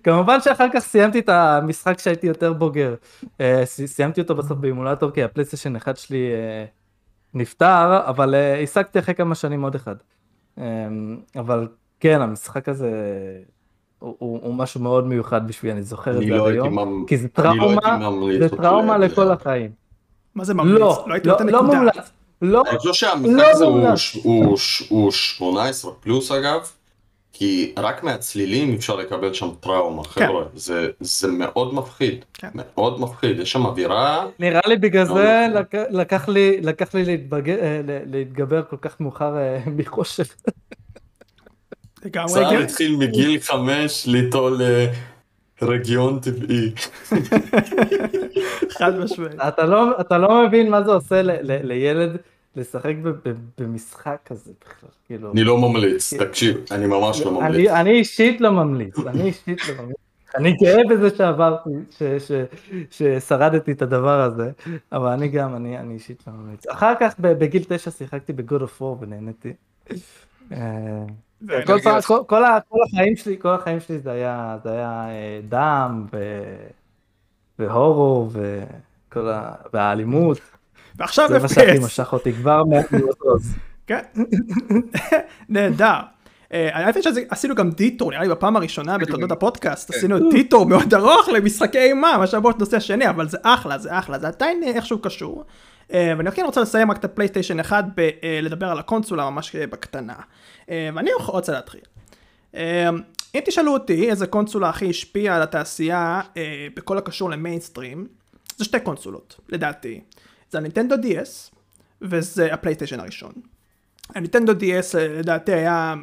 כמובן 0.02 0.40
שאחר 0.40 0.66
כך 0.72 0.78
סיימתי 0.78 1.18
את 1.18 1.28
המשחק 1.28 1.98
שהייתי 1.98 2.26
יותר 2.26 2.52
בוגר. 2.52 2.94
אה, 3.40 3.62
סיימתי 3.66 4.20
אותו 4.20 4.34
בסוף 4.34 4.58
באימולטור 4.58 5.10
כי 5.10 5.22
הפלייסטיישן 5.22 5.76
אחד 5.76 5.96
שלי 5.96 6.32
אה, 6.32 6.64
נפטר, 7.34 8.00
אבל 8.06 8.34
אה, 8.34 8.62
השגתי 8.62 8.98
אחרי 8.98 9.14
כמה 9.14 9.34
שנים 9.34 9.62
עוד 9.62 9.74
אחד. 9.74 9.96
אבל 11.36 11.68
כן, 12.00 12.20
המשחק 12.20 12.68
הזה 12.68 12.90
הוא, 13.98 14.16
הוא, 14.18 14.40
הוא 14.42 14.54
משהו 14.54 14.80
מאוד 14.80 15.06
מיוחד 15.06 15.48
בשבילי, 15.48 15.72
אני 15.72 15.82
זוכר 15.82 16.10
את 16.10 16.22
זה 16.22 16.26
לא 16.26 16.48
עד 16.48 16.52
היום, 16.52 16.78
ממ... 16.78 17.04
כי 17.06 17.16
זה 17.16 17.28
טראומה, 17.28 17.98
לא 18.00 18.38
זה 18.38 18.48
טראומה 18.48 18.98
לכל 18.98 19.30
החיים. 19.30 19.70
מה 20.34 20.44
זה 20.44 20.54
ממליץ? 20.54 20.78
לא, 20.78 21.06
לא 21.24 21.36
לא, 21.50 21.62
מומלץ. 21.62 22.10
לא, 22.42 22.62
אני 22.70 22.78
חושב 22.78 22.92
שהמשחק 22.92 23.44
הזה 23.50 23.64
הוא 24.88 25.10
18 25.10 25.92
פלוס 26.00 26.32
אגב. 26.32 26.70
כי 27.32 27.72
רק 27.76 28.02
מהצלילים 28.02 28.74
אפשר 28.74 28.96
לקבל 28.96 29.32
שם 29.32 29.48
טראומה, 29.60 30.04
כן. 30.04 30.26
חבר'ה, 30.26 30.44
זה, 30.54 30.88
זה 31.00 31.28
מאוד 31.28 31.74
מפחיד, 31.74 32.24
כן. 32.34 32.48
מאוד 32.54 33.00
מפחיד, 33.00 33.38
יש 33.38 33.52
שם 33.52 33.66
אווירה... 33.66 34.26
נראה 34.38 34.60
לי 34.66 34.76
בגלל 34.76 35.06
זה 35.06 35.46
לק, 35.54 35.74
לקח 35.90 36.28
לי, 36.28 36.60
לקח 36.60 36.94
לי 36.94 37.04
להתבגר, 37.04 37.58
אה, 37.60 37.80
להתגבר 37.84 38.62
כל 38.70 38.76
כך 38.80 39.00
מאוחר 39.00 39.36
אה, 39.36 39.58
מחושך. 39.76 40.36
צה"ל 42.26 42.62
התחיל 42.62 42.96
מגיל 42.96 43.40
חמש 43.40 44.06
ליטול 44.06 44.62
אה, 44.62 44.86
רגיון 45.62 46.20
טבעי. 46.20 46.70
חד 48.78 48.98
משמעית. 48.98 49.34
לא, 49.58 50.00
אתה 50.00 50.18
לא 50.18 50.46
מבין 50.46 50.70
מה 50.70 50.82
זה 50.82 50.92
עושה 50.92 51.22
לילד. 51.62 52.16
לשחק 52.56 52.94
במשחק 53.58 54.18
כזה 54.24 54.52
בכלל, 54.60 54.88
כאילו... 55.06 55.32
אני 55.32 55.44
לא 55.44 55.58
ממליץ, 55.58 56.14
תקשיב, 56.14 56.56
אני 56.70 56.86
ממש 56.86 57.20
לא 57.20 57.32
ממליץ. 57.32 57.70
אני 57.70 57.90
אישית 57.90 58.40
לא 58.40 58.50
ממליץ, 58.50 58.98
אני 58.98 59.22
אישית 59.22 59.68
לא 59.68 59.74
ממליץ. 59.82 59.96
אני 60.34 60.52
גאה 60.52 60.78
בזה 60.90 61.16
שעברתי, 61.16 61.70
ששרדתי 62.90 63.72
את 63.72 63.82
הדבר 63.82 64.20
הזה, 64.20 64.50
אבל 64.92 65.08
אני 65.08 65.28
גם, 65.28 65.56
אני 65.56 65.94
אישית 65.94 66.24
לא 66.26 66.32
ממליץ. 66.32 66.66
אחר 66.66 66.92
כך 67.00 67.14
בגיל 67.20 67.64
תשע 67.68 67.90
שיחקתי 67.90 68.32
בגוד 68.32 68.62
אוף 68.62 68.82
וור 68.82 68.98
ונהניתי. 69.00 69.52
אה, 70.52 71.04
כל 72.26 72.44
החיים 72.44 73.16
שלי, 73.16 73.36
כל 73.38 73.48
החיים 73.48 73.80
שלי 73.80 73.98
זה 73.98 74.10
היה 74.10 74.56
אה, 74.66 75.40
דם 75.48 76.06
והורו 77.58 78.30
והאלימות. 79.72 80.40
ועכשיו 80.96 81.28
FPS. 81.28 81.32
זה 81.32 81.38
מה 81.38 81.48
שהכי 81.48 81.78
משך 81.78 82.12
אותי 82.12 82.32
כבר 82.32 82.64
מהפיוטוז. 82.64 83.54
כן, 83.86 84.02
נהדר. 85.48 86.00
האמת 86.52 86.96
אה, 86.96 87.02
שעשינו 87.02 87.54
גם 87.54 87.70
דיטור, 87.70 88.10
נראה 88.10 88.22
לי 88.22 88.28
בפעם 88.28 88.56
הראשונה 88.56 88.98
בתולדות 88.98 89.32
הפודקאסט, 89.32 89.90
כן. 89.90 89.98
עשינו 89.98 90.30
דיטור 90.30 90.66
מאוד 90.66 90.94
ארוך 90.94 91.28
למשחקי 91.28 91.78
אימה, 91.78 92.18
מה 92.18 92.26
שעבור 92.26 92.50
את 92.50 92.58
נושא 92.58 92.76
השני, 92.76 93.08
אבל 93.08 93.28
זה 93.28 93.38
אחלה, 93.42 93.78
זה 93.78 93.98
אחלה, 93.98 94.18
זה 94.18 94.26
עדיין 94.26 94.62
איכשהו 94.62 94.98
קשור. 94.98 95.44
אה, 95.92 96.12
ואני 96.18 96.30
כן 96.30 96.44
רוצה 96.44 96.60
לסיים 96.60 96.90
רק 96.90 96.96
את 96.96 97.04
הפלייסטיישן 97.04 97.60
1 97.60 97.84
בלדבר 97.94 98.66
על 98.66 98.78
הקונסולה 98.78 99.30
ממש 99.30 99.56
בקטנה. 99.56 100.14
אה, 100.70 100.90
ואני 100.94 101.10
רוצה 101.26 101.52
להתחיל. 101.52 101.80
אם 103.34 103.40
תשאלו 103.44 103.72
אותי 103.72 104.10
איזה 104.10 104.26
קונסולה 104.26 104.68
הכי 104.68 104.90
השפיעה 104.90 105.36
על 105.36 105.42
התעשייה 105.42 106.20
בכל 106.76 106.98
הקשור 106.98 107.30
למיינסטרים, 107.30 108.06
זה 108.56 108.64
שתי 108.64 108.80
קונסולות, 108.80 109.40
לדעתי. 109.48 110.00
זה 110.52 110.58
הנינטנדו 110.58 110.94
DS, 110.94 111.54
וזה 112.02 112.54
הפלייסטיישן 112.54 113.00
הראשון. 113.00 113.32
הנינטנדו 114.14 114.52
DS 114.52 114.98
לדעתי 114.98 115.52
היה 115.52 115.94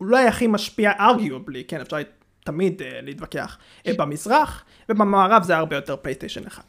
אולי 0.00 0.26
הכי 0.26 0.46
משפיע 0.46 0.92
arguably, 1.00 1.64
כן 1.64 1.80
אפשר 1.80 1.96
תמיד 2.44 2.80
uh, 2.80 2.84
להתווכח, 3.02 3.58
uh, 3.86 3.90
במזרח, 3.96 4.64
ובמערב 4.88 5.42
זה 5.42 5.56
הרבה 5.56 5.76
יותר 5.76 5.96
פלייסטיישן 5.96 6.46
אחד. 6.46 6.62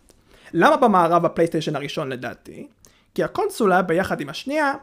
למה 0.54 0.78
במערב 0.78 1.26
הפלייסטיישן 1.26 1.76
הראשון 1.76 2.10
לדעתי? 2.10 2.68
כי 3.16 3.24
הקונסולה 3.24 3.82
ביחד 3.82 4.22
עם 4.22 4.30
השנייה 4.30 4.74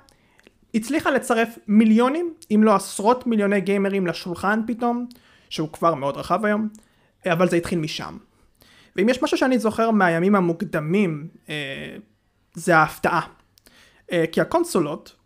הצליחה 0.74 1.10
לצרף 1.10 1.58
מיליונים, 1.68 2.34
אם 2.54 2.60
לא 2.64 2.74
עשרות 2.74 3.26
מיליוני 3.26 3.60
גיימרים 3.60 4.06
לשולחן 4.06 4.60
פתאום, 4.66 5.06
שהוא 5.50 5.68
כבר 5.72 5.94
מאוד 5.94 6.16
רחב 6.16 6.44
היום, 6.44 6.68
אבל 7.26 7.48
זה 7.48 7.56
התחיל 7.56 7.78
משם. 7.78 8.16
ואם 8.96 9.08
יש 9.08 9.22
משהו 9.22 9.38
שאני 9.38 9.58
זוכר 9.58 9.90
מהימים 9.90 10.34
המוקדמים, 10.34 11.28
אה, 11.48 11.96
זה 12.56 12.76
ההפתעה. 12.76 13.20
כי 14.32 14.40
הקונסולות, 14.40 15.16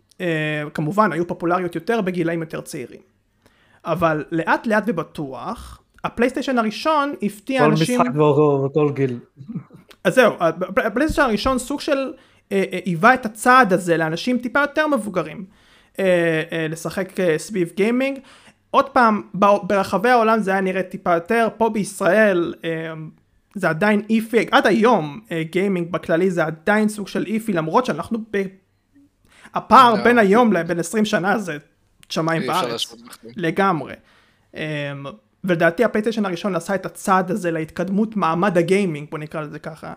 כמובן, 0.74 1.12
היו 1.12 1.26
פופולריות 1.26 1.74
יותר 1.74 2.00
בגילאים 2.00 2.40
יותר 2.40 2.60
צעירים. 2.60 3.00
אבל 3.84 4.24
לאט 4.32 4.66
לאט 4.66 4.84
ובטוח, 4.86 5.82
הפלייסטיישן 6.04 6.58
הראשון 6.58 7.14
הפתיע 7.22 7.60
כל 7.60 7.70
אנשים... 7.70 7.98
כל 7.98 8.04
משחק 8.04 8.16
באותו 8.16 8.92
גיל. 8.94 9.18
אז 10.04 10.14
זהו, 10.14 10.34
הפלייסטיישן 10.84 11.22
הראשון 11.22 11.58
סוג 11.58 11.80
של 11.80 12.12
היווה 12.50 13.14
את 13.14 13.26
הצעד 13.26 13.72
הזה 13.72 13.96
לאנשים 13.96 14.38
טיפה 14.38 14.60
יותר 14.60 14.86
מבוגרים. 14.86 15.44
לשחק 16.68 17.12
סביב 17.36 17.72
גיימינג. 17.76 18.18
עוד 18.70 18.88
פעם, 18.88 19.22
ברחבי 19.62 20.08
העולם 20.08 20.40
זה 20.40 20.50
היה 20.50 20.60
נראה 20.60 20.82
טיפה 20.82 21.14
יותר, 21.14 21.48
פה 21.56 21.70
בישראל 21.70 22.54
זה 23.55 23.68
עדיין 23.68 24.03
iffy, 24.11 24.46
עד 24.51 24.66
היום 24.66 25.20
גיימינג 25.51 25.92
בכללי 25.92 26.30
זה 26.30 26.44
עדיין 26.44 26.88
סוג 26.88 27.09
של 27.09 27.24
iffy, 27.26 27.52
למרות 27.53 27.86
שאנחנו 27.86 28.18
ב... 28.30 28.42
הפער 29.55 30.05
בין 30.05 30.18
היום 30.18 30.53
לבין 30.53 30.78
20 30.78 31.05
שנה 31.05 31.38
זה 31.38 31.57
שמיים 32.09 32.46
בארץ, 32.46 32.96
לגמרי. 33.36 33.94
ולדעתי 35.44 35.84
הפלייסטיישן 35.84 36.26
הראשון 36.26 36.57
עשה 36.57 36.74
את 36.74 36.86
הצעד 36.86 37.30
הזה 37.30 37.51
להתקדמות 37.51 38.16
מעמד 38.16 38.59
הגיימינג, 38.59 39.11
בוא 39.11 39.18
נקרא 39.18 39.40
לזה 39.40 39.59
ככה, 39.59 39.92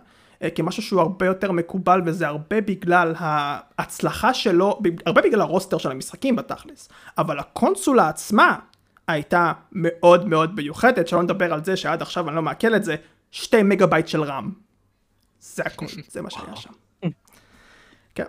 כמשהו 0.56 0.84
שהוא 0.84 1.02
הרבה 1.02 1.26
יותר 1.26 1.52
מקובל 1.52 2.02
וזה 2.06 2.28
הרבה 2.28 2.62
בגלל 2.62 3.14
ההצלחה 3.18 4.34
שלו, 4.34 4.80
הרבה 5.06 5.22
בגלל 5.22 5.42
ה 5.42 5.47
roster 5.47 5.78
של 5.78 5.92
המשחקים 5.92 6.36
בתכלס, 6.36 6.90
אבל 7.18 7.40
הקונסולה 7.40 8.10
עצמה 8.10 8.56
הייתה 9.08 9.52
מאוד 9.72 10.28
מאוד 10.28 10.56
מיוחדת, 10.56 11.08
שלא 11.08 11.24
נדבר 11.24 11.54
על 11.54 11.64
זה 11.64 11.78
שעד 11.78 12.02
עכשיו 12.02 12.28
אני 12.28 12.36
לא 12.36 12.42
מעכל 12.42 12.76
את 12.76 12.84
זה, 12.84 12.96
שתי 13.34 13.64
מגה 13.64 13.86
בייט 13.88 14.08
של 14.08 14.24
RAM. 14.24 14.52
זה 15.40 15.64
הכל, 15.66 15.86
זה 16.08 16.22
מה 16.22 16.30
שהיה 16.30 16.56
שם. 16.56 16.70
כן. 18.16 18.26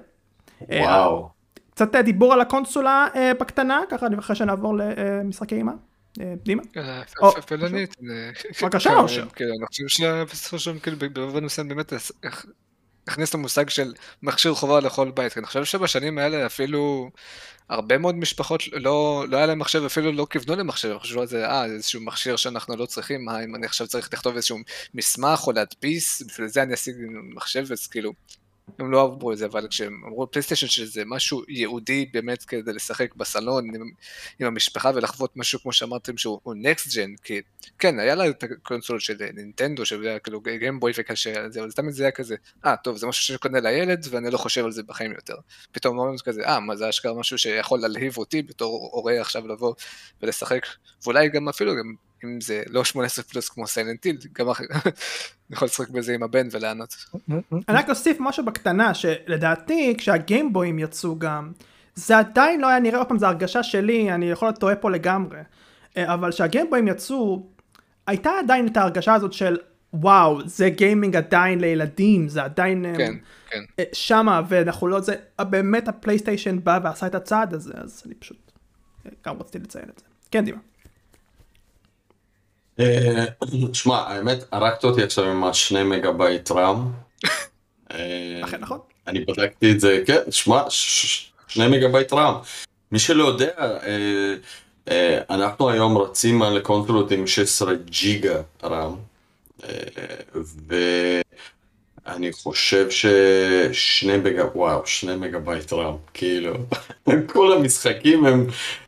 וואו. 0.61 1.29
קצת 1.71 1.97
דיבור 1.97 2.33
על 2.33 2.41
הקונסולה 2.41 3.07
בקטנה, 3.41 3.81
ככה 3.91 4.07
אחרי 4.19 4.37
שנעבור 4.37 4.75
למשחקי 4.77 5.55
אימה. 5.55 5.73
דימה? 6.43 6.63
פלנית. 7.47 7.97
בבקשה 8.63 8.95
אושר. 8.95 9.23
אני 9.41 9.67
חושב 9.67 9.89
שבסופו 9.89 10.59
של 10.59 10.79
דבר 11.13 11.41
מסוים 11.41 11.69
באמת 11.69 11.93
הכניס 13.09 13.35
למושג 13.35 13.69
של 13.69 13.95
מכשיר 14.23 14.55
חובה 14.55 14.81
לכל 14.81 15.11
בית. 15.11 15.39
אני 15.39 15.47
חושב 15.47 15.65
שבשנים 15.65 16.19
האלה 16.19 16.47
אפילו 16.47 17.11
הרבה 17.69 17.99
מאוד 17.99 18.15
משפחות 18.15 18.63
לא, 18.73 19.25
לא 19.29 19.37
היה 19.37 19.47
להם 19.47 19.59
מחשב, 19.59 19.85
אפילו 19.85 20.13
לא 20.13 20.27
כיוונו 20.31 20.57
למחשב, 20.57 20.99
חשבו 20.99 21.21
על 21.21 21.27
זה, 21.27 21.47
אה, 21.47 21.69
זה 21.69 21.75
איזשהו 21.75 22.01
מכשיר 22.01 22.37
שאנחנו 22.37 22.77
לא 22.77 22.87
צריכים, 22.87 23.25
מה 23.25 23.45
אם 23.45 23.55
אני 23.55 23.67
עכשיו 23.67 23.87
צריך 23.87 24.09
לכתוב 24.13 24.35
איזשהו 24.35 24.59
מסמך 24.95 25.47
או 25.47 25.53
להדפיס, 25.53 26.23
בשביל 26.23 26.49
זה 26.49 26.63
אני 26.63 26.75
אשיג 26.75 26.95
מחשב, 27.35 27.73
אז 27.73 27.87
כאילו, 27.87 28.13
הם 28.79 28.91
לא 28.91 29.03
אהבו 29.03 29.33
את 29.33 29.39
זה, 29.39 29.47
אבל 29.47 29.69
כשהם 29.69 30.03
אמרו 30.07 30.31
פלייסטיישן 30.31 30.67
שזה 30.67 31.03
משהו 31.07 31.43
ייעודי 31.49 32.11
באמת 32.13 32.45
כדי 32.45 32.73
לשחק 32.73 33.15
בסלון 33.15 33.75
עם, 33.75 33.83
עם 34.41 34.47
המשפחה 34.47 34.91
ולחוות 34.95 35.37
משהו 35.37 35.61
כמו 35.61 35.73
שאמרתם 35.73 36.17
שהוא 36.17 36.55
next 36.57 36.97
gen, 36.97 37.15
כי 37.23 37.41
כן, 37.79 37.99
היה 37.99 38.15
לה 38.15 38.29
את 38.29 38.43
הקונסולות 38.43 39.03
של 39.03 39.17
נינטנדו, 39.35 39.87
שהיה 39.87 40.19
כאילו 40.19 40.41
Game 40.41 40.70
Boy 40.70 40.93
וכאלה, 40.97 41.47
אבל 41.61 41.73
תמיד 41.73 41.95
זה 41.95 42.03
היה 42.03 42.13
כזה, 42.13 42.37
אה, 42.67 42.77
טוב, 42.77 42.97
זה 42.97 43.07
משהו 43.07 43.25
שאני 43.25 43.39
קונה 43.39 43.61
לילד 43.61 44.07
ואני 44.11 44.31
לא 44.31 44.39
חושב 44.39 44.65
על 44.65 44.73
זה 44.73 44.83
בחיים 44.83 45.13
יותר. 45.13 45.37
פתאום 45.73 45.99
אומרים 45.99 46.19
כזה, 46.25 46.45
אה, 46.47 46.61
מה 46.61 46.77
זה 46.77 46.89
אשכרה 46.89 47.15
משהו 47.15 47.39
שיכול 47.39 47.81
להלהיב 47.81 48.19
אותי 48.19 48.43
בתור 48.43 48.91
הורה 48.93 49.21
עכשיו 49.21 49.49
לבוא 49.49 49.75
ולשחק, 50.23 50.67
ואולי 51.05 51.29
גם 51.29 51.49
אפילו 51.49 51.77
גם 51.77 51.95
אם 52.25 52.41
זה 52.41 52.63
לא 52.69 52.85
18 52.85 53.25
פלוס 53.25 53.49
כמו 53.49 53.67
Silent 53.67 53.94
Hill, 53.94 54.17
גם 54.33 54.49
אחר, 54.49 54.65
אני 54.75 54.93
יכול 55.51 55.67
לשחק 55.67 55.89
בזה 55.89 56.15
עם 56.15 56.23
הבן 56.23 56.49
ולענות. 56.51 56.97
אני 57.53 57.63
רק 57.69 57.91
אוסיף 57.91 58.17
משהו 58.21 58.45
בקטנה, 58.45 58.95
שלדעתי 58.95 59.95
כשהגיימבויים 59.99 60.79
יצאו 60.79 61.19
גם, 61.19 61.53
זה 61.95 62.19
עדיין 62.19 62.61
לא 62.61 62.67
היה 62.67 62.81
נראה, 62.81 62.99
עוד 62.99 63.09
פעם 63.09 63.19
זו 63.19 63.27
הרגשה 63.27 63.63
שלי, 63.63 64.13
אני 64.13 64.31
יכול 64.31 64.49
להיות 64.49 64.59
טועה 64.59 64.77
פה 64.77 64.91
לגמרי, 64.91 65.39
אבל 65.97 66.33
כשהגיימבויים 66.33 66.89
יצאו, 66.89 67.47
הייתה 68.07 68.31
עדיין 68.39 68.67
את 68.67 68.77
ההרגשה 68.77 69.15
הזאת 69.15 69.33
של 69.33 69.57
וואו, 69.95 70.49
זה 70.49 70.71
גיימינג 70.71 71.17
עדיין 71.17 71.61
לילדים, 71.61 72.29
זה 72.29 72.43
עדיין 72.43 72.85
כן, 72.97 73.15
כן. 73.51 73.85
שמה, 73.93 74.43
ואנחנו 74.49 74.87
לא, 74.87 75.01
זה 75.01 75.15
באמת 75.41 75.89
הפלייסטיישן 75.89 76.65
בא 76.65 76.79
ועשה 76.85 77.07
את 77.07 77.15
הצעד 77.15 77.55
הזה, 77.55 77.73
אז 77.77 78.03
אני 78.07 78.15
פשוט 78.15 78.53
גם 79.27 79.37
רציתי 79.41 79.59
לציין 79.59 79.85
את 79.95 79.99
זה. 79.99 80.05
כן, 80.31 80.45
דימה. 80.45 80.59
שמע, 83.73 83.97
האמת, 83.97 84.45
הרגת 84.53 84.85
אותי 84.85 85.03
עכשיו 85.03 85.25
עם 85.25 85.45
השני 85.45 85.83
מגה 85.83 86.13
בייט 86.13 86.51
RAM. 86.51 86.93
אכן 87.89 88.61
נכון. 88.61 88.79
אני 89.07 89.21
בדקתי 89.21 89.73
את 89.73 89.81
זה, 89.81 90.03
כן, 90.07 90.31
שמע, 90.31 90.63
שני 91.49 91.69
מגה 91.69 91.89
בייט 91.89 92.13
RAM. 92.13 92.35
מי 92.93 92.99
שלא 92.99 93.25
יודע, 93.25 93.51
אנחנו 95.31 95.71
היום 95.71 95.99
רצים 95.99 96.43
על 96.43 96.61
קונסולות 96.61 97.11
עם 97.11 97.27
16 97.27 97.75
ג'יגה 97.75 98.41
RAM. 98.65 98.97
ואני 102.07 102.33
חושב 102.33 102.87
ששני 102.91 104.17
מגה, 104.17 104.45
וואו, 104.55 104.87
שני 104.87 105.17
מגה 105.17 105.39
בייט 105.39 105.73
RAM, 105.73 105.97
כאילו, 106.15 106.55
כל 107.33 107.53
המשחקים 107.53 108.27
הם... 108.27 108.47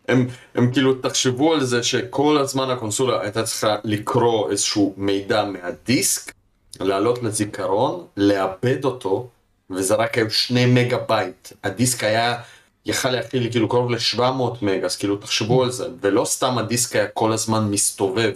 הם, 0.09 0.27
הם 0.55 0.73
כאילו, 0.73 0.95
תחשבו 0.95 1.55
על 1.55 1.65
זה 1.65 1.83
שכל 1.83 2.39
הזמן 2.39 2.71
הקונסולה 2.71 3.21
הייתה 3.23 3.43
צריכה 3.43 3.77
לקרוא 3.85 4.51
איזשהו 4.51 4.95
מידע 4.97 5.45
מהדיסק, 5.45 6.33
לעלות 6.81 7.23
לזיכרון, 7.23 8.07
לאבד 8.17 8.85
אותו, 8.85 9.29
וזה 9.71 9.95
רק 9.95 10.19
היו 10.19 10.31
שני 10.31 10.67
מגה 10.67 10.99
בייט. 10.99 11.53
הדיסק 11.65 12.05
היה, 12.05 12.39
יכל 12.87 13.11
להכיל 13.11 13.51
כאילו 13.51 13.69
קרוב 13.69 13.91
ל-700 13.91 14.63
מגה, 14.63 14.87
אז 14.87 14.97
כאילו 14.97 15.17
תחשבו 15.17 15.63
על 15.63 15.71
זה, 15.71 15.89
ולא 16.01 16.25
סתם 16.25 16.59
הדיסק 16.59 16.97
היה 16.97 17.07
כל 17.07 17.33
הזמן 17.33 17.71
מסתובב, 17.71 18.33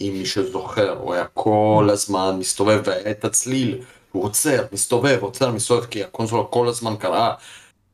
אם 0.00 0.14
מי 0.18 0.26
שזוכר, 0.26 0.96
הוא 0.98 1.14
היה 1.14 1.24
כל 1.34 1.88
הזמן 1.92 2.36
מסתובב, 2.38 2.80
והיה 2.84 3.10
את 3.10 3.24
הצליל, 3.24 3.78
הוא 4.12 4.24
עוצר, 4.24 4.64
מסתובב, 4.72 5.18
עוצר, 5.20 5.50
מסתובב, 5.50 5.84
כי 5.84 6.04
הקונסולה 6.04 6.44
כל 6.44 6.68
הזמן 6.68 6.96
קראה. 6.98 7.32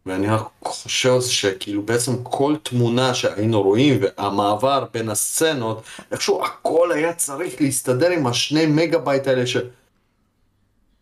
ואני 0.06 0.26
רק 0.26 0.42
חושב 0.64 1.20
שכאילו 1.20 1.82
בעצם 1.82 2.12
כל 2.22 2.54
תמונה 2.62 3.14
שהיינו 3.14 3.62
רואים 3.62 4.00
והמעבר 4.02 4.84
בין 4.92 5.08
הסצנות, 5.08 5.82
איכשהו 6.12 6.44
הכל 6.44 6.92
היה 6.94 7.12
צריך 7.12 7.60
להסתדר 7.60 8.10
עם 8.10 8.26
השני 8.26 8.66
מגה 8.66 8.98
בייט 8.98 9.26
האלה 9.26 9.46
ש... 9.46 9.56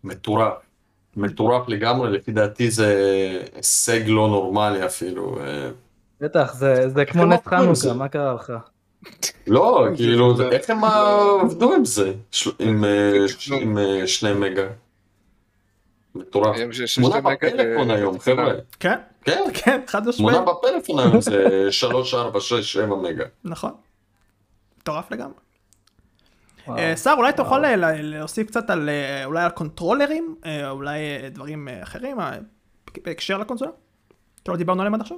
מטורף. 0.04 0.52
מטורף 1.16 1.68
לגמרי, 1.68 2.10
לפי 2.10 2.32
דעתי 2.32 2.70
זה 2.70 2.96
הישג 3.56 4.00
לא 4.06 4.28
נורמלי 4.28 4.86
אפילו. 4.86 5.38
בטח, 6.20 6.54
זה, 6.54 6.88
זה 6.88 7.04
כמו 7.04 7.24
נס 7.24 7.48
חנוכה, 7.48 7.92
מה 7.92 8.08
קרה 8.08 8.34
לך? 8.34 8.52
לא, 9.46 9.86
כאילו, 9.96 10.50
איך 10.52 10.70
הם 10.70 10.84
עבדו 10.84 11.74
עם 11.74 11.84
זה? 11.84 12.12
עם 12.58 12.84
שני 14.06 14.32
מגה? 14.32 14.66
מטורף. 16.14 16.56
תמונה 16.96 17.20
בפלאפון 17.20 17.90
היום, 17.90 18.18
חבר'ה. 18.18 18.52
כן, 18.80 18.98
כן, 19.24 19.42
כן, 19.54 19.80
חד 19.86 20.08
משמעית. 20.08 20.36
תמונה 20.36 20.52
בפלאפון 20.52 20.98
היום 20.98 21.20
זה 21.20 21.66
3, 21.70 22.14
4, 22.14 22.40
6, 22.40 22.72
7 22.72 22.96
מגה. 22.96 23.24
נכון. 23.44 23.72
מטורף 24.78 25.10
לגמרי. 25.10 25.34
שר, 26.96 27.14
אולי 27.16 27.32
תוכל 27.32 27.76
להוסיף 27.78 28.46
קצת 28.46 28.70
על, 28.70 28.90
אולי 29.24 29.44
על 29.44 29.50
קונטרולרים, 29.50 30.34
אולי 30.70 30.98
דברים 31.30 31.68
אחרים, 31.82 32.16
בהקשר 33.04 33.38
לקונסולה? 33.38 33.70
שלא 34.46 34.56
דיברנו 34.56 34.80
עליהם 34.80 34.94
עד 34.94 35.00
עכשיו? 35.00 35.16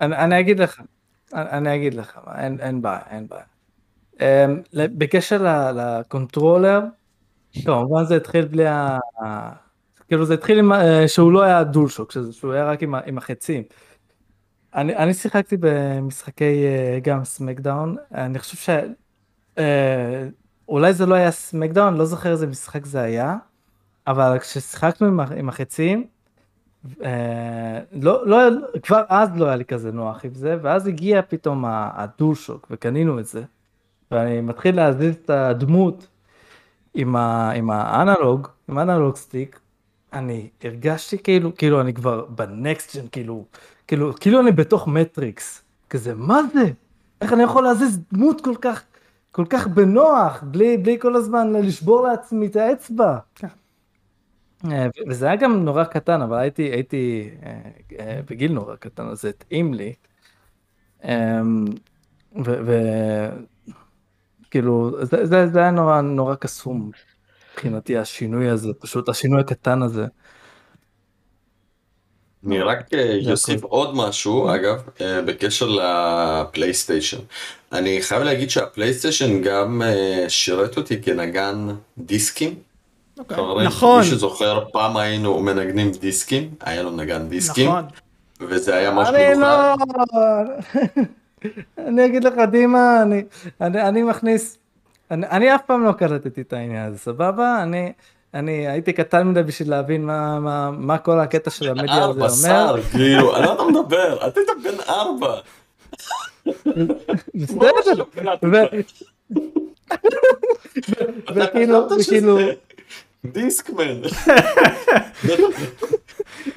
אני 0.00 0.40
אגיד 0.40 0.60
לך, 0.60 0.80
אני 1.34 1.76
אגיד 1.76 1.94
לך, 1.94 2.18
אין 2.58 2.82
בעיה, 2.82 3.00
אין 3.10 3.26
בעיה. 3.28 4.46
בקשר 4.74 5.72
ל 5.74 5.83
controller, 5.83 6.80
כמובן 7.64 8.04
זה 8.04 8.16
התחיל 8.16 8.44
בלי. 8.44 8.64
כאילו 10.10 10.24
זה 10.24 10.34
התחיל 10.34 10.58
עם, 10.58 10.72
שהוא 11.06 11.32
לא 11.32 11.42
היה 11.42 11.64
DualShock, 11.64 12.12
שהוא 12.30 12.52
היה 12.52 12.64
רק 12.64 12.82
עם, 12.82 12.94
עם 12.94 13.18
החצים. 13.18 13.62
אני, 14.74 14.96
אני 14.96 15.14
שיחקתי 15.14 15.56
במשחקי 15.60 16.64
גם 17.02 17.24
SmackDown, 17.24 17.96
אני 18.14 18.38
חושב 18.38 18.56
ש... 18.56 18.70
אולי 20.68 20.92
זה 20.92 21.06
לא 21.06 21.14
היה 21.14 21.30
SmackDown, 21.30 21.96
לא 21.96 22.04
זוכר 22.04 22.32
איזה 22.32 22.46
משחק 22.46 22.86
זה 22.86 23.00
היה, 23.00 23.36
אבל 24.06 24.38
כששיחקנו 24.38 25.06
עם, 25.06 25.20
עם 25.20 25.48
החצים, 25.48 26.06
לא, 27.92 28.26
לא, 28.26 28.38
כבר 28.82 29.02
אז 29.08 29.28
לא 29.36 29.46
היה 29.46 29.56
לי 29.56 29.64
כזה 29.64 29.92
נוח 29.92 30.24
עם 30.24 30.34
זה, 30.34 30.56
ואז 30.62 30.86
הגיע 30.86 31.22
פתאום 31.28 31.64
ה 31.68 31.78
DualShock 31.78 32.66
וקנינו 32.70 33.18
את 33.18 33.26
זה, 33.26 33.42
ואני 34.10 34.40
מתחיל 34.40 34.76
להזיז 34.76 35.14
את 35.24 35.30
הדמות 35.30 36.06
עם, 36.94 37.16
ה, 37.16 37.50
עם 37.50 37.70
האנלוג, 37.70 38.48
עם 38.68 38.78
האנלוג 38.78 39.16
סטיק, 39.16 39.59
אני 40.12 40.48
הרגשתי 40.64 41.18
כאילו, 41.18 41.56
כאילו 41.56 41.80
אני 41.80 41.94
כבר 41.94 42.26
בנקסט 42.26 42.96
ג'ן, 42.96 43.06
כאילו, 43.12 43.44
כאילו, 43.86 44.14
כאילו 44.20 44.40
אני 44.40 44.52
בתוך 44.52 44.88
מטריקס. 44.88 45.62
כזה, 45.90 46.14
מה 46.14 46.40
זה? 46.54 46.70
איך 47.20 47.32
אני 47.32 47.42
יכול 47.42 47.64
להזיז 47.64 48.00
דמות 48.12 48.40
כל 48.40 48.54
כך, 48.60 48.82
כל 49.32 49.44
כך 49.50 49.66
בנוח, 49.66 50.42
בלי, 50.42 50.76
בלי 50.76 50.98
כל 51.00 51.16
הזמן 51.16 51.52
לשבור 51.52 52.02
לעצמי 52.06 52.46
את 52.46 52.56
האצבע? 52.56 53.18
כן. 53.34 53.48
וזה 55.08 55.26
היה 55.26 55.36
גם 55.36 55.64
נורא 55.64 55.84
קטן, 55.84 56.22
אבל 56.22 56.38
הייתי, 56.38 56.62
הייתי 56.62 57.30
בגיל 58.30 58.52
נורא 58.52 58.76
קטן, 58.76 59.06
אז 59.06 59.22
זה 59.22 59.28
התאים 59.28 59.74
לי. 59.74 59.94
וכאילו, 64.46 65.04
זה, 65.04 65.26
זה, 65.26 65.46
זה 65.46 65.58
היה 65.58 65.70
נורא, 65.70 66.00
נורא 66.00 66.34
קסום 66.34 66.90
מבחינתי, 67.60 67.96
השינוי 67.96 68.48
הזה, 68.48 68.68
פשוט 68.78 69.08
השינוי 69.08 69.40
הקטן 69.40 69.82
הזה. 69.82 70.06
אני 72.46 72.60
רק 72.60 72.88
אוסיף 73.30 73.64
עוד 73.64 73.96
משהו, 73.96 74.54
אגב, 74.54 74.82
בקשר 75.00 75.68
לפלייסטיישן. 75.68 77.18
אני 77.72 78.02
חייב 78.02 78.22
להגיד 78.22 78.50
שהפלייסטיישן 78.50 79.42
גם 79.42 79.82
שירת 80.28 80.76
אותי 80.76 81.02
כנגן 81.02 81.68
דיסקים. 81.98 82.54
אוקיי. 83.18 83.36
נכון. 83.66 84.00
מי 84.00 84.06
שזוכר, 84.06 84.64
פעם 84.72 84.96
היינו 84.96 85.40
מנגנים 85.40 85.92
דיסקים, 85.92 86.54
היה 86.60 86.82
לו 86.82 86.90
נגן 86.90 87.28
דיסקים. 87.28 87.68
נכון. 87.68 87.84
וזה 88.40 88.76
היה 88.76 88.90
משהו 88.90 89.14
מיוחד. 89.14 89.40
לא... 89.40 89.74
אני 91.88 92.06
אגיד 92.06 92.24
לך, 92.24 92.34
דימה, 92.50 93.02
אני, 93.02 93.22
אני, 93.60 93.82
אני 93.82 94.02
מכניס, 94.02 94.58
אני, 95.10 95.26
אני 95.26 95.54
אף 95.54 95.60
פעם 95.66 95.84
לא 95.84 95.92
קלטתי 95.92 96.40
את 96.40 96.52
העניין 96.52 96.86
הזה, 96.88 96.98
סבבה? 96.98 97.62
אני, 97.62 97.92
אני 98.34 98.68
הייתי 98.68 98.92
קטן 98.92 99.28
מדי 99.28 99.42
בשביל 99.42 99.70
להבין 99.70 100.06
מה, 100.06 100.40
מה, 100.40 100.70
מה 100.70 100.98
כל 100.98 101.20
הקטע 101.20 101.50
של 101.50 101.68
המדיה 101.68 102.04
הזה 102.04 102.04
אומר. 102.04 102.24
ארבע, 102.24 102.28
שר, 102.28 102.82
כאילו, 102.90 103.36
על 103.36 103.44
מה 103.44 103.52
אתה 103.52 103.62
מדבר? 103.64 104.28
אתה 104.28 104.40
היית 104.40 104.50
בן 104.64 104.80
ארבע. 104.88 105.34
בסדר. 107.34 108.04
וכאילו, 111.34 111.88
וכאילו... 112.00 112.38
דיסקמן. 113.24 114.02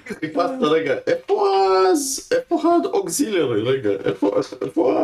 חיפשת 0.07 0.61
רגע, 0.61 0.95
איפה 1.07 1.47
אז, 1.91 2.29
איפה 2.31 2.61
האוקזילרי, 2.83 3.61
רגע, 3.61 3.89
איפה, 3.89 4.39
איפה 4.61 4.99
ה... 4.99 5.03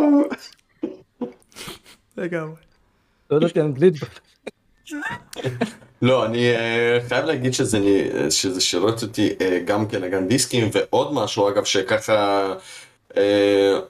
לגמרי. 2.18 2.69
לא 3.32 3.38
ידעתי 3.38 3.62
אנגלית. 3.62 3.94
לא, 6.02 6.26
אני 6.26 6.48
חייב 7.08 7.26
להגיד 7.26 7.54
שזה 8.30 8.62
שירות 8.62 9.02
אותי 9.02 9.30
גם 9.66 9.88
כנגן 9.88 10.28
דיסקים, 10.28 10.70
ועוד 10.74 11.14
משהו 11.14 11.50
אגב 11.50 11.64
שככה... 11.64 12.54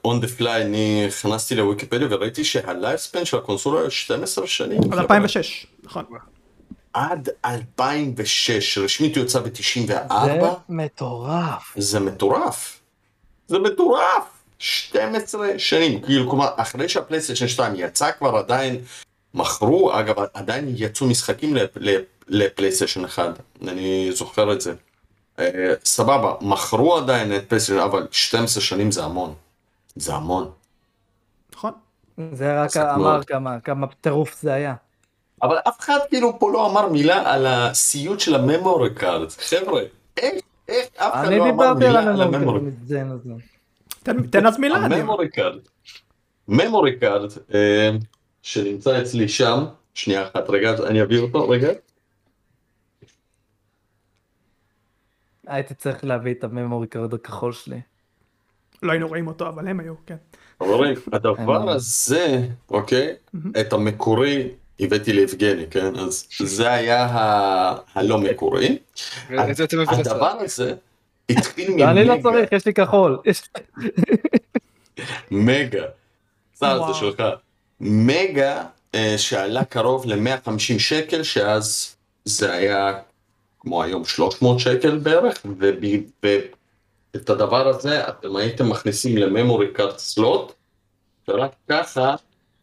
on 0.06 0.22
the 0.22 0.40
fly 0.40 0.48
אני 0.48 1.06
הכנסתי 1.08 1.54
לוויקיפדיה 1.54 2.06
וראיתי 2.10 2.44
שהלייפספן 2.44 3.24
של 3.24 3.36
הקונסולה 3.36 3.80
היה 3.80 3.90
12 3.90 4.46
שנים. 4.46 4.92
על 4.92 4.98
2006, 4.98 5.66
נכון. 5.82 6.04
עד 6.92 7.28
2006, 7.44 8.78
רשמית 8.78 9.16
הוא 9.16 9.24
יצא 9.24 9.40
ב-94. 9.40 10.14
זה 10.14 10.40
מטורף. 10.68 11.74
זה 11.76 12.00
מטורף. 12.00 12.80
זה 13.46 13.58
מטורף. 13.58 14.24
12 14.58 15.58
שנים, 15.58 16.00
כאילו, 16.00 16.30
כלומר, 16.30 16.48
אחרי 16.56 16.88
שהפלייסטיישן 16.88 17.48
2 17.48 17.72
יצא 17.76 18.10
כבר 18.18 18.36
עדיין 18.36 18.80
מכרו, 19.34 19.98
אגב, 19.98 20.14
עדיין 20.34 20.74
יצאו 20.76 21.06
משחקים 21.06 21.56
לפלייסטיישן 22.28 23.04
1, 23.04 23.40
אני 23.62 24.12
זוכר 24.12 24.52
את 24.52 24.60
זה. 24.60 24.74
אה, 25.38 25.74
סבבה, 25.84 26.34
מכרו 26.40 26.96
עדיין 26.96 27.36
את 27.36 27.48
פלייסטיישן, 27.48 27.82
אבל 27.82 28.06
12 28.10 28.62
שנים 28.62 28.90
זה 28.90 29.04
המון. 29.04 29.34
זה 29.96 30.14
המון. 30.14 30.50
נכון. 31.54 31.72
זה 32.32 32.62
רק 32.62 32.76
אמר 32.76 33.22
כמה, 33.22 33.60
כמה 33.60 33.86
טירוף 34.00 34.42
זה 34.42 34.52
היה. 34.52 34.74
אבל 35.42 35.56
אף 35.68 35.80
אחד 35.80 35.98
כאילו 36.08 36.38
פה 36.38 36.52
לא 36.52 36.70
אמר 36.70 36.88
מילה 36.88 37.34
על 37.34 37.46
הסיוט 37.46 38.20
של 38.20 38.34
ה 38.34 38.43
memory 38.43 38.94
card. 38.94 39.30
חבר'ה, 39.30 39.82
איך, 40.16 40.34
איך 40.68 40.86
אף 40.96 41.14
אחד 41.14 41.32
לא 41.32 41.50
אמר 41.50 41.74
מילה 41.74 42.00
על 42.00 42.22
ה 42.22 42.29
memory 42.29 42.70
card. 42.88 44.26
תן 44.30 44.46
אז 44.46 44.58
מילה. 44.58 44.76
ה 44.76 44.83
memory 44.83 45.28
card. 45.28 45.60
memory 46.48 46.96
card 46.96 47.30
שנמצא 48.42 49.02
אצלי 49.02 49.28
שם, 49.28 49.64
שנייה 49.94 50.22
אחת, 50.22 50.50
רגע, 50.50 50.74
אני 50.86 51.02
אביא 51.02 51.18
אותו, 51.18 51.48
רגע. 51.48 51.68
הייתי 55.46 55.74
צריך 55.74 56.04
להביא 56.04 56.34
את 56.34 56.44
ה 56.44 56.50
memory 56.50 56.86
card 56.86 57.14
הכחול 57.14 57.52
שלי. 57.52 57.80
לא 58.82 58.92
היינו 58.92 59.08
רואים 59.08 59.26
אותו, 59.26 59.48
אבל 59.48 59.68
הם 59.68 59.80
היו, 59.80 59.94
כן. 60.06 60.16
חברים, 60.62 60.94
הדבר 61.12 61.70
הזה, 61.70 62.48
אוקיי, 62.70 63.14
את 63.60 63.72
המקורי 63.72 64.48
הבאתי 64.80 65.12
ליבגני, 65.12 65.66
כן? 65.70 65.96
אז 65.96 66.28
זה 66.38 66.72
היה 66.72 67.08
הלא 67.94 68.18
מקורי. 68.18 68.78
הדבר 69.88 70.36
הזה 70.40 70.74
התחיל 71.30 71.70
ממגה. 71.70 71.90
אני 71.90 72.04
לא 72.04 72.14
צריך, 72.22 72.52
יש 72.52 72.66
לי 72.66 72.74
כחול. 72.74 73.18
מגה. 75.30 75.84
צער 76.52 76.92
זה 76.92 76.98
שלך. 76.98 77.22
מגה 77.80 78.64
אה, 78.94 79.14
שעלה 79.18 79.64
קרוב 79.64 80.06
ל-150 80.06 80.78
שקל, 80.78 81.22
שאז 81.22 81.96
זה 82.24 82.52
היה 82.52 82.98
כמו 83.60 83.82
היום 83.82 84.04
300 84.04 84.60
שקל 84.60 84.98
בערך, 84.98 85.46
ואת 86.22 87.30
הדבר 87.30 87.68
הזה 87.68 88.08
אתם 88.08 88.36
הייתם 88.36 88.68
מכניסים 88.68 89.16
לממורי 89.16 89.72
קארט 89.72 89.98
סלוט, 89.98 90.52
ורק 91.28 91.50
ככה 91.68 92.14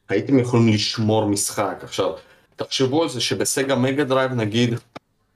הייתם 0.09 0.39
יכולים 0.39 0.73
לשמור 0.73 1.25
משחק. 1.25 1.79
עכשיו, 1.83 2.11
תחשבו 2.55 3.03
על 3.03 3.09
זה 3.09 3.21
שב 3.21 3.44
Sega 3.44 3.75
Mega 3.75 4.03
Drive 4.03 4.31
נגיד 4.31 4.73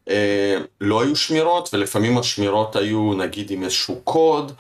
אה, 0.10 0.58
לא 0.82 1.02
היו 1.02 1.16
שמירות, 1.16 1.74
ולפעמים 1.74 2.18
השמירות 2.18 2.76
היו 2.76 3.14
נגיד 3.14 3.52
עם 3.52 3.64
איזשהו 3.64 4.02
קוד, 4.04 4.52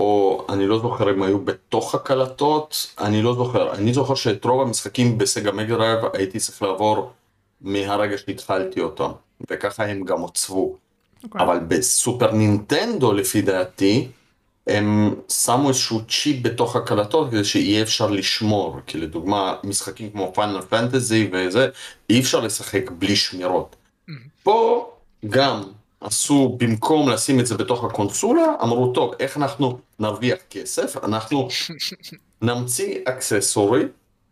או 0.00 0.46
אני 0.48 0.66
לא 0.66 0.78
זוכר 0.78 1.10
אם 1.10 1.22
היו 1.22 1.38
בתוך 1.38 1.94
הקלטות, 1.94 2.94
אני 2.98 3.22
לא 3.22 3.34
זוכר. 3.34 3.74
אני 3.74 3.94
זוכר 3.94 4.14
שאת 4.14 4.44
רוב 4.44 4.60
המשחקים 4.60 5.18
ב 5.18 5.25
Sega 5.25 5.52
Mega 5.52 5.74
Drive 5.74 5.98
הייתי 6.14 6.38
צריך 6.38 6.62
לעבור 6.62 7.10
מהרגע 7.60 8.18
שהתחלתי 8.18 8.80
אותם, 8.80 9.10
וככה 9.50 9.84
הם 9.84 10.04
גם 10.04 10.20
עוצבו. 10.20 10.74
Okay. 10.74 11.24
אוקיי. 11.24 11.42
אבל 11.42 11.58
ב 11.68 11.79
Super 11.79 12.32
Nintendo 12.32 13.12
לפי 13.12 13.42
דעתי, 13.42 14.08
הם 14.66 15.14
שמו 15.28 15.68
איזשהו 15.68 16.00
צ'יפ 16.08 16.42
בתוך 16.42 16.76
הקלטות 16.76 17.30
כדי 17.30 17.44
שיהיה 17.44 17.82
אפשר 17.82 18.10
לשמור, 18.10 18.76
כי 18.86 18.98
לדוגמה 18.98 19.54
משחקים 19.64 20.10
כמו 20.10 20.32
Final 20.34 20.60
Fantasy 20.60 21.30
וזה, 21.32 21.68
אי 22.10 22.20
אפשר 22.20 22.40
לשחק 22.40 22.90
בלי 22.90 23.16
שמירות. 23.16 23.76
Mm-hmm. 23.76 24.12
פה 24.42 24.90
גם 25.28 25.62
עשו, 26.00 26.56
במקום 26.58 27.08
לשים 27.08 27.40
את 27.40 27.46
זה 27.46 27.56
בתוך 27.56 27.84
הקונסולה, 27.84 28.54
אמרו 28.62 28.92
טוב, 28.92 29.14
איך 29.20 29.36
אנחנו 29.36 29.78
נרוויח 29.98 30.38
כסף? 30.50 31.04
אנחנו 31.04 31.48
נמציא 32.42 32.98
accessory, 33.04 33.84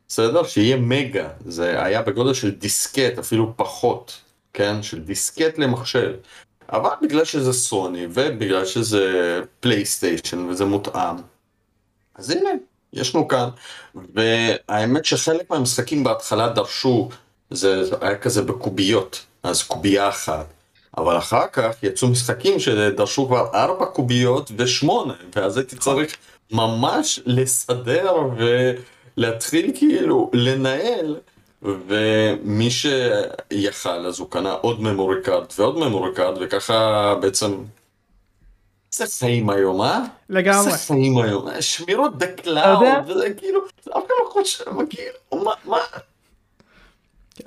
בסדר? 0.08 0.44
שיהיה 0.44 0.76
מגה, 0.76 1.28
זה 1.46 1.84
היה 1.84 2.02
בגודל 2.02 2.34
של 2.34 2.50
דיסקט, 2.50 3.18
אפילו 3.18 3.52
פחות, 3.56 4.20
כן? 4.52 4.82
של 4.82 5.00
דיסקט 5.00 5.58
למחשב. 5.58 6.12
אבל 6.72 6.90
בגלל 7.02 7.24
שזה 7.24 7.52
סוני 7.52 8.06
ובגלל 8.10 8.64
שזה 8.64 9.40
פלייסטיישן 9.60 10.38
וזה 10.38 10.64
מותאם, 10.64 11.16
אז 12.14 12.30
הנה, 12.30 12.50
יש 12.92 13.14
לנו 13.14 13.28
כאן. 13.28 13.48
והאמת 14.14 15.04
שחלק 15.04 15.50
מהמשחקים 15.50 16.04
בהתחלה 16.04 16.48
דרשו, 16.48 17.08
זה 17.50 17.82
היה 18.00 18.18
כזה 18.18 18.42
בקוביות, 18.42 19.26
אז 19.42 19.62
קובייה 19.62 20.08
אחת. 20.08 20.46
אבל 20.98 21.18
אחר 21.18 21.46
כך 21.52 21.74
יצאו 21.82 22.08
משחקים 22.08 22.58
שדרשו 22.60 23.26
כבר 23.26 23.46
ארבע 23.54 23.86
קוביות 23.86 24.50
ושמונה, 24.56 25.14
ואז 25.36 25.56
הייתי 25.56 25.76
צריך 25.76 26.16
ממש 26.52 27.20
לסדר 27.26 28.16
ולהתחיל 29.16 29.72
כאילו 29.74 30.30
לנהל 30.32 31.16
ומי 31.62 32.70
שיכל 32.70 34.06
אז 34.06 34.18
הוא 34.18 34.30
קנה 34.30 34.52
עוד 34.52 34.80
memory 34.80 35.16
card 35.24 35.46
ועוד 35.58 35.78
memory 35.78 36.14
card 36.14 36.38
וככה 36.40 37.14
בעצם 37.20 37.54
זה 38.90 39.04
חיים 39.18 39.50
היום, 39.50 39.82
אה? 39.82 40.00
לגמרי. 40.28 40.70
זה 40.70 40.78
חיים 40.78 41.18
היום, 41.18 41.48
שמירות 41.60 42.18
ב 42.18 42.28
cloud, 42.28 42.86
וזה 43.06 43.30
כאילו, 43.36 43.60
אף 43.66 43.86
אחד 43.88 44.14
לא 44.24 44.30
חושב, 44.30 44.64
כאילו, 44.90 45.44
מה, 45.44 45.52
מה? 45.64 45.78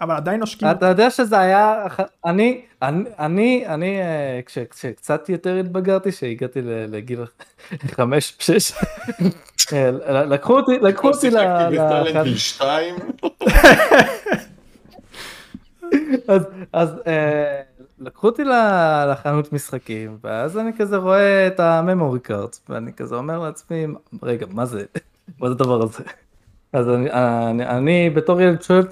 אבל 0.01 0.15
עדיין 0.15 0.39
נושקים. 0.39 0.71
אתה 0.71 0.85
יודע 0.85 1.09
שזה 1.09 1.39
היה, 1.39 1.85
אני, 2.25 2.61
אני, 3.19 3.63
אני, 3.67 4.01
אה, 4.01 4.39
כשקצת 4.45 5.29
יותר 5.29 5.55
התבגרתי, 5.55 6.11
שהגעתי 6.11 6.59
לגיל 6.63 7.19
חמש, 7.95 8.37
שש, 8.39 8.71
אה, 9.73 9.91
לקחו 10.25 10.59
אותי, 10.59 10.79
לקחו 10.79 11.07
אותי 11.07 11.29
ל... 11.29 11.37
אז 16.73 16.89
אה, 17.07 17.61
לקחו 17.99 18.27
אותי 18.27 18.43
לחנות 19.11 19.53
משחקים, 19.53 20.17
ואז 20.23 20.57
אני 20.57 20.71
כזה 20.77 20.97
רואה 20.97 21.47
את 21.47 21.59
הממורי 21.59 22.19
קארט, 22.19 22.57
ואני 22.69 22.93
כזה 22.93 23.15
אומר 23.15 23.39
לעצמי, 23.39 23.87
רגע, 24.23 24.45
מה 24.49 24.65
זה, 24.65 24.85
מה 25.39 25.47
זה 25.47 25.53
הדבר 25.53 25.81
הזה? 25.81 26.03
אז 26.74 26.89
אני, 26.89 27.11
אני, 27.11 27.65
אני 27.67 28.09
בתור 28.09 28.41
ילד 28.41 28.61
שואל 28.61 28.84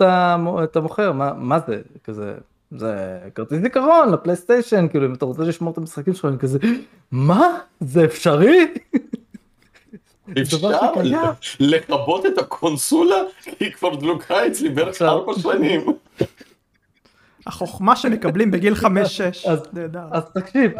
את 0.64 0.76
המוכר, 0.76 1.12
מה, 1.12 1.34
מה 1.34 1.60
זה, 1.68 1.82
כזה, 2.04 2.34
זה 2.72 3.20
כרטיס 3.36 3.62
זיכרון 3.62 4.12
לפלייסטיישן, 4.12 4.88
כאילו 4.88 5.06
אם 5.06 5.14
אתה 5.14 5.26
רוצה 5.26 5.44
לשמור 5.44 5.74
את 5.74 5.78
המשחקים 5.78 6.14
שלך, 6.14 6.26
אני 6.26 6.38
כזה, 6.38 6.60
מה? 7.12 7.58
זה 7.80 8.06
אפשרי? 8.06 8.74
אפשר 10.42 10.58
לכבות 11.60 12.26
את 12.26 12.38
הקונסולה, 12.38 13.16
היא 13.60 13.72
כבר 13.72 13.96
דלוקה 13.96 14.48
אצלי 14.48 14.70
בערך 14.70 15.02
ארבע 15.02 15.34
שנים. 15.34 15.86
החוכמה 17.48 17.96
שמקבלים 17.96 18.52
בגיל 18.52 18.74
5-6. 18.74 18.86
אז 20.12 20.24
תקשיב, 20.34 20.72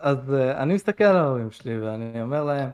אז 0.00 0.34
אה, 0.34 0.62
אני 0.62 0.74
מסתכל 0.74 1.04
על 1.04 1.16
ההורים 1.16 1.50
שלי 1.50 1.80
ואני 1.80 2.22
אומר 2.22 2.44
להם, 2.44 2.68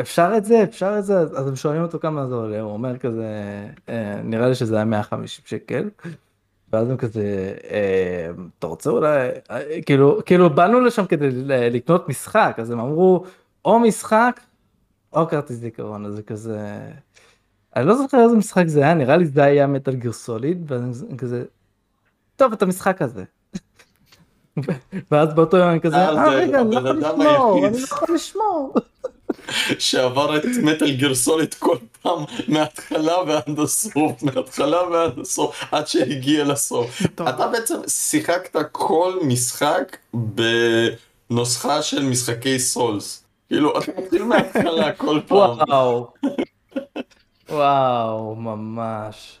אפשר 0.00 0.32
את 0.36 0.44
זה, 0.44 0.62
אפשר 0.62 0.98
את 0.98 1.04
זה, 1.04 1.18
אז 1.18 1.48
הם 1.48 1.56
שואלים 1.56 1.82
אותו 1.82 1.98
כמה 2.00 2.26
זה 2.26 2.34
עולה, 2.34 2.60
הוא 2.60 2.72
אומר 2.72 2.98
כזה, 2.98 3.26
אה, 3.88 4.20
נראה 4.24 4.48
לי 4.48 4.54
שזה 4.54 4.76
היה 4.76 4.84
150 4.84 5.44
שקל. 5.46 5.88
ואז 6.72 6.90
הם 6.90 6.96
כזה, 6.96 7.54
אה, 7.70 8.30
אתה 8.58 8.66
רוצה 8.66 8.90
אולי, 8.90 9.28
כאילו, 9.86 10.18
כאילו 10.26 10.50
באנו 10.50 10.80
לשם 10.80 11.06
כדי 11.06 11.28
לקנות 11.70 12.08
משחק, 12.08 12.56
אז 12.58 12.70
הם 12.70 12.80
אמרו, 12.80 13.24
או 13.64 13.78
משחק, 13.78 14.40
או 15.12 15.28
כרטיס 15.28 15.56
זיכרון, 15.56 16.06
אז 16.06 16.14
זה 16.14 16.22
כזה, 16.22 16.78
אני 17.76 17.86
לא 17.86 17.94
זוכר 17.94 18.24
איזה 18.24 18.36
משחק 18.36 18.64
זה 18.66 18.80
היה, 18.80 18.94
נראה 18.94 19.16
לי 19.16 19.26
זה 19.26 19.44
היה 19.44 19.66
מטאל 19.66 19.94
גיר 19.94 20.12
סוליד, 20.12 20.72
ואז 20.72 21.06
כזה, 21.18 21.44
טוב, 22.36 22.52
את 22.52 22.62
המשחק 22.62 23.02
הזה. 23.02 23.24
ואז 25.10 25.34
באותו 25.34 25.56
יום 25.56 25.70
אני 25.70 25.80
כזה, 25.80 25.96
אה 25.96 26.28
רגע, 26.28 26.60
אני 26.60 26.74
לא 26.74 26.80
יכול 26.80 26.98
לשמור, 26.98 27.66
אני 27.66 27.78
לא 27.78 27.84
יכול 27.84 28.14
לשמור. 28.14 28.74
שעבר 29.78 30.36
את 30.36 30.42
מטאל 30.62 30.96
גרסולית 30.96 31.54
כל 31.54 31.76
פעם 32.02 32.24
מההתחלה 32.48 33.22
ועד 33.26 33.58
הסוף, 33.58 34.22
מההתחלה 34.22 34.82
ועד 34.82 35.18
הסוף, 35.18 35.64
עד 35.70 35.86
שהגיע 35.86 36.44
לסוף. 36.44 37.02
אתה 37.14 37.48
בעצם 37.48 37.74
שיחקת 37.88 38.56
כל 38.72 39.18
משחק 39.22 39.96
בנוסחה 40.14 41.82
של 41.82 42.04
משחקי 42.04 42.58
סולס. 42.58 43.22
כאילו, 43.48 43.78
אתה 43.78 43.92
מתחיל 43.98 44.22
מההתחלה 44.24 44.92
כל 44.92 45.20
פעם. 45.26 45.58
וואו. 45.68 46.12
וואו, 47.48 48.34
ממש. 48.34 49.38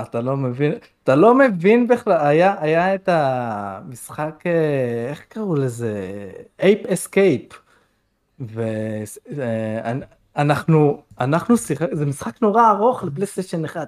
אתה 0.00 0.20
לא 0.20 0.36
מבין, 0.36 0.72
אתה 1.04 1.14
לא 1.14 1.34
מבין 1.34 1.88
בכלל, 1.88 2.16
היה, 2.20 2.54
היה 2.60 2.94
את 2.94 3.08
המשחק, 3.12 4.42
אה, 4.46 5.10
איך 5.10 5.24
קראו 5.28 5.54
לזה? 5.54 6.30
Ape 6.62 6.86
Escape. 6.86 7.42
ואנחנו, 10.36 11.02
אנחנו 11.20 11.56
שיחק, 11.56 11.86
זה 11.92 12.06
משחק 12.06 12.42
נורא 12.42 12.70
ארוך 12.70 13.04
לפלייסטיישן 13.04 13.64
אחד, 13.64 13.86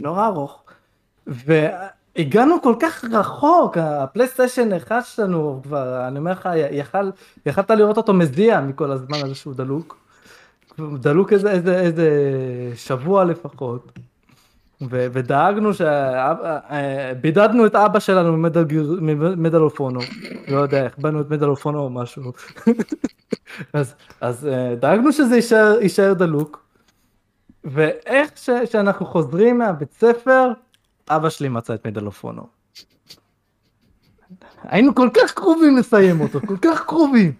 נורא 0.00 0.26
ארוך. 0.26 0.62
והגענו 1.26 2.62
כל 2.62 2.74
כך 2.80 3.04
רחוק, 3.12 3.78
הפלייסטיישן 3.78 4.72
אחד 4.72 5.00
שלנו 5.04 5.60
כבר, 5.62 6.08
אני 6.08 6.18
אומר 6.18 6.32
לך, 6.32 6.48
יכל, 6.70 7.10
יכלת 7.46 7.70
לראות 7.70 7.96
אותו 7.96 8.14
מזיע 8.14 8.60
מכל 8.60 8.92
הזמן 8.92 9.18
הזה 9.24 9.34
שהוא 9.34 9.54
דלוק. 9.54 9.98
דלוק 10.78 11.32
איזה, 11.32 11.50
איזה, 11.50 11.80
איזה 11.80 12.10
שבוע 12.74 13.24
לפחות. 13.24 13.92
ו- 14.80 15.06
ודאגנו 15.12 15.70
שבידדנו 15.74 17.66
את 17.66 17.74
אבא 17.74 17.98
שלנו 17.98 18.36
מ 18.36 18.57
Medal 18.57 19.60
of 19.60 19.80
Honor, 19.80 20.02
לא 20.48 20.56
יודע 20.56 20.84
איך 20.84 20.98
באנו 20.98 21.20
את 21.20 21.30
Medal 21.30 21.48
of 21.48 21.66
Honor 21.66 21.84
או 21.84 21.90
משהו, 21.90 22.32
אז, 23.72 23.94
אז 24.20 24.46
אה, 24.46 24.74
דאגנו 24.74 25.12
שזה 25.12 25.36
יישאר, 25.36 25.78
יישאר 25.82 26.12
דלוק, 26.12 26.66
ואיך 27.64 28.30
ש- 28.36 28.50
שאנחנו 28.72 29.06
חוזרים 29.06 29.58
מהבית 29.58 29.92
ספר, 29.92 30.48
אבא 31.10 31.28
שלי 31.28 31.48
מצא 31.48 31.74
את 31.74 31.86
Medal 31.86 32.06
of 32.06 32.24
Honor. 32.24 32.48
היינו 34.62 34.94
כל 34.94 35.08
כך 35.14 35.32
קרובים 35.32 35.76
לסיים 35.76 36.20
אותו, 36.20 36.40
כל 36.46 36.56
כך 36.62 36.84
קרובים. 36.86 37.32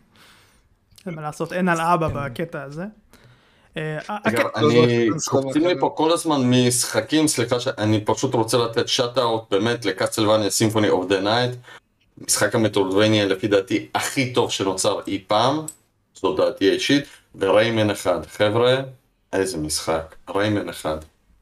אין 1.06 1.14
מה 1.14 1.22
לעשות, 1.22 1.52
אין 1.52 1.68
על 1.68 1.80
אבא 1.80 2.08
בקטע 2.08 2.62
הזה. 2.62 2.84
אה, 3.76 3.98
אגב, 4.24 4.46
אני, 4.56 5.08
קופצים 5.26 5.66
לי 5.66 5.74
פה 5.80 5.92
כל 5.96 6.12
הזמן 6.12 6.50
משחקים, 6.50 7.28
סליחה 7.28 7.60
שאני 7.60 8.04
פשוט 8.04 8.34
רוצה 8.34 8.58
לתת 8.58 8.88
shout 8.88 9.18
out 9.18 9.50
באמת 9.50 9.84
ל 9.84 9.90
Castlevania 9.90 10.50
Symphony 10.50 10.88
of 10.88 11.06
the 11.06 11.20
Night, 11.20 11.50
משחק 12.18 12.54
ה 12.54 12.60
Metroidvania 12.60 13.24
לפי 13.24 13.48
דעתי 13.48 13.86
הכי 13.94 14.32
טוב 14.32 14.50
שנוצר 14.50 15.00
אי 15.06 15.24
פעם, 15.26 15.60
זו 16.14 16.36
דעתי 16.36 16.70
האישית, 16.70 17.04
ו 17.34 17.42
Rayman 17.42 17.90
אחד, 17.90 18.26
חבר'ה, 18.26 18.76
איזה 19.32 19.58
משחק, 19.58 20.14
Rayman 20.34 20.68
אחד. 20.68 20.96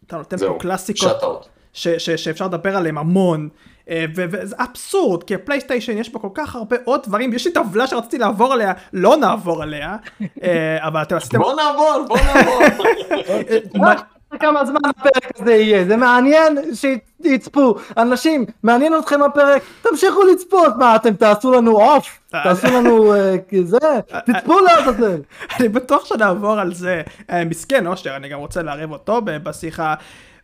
אתה 0.07 0.17
נותן 0.17 0.37
פה 0.39 0.57
קלאסיקות 0.61 1.49
שאפשר 1.73 2.47
לדבר 2.47 2.77
עליהם 2.77 2.99
המון. 2.99 3.49
אה, 3.91 4.05
וזה 4.15 4.57
אבסורד, 4.59 5.23
כי 5.23 5.35
הפלייסטיישן 5.35 5.99
יש 5.99 6.09
פה 6.09 6.19
כל 6.19 6.29
כך 6.35 6.55
הרבה 6.55 6.77
עוד 6.85 7.03
דברים, 7.03 7.33
יש 7.33 7.47
לי 7.47 7.53
טבלה 7.53 7.87
שרציתי 7.87 8.19
לעבור 8.19 8.53
עליה, 8.53 8.73
לא 8.93 9.17
נעבור 9.17 9.63
עליה, 9.63 9.97
אה, 10.43 10.87
אבל 10.87 11.03
אתם 11.03 11.17
עשיתם... 11.17 11.39
בוא 11.39 11.55
נעבור, 11.55 12.05
בוא 12.09 12.19
נעבור. 12.19 14.05
כמה 14.41 14.65
זמן 14.65 14.81
הפרק 14.85 15.41
הזה 15.41 15.55
יהיה, 15.55 15.85
זה 15.85 15.97
מעניין 15.97 16.59
שיצפו, 16.75 17.75
אנשים, 17.97 18.47
מעניין 18.63 18.93
אתכם 18.99 19.23
הפרק, 19.23 19.63
תמשיכו 19.83 20.23
לצפות, 20.23 20.77
מה 20.79 20.97
אתם 20.97 21.15
תעשו 21.15 21.53
לנו 21.53 21.81
עוף, 21.81 22.21
תעשו 22.31 22.67
לנו 22.67 23.15
אה, 23.15 23.37
זה, 23.65 23.79
תצפו 24.27 24.61
לעזאזל. 24.61 25.21
אני 25.61 25.69
בטוח 25.69 26.05
שנעבור 26.05 26.61
על 26.61 26.75
זה, 26.75 27.03
מסכן 27.47 27.87
אושר, 27.87 28.17
אני 28.17 28.29
גם 28.29 28.39
רוצה 28.39 28.63
לערב 28.63 28.93
אותו 28.93 29.21
בשיחה. 29.25 29.95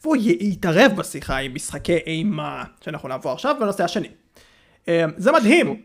והוא 0.02 0.16
יתערב 0.20 0.92
בשיחה 0.96 1.36
עם 1.36 1.54
משחקי 1.54 1.96
אימה 1.96 2.64
שאנחנו 2.80 3.08
נעבור 3.08 3.32
עכשיו 3.32 3.56
בנושא 3.60 3.84
השני. 3.84 4.08
אמ, 4.88 5.10
זה 5.16 5.32
מדהים. 5.32 5.82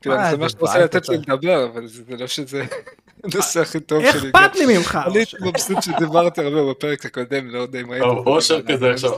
כאילו, 0.00 0.16
זה 0.30 0.36
מה 0.36 0.48
שאתה 0.48 0.60
רוצה 0.60 0.78
לתת 0.78 1.08
לי 1.08 1.16
לדבר, 1.16 1.64
אבל 1.64 1.86
זה 1.86 2.02
לא 2.08 2.26
שזה 2.26 2.64
הנושא 3.24 3.60
הכי 3.60 3.80
טוב 3.80 4.02
שלי. 4.12 4.30
אכפת 4.30 4.56
לי 4.56 4.78
ממך. 4.78 4.98
אני 5.06 5.18
הייתי 5.18 5.36
מבסוט 5.40 5.82
שדיברתי 5.82 6.40
הרבה 6.40 6.70
בפרק 6.70 7.06
הקודם, 7.06 7.48
לא 7.50 7.58
יודע 7.58 7.80
אם 7.80 7.90
הייתי... 7.90 8.06
אושר 8.06 8.62
כזה 8.62 8.90
עכשיו, 8.90 9.10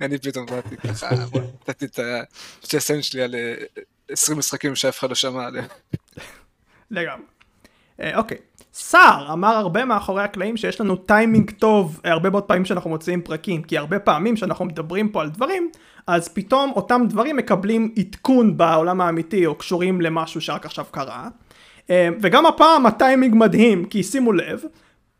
אני 0.00 0.18
פתאום 0.18 0.46
באתי 0.46 0.76
ככה, 0.76 1.10
נתתי 1.68 1.84
את 1.84 1.98
השסן 2.64 3.02
שלי 3.02 3.22
על 3.22 3.34
20 4.10 4.36
אה, 4.36 4.38
משחקים 4.38 4.74
שאף 4.74 4.98
אחד 4.98 5.08
לא 5.08 5.14
שמע 5.14 5.46
עליהם. 5.46 5.64
לגמרי. 6.90 7.33
אה, 8.00 8.16
אוקיי. 8.16 8.36
סער 8.72 9.32
אמר 9.32 9.56
הרבה 9.56 9.84
מאחורי 9.84 10.22
הקלעים 10.22 10.56
שיש 10.56 10.80
לנו 10.80 10.96
טיימינג 10.96 11.50
טוב 11.50 12.00
הרבה 12.04 12.30
מאוד 12.30 12.42
פעמים 12.42 12.64
שאנחנו 12.64 12.90
מוציאים 12.90 13.22
פרקים 13.22 13.62
כי 13.62 13.78
הרבה 13.78 13.98
פעמים 13.98 14.36
שאנחנו 14.36 14.64
מדברים 14.64 15.08
פה 15.08 15.20
על 15.22 15.30
דברים 15.30 15.70
אז 16.06 16.28
פתאום 16.28 16.72
אותם 16.76 17.02
דברים 17.08 17.36
מקבלים 17.36 17.94
עדכון 17.98 18.56
בעולם 18.56 19.00
האמיתי 19.00 19.46
או 19.46 19.54
קשורים 19.54 20.00
למשהו 20.00 20.40
שרק 20.40 20.66
עכשיו 20.66 20.84
קרה 20.90 21.28
אה, 21.90 22.08
וגם 22.22 22.46
הפעם 22.46 22.86
הטיימינג 22.86 23.34
מדהים 23.34 23.84
כי 23.84 24.02
שימו 24.02 24.32
לב 24.32 24.64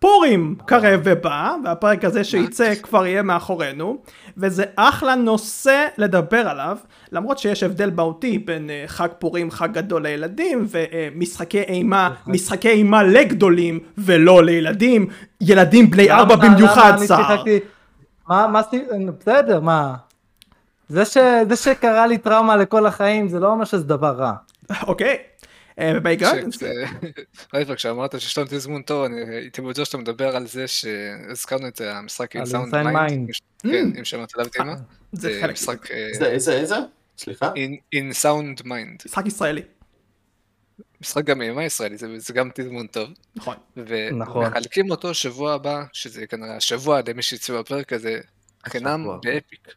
פורים 0.04 0.54
קרב 0.66 1.00
ובא, 1.04 1.54
והפרק 1.64 2.04
הזה 2.04 2.24
שייצא 2.24 2.74
כבר 2.82 3.06
יהיה 3.06 3.22
מאחורינו, 3.22 3.96
וזה 4.36 4.64
אחלה 4.76 5.14
נושא 5.14 5.86
לדבר 5.98 6.48
עליו, 6.48 6.76
למרות 7.12 7.38
שיש 7.38 7.62
הבדל 7.62 7.90
מהותי 7.90 8.38
בין 8.38 8.70
uh, 8.70 8.88
חג 8.88 9.08
פורים, 9.18 9.50
חג 9.50 9.72
גדול 9.72 10.02
לילדים, 10.02 10.66
ומשחקי 10.70 11.62
uh, 11.62 11.66
אימה, 11.66 12.10
משחקי 12.26 12.68
אימה 12.68 13.02
לגדולים 13.02 13.78
ולא 13.98 14.44
לילדים, 14.44 15.06
ילדים 15.40 15.90
בני 15.90 16.10
ארבע 16.10 16.36
במיוחד 16.36 16.96
צער. 17.06 17.44
מה, 18.28 18.46
מה, 18.46 18.60
בסדר, 19.20 19.60
מה? 19.60 19.94
זה 20.88 21.56
שקרה 21.56 22.06
לי 22.06 22.18
טראומה 22.18 22.56
לכל 22.56 22.86
החיים, 22.86 23.28
זה 23.28 23.40
לא 23.40 23.48
אומר 23.48 23.64
שזה 23.64 23.84
דבר 23.84 24.10
רע. 24.10 24.32
אוקיי. 24.86 25.16
ובהיגיון. 25.80 26.32
רייבר, 27.54 27.74
כשאמרת 27.76 28.20
שיש 28.20 28.38
לנו 28.38 28.46
תזמון 28.50 28.82
טוב, 28.82 29.04
אני 29.04 29.36
הייתי 29.36 29.62
בטוח 29.62 29.84
שאתה 29.84 29.98
מדבר 29.98 30.36
על 30.36 30.46
זה 30.46 30.68
שהזכרנו 30.68 31.68
את 31.68 31.80
המשחק 31.80 32.36
In 32.36 32.46
Sound 32.46 32.82
Mind. 32.82 33.30
כן, 33.62 33.88
אם 33.98 34.04
שמעת 34.04 34.34
עליו 34.34 34.46
דימה. 34.58 34.74
זה 35.12 35.42
משחק... 35.52 35.90
איזה, 35.90 36.52
איזה? 36.52 36.76
סליחה? 37.18 37.52
In 37.94 38.22
Sound 38.22 38.62
Mind. 38.62 39.04
משחק 39.06 39.26
ישראלי. 39.26 39.62
משחק 41.00 41.24
גם 41.24 41.42
אימה 41.42 41.64
ישראלי, 41.64 41.96
זה 42.16 42.32
גם 42.32 42.50
תזמון 42.54 42.86
טוב. 42.86 43.10
נכון. 43.36 43.56
ומחלקים 43.76 44.90
אותו 44.90 45.14
שבוע 45.14 45.52
הבא, 45.52 45.84
שזה 45.92 46.26
כנראה 46.26 46.56
השבוע 46.56 47.00
למי 47.08 47.22
שיצאו 47.22 47.58
בפרק 47.58 47.92
הזה, 47.92 48.20
חינם 48.68 49.06
באפיק. 49.22 49.68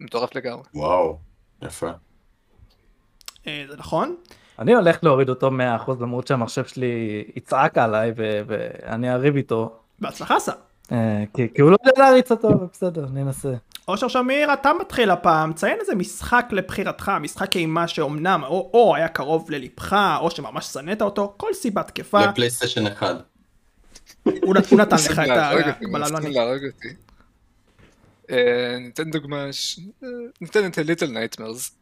מטורף 0.00 0.34
לגמרי. 0.34 0.64
וואו, 0.74 1.18
יפה. 1.62 1.90
זה 3.44 3.76
נכון. 3.78 4.16
אני 4.58 4.74
הולך 4.74 4.98
להוריד 5.02 5.28
אותו 5.28 5.50
100% 5.86 5.90
למרות 6.00 6.26
שהמחשב 6.26 6.64
שלי 6.64 7.24
יצעק 7.36 7.78
עליי 7.78 8.12
ואני 8.16 9.12
אריב 9.12 9.36
איתו. 9.36 9.72
בהצלחה 10.00 10.40
סע. 10.40 10.52
אה, 10.92 11.24
כי 11.34 11.62
הוא 11.62 11.70
לא 11.70 11.76
יודע 11.84 12.00
להריץ 12.02 12.30
אותו, 12.30 12.48
בסדר, 12.72 13.06
ננסה. 13.12 13.52
אושר 13.88 14.08
שמיר, 14.08 14.52
אתה 14.52 14.72
מתחיל 14.80 15.10
הפעם, 15.10 15.52
ציין 15.52 15.76
איזה 15.80 15.94
משחק 15.94 16.46
לבחירתך, 16.50 17.12
משחק 17.20 17.56
אימה 17.56 17.88
שאומנם 17.88 18.42
או, 18.44 18.70
או 18.74 18.94
היה 18.96 19.08
קרוב 19.08 19.50
ללבך, 19.50 19.96
או 20.20 20.30
שממש 20.30 20.66
שנאת 20.66 21.02
אותו, 21.02 21.34
כל 21.36 21.54
סיבה 21.54 21.82
תקפה. 21.82 22.26
לפלייסטיישן 22.26 22.86
אחד. 22.86 23.14
הוא 24.24 24.54
נתן 24.54 24.96
לך 24.96 25.18
את 25.18 25.74
הבללוני. 25.82 26.34
ניתן 28.80 29.10
דוגמה, 29.10 29.46
ניתן 30.40 30.66
את 30.66 30.78
Little 30.78 31.06
Nightmares. 31.06 31.76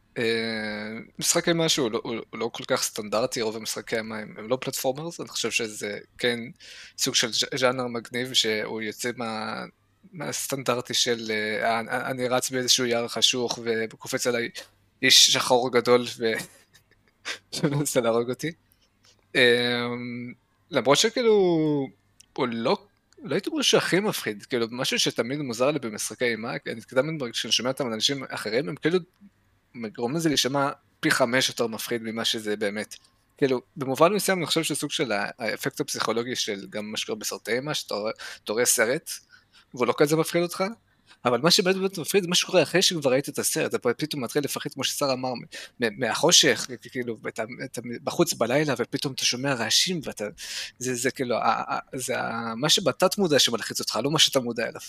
משחק 1.18 1.48
אימה 1.48 1.68
שהוא 1.68 1.90
לא, 1.90 2.00
הוא 2.04 2.14
לא 2.32 2.50
כל 2.52 2.64
כך 2.64 2.82
סטנדרטי, 2.82 3.42
רוב 3.42 3.56
המשחקי 3.56 3.96
אימה 3.96 4.18
הם, 4.18 4.34
הם 4.38 4.48
לא 4.48 4.58
platformers, 4.60 5.20
אני 5.20 5.28
חושב 5.28 5.50
שזה 5.50 5.98
כן 6.18 6.40
סוג 6.98 7.14
של 7.14 7.28
ז'אנר 7.58 7.86
מגניב 7.86 8.32
שהוא 8.32 8.82
יוצא 8.82 9.10
מה, 9.16 9.64
מהסטנדרטי 10.12 10.94
של 10.94 11.32
אני 11.88 12.28
רץ 12.28 12.50
באיזשהו 12.50 12.86
יער 12.86 13.08
חשוך 13.08 13.58
וקופץ 13.64 14.26
עליי 14.26 14.48
איש 15.02 15.30
שחור 15.30 15.72
גדול 15.72 16.06
שמנסה 17.52 18.00
להרוג 18.00 18.30
אותי. 18.30 18.52
למרות 20.70 20.98
שכאילו 20.98 21.32
הוא 22.36 22.48
לא 22.48 22.76
לא 23.22 23.34
הייתי 23.34 23.50
אומר 23.50 23.62
שהכי 23.62 24.00
מפחיד, 24.00 24.42
כאילו 24.42 24.66
משהו 24.70 24.98
שתמיד 24.98 25.38
מוזר 25.38 25.70
לי 25.70 25.78
במשחקי 25.78 26.24
אימה, 26.24 26.52
אני 26.66 26.80
תמיד 26.80 27.32
כשאני 27.32 27.52
שומע 27.52 27.70
אותם 27.70 27.92
אנשים 27.92 28.24
אחרים, 28.28 28.68
הם 28.68 28.76
כאילו 28.76 28.98
גורמים 29.94 30.16
לזה 30.16 30.28
להישמע 30.28 30.70
פי 31.00 31.10
חמש 31.10 31.48
יותר 31.48 31.66
מפחיד 31.66 32.02
ממה 32.02 32.24
שזה 32.24 32.56
באמת. 32.56 32.96
כאילו, 33.36 33.60
במובן 33.76 34.12
מסוים 34.12 34.38
אני 34.38 34.46
חושב 34.46 34.62
שסוג 34.62 34.90
של 34.90 35.12
האפקט 35.12 35.80
הפסיכולוגי 35.80 36.36
של 36.36 36.66
גם 36.70 36.90
מה 36.90 36.96
שקורה 36.96 37.18
בסרטי 37.18 37.52
אימה, 37.52 37.74
שאתה 37.74 37.94
רואה 38.48 38.64
סרט, 38.64 39.10
והוא 39.74 39.86
לא 39.86 39.94
כזה 39.96 40.16
מפחיד 40.16 40.42
אותך, 40.42 40.64
אבל 41.24 41.40
מה 41.40 41.50
שבאמת 41.50 41.76
באמת 41.76 41.98
מפחיד, 41.98 42.26
מה 42.26 42.34
שקורה 42.34 42.62
אחרי 42.62 42.82
שכבר 42.82 43.10
ראית 43.10 43.28
את 43.28 43.38
הסרט, 43.38 43.74
אתה 43.74 43.94
פתאום 43.94 44.24
מתחיל 44.24 44.44
לפחד, 44.44 44.70
כמו 44.72 44.84
ששר 44.84 45.12
אמר, 45.12 45.32
מהחושך, 45.80 46.66
כאילו, 46.90 47.16
אתה, 47.28 47.44
אתה 47.64 47.80
בחוץ 48.04 48.32
בלילה, 48.34 48.74
ופתאום 48.78 49.14
אתה 49.14 49.24
שומע 49.24 49.54
רעשים, 49.54 50.00
ואתה, 50.04 50.24
זה, 50.78 50.94
זה 50.94 51.10
כאילו, 51.10 51.36
זה 51.94 52.14
מה 52.56 52.68
שבתת 52.68 53.18
מודע 53.18 53.38
שמלחיץ 53.38 53.80
אותך, 53.80 53.98
לא 54.02 54.10
מה 54.10 54.18
שאתה 54.18 54.40
מודע 54.40 54.68
אליו. 54.68 54.80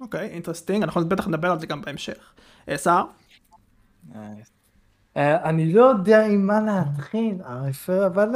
אוקיי, 0.00 0.28
אינטרסטינג, 0.28 0.82
אנחנו 0.82 1.08
בטח 1.08 1.28
נדבר 1.28 1.50
על 1.50 1.60
זה 1.60 1.66
גם 1.66 1.82
בהמשך. 1.82 2.32
שר? 2.76 3.02
אה, 5.16 5.48
אני 5.48 5.72
לא 5.72 5.84
יודע 5.84 6.26
עם 6.26 6.46
מה 6.46 6.60
להתחיל, 6.60 7.34
אבל 8.06 8.28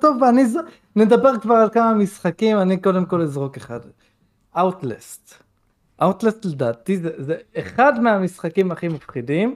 טוב, 0.00 0.22
נדבר 0.96 1.38
כבר 1.40 1.54
על 1.54 1.70
כמה 1.70 1.94
משחקים, 1.94 2.58
אני 2.58 2.76
קודם 2.76 3.06
כל 3.06 3.22
אזרוק 3.22 3.56
אחד. 3.56 3.80
Outlast. 4.56 5.34
Outlast 6.02 6.44
לדעתי 6.44 6.96
זה, 6.96 7.36
אחד 7.56 8.00
מהמשחקים 8.00 8.72
הכי 8.72 8.88
מפחידים, 8.88 9.54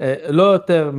אה, 0.00 0.14
לא 0.28 0.42
יותר 0.42 0.90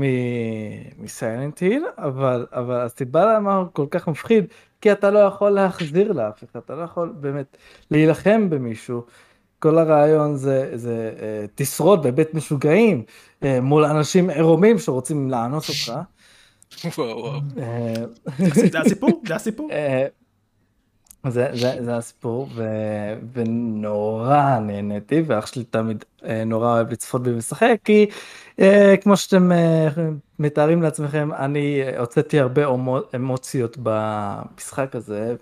מסיילנט 0.98 1.60
היל, 1.60 1.86
אבל, 1.98 2.46
אבל 2.52 2.76
הסיבה 2.76 3.36
למה 3.36 3.56
הוא 3.56 3.68
כל 3.74 3.86
כך 3.92 4.08
מפחיד, 4.08 4.46
כי 4.82 4.92
אתה 4.92 5.12
לא 5.12 5.20
יכול 5.20 5.50
להחזיר 5.50 6.12
לאף 6.12 6.44
אחד, 6.44 6.60
אתה 6.66 6.76
לא 6.76 6.82
יכול 6.82 7.14
באמת 7.20 7.58
להילחם 7.92 8.50
במישהו. 8.50 9.04
כל 9.62 9.78
הרעיון 9.78 10.36
זה, 10.36 10.72
זה 10.74 11.14
אה, 11.22 11.46
תשרוד 11.56 12.04
בבית 12.04 12.34
משוגעים 12.34 13.04
אה, 13.44 13.62
מול 13.62 13.86
אנשים 13.86 14.30
עירומים 14.30 14.80
שרוצים 14.80 15.30
לאנוס 15.32 15.70
אותך. 15.70 16.00
זה 18.72 18.80
הסיפור, 18.80 19.22
זה 19.28 19.36
הסיפור. 19.36 19.70
זה, 21.30 21.48
זה, 21.54 21.76
זה 21.84 21.98
הסיפור, 21.98 22.48
ו, 22.56 22.64
ונורא 23.34 24.60
נהניתי, 24.60 25.22
ואח 25.28 25.46
שלי 25.46 25.64
תמיד 25.64 26.06
אה, 26.26 26.44
נורא 26.44 26.74
אוהב 26.74 26.92
לצפות 26.92 27.24
בי 27.24 27.32
משחק, 27.32 27.78
כי 27.84 28.06
אה, 28.06 28.10
כמו 29.02 29.18
שאתם 29.18 29.52
אה, 29.52 29.88
מתארים 30.40 30.82
לעצמכם, 30.82 31.30
אני 31.34 31.82
הוצאתי 31.98 32.40
הרבה 32.40 32.62
אמוציות 33.16 33.78
במשחק 33.84 34.96
הזה, 34.96 35.36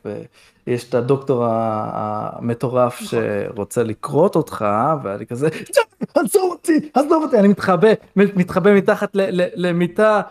ויש 0.67 0.89
את 0.89 0.93
הדוקטור 0.93 1.45
המטורף 1.47 3.01
נכון. 3.01 3.19
שרוצה 3.47 3.83
לקרות 3.83 4.35
אותך, 4.35 4.65
ואני 5.03 5.25
כזה, 5.25 5.49
עזוב 6.15 6.51
אותי, 6.51 6.89
עזוב 6.93 7.23
אותי, 7.23 7.39
אני 7.39 7.47
מתחבא, 7.47 7.89
מתחבא 8.15 8.73
מתחת 8.73 9.09
למיטה. 9.55 10.21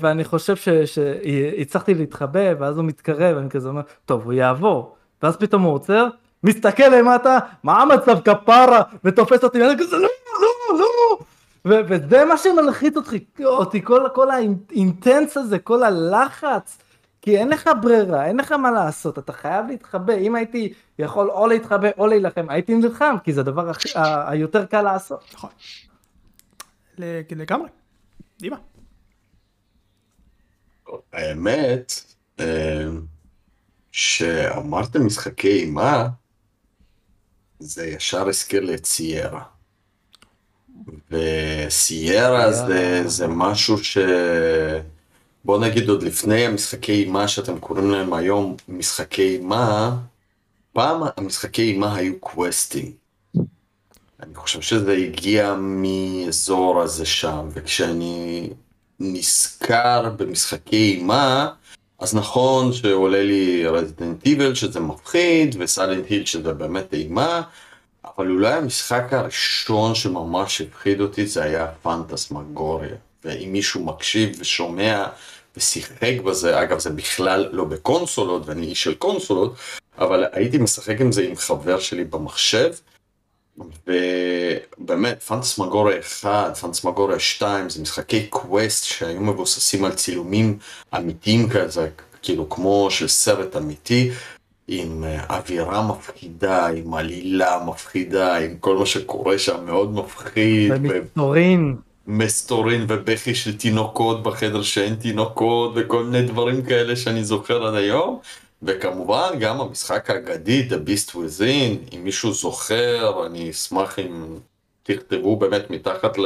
ואני 0.00 0.24
חושב 0.24 0.56
שהצלחתי 0.86 1.94
להתחבא, 1.94 2.52
ואז 2.58 2.76
הוא 2.76 2.84
מתקרב, 2.84 3.36
ואני 3.36 3.50
כזה 3.50 3.68
אומר, 3.68 3.80
טוב, 4.06 4.24
הוא 4.24 4.32
יעבור. 4.32 4.94
ואז 5.22 5.36
פתאום 5.36 5.62
הוא 5.62 5.74
עוצר, 5.74 6.06
מסתכל 6.44 6.88
למטה, 6.88 7.38
מה 7.62 7.82
המצב 7.82 8.18
כפרה, 8.20 8.82
ותופס 9.04 9.44
אותי, 9.44 9.62
ואני 9.62 9.78
כזה, 9.78 9.96
לא, 9.96 10.08
לא, 10.72 10.78
לא. 10.78 11.18
ו- 11.64 11.80
וזה 11.88 12.24
מה 12.24 12.38
שמלחיץ 12.38 12.96
אותי, 12.96 13.24
אותי 13.44 13.84
כל, 13.84 14.06
כל 14.14 14.30
האינטנס 14.30 15.36
הזה, 15.36 15.58
כל 15.58 15.82
הלחץ. 15.82 16.78
כי 17.22 17.38
אין 17.38 17.48
לך 17.48 17.70
ברירה, 17.82 18.26
אין 18.26 18.36
לך 18.36 18.52
מה 18.52 18.70
לעשות, 18.70 19.18
אתה 19.18 19.32
חייב 19.32 19.66
להתחבא, 19.66 20.14
אם 20.14 20.34
הייתי 20.34 20.72
יכול 20.98 21.30
או 21.30 21.46
להתחבא 21.46 21.88
או 21.98 22.06
להילחם, 22.06 22.46
הייתי 22.48 22.74
נלחם, 22.74 23.14
כי 23.24 23.32
זה 23.32 23.40
הדבר 23.40 23.70
הכי, 23.70 23.88
היותר 24.26 24.66
קל 24.66 24.82
לעשות. 24.82 25.24
נכון. 25.34 25.50
לגמרי. 26.98 27.68
דימה. 28.38 28.56
האמת, 31.12 31.92
אה, 32.40 32.86
שאמרתם 33.92 35.06
משחקי 35.06 35.60
אימה, 35.62 36.08
זה 37.58 37.86
ישר 37.86 38.28
הזכיר 38.28 38.64
לי 38.64 38.74
את 38.74 38.86
סיירה. 38.86 39.42
וסיירה 41.10 42.52
זה, 42.52 43.02
זה 43.06 43.26
משהו 43.26 43.84
ש... 43.84 43.98
בוא 45.44 45.58
נגיד 45.58 45.88
עוד 45.88 46.02
לפני 46.02 46.46
המשחקי 46.46 46.92
אימה 46.92 47.28
שאתם 47.28 47.58
קוראים 47.58 47.90
להם 47.90 48.12
היום 48.12 48.56
משחקי 48.68 49.36
אימה, 49.36 49.96
פעם 50.72 51.02
המשחקי 51.16 51.62
אימה 51.62 51.94
היו 51.94 52.20
קווסטים. 52.20 52.92
אני 54.22 54.34
חושב 54.34 54.60
שזה 54.60 54.92
הגיע 54.92 55.54
מאזור 55.58 56.80
הזה 56.82 57.06
שם, 57.06 57.48
וכשאני 57.50 58.50
נזכר 59.00 60.10
במשחקי 60.16 60.94
אימה, 60.96 61.48
אז 61.98 62.14
נכון 62.14 62.72
שעולה 62.72 63.22
לי 63.22 63.66
רזידנט 63.66 64.26
איבל 64.26 64.54
שזה 64.54 64.80
מפחיד, 64.80 65.56
וסיילנט 65.58 66.06
היל 66.08 66.24
שזה 66.24 66.52
באמת 66.52 66.94
אימה, 66.94 67.42
אבל 68.18 68.30
אולי 68.30 68.52
המשחק 68.52 69.12
הראשון 69.12 69.94
שממש 69.94 70.60
הפחיד 70.60 71.00
אותי 71.00 71.26
זה 71.26 71.42
היה 71.42 71.66
פנטסמגוריה. 71.82 72.94
ואם 73.24 73.52
מישהו 73.52 73.84
מקשיב 73.84 74.36
ושומע 74.40 75.06
ושיחק 75.56 76.14
בזה, 76.24 76.62
אגב 76.62 76.78
זה 76.78 76.90
בכלל 76.90 77.48
לא 77.52 77.64
בקונסולות, 77.64 78.42
ואני 78.46 78.66
איש 78.66 78.82
של 78.82 78.94
קונסולות, 78.94 79.54
אבל 79.98 80.24
הייתי 80.32 80.58
משחק 80.58 81.00
עם 81.00 81.12
זה 81.12 81.22
עם 81.22 81.36
חבר 81.36 81.80
שלי 81.80 82.04
במחשב, 82.04 82.72
ובאמת, 83.86 85.22
פנטסמגוריה 85.22 86.00
1, 86.00 86.56
פנטסמגוריה 86.56 87.18
2, 87.18 87.70
זה 87.70 87.82
משחקי 87.82 88.26
קווסט 88.26 88.84
שהיו 88.84 89.20
מבוססים 89.20 89.84
על 89.84 89.94
צילומים 89.94 90.58
אמיתיים 90.96 91.48
כזה, 91.50 91.88
כאילו 92.22 92.50
כמו 92.50 92.90
של 92.90 93.08
סרט 93.08 93.56
אמיתי, 93.56 94.10
עם 94.68 95.04
אה, 95.04 95.24
אווירה 95.36 95.88
מפחידה, 95.88 96.66
עם 96.66 96.94
עלילה 96.94 97.64
מפחידה, 97.66 98.36
עם 98.36 98.56
כל 98.60 98.76
מה 98.76 98.86
שקורה 98.86 99.38
שם 99.38 99.66
מאוד 99.66 99.94
מפחיד. 99.94 100.72
ומסתורין. 100.72 101.76
מסתורין 102.06 102.84
ובכי 102.88 103.34
של 103.34 103.56
תינוקות 103.56 104.22
בחדר 104.22 104.62
שאין 104.62 104.94
תינוקות 104.94 105.72
וכל 105.76 106.04
מיני 106.04 106.26
דברים 106.26 106.62
כאלה 106.62 106.96
שאני 106.96 107.24
זוכר 107.24 107.66
עד 107.66 107.74
היום. 107.74 108.20
וכמובן 108.62 109.28
גם 109.40 109.60
המשחק 109.60 110.10
האגדי, 110.10 110.68
The 110.70 110.88
Beast 110.88 111.10
Within, 111.14 111.94
אם 111.94 112.04
מישהו 112.04 112.32
זוכר, 112.32 113.26
אני 113.26 113.50
אשמח 113.50 113.98
אם 113.98 114.24
תכתבו 114.82 115.36
באמת 115.36 115.70
מתחת 115.70 116.16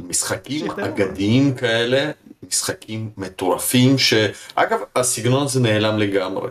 למשחקים 0.00 0.70
אה, 0.70 0.86
אגדיים 0.86 1.54
כאלה, 1.54 2.10
משחקים 2.48 3.10
מטורפים, 3.16 3.98
שאגב, 3.98 4.78
הסגנון 4.96 5.42
הזה 5.42 5.60
נעלם 5.60 5.98
לגמרי. 5.98 6.50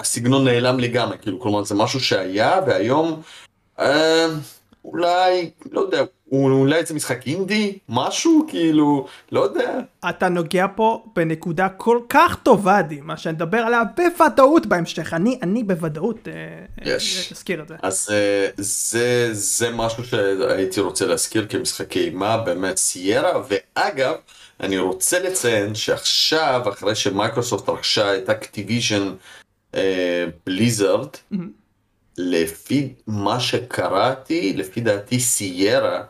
הסגנון 0.00 0.44
נעלם 0.44 0.80
לגמרי, 0.80 1.18
כאילו, 1.18 1.40
כלומר 1.40 1.64
זה 1.64 1.74
משהו 1.74 2.00
שהיה, 2.00 2.60
והיום 2.66 3.22
אה, 3.78 4.26
אולי, 4.84 5.50
לא 5.72 5.80
יודע, 5.80 6.02
אולי 6.32 6.84
זה 6.84 6.94
משחק 6.94 7.26
אינדי, 7.26 7.78
משהו, 7.88 8.46
כאילו, 8.48 9.06
לא 9.32 9.40
יודע. 9.40 9.78
אתה 10.08 10.28
נוגע 10.28 10.66
פה 10.76 11.04
בנקודה 11.16 11.68
כל 11.68 12.00
כך 12.08 12.36
טובה, 12.42 12.82
דימה, 12.82 13.16
שאני 13.16 13.36
אדבר 13.36 13.58
עליה 13.58 13.82
בוודאות 13.96 14.66
בהמשך. 14.66 15.14
אני, 15.14 15.38
אני 15.42 15.62
בוודאות 15.62 16.28
אה, 16.28 16.92
יש. 16.94 17.32
אזכיר 17.32 17.62
את 17.62 17.68
זה. 17.68 17.74
אז 17.82 18.08
אה, 18.12 18.48
זה, 18.56 19.28
זה 19.32 19.70
משהו 19.70 20.04
שהייתי 20.04 20.80
רוצה 20.80 21.06
להזכיר 21.06 21.46
כמשחקי 21.48 22.04
אימה, 22.04 22.36
באמת 22.36 22.76
סיירה, 22.76 23.42
ואגב, 23.48 24.14
אני 24.60 24.78
רוצה 24.78 25.18
לציין 25.18 25.74
שעכשיו, 25.74 26.62
אחרי 26.68 26.94
שמייקרוסופט 26.94 27.68
רכשה 27.68 28.18
את 28.18 28.30
אקטיביז'ן 28.30 29.14
בליזרד, 30.46 31.08
mm-hmm. 31.32 31.36
לפי 32.18 32.94
מה 33.06 33.40
שקראתי, 33.40 34.52
לפי 34.56 34.80
דעתי 34.80 35.20
סיירה 35.20 36.02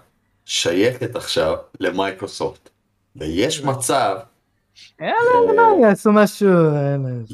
שייכת 0.44 1.16
עכשיו 1.16 1.56
למייקרוסופט. 1.80 2.68
ויש 3.16 3.62
מצב 3.62 4.16
יאללה, 5.00 5.62
יעשו 5.80 6.12
משהו. 6.12 6.48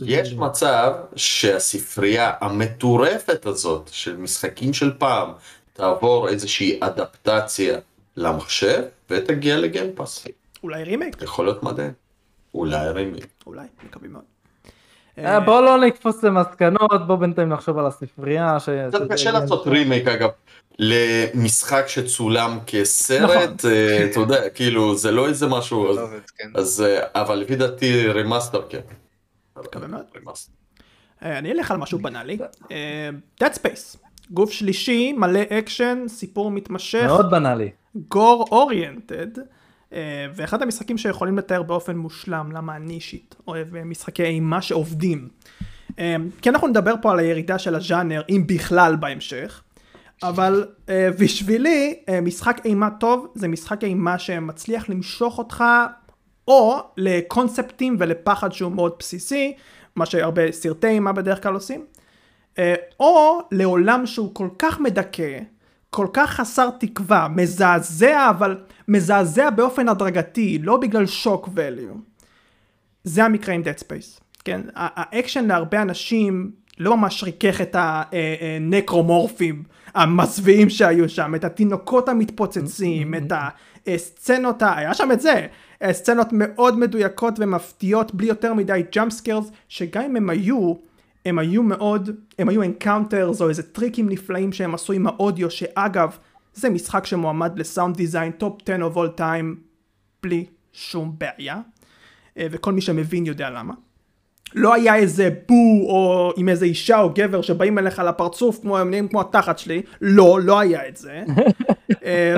יש 0.06 0.32
מצב 0.32 0.92
שהספרייה 1.16 2.32
המטורפת 2.40 3.46
הזאת 3.46 3.90
של 3.92 4.16
משחקים 4.16 4.72
של 4.72 4.92
פעם 4.98 5.32
תעבור 5.72 6.28
איזושהי 6.28 6.78
אדפטציה 6.80 7.78
למחשב 8.16 8.82
ותגיע 9.10 9.56
ל 9.56 9.63
Game 9.63 9.91
Pass. 9.91 10.26
אולי 10.64 10.84
רימייק. 10.84 11.22
יכול 11.22 11.44
להיות 11.44 11.62
מדהים. 11.62 11.92
אולי 12.54 12.88
רימייק. 12.88 13.26
אולי, 13.46 13.66
מקווים 13.86 14.12
מאוד. 14.12 14.22
אה, 15.18 15.40
בוא 15.40 15.60
לא 15.60 15.78
נקפוץ 15.86 16.22
למסקנות, 16.22 17.06
בוא 17.06 17.16
בינתיים 17.16 17.48
נחשוב 17.48 17.78
על 17.78 17.86
הספרייה. 17.86 18.56
קצת 18.88 19.12
קשה 19.12 19.30
לעשות 19.30 19.66
רימייק 19.66 20.08
אגב. 20.08 20.28
למשחק 20.78 21.84
שצולם 21.86 22.58
כסרט, 22.66 23.50
נכון. 23.64 23.70
אה, 23.70 24.06
אתה 24.10 24.20
יודע, 24.20 24.48
כאילו 24.50 24.96
זה 24.96 25.10
לא 25.10 25.28
איזה 25.28 25.46
משהו, 25.46 25.90
אז, 25.90 25.98
כן. 26.38 26.50
אה, 26.84 27.22
אבל 27.22 27.34
לפי 27.34 27.56
דעתי 27.56 28.08
remaster 28.08 28.62
כן. 28.68 28.80
אני 31.22 31.52
אלך 31.52 31.70
על 31.70 31.76
משהו 31.76 31.98
בנאלי, 31.98 32.38
Dead 33.40 33.54
Space, 33.54 33.96
גוף 34.30 34.50
שלישי, 34.50 35.12
מלא 35.12 35.40
אקשן, 35.50 36.04
סיפור 36.08 36.50
מתמשך, 36.50 37.04
מאוד 37.06 37.30
בנאלי, 37.30 37.70
gore 38.08 38.44
oriented, 38.50 39.28
ואחד 40.34 40.62
המשחקים 40.62 40.98
שיכולים 40.98 41.38
לתאר 41.38 41.62
באופן 41.62 41.96
מושלם 41.96 42.52
למה 42.52 42.76
אני 42.76 42.94
אישית 42.94 43.34
אוהב 43.46 43.82
משחקי 43.84 44.24
אימה 44.24 44.62
שעובדים. 44.62 45.28
כי 46.42 46.48
אנחנו 46.48 46.68
נדבר 46.68 46.94
פה 47.02 47.12
על 47.12 47.18
הירידה 47.18 47.58
של 47.58 47.74
הז'אנר, 47.74 48.22
אם 48.28 48.44
בכלל 48.46 48.96
בהמשך. 48.96 49.62
אבל 50.22 50.66
בשבילי 51.20 52.02
משחק 52.22 52.60
אימה 52.64 52.88
טוב 53.00 53.32
זה 53.34 53.48
משחק 53.48 53.84
אימה 53.84 54.18
שמצליח 54.18 54.88
למשוך 54.88 55.38
אותך 55.38 55.64
או 56.48 56.78
לקונספטים 56.96 57.96
ולפחד 57.98 58.52
שהוא 58.52 58.72
מאוד 58.72 58.92
בסיסי, 58.98 59.54
מה 59.96 60.06
שהרבה 60.06 60.52
סרטי 60.52 60.86
אימה 60.86 61.12
בדרך 61.12 61.42
כלל 61.42 61.54
עושים, 61.54 61.84
או 63.00 63.40
לעולם 63.52 64.06
שהוא 64.06 64.34
כל 64.34 64.48
כך 64.58 64.80
מדכא, 64.80 65.38
כל 65.94 66.06
כך 66.12 66.30
חסר 66.30 66.70
תקווה, 66.78 67.28
מזעזע 67.36 68.30
אבל 68.30 68.58
מזעזע 68.88 69.50
באופן 69.50 69.88
הדרגתי, 69.88 70.58
לא 70.62 70.76
בגלל 70.76 71.06
שוק 71.06 71.48
value. 71.48 71.98
זה 73.04 73.24
המקרה 73.24 73.54
עם 73.54 73.62
Dead 73.62 73.80
Space, 73.80 74.20
כן? 74.44 74.60
האקשן 74.74 75.44
להרבה 75.44 75.82
אנשים 75.82 76.50
לא 76.78 76.96
ממש 76.96 77.24
ריכך 77.24 77.60
את 77.60 77.76
הנקרומורפים 77.78 79.62
המזוויעים 79.94 80.70
שהיו 80.70 81.08
שם, 81.08 81.34
את 81.34 81.44
התינוקות 81.44 82.08
המתפוצצים, 82.08 83.14
את 83.14 83.32
הסצנות, 83.86 84.62
היה 84.62 84.94
שם 84.94 85.12
את 85.12 85.20
זה, 85.20 85.46
סצנות 85.90 86.28
מאוד 86.32 86.78
מדויקות 86.78 87.34
ומפתיעות 87.38 88.14
בלי 88.14 88.26
יותר 88.26 88.54
מדי 88.54 88.82
jump 88.92 89.12
scares, 89.12 89.50
שגם 89.68 90.02
אם 90.02 90.16
הם 90.16 90.30
היו, 90.30 90.74
הם 91.24 91.38
היו 91.38 91.62
מאוד, 91.62 92.10
הם 92.38 92.48
היו 92.48 92.62
encounters 92.62 93.40
או 93.40 93.48
איזה 93.48 93.62
טריקים 93.62 94.08
נפלאים 94.08 94.52
שהם 94.52 94.74
עשו 94.74 94.92
עם 94.92 95.06
האודיו, 95.06 95.50
שאגב, 95.50 96.16
זה 96.54 96.70
משחק 96.70 97.06
שמועמד 97.06 97.58
ל 97.58 97.64
sound 97.64 97.96
design 97.96 98.32
top 98.32 98.58
10 98.62 98.88
of 98.88 98.96
all 98.96 99.18
time, 99.18 99.58
בלי 100.22 100.44
שום 100.72 101.14
בעיה, 101.18 101.60
אה, 102.38 102.46
וכל 102.50 102.72
מי 102.72 102.80
שמבין 102.80 103.26
יודע 103.26 103.50
למה. 103.50 103.74
לא 104.54 104.74
היה 104.74 104.96
איזה 104.96 105.30
בו 105.48 105.88
או 105.88 106.32
עם 106.36 106.48
איזה 106.48 106.64
אישה 106.64 107.00
או 107.00 107.10
גבר 107.14 107.42
שבאים 107.42 107.78
אליך 107.78 107.98
לפרצוף 107.98 108.60
כמו 108.60 108.78
הם 108.78 108.90
נהיים 108.90 109.08
כמו 109.08 109.20
התחת 109.20 109.58
שלי, 109.58 109.82
לא, 110.00 110.40
לא 110.40 110.58
היה 110.58 110.88
את 110.88 110.96
זה. 110.96 111.22
אה, 112.04 112.36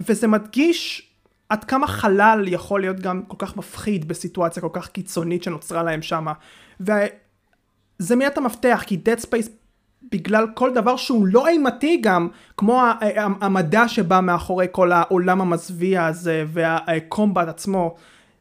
וזה 0.00 0.26
מדגיש 0.26 1.10
עד 1.48 1.64
כמה 1.64 1.86
חלל 1.86 2.44
יכול 2.46 2.80
להיות 2.80 3.00
גם 3.00 3.22
כל 3.28 3.36
כך 3.38 3.56
מפחיד 3.56 4.08
בסיטואציה 4.08 4.62
כל 4.62 4.68
כך 4.72 4.88
קיצונית 4.88 5.42
שנוצרה 5.42 5.82
להם 5.82 6.02
שמה. 6.02 6.32
וזה 8.00 8.16
מיד 8.16 8.32
המפתח, 8.36 8.82
כי 8.86 9.00
Dead 9.04 9.24
Space 9.24 9.48
בגלל 10.12 10.46
כל 10.54 10.74
דבר 10.74 10.96
שהוא 10.96 11.26
לא 11.26 11.48
אימתי 11.48 12.00
גם, 12.02 12.28
כמו 12.56 12.82
המדע 13.40 13.88
שבא 13.88 14.20
מאחורי 14.20 14.66
כל 14.70 14.92
העולם 14.92 15.40
המזוויע 15.40 16.06
הזה 16.06 16.44
והקומבט 16.48 17.48
עצמו. 17.48 17.94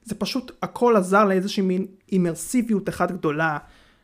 זה 0.03 0.15
פשוט 0.15 0.51
הכל 0.61 0.95
עזר 0.95 1.25
לאיזושהי 1.25 1.63
מין 1.63 1.85
אימרסיביות 2.11 2.89
אחת 2.89 3.11
גדולה. 3.11 3.57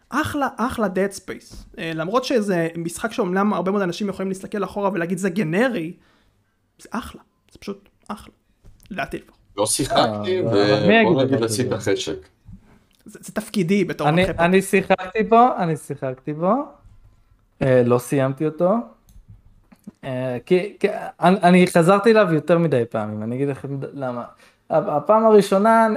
אחלה, 0.09 0.47
אחלה 0.57 0.87
Dead 0.87 1.17
Space. 1.17 1.55
Uh, 1.75 1.79
למרות 1.95 2.23
שזה 2.23 2.67
משחק 2.77 3.11
שאומנם 3.11 3.53
הרבה 3.53 3.71
מאוד 3.71 3.83
אנשים 3.83 4.09
יכולים 4.09 4.29
להסתכל 4.29 4.63
אחורה 4.63 4.89
ולהגיד 4.93 5.17
זה 5.17 5.29
גנרי, 5.29 5.93
זה 6.81 6.89
אחלה, 6.91 7.21
זה 7.51 7.59
פשוט 7.59 7.89
אחלה. 8.07 8.33
לדעתי 8.91 9.17
לפחות. 9.17 9.37
לא 9.57 9.65
שיחקתי, 9.65 10.39
אה, 10.39 11.03
ובוא 11.05 11.23
נגיד 11.23 11.43
עשית 11.43 11.73
חשק. 11.73 12.27
זה 13.05 13.33
תפקידי 13.33 13.85
בתור 13.85 14.11
מנחה. 14.11 14.45
אני 14.45 14.61
שיחקתי 14.61 15.23
בו, 15.23 15.47
אני 15.57 15.77
שיחקתי 15.77 16.33
בו, 16.33 16.53
אה, 17.61 17.83
לא 17.85 17.97
סיימתי 17.97 18.45
אותו. 18.45 18.75
כי 20.45 20.75
אני 21.19 21.67
חזרתי 21.67 22.11
אליו 22.11 22.33
יותר 22.33 22.57
מדי 22.57 22.83
פעמים, 22.89 23.23
אני 23.23 23.35
אגיד 23.35 23.47
לכם 23.47 23.77
למה. 23.93 24.23
הפעם 24.69 25.25
הראשונה, 25.25 25.87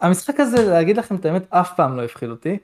המשחק 0.00 0.40
הזה, 0.40 0.70
להגיד 0.70 0.96
לכם 0.96 1.16
את 1.16 1.24
האמת, 1.24 1.42
אף 1.50 1.74
פעם 1.76 1.96
לא 1.96 2.04
הפחיד 2.04 2.30
אותי, 2.30 2.58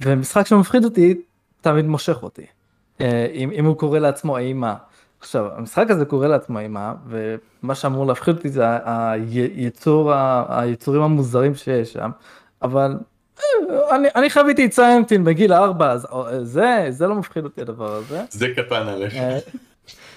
ומשחק 0.00 0.46
שמפחיד 0.46 0.84
אותי, 0.84 1.20
תמיד 1.60 1.84
מושך 1.84 2.22
אותי. 2.22 2.46
אה, 3.00 3.26
אם, 3.34 3.50
אם 3.50 3.64
הוא 3.64 3.76
קורא 3.76 3.98
לעצמו 3.98 4.38
אימה. 4.38 4.74
עכשיו, 5.20 5.46
המשחק 5.56 5.90
הזה 5.90 6.04
קורא 6.04 6.26
לעצמו 6.26 6.58
אימה, 6.58 6.94
ומה 7.08 7.74
שאמור 7.74 8.06
להפחיד 8.06 8.36
אותי 8.36 8.48
זה 8.48 8.64
היצור, 8.84 10.12
היצורים 10.48 11.02
המוזרים 11.02 11.54
שיש 11.54 11.92
שם, 11.92 12.10
אבל 12.62 12.96
אה, 13.40 13.96
אני, 13.96 14.08
אני 14.14 14.30
חוויתי 14.30 14.66
את 14.66 14.72
סיינטין 14.72 15.24
בגיל 15.24 15.52
4, 15.52 15.90
אז 15.92 16.06
אה, 16.06 16.44
זה, 16.44 16.86
זה 16.88 17.06
לא 17.06 17.14
מפחיד 17.14 17.44
אותי 17.44 17.60
הדבר 17.60 17.92
הזה. 17.92 18.24
זה 18.30 18.48
קטן 18.56 18.88
עליך. 18.88 19.14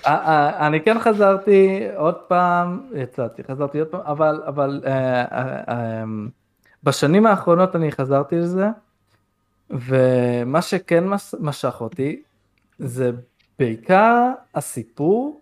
אה, 0.06 0.68
אני 0.68 0.82
כן 0.82 1.00
חזרתי 1.00 1.88
עוד 1.96 2.16
פעם, 2.16 2.90
יצאתי, 2.96 3.44
חזרתי 3.44 3.80
עוד 3.80 3.88
פעם, 3.88 4.02
אבל, 4.06 4.44
אבל 4.48 4.82
בשנים 6.84 7.26
האחרונות 7.26 7.76
אני 7.76 7.92
חזרתי 7.92 8.36
לזה, 8.36 8.68
ומה 9.70 10.62
שכן 10.62 11.04
משך 11.40 11.82
אותי, 11.82 12.22
זה 12.80 13.12
בעיקר 13.60 14.32
הסיפור, 14.56 15.42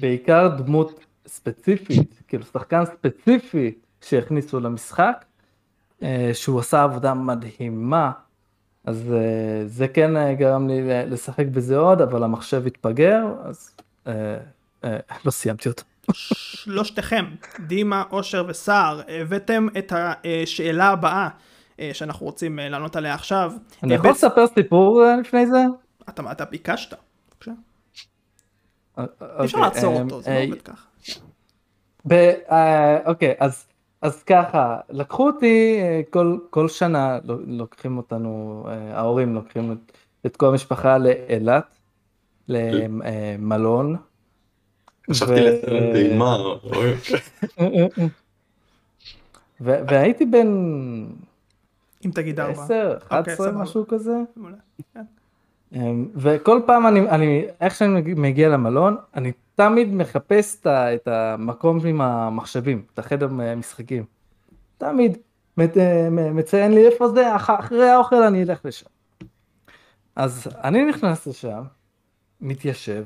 בעיקר 0.00 0.48
דמות 0.48 1.00
ספציפית, 1.26 2.22
כאילו 2.28 2.44
שחקן 2.44 2.84
ספציפי 2.84 3.74
שהכניסו 4.00 4.60
למשחק, 4.60 5.24
שהוא 6.32 6.60
עשה 6.60 6.82
עבודה 6.82 7.14
מדהימה 7.14 8.10
אז 8.86 9.12
אה, 9.12 9.66
זה 9.66 9.88
כן 9.88 10.16
אה, 10.16 10.34
גרם 10.34 10.68
לי 10.68 10.80
לשחק 11.06 11.46
בזה 11.46 11.76
עוד, 11.76 12.00
אבל 12.00 12.24
המחשב 12.24 12.66
התפגר, 12.66 13.24
אז 13.44 13.76
אה, 14.06 14.36
לא 15.24 15.30
סיימתי 15.30 15.68
אותו. 15.68 15.82
שלושתכם, 16.12 17.24
דימה, 17.66 18.02
אושר 18.10 18.44
וסער, 18.48 19.00
הבאתם 19.08 19.66
את 19.78 19.92
השאלה 19.96 20.88
הבאה 20.88 21.28
שאנחנו 21.92 22.26
רוצים 22.26 22.58
לענות 22.58 22.96
עליה 22.96 23.14
עכשיו. 23.14 23.52
אני 23.82 23.94
יכול 23.94 24.10
לספר 24.10 24.46
סיפור 24.46 25.02
לפני 25.20 25.46
זה? 25.46 25.64
אתה 26.10 26.44
ביקשת, 26.44 26.94
בבקשה. 27.30 27.50
אי 28.98 29.04
אפשר 29.44 29.58
אוקיי, 29.58 29.60
לעצור 29.60 30.02
אותו, 30.02 30.20
זה 30.22 30.30
לא 30.30 30.44
עובד 30.44 30.62
ככה. 30.62 30.86
אוקיי, 33.06 33.34
אז 33.38 33.66
אז 34.06 34.22
ככה, 34.22 34.76
לקחו 34.90 35.26
אותי 35.26 35.78
אה, 35.80 36.00
כל, 36.10 36.38
כל 36.50 36.68
שנה, 36.68 37.18
לוקחים 37.46 37.96
אותנו, 37.96 38.64
אה, 38.68 38.98
ההורים 38.98 39.34
לוקחים 39.34 39.72
את, 39.72 39.92
את 40.26 40.36
כל 40.36 40.46
המשפחה 40.46 40.98
לאילת, 40.98 41.78
למלון. 42.48 43.96
חשבתי 45.10 45.40
לסרט 45.40 45.94
אימה. 45.94 46.36
והייתי 49.60 50.26
בן... 50.26 50.46
אם 52.06 52.10
תגיד 52.14 52.40
ארבע. 52.40 52.62
עשר, 52.62 52.96
11, 53.08 53.46
אוקיי, 53.46 53.62
משהו 53.62 53.86
כזה. 53.88 54.16
אמ, 55.76 56.08
וכל 56.14 56.60
פעם 56.66 56.86
אני, 56.86 57.00
אני, 57.00 57.44
איך 57.60 57.74
שאני 57.74 58.14
מגיע 58.16 58.48
למלון, 58.48 58.96
אני 59.14 59.32
תמיד 59.54 59.94
מחפש 59.94 60.66
את 60.66 61.08
המקום 61.08 61.86
עם 61.86 62.00
המחשבים, 62.00 62.82
את 62.94 62.98
החדר 62.98 63.28
משחקים. 63.56 64.04
תמיד 64.78 65.18
מציין 66.32 66.72
לי 66.72 66.86
איפה 66.86 67.08
זה, 67.08 67.36
אחרי 67.36 67.88
האוכל 67.88 68.22
אני 68.22 68.42
אלך 68.42 68.64
לשם. 68.64 68.86
אז 70.16 70.46
אני 70.64 70.84
נכנס 70.84 71.26
לשם, 71.26 71.62
מתיישב, 72.40 73.04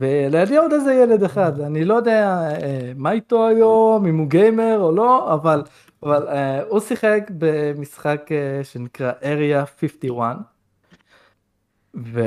ולידי 0.00 0.56
עוד 0.56 0.72
איזה 0.72 0.94
ילד 0.94 1.22
אחד, 1.22 1.60
אני 1.60 1.84
לא 1.84 1.94
יודע 1.94 2.50
אה, 2.62 2.92
מה 2.96 3.12
איתו 3.12 3.48
היום, 3.48 4.06
אם 4.06 4.18
הוא 4.18 4.28
גיימר 4.28 4.78
או 4.80 4.92
לא, 4.92 5.34
אבל, 5.34 5.62
אבל 6.02 6.28
אה, 6.28 6.62
הוא 6.62 6.80
שיחק 6.80 7.30
במשחק 7.38 8.28
אה, 8.30 8.64
שנקרא 8.64 9.12
Area 9.20 9.66
51, 9.80 10.36
ו... 12.04 12.20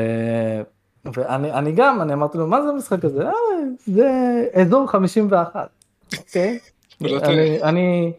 ואני 1.05 1.71
גם, 1.71 2.01
אני 2.01 2.13
אמרתי 2.13 2.37
לו, 2.37 2.47
מה 2.47 2.61
זה 2.61 2.69
המשחק 2.69 3.05
הזה? 3.05 3.27
אה, 3.27 3.31
זה 3.85 4.09
אזור 4.53 4.87
51, 4.87 5.69
אוקיי? 6.17 6.59
אני, 7.01 7.63
אני, 7.63 8.13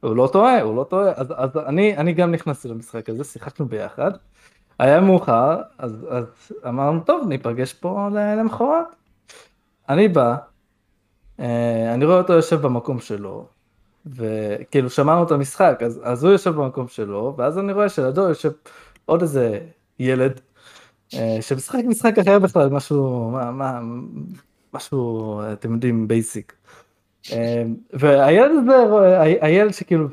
הוא 0.00 0.16
לא 0.16 0.28
טועה, 0.32 0.62
הוא 0.62 0.76
לא 0.76 0.84
טועה, 0.84 1.12
אז, 1.16 1.26
אז 1.36 1.56
אני, 1.66 1.96
אני 1.96 2.12
גם 2.12 2.32
נכנסתי 2.32 2.68
למשחק 2.68 3.08
הזה, 3.08 3.24
שיחקנו 3.24 3.66
ביחד, 3.66 4.10
היה 4.78 5.00
מאוחר, 5.00 5.60
אז, 5.78 6.06
אז 6.10 6.52
אמרנו, 6.68 7.00
טוב, 7.00 7.28
ניפגש 7.28 7.72
פה 7.72 8.08
למחרת. 8.12 8.86
אני 9.88 10.08
בא, 10.08 10.36
אה, 11.40 11.94
אני 11.94 12.04
רואה 12.04 12.18
אותו 12.18 12.32
יושב 12.32 12.62
במקום 12.62 13.00
שלו, 13.00 13.46
וכאילו 14.06 14.90
שמענו 14.90 15.22
את 15.22 15.30
המשחק, 15.30 15.78
אז, 15.84 16.00
אז 16.04 16.24
הוא 16.24 16.32
יושב 16.32 16.50
במקום 16.50 16.88
שלו, 16.88 17.34
ואז 17.38 17.58
אני 17.58 17.72
רואה 17.72 17.88
שלידו 17.88 18.28
יושב 18.28 18.50
עוד 19.04 19.22
איזה 19.22 19.60
ילד, 19.98 20.40
שמשחק 21.40 21.84
משחק 21.86 22.18
אחר 22.18 22.38
בכלל, 22.38 22.68
משהו, 22.68 23.30
מה, 23.30 23.50
מה, 23.50 23.80
משהו, 24.74 25.40
אתם 25.52 25.72
יודעים, 25.72 26.08
basic. 26.08 26.54
אה, 27.32 27.62
והילד 27.92 28.50
הזה, 28.58 29.20
הילד 29.20 29.72
שכאילו 29.72 30.08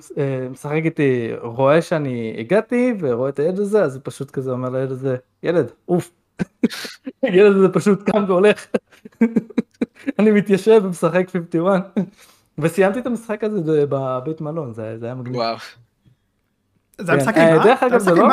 משחק 0.52 0.82
איתי, 0.86 1.30
רואה 1.41 1.82
שאני 1.82 2.36
הגעתי 2.39 2.93
ורואה 3.00 3.30
את 3.30 3.39
הילד 3.39 3.60
הזה, 3.60 3.84
אז 3.84 3.95
הוא 3.95 4.02
פשוט 4.06 4.32
כזה 4.32 4.52
אומר 4.52 4.70
לילד 4.70 4.91
הזה, 4.91 5.16
ילד, 5.43 5.72
עוף. 5.88 6.12
הילד 7.24 7.56
הזה 7.56 7.70
פשוט 7.74 8.10
קם 8.10 8.26
והולך. 8.28 8.68
אני 10.20 10.32
מתיישב 10.32 10.82
ומשחק 10.84 11.30
51. 11.30 11.97
וסיימתי 12.58 13.00
את 13.00 13.06
המשחק 13.06 13.43
הזה 13.43 13.86
בבית 13.86 14.41
מלון, 14.41 14.74
זה 14.74 14.97
היה 15.02 15.16
מגניב. 15.16 15.36
וואו. 15.36 15.58
זה 17.00 17.16
משחק 17.16 17.36
כן, 17.36 17.47
אימה? 17.47 17.64
דרך 17.64 17.84
אגב 17.84 18.00
זה 18.00 18.12
לא... 18.12 18.26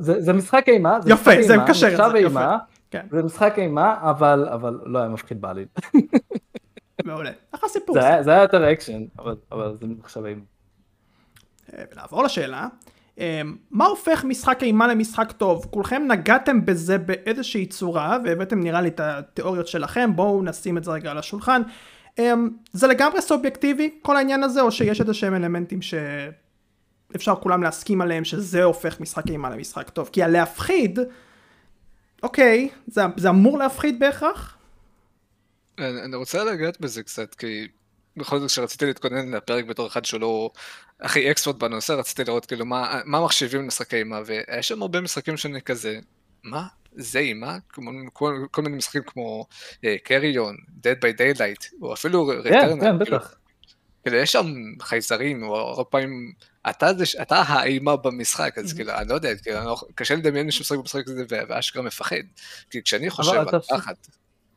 זה 0.00 0.32
משחק 0.32 0.64
אימה. 0.68 0.98
יפה, 1.06 1.30
זה 1.42 1.56
מקשר 1.56 1.88
את 1.88 2.32
זה. 2.32 2.98
זה 3.10 3.22
משחק 3.22 3.54
אימה, 3.56 3.96
אבל 4.02 4.48
לא 4.84 4.98
היה 4.98 5.08
מפחיד 5.08 5.40
בעליל. 5.40 5.66
מעולה. 7.04 7.30
אחלה 7.52 7.68
סיפור. 7.68 7.96
זה 8.20 8.30
היה 8.32 8.42
יותר 8.42 8.72
אקשן, 8.72 9.02
אבל 9.52 9.76
זה 9.80 9.86
נחשב 9.86 10.24
אימה. 10.24 10.40
אה, 11.74 11.84
נעבור 11.96 12.22
לשאלה. 12.24 12.66
אמ, 13.18 13.56
מה 13.70 13.86
הופך 13.86 14.24
משחק 14.24 14.62
אימה 14.62 14.86
למשחק 14.86 15.32
טוב? 15.32 15.66
כולכם 15.70 16.02
נגעתם 16.08 16.64
בזה 16.64 16.98
באיזושהי 16.98 17.66
צורה 17.66 18.18
והבאתם 18.24 18.60
נראה 18.60 18.80
לי 18.80 18.88
את 18.88 19.00
התיאוריות 19.00 19.66
שלכם, 19.66 20.16
בואו 20.16 20.42
נשים 20.42 20.78
את 20.78 20.84
זה 20.84 20.90
רגע 20.90 21.10
על 21.10 21.18
השולחן. 21.18 21.62
אמ, 22.18 22.50
זה 22.72 22.86
לגמרי 22.86 23.22
סובייקטיבי 23.22 23.90
כל 24.02 24.16
העניין 24.16 24.42
הזה 24.42 24.60
או 24.60 24.70
שיש 24.70 25.00
איזה 25.00 25.14
שהם 25.14 25.34
אלמנטים 25.34 25.82
שאפשר 27.12 27.34
כולם 27.34 27.62
להסכים 27.62 28.00
עליהם 28.00 28.24
שזה 28.24 28.64
הופך 28.64 29.00
משחק 29.00 29.28
אימה 29.28 29.50
למשחק 29.50 29.90
טוב? 29.90 30.10
כי 30.12 30.22
הלהפחיד, 30.22 30.98
אוקיי, 32.22 32.68
זה, 32.86 33.02
זה 33.16 33.28
אמור 33.28 33.58
להפחיד 33.58 34.00
בהכרח? 34.00 34.56
אני 35.78 36.16
רוצה 36.16 36.44
לגעת 36.44 36.80
בזה 36.80 37.02
קצת 37.02 37.34
כי 37.34 37.68
בכל 38.16 38.38
זאת 38.38 38.50
כשרציתי 38.50 38.86
להתכונן 38.86 39.34
לפרק 39.34 39.64
בתור 39.64 39.86
אחד 39.86 40.04
שהוא 40.04 40.20
לא 40.20 40.50
הכי 41.00 41.30
אקספורט 41.30 41.56
בנושא, 41.56 41.92
רציתי 41.92 42.24
לראות 42.24 42.46
כאילו 42.46 42.66
מה, 42.66 43.00
מה 43.04 43.24
מחשיבים 43.24 43.62
למשחקי 43.62 43.96
אימה, 43.96 44.20
והיה 44.26 44.62
שם 44.62 44.82
הרבה 44.82 45.00
משחקים 45.00 45.36
שאני 45.36 45.62
כזה, 45.62 45.98
מה? 46.44 46.66
זה 46.92 47.18
אימה? 47.18 47.58
כמו, 47.68 47.90
כל, 48.12 48.46
כל 48.50 48.62
מיני 48.62 48.76
משחקים 48.76 49.02
כמו 49.06 49.46
קריון, 50.04 50.56
uh, 50.56 50.86
Dead 50.86 51.02
by 51.02 51.18
Daylight, 51.18 51.82
או 51.82 51.94
אפילו 51.94 52.26
רטרנל. 52.26 52.50
כן, 52.50 52.80
כן, 52.80 53.04
כאילו, 53.04 53.18
בטח. 53.18 53.34
כאילו 54.02 54.16
יש 54.16 54.32
שם 54.32 54.46
חייזרים, 54.80 55.42
או 55.42 55.56
הרבה 55.56 55.84
פעמים, 55.84 56.32
אתה, 56.70 56.94
זה, 56.94 57.22
אתה 57.22 57.36
האימה 57.36 57.96
במשחק, 57.96 58.58
אז 58.58 58.72
כאילו, 58.72 58.92
אני 58.92 59.08
לא 59.08 59.14
יודע, 59.14 59.36
כאילו, 59.36 59.64
לא, 59.64 59.76
קשה 59.94 60.14
לדמיין 60.14 60.46
מישהו 60.46 60.62
משחק 60.62 60.78
במשחק 60.78 61.08
הזה 61.08 61.24
ואשכרה 61.28 61.82
מפחד. 61.82 62.16
כי 62.70 62.82
כשאני 62.82 63.10
חושב 63.10 63.32
על 63.32 63.60
פחד, 63.60 63.94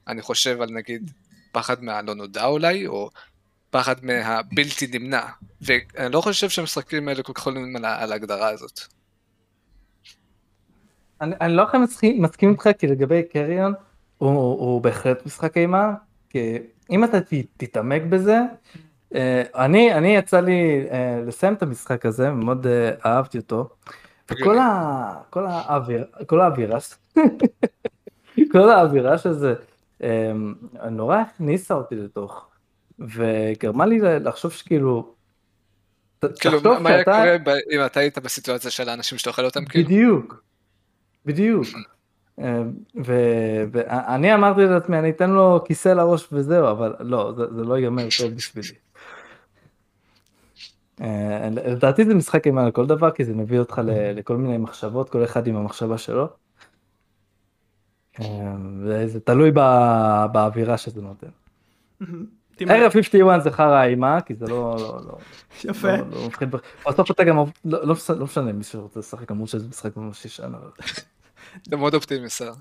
אני 0.07 0.21
חושב 0.21 0.61
על 0.61 0.69
נגיד 0.71 1.11
פחד 1.51 1.83
מהלא 1.83 2.15
נודע 2.15 2.45
אולי, 2.45 2.87
או 2.87 3.09
פחד 3.69 4.05
מהבלתי 4.05 4.87
נמנע, 4.93 5.25
ואני 5.61 6.13
לא 6.13 6.21
חושב 6.21 6.49
שהמשחקים 6.49 7.07
האלה 7.07 7.23
כל 7.23 7.33
כך 7.33 7.45
עולים 7.45 7.75
על, 7.75 7.85
על 7.85 8.11
ההגדרה 8.11 8.49
הזאת. 8.49 8.79
אני, 11.21 11.35
אני 11.41 11.53
לא 11.53 11.61
יכול 11.61 11.79
מסכים, 11.79 12.25
איתך 12.51 12.69
כי 12.79 12.87
לגבי 12.87 13.23
קריון 13.23 13.73
הוא, 14.17 14.29
הוא 14.31 14.81
בהחלט 14.81 15.25
משחק 15.25 15.57
אימה, 15.57 15.93
כי 16.29 16.57
אם 16.89 17.03
אתה 17.03 17.17
תתעמק 17.57 18.01
בזה, 18.09 18.37
אה, 19.15 19.43
אני, 19.55 19.93
אני 19.93 20.15
יצא 20.15 20.39
לי 20.39 20.85
אה, 20.91 21.21
לסיים 21.27 21.53
את 21.53 21.63
המשחק 21.63 22.05
הזה, 22.05 22.29
מאוד 22.29 22.67
אה, 22.67 22.91
אהבתי 23.05 23.37
אותו, 23.37 23.69
וכל 24.31 24.57
ה, 24.57 25.13
כל 25.29 25.45
האוויר, 25.47 26.05
כל 26.25 26.41
האווירה, 26.41 26.79
כל 28.51 28.69
האווירה 28.69 29.17
שזה 29.17 29.53
נורא 30.91 31.17
הכניסה 31.17 31.73
אותי 31.73 31.95
לתוך 31.95 32.47
וגרמה 32.99 33.85
לי 33.85 33.99
לחשוב 34.01 34.51
שכאילו... 34.51 35.13
כאילו, 36.39 36.79
מה 36.79 36.89
היה 36.89 37.03
קורה 37.03 37.35
אם 37.71 37.85
אתה 37.85 37.99
היית 37.99 38.17
בסיטואציה 38.17 38.71
של 38.71 38.89
האנשים 38.89 39.17
שאתה 39.17 39.29
אוכל 39.29 39.45
אותם? 39.45 39.65
כאילו? 39.65 39.85
בדיוק, 39.85 40.43
בדיוק. 41.25 41.67
ואני 42.95 44.33
אמרתי 44.33 44.61
לעצמי, 44.65 44.99
אני 44.99 45.09
אתן 45.09 45.29
לו 45.29 45.63
כיסא 45.65 45.89
לראש 45.89 46.27
וזהו, 46.31 46.71
אבל 46.71 46.93
לא, 46.99 47.33
זה 47.35 47.63
לא 47.63 47.77
ייגמר 47.77 48.07
טוב 48.19 48.33
בשבילי. 48.33 48.75
אה, 51.01 51.49
לדעתי 51.49 52.05
זה 52.05 52.15
משחק 52.15 52.47
אימה 52.47 52.67
לכל 52.67 52.85
דבר, 52.85 53.11
כי 53.11 53.25
זה 53.25 53.33
מביא 53.33 53.59
אותך 53.59 53.81
לכל 53.85 54.37
מיני 54.37 54.57
מחשבות, 54.57 55.09
כל 55.09 55.23
אחד 55.23 55.47
עם 55.47 55.55
המחשבה 55.55 55.97
שלו. 55.97 56.27
אה, 58.19 58.55
וזה 58.83 59.19
תלוי 59.19 59.51
באווירה 60.31 60.77
שזה 60.77 61.01
נותן. 61.01 61.27
ערב 62.59 62.91
51 62.91 63.43
זה 63.43 63.51
חרא 63.51 63.83
אימה, 63.83 64.21
כי 64.21 64.35
זה 64.35 64.45
לא, 64.47 64.75
לא, 64.79 64.99
לא, 65.05 65.17
יפה. 65.63 65.91
לא, 65.91 66.09
לא 66.11 66.27
מפחיד, 66.27 66.49
בסוף 66.87 67.11
אתה 67.11 67.23
גם, 67.23 67.37
לא, 67.37 67.45
לא, 67.65 67.95
לא 68.09 68.25
משנה 68.25 68.51
מי 68.51 68.63
שרוצה 68.63 68.99
לשחק, 68.99 69.31
אמרו 69.31 69.47
שזה 69.47 69.67
משחק 69.67 69.97
ממש 69.97 70.25
ישן. 70.25 70.51
זה 71.69 71.77
מאוד 71.77 71.93
אופטימי, 71.93 72.29
סער. 72.29 72.53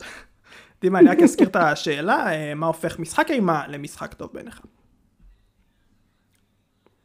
דימה, 0.81 0.99
אני 0.99 1.09
רק 1.09 1.19
אזכיר 1.19 1.49
את 1.49 1.57
השאלה, 1.57 2.33
אה, 2.33 2.55
מה 2.55 2.67
הופך 2.67 2.99
משחק 2.99 3.27
אימה 3.31 3.69
למשחק 3.69 4.15
טוב 4.15 4.31
בעיניך? 4.33 4.61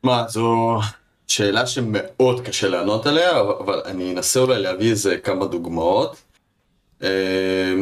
מה, 0.04 0.26
זו 0.28 0.80
שאלה 1.28 1.68
שמאוד 1.68 2.42
קשה 2.46 2.68
לענות 2.68 3.06
עליה, 3.06 3.42
אבל 3.42 3.82
אני 3.86 4.14
אנסה 4.14 4.40
אולי 4.40 4.62
להביא 4.62 4.90
איזה 4.92 5.18
כמה 5.18 5.46
דוגמאות. 5.46 6.16
אה, 7.04 7.74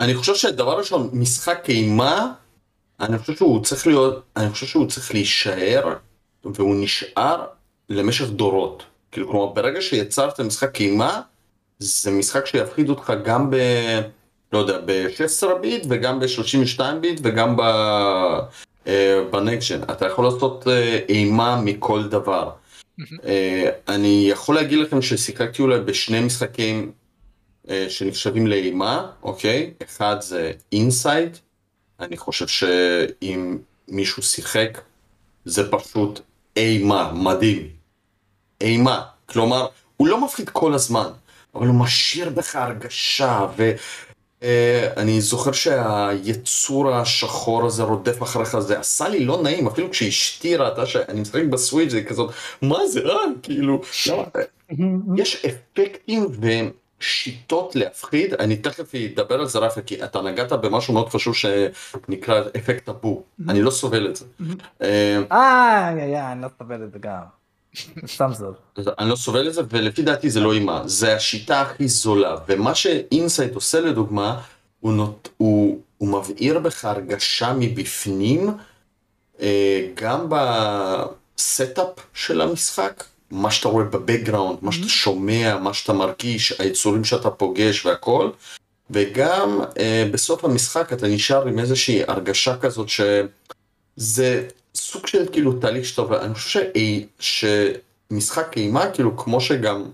אני 0.00 0.14
חושב 0.14 0.34
שדבר 0.34 0.78
ראשון, 0.78 1.10
משחק 1.12 1.64
אימה 1.68 2.32
אני 3.00 3.18
חושב 3.18 3.36
שהוא 3.36 3.62
צריך 3.62 3.86
להיות, 3.86 4.22
אני 4.36 4.50
חושב 4.50 4.66
שהוא 4.66 4.86
צריך 4.86 5.14
להישאר, 5.14 5.94
והוא 6.44 6.76
נשאר 6.78 7.44
למשך 7.88 8.24
דורות. 8.30 8.82
כאילו, 9.12 9.28
כלומר, 9.30 9.46
ברגע 9.46 9.80
שיצרת 9.80 10.40
משחק 10.40 10.80
אימה, 10.80 11.20
זה 11.78 12.10
משחק 12.10 12.46
שיפחיד 12.46 12.88
אותך 12.88 13.12
גם 13.24 13.50
ב... 13.50 13.56
לא 14.52 14.58
יודע, 14.58 14.78
ב-16 14.84 15.54
ביט 15.60 15.86
וגם 15.88 16.20
ב-32 16.20 16.80
ביט 17.00 17.20
וגם 17.22 17.56
בנקשן. 19.30 19.80
אה, 19.88 19.94
אתה 19.94 20.06
יכול 20.06 20.24
לעשות 20.24 20.68
אה, 20.68 20.98
אימה 21.08 21.60
מכל 21.60 22.04
דבר. 22.04 22.50
אה, 23.24 23.70
אני 23.88 24.26
יכול 24.30 24.54
להגיד 24.54 24.78
לכם 24.78 25.02
ששיחקתי 25.02 25.62
אולי 25.62 25.80
בשני 25.80 26.20
משחקים 26.20 26.92
שנחשבים 27.88 28.46
לאימה, 28.46 29.10
אוקיי? 29.22 29.74
אחד 29.82 30.16
זה 30.20 30.52
Inside, 30.72 31.38
אני 32.00 32.16
חושב 32.16 32.46
שאם 32.46 33.58
מישהו 33.88 34.22
שיחק, 34.22 34.80
זה 35.44 35.70
פשוט 35.70 36.20
אימה, 36.56 37.12
מדהים. 37.12 37.68
אימה. 38.60 39.02
כלומר, 39.26 39.66
הוא 39.96 40.08
לא 40.08 40.24
מפחיד 40.24 40.48
כל 40.48 40.74
הזמן, 40.74 41.08
אבל 41.54 41.66
הוא 41.66 41.74
משאיר 41.74 42.30
בך 42.30 42.56
הרגשה, 42.56 43.46
ואני 43.56 43.74
uh, 44.40 44.44
זוכר 45.18 45.52
שהיצור 45.52 46.94
השחור 46.94 47.66
הזה 47.66 47.82
רודף 47.82 48.22
אחריך, 48.22 48.58
זה 48.58 48.78
עשה 48.78 49.08
לי 49.08 49.24
לא 49.24 49.42
נעים, 49.42 49.66
אפילו 49.66 49.90
כשאשתי 49.90 50.56
ראתה 50.56 50.86
שאני 50.86 51.20
משחק 51.20 51.42
בסוויץ' 51.50 51.90
זה 51.90 52.02
כזאת, 52.02 52.30
מה 52.62 52.86
זה 52.86 53.00
רע? 53.00 53.20
כאילו, 53.42 53.80
לא, 54.06 54.26
יש 55.20 55.44
אפקטים 55.44 56.26
והם... 56.40 56.70
שיטות 57.00 57.76
להפחיד, 57.76 58.34
אני 58.34 58.56
תכף 58.56 58.94
אדבר 58.94 59.34
על 59.34 59.46
זה 59.46 59.58
רפי, 59.58 59.80
כי 59.86 60.04
אתה 60.04 60.22
נגעת 60.22 60.52
במשהו 60.52 60.94
מאוד 60.94 61.08
חשוב 61.08 61.34
שנקרא 61.34 62.42
אפקט 62.56 62.88
הבור, 62.88 63.24
אני 63.48 63.62
לא 63.62 63.70
סובל 63.70 64.10
את 64.10 64.16
זה. 64.16 64.24
אה, 64.82 65.18
אה, 65.32 66.32
אני 66.32 66.42
לא 66.42 66.48
סובל 66.58 66.84
את 66.84 66.92
זה 66.92 66.98
גם. 66.98 67.43
סתם 68.06 68.30
זול. 68.32 68.54
אני 68.98 69.10
לא 69.10 69.16
סובל 69.16 69.48
את 69.48 69.54
זה, 69.54 69.62
ולפי 69.70 70.02
דעתי 70.02 70.30
זה 70.30 70.40
לא 70.40 70.52
אימה, 70.52 70.82
זה 70.86 71.16
השיטה 71.16 71.60
הכי 71.60 71.88
זולה, 71.88 72.36
ומה 72.48 72.74
ש 72.74 72.94
Inside 72.94 73.54
עושה 73.54 73.80
לדוגמה, 73.80 74.40
הוא, 74.80 74.92
נות, 74.92 75.28
הוא, 75.36 75.80
הוא 75.98 76.08
מבעיר 76.08 76.58
בך 76.58 76.84
הרגשה 76.84 77.52
מבפנים, 77.58 78.50
אה, 79.40 79.88
גם 79.94 80.26
ב 80.28 80.55
setup 80.55 81.88
של 82.14 82.40
המשחק, 82.40 83.04
מה 83.30 83.50
שאתה 83.50 83.68
רואה 83.68 83.84
ב 83.84 83.90
background, 83.90 84.58
מה 84.62 84.72
שאתה 84.72 84.86
mm-hmm. 84.86 84.88
שומע, 84.88 85.58
מה 85.58 85.74
שאתה 85.74 85.92
מרגיש, 85.92 86.60
היצורים 86.60 87.04
שאתה 87.04 87.30
פוגש 87.30 87.86
והכל. 87.86 88.30
וגם 88.90 89.60
אה, 89.78 90.08
בסוף 90.12 90.44
המשחק 90.44 90.92
אתה 90.92 91.08
נשאר 91.08 91.48
עם 91.48 91.58
איזושהי 91.58 92.02
הרגשה 92.08 92.56
כזאת 92.56 92.88
שזה 92.88 94.48
סוג 94.76 95.06
של 95.06 95.32
כאילו 95.32 95.52
תהליך 95.52 95.84
שאתה 95.84 96.00
עובר. 96.02 96.24
אני 96.24 96.34
חושב 96.34 96.62
משחק 98.10 98.56
אימה, 98.56 98.90
כאילו 98.90 99.16
כמו 99.16 99.40
שגם 99.40 99.84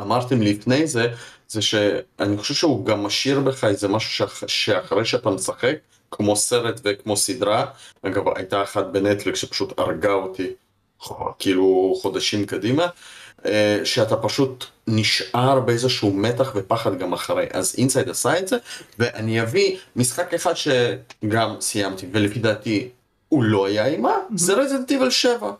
אמרתם 0.00 0.42
לפני 0.42 0.86
זה, 0.86 1.08
זה 1.48 1.62
שאני 1.62 2.38
חושב 2.38 2.54
שהוא 2.54 2.86
גם 2.86 3.02
משאיר 3.02 3.40
בך 3.40 3.64
איזה 3.64 3.88
משהו 3.88 4.26
שאחרי 4.46 5.04
שאתה 5.04 5.30
משחק, 5.30 5.76
כמו 6.10 6.36
סרט 6.36 6.80
וכמו 6.84 7.16
סדרה, 7.16 7.66
אגב 8.02 8.22
הייתה 8.36 8.62
אחת 8.62 8.86
בנטפליקס 8.86 9.38
שפשוט 9.38 9.78
הרגה 9.78 10.12
אותי, 10.12 10.46
כאילו 11.38 11.94
חודשים 12.02 12.46
קדימה, 12.46 12.86
אה, 13.46 13.80
שאתה 13.84 14.16
פשוט 14.16 14.64
נשאר 14.86 15.60
באיזשהו 15.60 16.12
מתח 16.12 16.52
ופחד 16.54 16.98
גם 16.98 17.12
אחרי, 17.12 17.46
אז 17.52 17.74
אינסייד 17.78 18.08
עשה 18.08 18.38
את 18.38 18.48
זה, 18.48 18.56
ואני 18.98 19.42
אביא 19.42 19.76
משחק 19.96 20.34
אחד 20.34 20.52
שגם 20.54 21.56
סיימתי, 21.60 22.06
ולפי 22.12 22.38
דעתי 22.38 22.88
הוא 23.28 23.44
לא 23.44 23.66
היה 23.66 23.86
אימה, 23.86 24.14
זה 24.34 24.54
רזנטיבל 24.54 25.10
7, 25.10 25.52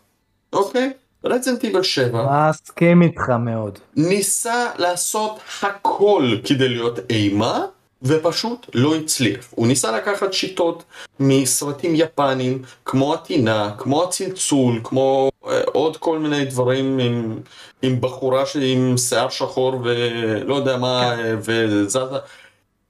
אוקיי? 0.53 0.93
רזנט 1.23 1.63
איבל 1.63 1.83
7 1.83 2.49
מסכים 2.49 3.01
איתך 3.01 3.29
מאוד 3.29 3.79
ניסה 3.95 4.69
לעשות 4.77 5.39
הכל 5.61 6.35
כדי 6.43 6.69
להיות 6.69 6.99
אימה 7.09 7.65
ופשוט 8.01 8.65
לא 8.73 8.95
הצליח. 8.95 9.45
הוא 9.49 9.67
ניסה 9.67 9.91
לקחת 9.91 10.33
שיטות 10.33 10.83
מסרטים 11.19 11.95
יפנים 11.95 12.61
כמו 12.85 13.13
הטינה, 13.13 13.71
כמו 13.77 14.03
הצלצול, 14.03 14.81
כמו 14.83 15.29
אה, 15.47 15.61
עוד 15.65 15.97
כל 15.97 16.19
מיני 16.19 16.45
דברים 16.45 16.99
עם, 16.99 17.39
עם 17.81 18.01
בחורה 18.01 18.43
עם 18.61 18.97
שיער 18.97 19.29
שחור 19.29 19.81
ולא 19.83 20.55
יודע 20.55 20.77
מה 20.77 21.13
כן. 21.15 21.25
אה, 21.25 21.33
וזזה. 21.39 21.99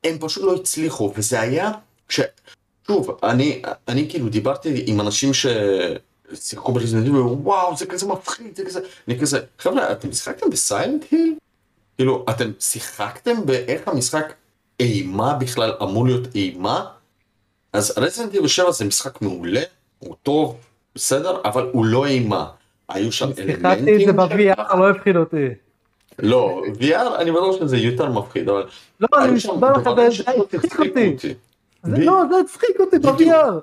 הם 0.04 0.18
פשוט 0.20 0.44
לא 0.44 0.56
הצליחו 0.56 1.14
וזה 1.16 1.42
היה 1.42 1.72
ש... 2.10 2.20
שוב, 2.88 3.18
אני, 3.24 3.62
אני 3.88 4.10
כאילו 4.10 4.30
דיברתי 4.30 4.84
עם 4.86 5.02
אנשים 5.02 5.34
ש... 5.34 5.46
שיחקו 6.34 6.72
ב 6.72 6.76
Resident 6.76 7.08
וואו 7.44 7.78
זה 7.78 7.86
כזה 7.86 8.08
מפחיד 8.08 8.56
זה 8.56 8.66
כזה 8.66 8.80
אני 9.08 9.20
כזה 9.20 9.40
חבר'ה 9.60 9.92
אתם 9.92 10.12
שיחקתם 10.12 10.50
ב 10.50 10.58
Silent 10.58 11.06
Hill? 11.12 11.34
כאילו 11.98 12.26
אתם 12.30 12.52
שיחקתם 12.60 13.46
באיך 13.46 13.88
המשחק 13.88 14.34
אימה 14.80 15.34
בכלל 15.34 15.74
אמור 15.82 16.06
להיות 16.06 16.36
אימה? 16.36 16.86
אז 17.74 17.94
Resident 17.98 18.34
Evil 18.34 18.48
7 18.48 18.72
זה 18.72 18.86
משחק 18.86 19.22
מעולה 19.22 19.62
הוא 20.00 20.16
טוב 20.24 20.58
בסדר 20.96 21.42
אבל 21.46 21.70
הוא 21.72 21.86
לא 21.86 22.06
אימה. 22.06 22.48
היו 22.90 23.12
שם 23.12 23.30
אלמנטים 23.38 23.86
שיחקתי 23.86 23.96
את 23.96 24.06
זה 24.06 24.14
ב-VR 24.14 24.76
לא 24.78 24.90
הפחיד 24.90 25.16
אותי. 25.16 25.48
לא 26.20 26.62
VR 26.80 27.22
אני 27.22 27.32
בטוח 27.32 27.60
שזה 27.60 27.78
יותר 27.78 28.10
מפחיד 28.10 28.50
אבל 28.50 28.64
לא 29.00 29.08
אני 29.24 29.32
משתבר 29.32 29.72
לך 29.72 29.90
זה 30.10 30.32
הצחיק 30.54 30.80
אותי 30.80 31.16
לא 31.88 32.24
זה 32.30 32.36
הצחיק 32.44 32.80
אותי 32.80 33.00
ב-VR 33.00 33.62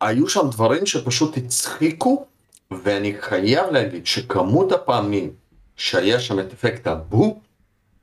היו 0.00 0.28
שם 0.28 0.50
דברים 0.50 0.86
שפשוט 0.86 1.36
הצחיקו, 1.36 2.24
ואני 2.70 3.14
חייב 3.20 3.70
להגיד 3.70 4.06
שכמות 4.06 4.72
הפעמים 4.72 5.30
שהיה 5.76 6.20
שם 6.20 6.40
את 6.40 6.52
אפקט 6.52 6.86
הבו, 6.86 7.40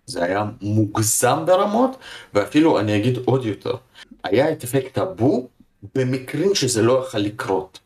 זה 0.06 0.24
היה 0.24 0.46
מוגזם 0.62 1.46
ברמות, 1.46 1.98
ואפילו 2.34 2.80
אני 2.80 2.98
אגיד 2.98 3.18
עוד 3.26 3.46
יותר, 3.46 3.76
היה 4.24 4.52
את 4.52 4.64
אפקט 4.64 4.98
הבו 4.98 5.48
במקרים 5.96 6.56
שזה 6.56 6.82
לא 6.82 7.04
יכול 7.08 7.20
לקרות. 7.20 7.80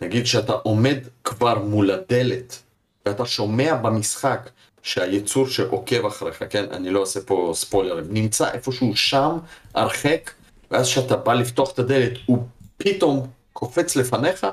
נגיד 0.00 0.26
שאתה 0.26 0.52
עומד 0.52 0.98
כבר 1.24 1.58
מול 1.58 1.90
הדלת, 1.90 2.62
ואתה 3.06 3.26
שומע 3.26 3.74
במשחק 3.74 4.50
שהיצור 4.82 5.48
שעוקב 5.48 6.06
אחריך, 6.06 6.44
כן, 6.50 6.64
אני 6.70 6.90
לא 6.90 7.00
עושה 7.00 7.20
פה 7.20 7.52
ספוילרים, 7.54 8.04
נמצא 8.08 8.50
איפשהו 8.50 8.96
שם, 8.96 9.38
הרחק, 9.74 10.30
ואז 10.70 10.86
כשאתה 10.86 11.16
בא 11.16 11.34
לפתוח 11.34 11.72
את 11.72 11.78
הדלת, 11.78 12.12
הוא 12.26 12.38
פתאום 12.76 13.26
קופץ 13.52 13.96
לפניך, 13.96 14.46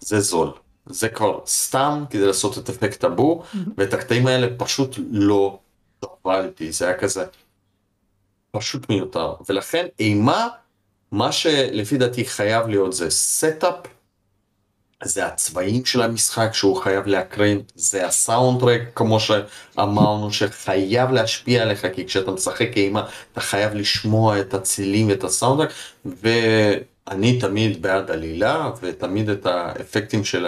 זה 0.00 0.20
זול. 0.20 0.50
זה 0.86 1.08
כבר 1.08 1.40
סתם 1.46 2.04
כדי 2.10 2.26
לעשות 2.26 2.58
את 2.58 2.68
אפקט 2.68 3.04
mm-hmm. 3.04 3.56
ואת 3.76 3.94
הקטעים 3.94 4.26
האלה 4.26 4.46
פשוט 4.56 4.96
לא 5.10 5.58
הובלתי, 6.00 6.72
זה 6.72 6.86
היה 6.86 6.98
כזה 6.98 7.24
פשוט 8.50 8.88
מיותר. 8.88 9.34
ולכן 9.48 9.86
אימה, 9.98 10.48
מה 11.12 11.32
שלפי 11.32 11.98
דעתי 11.98 12.24
חייב 12.24 12.68
להיות 12.68 12.92
זה 12.92 13.10
setup, 13.10 13.74
זה 15.04 15.26
הצבעים 15.26 15.84
של 15.84 16.02
המשחק 16.02 16.50
שהוא 16.52 16.76
חייב 16.76 17.06
להקרין, 17.06 17.60
זה 17.74 18.06
ה 18.06 18.13
soundtrack 18.13 18.82
כמו 18.94 19.20
שאמרנו 19.20 20.32
שחייב 20.32 21.10
להשפיע 21.10 21.62
עליך 21.62 21.86
כי 21.94 22.06
כשאתה 22.06 22.30
משחק 22.30 22.76
אימה 22.76 23.08
אתה 23.32 23.40
חייב 23.40 23.74
לשמוע 23.74 24.40
את 24.40 24.54
הצלילים 24.54 25.08
ואת 25.08 25.24
ה 25.24 25.28
soundtrack 25.28 25.72
אני 27.08 27.38
תמיד 27.40 27.82
בעד 27.82 28.10
עלילה 28.10 28.70
ותמיד 28.82 29.28
את 29.28 29.46
האפקטים 29.46 30.24
של 30.24 30.46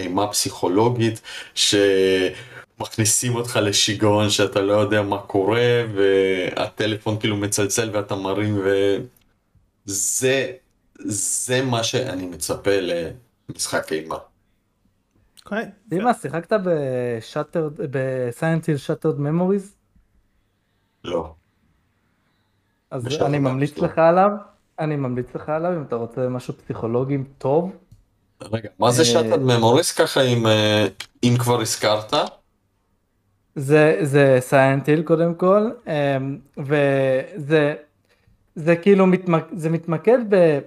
האימה 0.00 0.24
הפסיכולוגית 0.24 1.20
שמכניסים 1.54 3.34
אותך 3.34 3.58
לשיגעון 3.62 4.30
שאתה 4.30 4.60
לא 4.60 4.72
יודע 4.72 5.02
מה 5.02 5.18
קורה 5.18 5.84
והטלפון 5.94 7.18
כאילו 7.20 7.36
מצלצל 7.36 7.90
ואתה 7.92 8.14
מרים 8.14 8.62
וזה 9.86 10.52
זה 11.04 11.62
מה 11.62 11.84
שאני 11.84 12.26
מצפה 12.26 12.80
למשחק 13.52 13.92
אימה. 13.92 14.16
דימה, 15.88 16.14
שיחקת 16.14 16.52
ב 16.64 16.74
Shattered, 16.74 17.72
ב 17.90 17.98
Silent 17.98 18.45
Hill 18.45 18.76
Shattered 18.76 19.20
Memories? 19.20 19.74
לא. 21.04 21.34
אז 22.90 23.22
אני 23.22 23.38
ממליץ 23.38 23.78
לך 23.78 23.98
עליו. 23.98 24.30
אני 24.78 24.96
ממליץ 24.96 25.34
לך 25.34 25.48
עליו 25.48 25.72
אם 25.76 25.82
אתה 25.82 25.96
רוצה 25.96 26.28
משהו 26.28 26.54
פסיכולוגי 26.54 27.18
טוב. 27.38 27.72
רגע, 28.42 28.68
מה 28.78 28.90
זה 28.90 29.04
Shattered 29.04 29.36
Memories 29.36 29.92
ככה 29.92 30.20
אם, 30.20 30.46
אה, 30.46 30.86
אם 31.24 31.34
כבר 31.38 31.60
הזכרת? 31.60 32.14
זה, 33.54 33.98
זה 34.02 34.36
Silent 34.40 34.77
Hill 34.77 35.02
קודם 35.02 35.34
כל, 35.34 35.70
אמ, 35.86 36.38
וזה 36.58 37.74
זה 38.54 38.76
כאילו 38.76 39.06
מתמק, 39.06 39.44
זה 39.52 39.70
מתמקד 39.70 40.18
ב... 40.28 40.58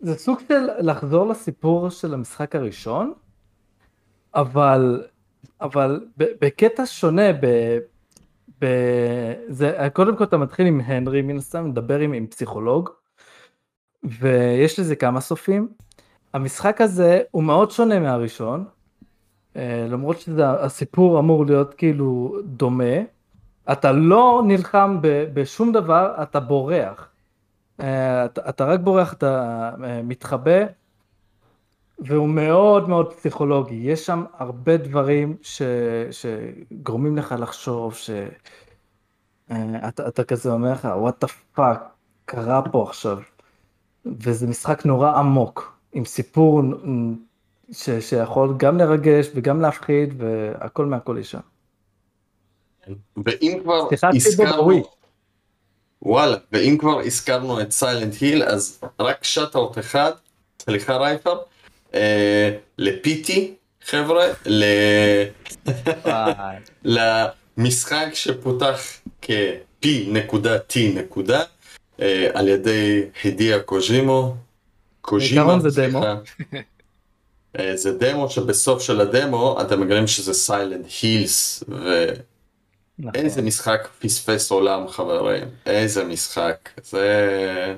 זה 0.00 0.18
סוג 0.18 0.38
של 0.48 0.66
לחזור 0.78 1.26
לסיפור 1.26 1.90
של 1.90 2.14
המשחק 2.14 2.56
הראשון, 2.56 3.12
אבל, 4.34 5.04
אבל 5.60 6.06
בקטע 6.16 6.86
שונה, 6.86 7.32
ב, 7.32 7.78
ב, 8.60 8.66
זה, 9.48 9.88
קודם 9.92 10.16
כל 10.16 10.24
אתה 10.24 10.36
מתחיל 10.36 10.66
עם 10.66 10.80
הנרי 10.84 11.22
מן 11.22 11.36
הסתם, 11.36 11.68
מדבר 11.68 11.98
עם, 11.98 12.12
עם 12.12 12.26
פסיכולוג, 12.26 12.90
ויש 14.04 14.78
לזה 14.78 14.96
כמה 14.96 15.20
סופים. 15.20 15.68
המשחק 16.34 16.80
הזה 16.80 17.20
הוא 17.30 17.42
מאוד 17.42 17.70
שונה 17.70 17.98
מהראשון, 17.98 18.64
אה, 19.56 19.86
למרות 19.90 20.20
שהסיפור 20.20 21.18
אמור 21.18 21.46
להיות 21.46 21.74
כאילו 21.74 22.36
דומה. 22.44 22.94
אתה 23.72 23.92
לא 23.92 24.42
נלחם 24.46 24.98
בשום 25.34 25.72
דבר, 25.72 26.14
אתה 26.22 26.40
בורח. 26.40 27.07
אה, 27.80 28.24
אתה, 28.24 28.48
אתה 28.48 28.64
רק 28.64 28.80
בורח, 28.80 29.12
אתה 29.12 29.70
אה, 29.84 30.02
מתחבא, 30.02 30.64
והוא 31.98 32.28
מאוד 32.28 32.88
מאוד 32.88 33.12
פסיכולוגי. 33.12 33.74
יש 33.74 34.06
שם 34.06 34.24
הרבה 34.32 34.76
דברים 34.76 35.36
ש, 35.42 35.62
שגורמים 36.10 37.16
לך 37.16 37.34
לחשוב, 37.38 37.94
שאתה 39.48 40.24
כזה 40.28 40.52
אומר 40.52 40.72
לך, 40.72 40.84
what 40.84 41.24
the 41.24 41.28
fuck 41.56 41.78
קרה 42.24 42.62
פה 42.72 42.82
עכשיו. 42.88 43.18
וזה 44.06 44.46
משחק 44.46 44.86
נורא 44.86 45.12
עמוק, 45.12 45.78
עם 45.92 46.04
סיפור 46.04 46.62
ש, 47.72 47.90
שיכול 47.90 48.54
גם 48.56 48.78
לרגש 48.78 49.30
וגם 49.34 49.60
להפחיד, 49.60 50.14
והכל 50.18 50.86
מהכל 50.86 51.16
יש 51.20 51.30
שם. 51.30 51.40
ואם 53.26 53.58
כבר 53.62 53.88
הזכרנו, 54.02 54.97
וואלה, 56.02 56.36
ואם 56.52 56.76
כבר 56.78 57.00
הזכרנו 57.00 57.60
את 57.60 57.72
סיילנט 57.72 58.14
היל, 58.20 58.42
אז 58.42 58.80
רק 59.00 59.24
שאט-אוט 59.24 59.78
אחד, 59.78 60.12
סליחה 60.62 60.96
רייפר, 60.96 61.38
אה, 61.94 62.50
לפיטי, 62.78 63.54
חבר'ה, 63.84 64.26
ל... 64.46 64.64
למשחק 67.58 68.08
שפותח 68.14 68.80
כ-P 69.22 69.86
נקודה 70.94 71.42
אה, 72.00 72.28
על 72.34 72.48
ידי 72.48 73.02
הידיה 73.22 73.60
קוז'ימו. 73.60 74.34
קוז'ימה, 75.00 75.60
זה 75.60 75.82
דמו. 75.82 76.02
אה, 77.58 77.76
זה 77.76 77.98
דמו 77.98 78.30
שבסוף 78.30 78.82
של 78.82 79.00
הדמו 79.00 79.58
אתם 79.60 79.80
מגלים 79.80 80.06
שזה 80.06 80.34
סיילנט 80.34 80.86
הילס 81.02 81.64
ואיזה 82.98 83.42
משחק 83.42 83.88
פספס 83.98 84.50
עולם 84.50 84.88
חברים? 84.88 85.44
איזה 85.66 86.04
משחק. 86.04 86.68
זה 86.82 87.74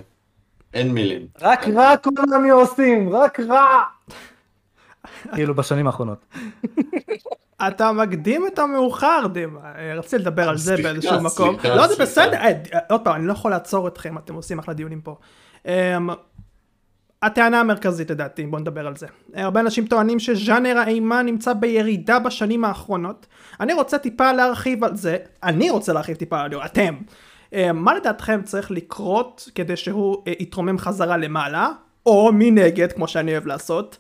אין 0.75 0.93
מילים. 0.93 1.27
רק 1.43 1.69
רע 1.69 1.97
כולם 1.97 2.51
עושים 2.51 3.17
רק 3.17 3.41
רע. 3.41 3.83
כאילו 5.35 5.55
בשנים 5.55 5.87
האחרונות. 5.87 6.19
אתה 7.69 7.93
מקדים 7.93 8.47
את 8.47 8.59
המאוחר 8.59 9.27
דימה, 9.33 9.61
רציתי 9.97 10.19
לדבר 10.19 10.49
על 10.49 10.59
זה 10.59 10.77
באיזשהו 10.77 11.21
מקום. 11.23 11.57
לא 11.65 11.87
זה 11.87 12.03
בסדר, 12.03 12.33
אה, 12.35 12.53
עוד 12.91 13.01
פעם 13.05 13.15
אני 13.15 13.27
לא 13.27 13.33
יכול 13.33 13.51
לעצור 13.51 13.89
אתכם, 13.89 14.19
אתם 14.19 14.35
עושים 14.35 14.59
אחלה 14.59 14.75
דיונים 14.75 15.01
פה. 15.01 15.17
הטענה 17.23 17.61
המרכזית 17.61 18.11
לדעתי, 18.11 18.47
בוא 18.47 18.59
נדבר 18.59 18.87
על 18.87 18.97
זה. 18.97 19.07
הרבה 19.35 19.61
אנשים 19.61 19.87
טוענים 19.87 20.19
שז'אנר 20.19 20.79
האימה 20.79 21.23
נמצא 21.23 21.53
בירידה 21.53 22.19
בשנים 22.19 22.65
האחרונות. 22.65 23.27
אני 23.61 23.73
רוצה 23.73 23.99
טיפה 23.99 24.33
להרחיב 24.33 24.85
על 24.85 24.97
זה, 24.97 25.17
אני 25.43 25.71
רוצה 25.71 25.93
להרחיב 25.93 26.17
טיפה 26.17 26.41
על 26.41 26.51
זה, 26.51 26.65
אתם. 26.65 26.95
אה, 27.55 27.73
מה 27.73 27.95
לדעתכם 27.95 28.41
צריך 28.45 28.71
לקרות 28.71 29.49
כדי 29.55 29.77
שהוא 29.77 30.23
אה, 30.27 30.33
יתרומם 30.39 30.79
חזרה 30.79 31.17
למעלה, 31.17 31.71
או 32.07 32.31
מנגד, 32.35 32.93
כמו 32.93 33.09
שאני 33.09 33.33
אוהב 33.33 33.47
לעשות, 33.47 33.99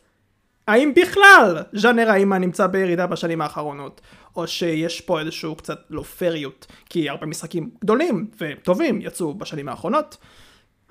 האם 0.68 0.92
בכלל 0.96 1.62
ז'אנר 1.72 2.10
האימה 2.10 2.38
נמצא 2.38 2.66
בירידה 2.66 3.06
בשנים 3.06 3.40
האחרונות, 3.40 4.00
או 4.36 4.46
שיש 4.46 5.00
פה 5.00 5.20
איזשהו 5.20 5.54
קצת 5.54 5.78
לא 5.90 6.02
פריות, 6.02 6.66
כי 6.88 7.08
הרבה 7.08 7.26
משחקים 7.26 7.70
גדולים 7.80 8.26
וטובים 8.40 9.00
יצאו 9.00 9.34
בשנים 9.34 9.68
האחרונות. 9.68 10.16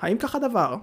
האם 0.02 0.18
ככה 0.18 0.40
דבר? 0.40 0.76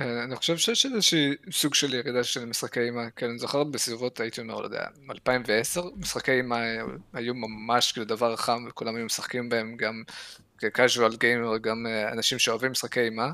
אה, 0.00 0.24
אני 0.24 0.36
חושב 0.36 0.56
שיש 0.56 0.86
איזושהי 0.86 1.34
סוג 1.50 1.74
של 1.74 1.94
ירידה 1.94 2.24
של 2.24 2.44
משחקי 2.44 2.80
אימה, 2.80 3.10
כן, 3.16 3.28
אני 3.30 3.38
זוכר 3.38 3.64
בסביבות, 3.64 4.20
הייתי 4.20 4.40
אומר, 4.40 4.60
לא 4.60 4.64
יודע, 4.64 4.86
2010, 5.10 5.82
משחקי 5.96 6.32
אימה 6.32 6.60
היו 7.12 7.34
ממש 7.34 7.92
כאילו 7.92 8.06
דבר 8.06 8.36
חם 8.36 8.64
וכולם 8.68 8.96
היו 8.96 9.06
משחקים 9.06 9.48
בהם, 9.48 9.76
גם 9.76 10.02
כקאז'ואל 10.58 11.16
גיימר, 11.16 11.58
גם 11.58 11.86
אה, 11.86 12.12
אנשים 12.12 12.38
שאוהבים 12.38 12.70
משחקי 12.70 13.00
אימה, 13.00 13.30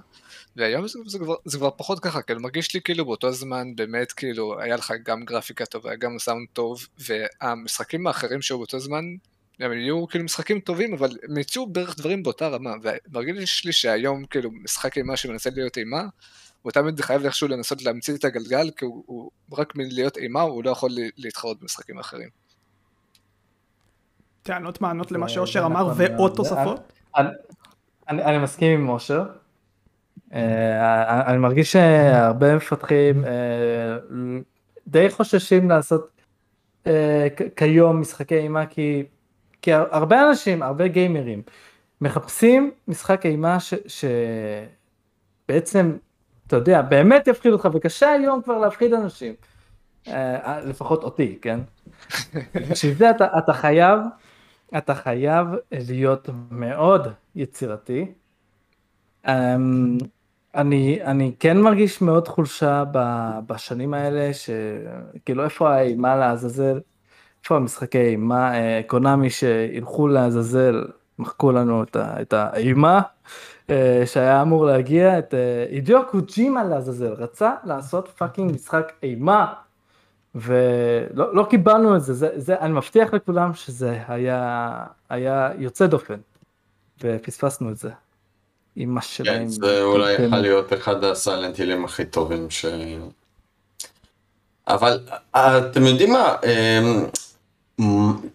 והיום 0.56 0.88
זה, 0.88 0.98
זה, 1.06 1.18
כבר, 1.18 1.34
זה 1.44 1.58
כבר 1.58 1.70
פחות 1.76 2.00
ככה, 2.00 2.22
כאילו 2.22 2.40
מרגיש 2.40 2.74
לי 2.74 2.80
כאילו 2.80 3.04
באותו 3.04 3.32
זמן 3.32 3.76
באמת 3.76 4.12
כאילו 4.12 4.60
היה 4.60 4.76
לך 4.76 4.92
גם 5.02 5.24
גרפיקה 5.24 5.66
טובה, 5.66 5.94
גם 5.94 6.18
סאונד 6.18 6.46
טוב, 6.52 6.86
והמשחקים 6.98 8.06
האחרים 8.06 8.42
שהיו 8.42 8.58
באותו 8.58 8.78
זמן, 8.78 9.04
הם 9.60 9.70
היו 9.70 10.06
כאילו 10.06 10.24
משחקים 10.24 10.60
טובים, 10.60 10.94
אבל 10.94 11.10
הם 11.28 11.38
יצאו 11.38 11.66
בערך 11.66 11.98
דברים 11.98 12.22
באותה 12.22 12.48
רמה, 12.48 12.74
ומרגיש 12.82 13.64
לי 13.64 13.72
שהיום 13.72 14.24
כאילו 14.24 14.50
משחק 14.50 14.98
אימה 14.98 15.16
שמנסה 15.16 15.50
להיות 15.50 15.78
אימה, 15.78 16.02
הוא 16.62 16.72
תמיד 16.72 17.00
חייב 17.00 17.24
איכשהו 17.24 17.48
לנסות 17.48 17.82
להמציא 17.82 18.14
את 18.16 18.24
הגלגל, 18.24 18.70
כי 18.76 18.84
הוא, 18.84 19.04
הוא 19.06 19.30
רק 19.52 19.76
מלהיות 19.76 20.16
אימה, 20.16 20.40
הוא 20.40 20.64
לא 20.64 20.70
יכול 20.70 20.90
להתחרות 21.16 21.60
במשחקים 21.60 21.98
אחרים. 21.98 22.28
טענות 24.42 24.80
מענות 24.80 25.12
למה 25.12 25.28
שאושר 25.28 25.66
אמר 25.66 25.92
ועוד 25.96 26.32
תוספות? 26.36 26.92
אני 28.08 28.38
מסכים 28.38 28.80
עם 28.80 28.88
אושר. 28.88 29.24
אה, 30.34 31.26
אני 31.26 31.38
מרגיש 31.38 31.72
שהרבה 31.72 32.56
מפתחים 32.56 33.24
אה, 33.24 33.30
די 34.86 35.10
חוששים 35.10 35.70
לעשות 35.70 36.10
אה, 36.86 37.28
כיום 37.56 38.00
משחקי 38.00 38.38
אימה 38.38 38.66
כי, 38.66 39.04
כי 39.62 39.72
הרבה 39.72 40.28
אנשים, 40.28 40.62
הרבה 40.62 40.88
גיימרים 40.88 41.42
מחפשים 42.00 42.70
משחק 42.88 43.26
אימה 43.26 43.58
שבעצם 45.46 45.96
אתה 46.50 46.58
יודע, 46.58 46.82
באמת 46.82 47.26
יפחיד 47.26 47.52
אותך, 47.52 47.68
וקשה 47.72 48.10
היום 48.10 48.42
כבר 48.42 48.58
להפחיד 48.58 48.92
אנשים. 48.92 49.34
אה, 50.08 50.60
לפחות 50.60 51.04
אותי, 51.04 51.38
כן? 51.42 51.60
בשביל 52.70 52.94
זה 52.94 53.10
אתה, 53.10 53.26
אתה 53.38 53.52
חייב, 53.52 54.00
אתה 54.78 54.94
חייב 54.94 55.46
להיות 55.72 56.28
מאוד 56.50 57.08
יצירתי. 57.34 58.12
אמ, 59.28 59.98
אני, 60.54 60.98
אני 61.04 61.32
כן 61.40 61.58
מרגיש 61.58 62.02
מאוד 62.02 62.28
חולשה 62.28 62.84
בשנים 63.46 63.94
האלה, 63.94 64.30
שכאילו 64.34 65.44
איפה 65.44 65.74
האימה 65.74 66.16
לעזאזל, 66.16 66.80
איפה 67.44 67.56
המשחקי 67.56 67.98
אימה, 67.98 68.54
אה, 68.54 68.80
Konami 68.86 69.30
שילכו 69.30 70.08
לעזאזל, 70.08 70.84
מחקו 71.18 71.52
לנו 71.52 71.82
את 71.96 72.32
האימה, 72.32 72.94
אה, 72.96 73.02
שהיה 74.06 74.42
אמור 74.42 74.66
להגיע 74.66 75.18
את 75.18 75.34
הידאו 75.70 76.02
קוג'ימה 76.10 76.64
לעזאזל, 76.64 77.12
רצה 77.12 77.52
לעשות 77.64 78.08
fucking 78.08 78.52
משחק 78.52 78.92
אימה 79.02 79.52
ולא 80.34 81.34
לא 81.34 81.46
קיבלנו 81.50 81.96
את 81.96 82.02
זה, 82.02 82.14
זה, 82.14 82.28
זה, 82.36 82.60
אני 82.60 82.72
מבטיח 82.72 83.14
לכולם 83.14 83.54
שזה 83.54 83.98
היה, 84.08 84.70
היה 85.08 85.50
יוצא 85.58 85.86
דופן 85.86 86.18
ופספסנו 87.02 87.70
את 87.70 87.76
זה. 87.76 87.90
אימא 88.76 89.00
שלהם. 89.00 89.42
כן, 89.42 89.48
זה 89.48 89.82
אולי 89.82 90.12
יכול 90.12 90.38
להיות 90.38 90.72
אחד 90.72 91.04
הסיילנט 91.04 91.51
הילים 91.51 91.84
הכי 91.84 92.04
טובים 92.04 92.50
ש... 92.50 92.66
אבל 94.68 95.00
אתם 95.36 95.82
יודעים 95.82 96.12
מה, 96.12 96.36
אמ, 96.44 97.06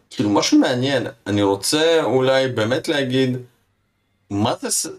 כאילו 0.09 0.29
משהו 0.29 0.59
מעניין, 0.59 1.07
אני 1.27 1.41
רוצה 1.41 2.03
אולי 2.03 2.47
באמת 2.47 2.87
להגיד, 2.87 3.37
מה 4.29 4.53
זה 4.61 4.89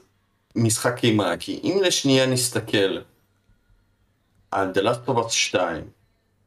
משחק 0.56 1.04
אימה, 1.04 1.36
כי 1.36 1.60
אם 1.64 1.80
לשנייה 1.82 2.26
נסתכל 2.26 2.98
על 4.50 4.72
The 4.74 4.80
Last 4.80 5.10
of 5.10 5.14
Us 5.14 5.30
2, 5.30 5.84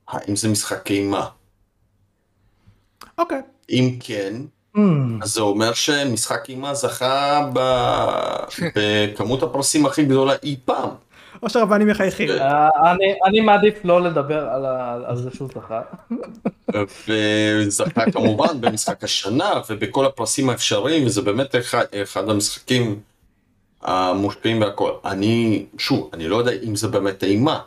האם 0.07 0.36
זה 0.36 0.49
משחק 0.49 0.91
אימה? 0.91 1.27
אוקיי. 3.18 3.38
Okay. 3.38 3.72
אם 3.72 3.98
כן, 3.99 4.34
mm. 4.77 4.80
אז 5.22 5.34
זה 5.34 5.41
אומר 5.41 5.73
שמשחק 5.73 6.49
אימה 6.49 6.73
זכה 6.73 7.49
ב... 7.53 7.60
בכמות 8.76 9.44
הפרסים 9.44 9.86
הכי 9.86 10.06
גדולה 10.06 10.34
אי 10.44 10.56
פעם. 10.65 10.90
אושר 11.44 11.64
ואני 11.69 11.86
מחייכים. 11.86 12.30
אה, 12.30 12.68
אני 13.26 13.41
מעדיף 13.41 13.76
לא 13.84 14.02
לדבר 14.02 14.49
על 15.06 15.15
זה 15.15 15.30
שהוא 15.34 15.49
זכה. 15.56 15.81
וזכה 17.07 18.11
כמובן 18.11 18.61
במשחק 18.61 19.03
השנה 19.03 19.52
ובכל 19.69 20.06
הפרסים 20.06 20.49
האפשריים, 20.49 21.06
וזה 21.06 21.22
באמת 21.22 21.56
אחד 22.03 22.30
המשחקים 22.30 22.99
המושפעים 23.81 24.61
והכל. 24.61 24.91
אני, 25.06 25.65
שוב, 25.77 26.10
אני 26.14 26.27
לא 26.27 26.35
יודע 26.35 26.51
אם 26.64 26.76
זה 26.76 26.88
באמת 26.88 27.23
אימה. 27.23 27.61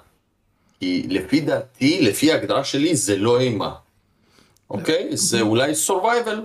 כי 0.80 1.06
לפי 1.08 1.40
דעתי, 1.40 2.00
לפי 2.02 2.32
ההגדרה 2.32 2.64
שלי, 2.64 2.96
זה 2.96 3.16
לא 3.16 3.40
אימה. 3.40 3.74
אוקיי? 4.70 5.08
זה 5.16 5.40
אולי 5.40 5.72
survival. 5.86 6.40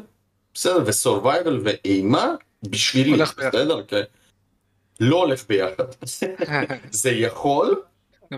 בסדר, 0.54 0.84
ו-survival 0.86 1.50
ואימה 1.64 2.36
בשבילי, 2.64 3.24
בסדר? 3.24 3.84
כן. 3.88 4.04
לא 5.00 5.16
הולך 5.16 5.48
ביחד. 5.50 5.84
זה 6.92 7.10
יכול, 7.10 7.82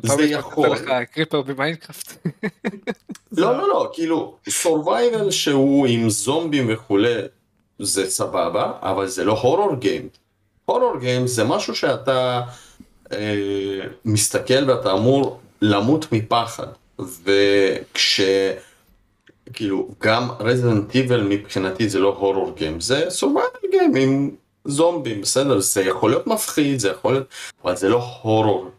זה 0.04 0.24
יכול. 0.24 0.78
קריפר 1.12 1.42
במיינקראפט. 1.42 2.28
לא, 3.32 3.58
לא, 3.58 3.70
לא, 3.70 3.92
כאילו, 3.94 4.38
survival 4.50 5.32
שהוא 5.32 5.88
עם 5.88 6.10
זומבים 6.10 6.68
וכולי, 6.74 7.16
זה 7.80 8.10
סבבה, 8.10 8.74
אבל 8.82 9.08
זה 9.08 9.24
לא 9.24 9.40
הורור 9.42 9.76
גיים. 9.76 10.10
הורור 10.70 11.00
גיים 11.00 11.28
זה 11.28 11.44
משהו 11.44 11.76
שאתה 11.76 12.42
אה, 13.12 13.80
מסתכל 14.06 14.70
ואתה 14.70 14.92
אמור 14.92 15.40
למות 15.62 16.12
מפחד. 16.12 16.68
וכש... 17.00 18.22
כאילו, 19.54 19.90
גם 20.04 20.30
Resident 20.40 20.96
Evil 20.96 21.24
מבחינתי 21.24 21.90
זה 21.90 22.00
לא 22.00 22.16
horror 22.20 22.56
game, 22.56 22.80
זה 22.80 23.06
survival 23.10 23.60
game 23.72 23.96
עם 23.96 24.32
זומבים, 24.66 25.22
בסדר? 25.22 25.60
זה 25.60 25.82
יכול 25.82 26.10
להיות 26.10 26.28
מפחיד, 26.28 26.80
זה 26.80 26.90
יכול 26.90 27.14
להיות... 27.14 27.28
אבל 27.64 27.76
זה 27.76 27.90
לא 27.90 28.04
horror 28.22 28.70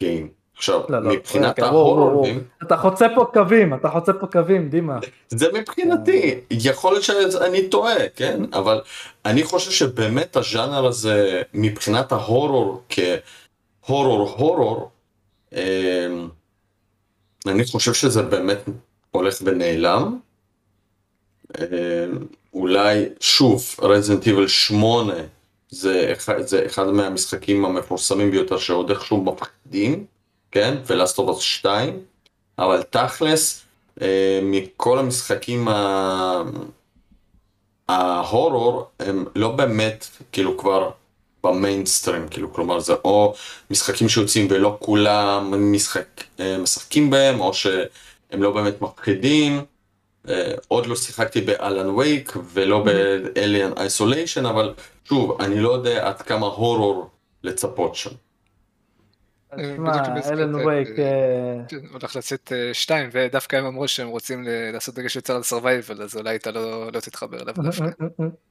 game. 0.00 0.39
עכשיו, 0.60 0.80
לא, 0.88 1.02
לא, 1.02 1.12
מבחינת 1.12 1.58
ה 1.58 1.67
horror 1.67 2.24
game... 2.24 2.44
אתה 2.62 2.76
חוצה 2.76 3.06
פה 3.14 3.24
קווים, 3.24 3.74
אתה 3.74 3.90
חוצה 3.90 4.12
פה 4.12 4.26
קווים, 4.26 4.68
דימה. 4.68 4.98
זה 5.28 5.46
מבחינתי, 5.52 6.40
יכול 6.50 6.92
להיות 6.92 7.04
שאני 7.04 7.68
טועה, 7.68 8.08
כן? 8.16 8.40
אבל 8.52 8.80
אני 9.24 9.44
חושב 9.44 9.70
שבאמת 9.70 10.36
הז'אנר 10.36 10.86
הזה, 10.86 11.42
מבחינת 11.54 12.12
ההורור 12.12 12.82
כהורור 12.88 14.28
הורור, 14.36 14.90
אמ, 15.52 16.28
אני 17.46 17.64
חושב 17.64 17.94
שזה 17.94 18.22
באמת 18.22 18.58
הולך 19.10 19.34
ונעלם. 19.44 20.18
אמ, 21.58 21.64
אולי, 22.54 23.04
שוב, 23.20 23.74
רזנט 23.82 24.26
איבל 24.26 24.48
8 24.48 25.14
זה 25.70 26.12
אחד, 26.12 26.46
זה 26.46 26.66
אחד 26.66 26.86
מהמשחקים 26.86 27.64
המפורסמים 27.64 28.30
ביותר 28.30 28.58
שעוד 28.58 28.90
איכשהו 28.90 29.24
מפחידים, 29.24 30.04
כן? 30.52 30.76
ולאסטובוס 30.86 31.40
2, 31.40 31.98
אבל 32.58 32.82
תכלס, 32.82 33.62
אה, 34.02 34.40
מכל 34.42 34.98
המשחקים 34.98 35.68
ה... 35.68 36.42
ההורור 37.88 38.90
הם 39.00 39.24
לא 39.36 39.48
באמת 39.52 40.06
כאילו 40.32 40.58
כבר 40.58 40.90
במיינסטרים, 41.44 42.28
כאילו 42.28 42.52
כלומר 42.52 42.80
זה 42.80 42.94
או 43.04 43.34
משחקים 43.70 44.08
שיוצאים 44.08 44.46
ולא 44.50 44.76
כולם 44.80 45.72
משחק, 45.72 46.06
אה, 46.40 46.58
משחקים 46.58 47.10
בהם, 47.10 47.40
או 47.40 47.54
שהם 47.54 48.42
לא 48.42 48.50
באמת 48.50 48.82
מפחידים. 48.82 49.64
אה, 50.28 50.54
עוד 50.68 50.86
לא 50.86 50.96
שיחקתי 50.96 51.40
ב 51.40 51.50
Alan 51.50 51.88
Wake 51.88 52.32
ולא 52.52 52.84
ב 52.84 52.99
Alien 52.99 53.72
Isolation, 53.80 54.46
אבל 54.46 54.74
שוב, 55.04 55.40
אני 55.40 55.60
לא 55.60 55.72
יודע 55.72 56.08
עד 56.08 56.22
כמה 56.22 56.46
הורור 56.46 57.10
לצפות 57.44 57.94
שם. 57.94 58.10
תשמע, 59.56 59.92
Alan 60.30 60.54
Wake... 60.54 60.88
הולך 61.92 62.16
לצאת 62.16 62.52
שתיים, 62.72 63.08
ודווקא 63.12 63.56
הם 63.56 63.66
אמרו 63.66 63.88
שהם 63.88 64.08
רוצים 64.08 64.44
לעשות 64.72 64.94
דגש 64.94 65.16
יותר 65.16 65.36
על 65.36 65.42
survival, 65.42 66.02
אז 66.02 66.16
אולי 66.16 66.36
אתה 66.36 66.50
לא 66.92 67.00
תתחבר 67.00 67.42
אליו 67.42 67.54
דווקא. 67.54 67.84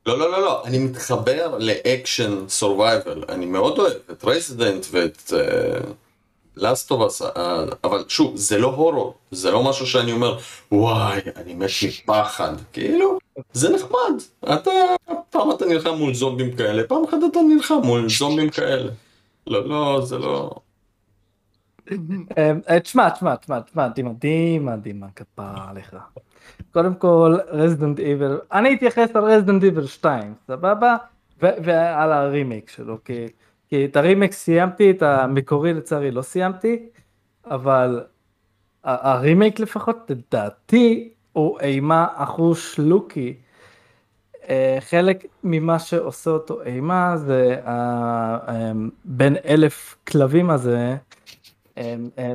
לא, 0.05 0.19
לא, 0.19 0.31
לא, 0.31 0.41
לא, 0.41 0.65
אני 0.65 0.77
מתחבר 0.77 1.57
לאקשן 1.59 2.47
survival, 2.47 3.23
אני 3.30 3.45
מאוד 3.45 3.80
אוהב 3.80 3.93
את 4.11 4.23
Resident 4.23 4.85
ואת 4.91 5.34
Last 6.57 6.86
of 6.86 7.00
Us, 7.00 7.22
אבל 7.84 8.03
שוב, 8.07 8.35
זה 8.35 8.57
לא 8.57 8.67
הורו, 8.67 9.13
זה 9.31 9.51
לא 9.51 9.63
משהו 9.63 9.88
שאני 9.88 10.11
אומר, 10.11 10.38
וואי, 10.71 11.19
אני 11.35 11.53
מת 11.53 11.69
מפחד, 12.07 12.53
כאילו, 12.73 13.17
זה 13.53 13.69
נחמד, 13.69 14.21
אתה, 14.53 14.71
פעם 15.30 15.51
אתה 15.51 15.65
נלחם 15.65 15.93
מול 15.93 16.13
זומבים 16.13 16.55
כאלה, 16.55 16.84
פעם 16.84 17.03
אחת 17.03 17.17
אתה 17.31 17.39
נלחם 17.41 17.80
מול 17.84 18.09
זומבים 18.09 18.49
כאלה. 18.49 18.91
לא, 19.47 19.69
לא, 19.69 20.01
זה 20.05 20.17
לא... 20.17 20.49
אה, 22.38 22.80
תשמע, 22.80 23.10
תשמע, 23.10 23.36
תשמע, 23.36 23.60
תשמע, 23.60 23.88
דימה, 23.88 24.14
דימה, 24.14 24.78
דימה, 24.78 25.07
כפרה 25.16 25.70
עליך. 25.70 25.95
קודם 26.72 26.95
כל, 26.95 27.38
Resident 27.47 27.99
Evil, 27.99 28.39
אני 28.52 28.74
אתייחס 28.74 29.16
על 29.16 29.24
Resident 29.23 29.64
Evil 29.64 29.85
2, 29.86 30.34
סבבה? 30.48 30.95
ועל 31.41 32.11
הרימייק 32.11 32.70
שלו, 32.70 33.03
כי, 33.03 33.26
כי 33.70 33.86
את 33.86 33.95
הרימייק 33.95 34.32
סיימתי, 34.32 34.91
את 34.91 35.02
המקורי 35.02 35.74
לצערי 35.74 36.11
לא 36.11 36.22
סיימתי, 36.22 36.86
אבל 37.45 38.03
הרימייק 38.84 39.60
לפחות, 39.60 39.98
לדעתי, 40.10 41.10
הוא 41.34 41.60
אימה 41.60 42.07
אחושלוקי. 42.15 43.38
אה, 44.49 44.78
חלק 44.80 45.26
ממה 45.44 45.80
שעושה 45.80 46.32
אותו 46.32 46.61
אימה 46.61 47.18
זה 47.18 47.61
בין 49.06 49.36
אלף 49.45 49.98
כלבים 50.07 50.49
הזה, 50.49 50.95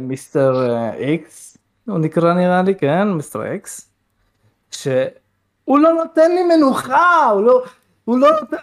מיסטר 0.01 0.67
איקס, 0.99 1.59
הוא 1.87 1.99
נקרא 1.99 2.35
נראה 2.35 2.63
לי, 2.63 2.75
כן, 2.75 3.09
מיסטר 3.09 3.53
איקס, 3.53 3.91
שהוא 4.71 5.79
לא 5.79 5.93
נותן 5.93 6.31
לי 6.31 6.43
מנוחה, 6.43 7.27
הוא 7.33 7.43
לא, 7.43 7.63
הוא 8.05 8.19
לא 8.19 8.31
נותן, 8.41 8.57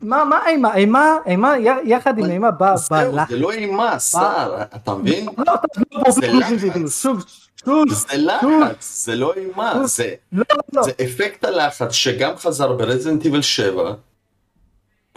מה, 0.00 0.24
מה 0.24 0.46
אימה, 0.46 0.74
אימה, 0.74 1.16
אימה, 1.26 1.54
יחד 1.84 2.18
עם 2.18 2.24
אימה 2.24 2.50
בא, 2.50 2.74
בא 2.90 3.02
לך. 3.02 3.30
זה 3.30 3.36
לא 3.36 3.50
אימה, 3.52 4.00
שר, 4.00 4.56
אתה 4.76 4.94
מבין? 4.94 5.26
זה 6.08 6.26
לחץ, 6.32 6.58
זה 8.10 8.16
לחץ, 8.16 9.04
זה 9.04 9.14
לא 9.14 9.34
אימה, 9.36 9.86
זה 9.86 10.14
אפקט 11.04 11.44
הלחץ 11.44 11.92
שגם 11.92 12.36
חזר 12.36 12.72
ברזנט 12.72 13.24
איבל 13.24 13.42
7. 13.42 13.94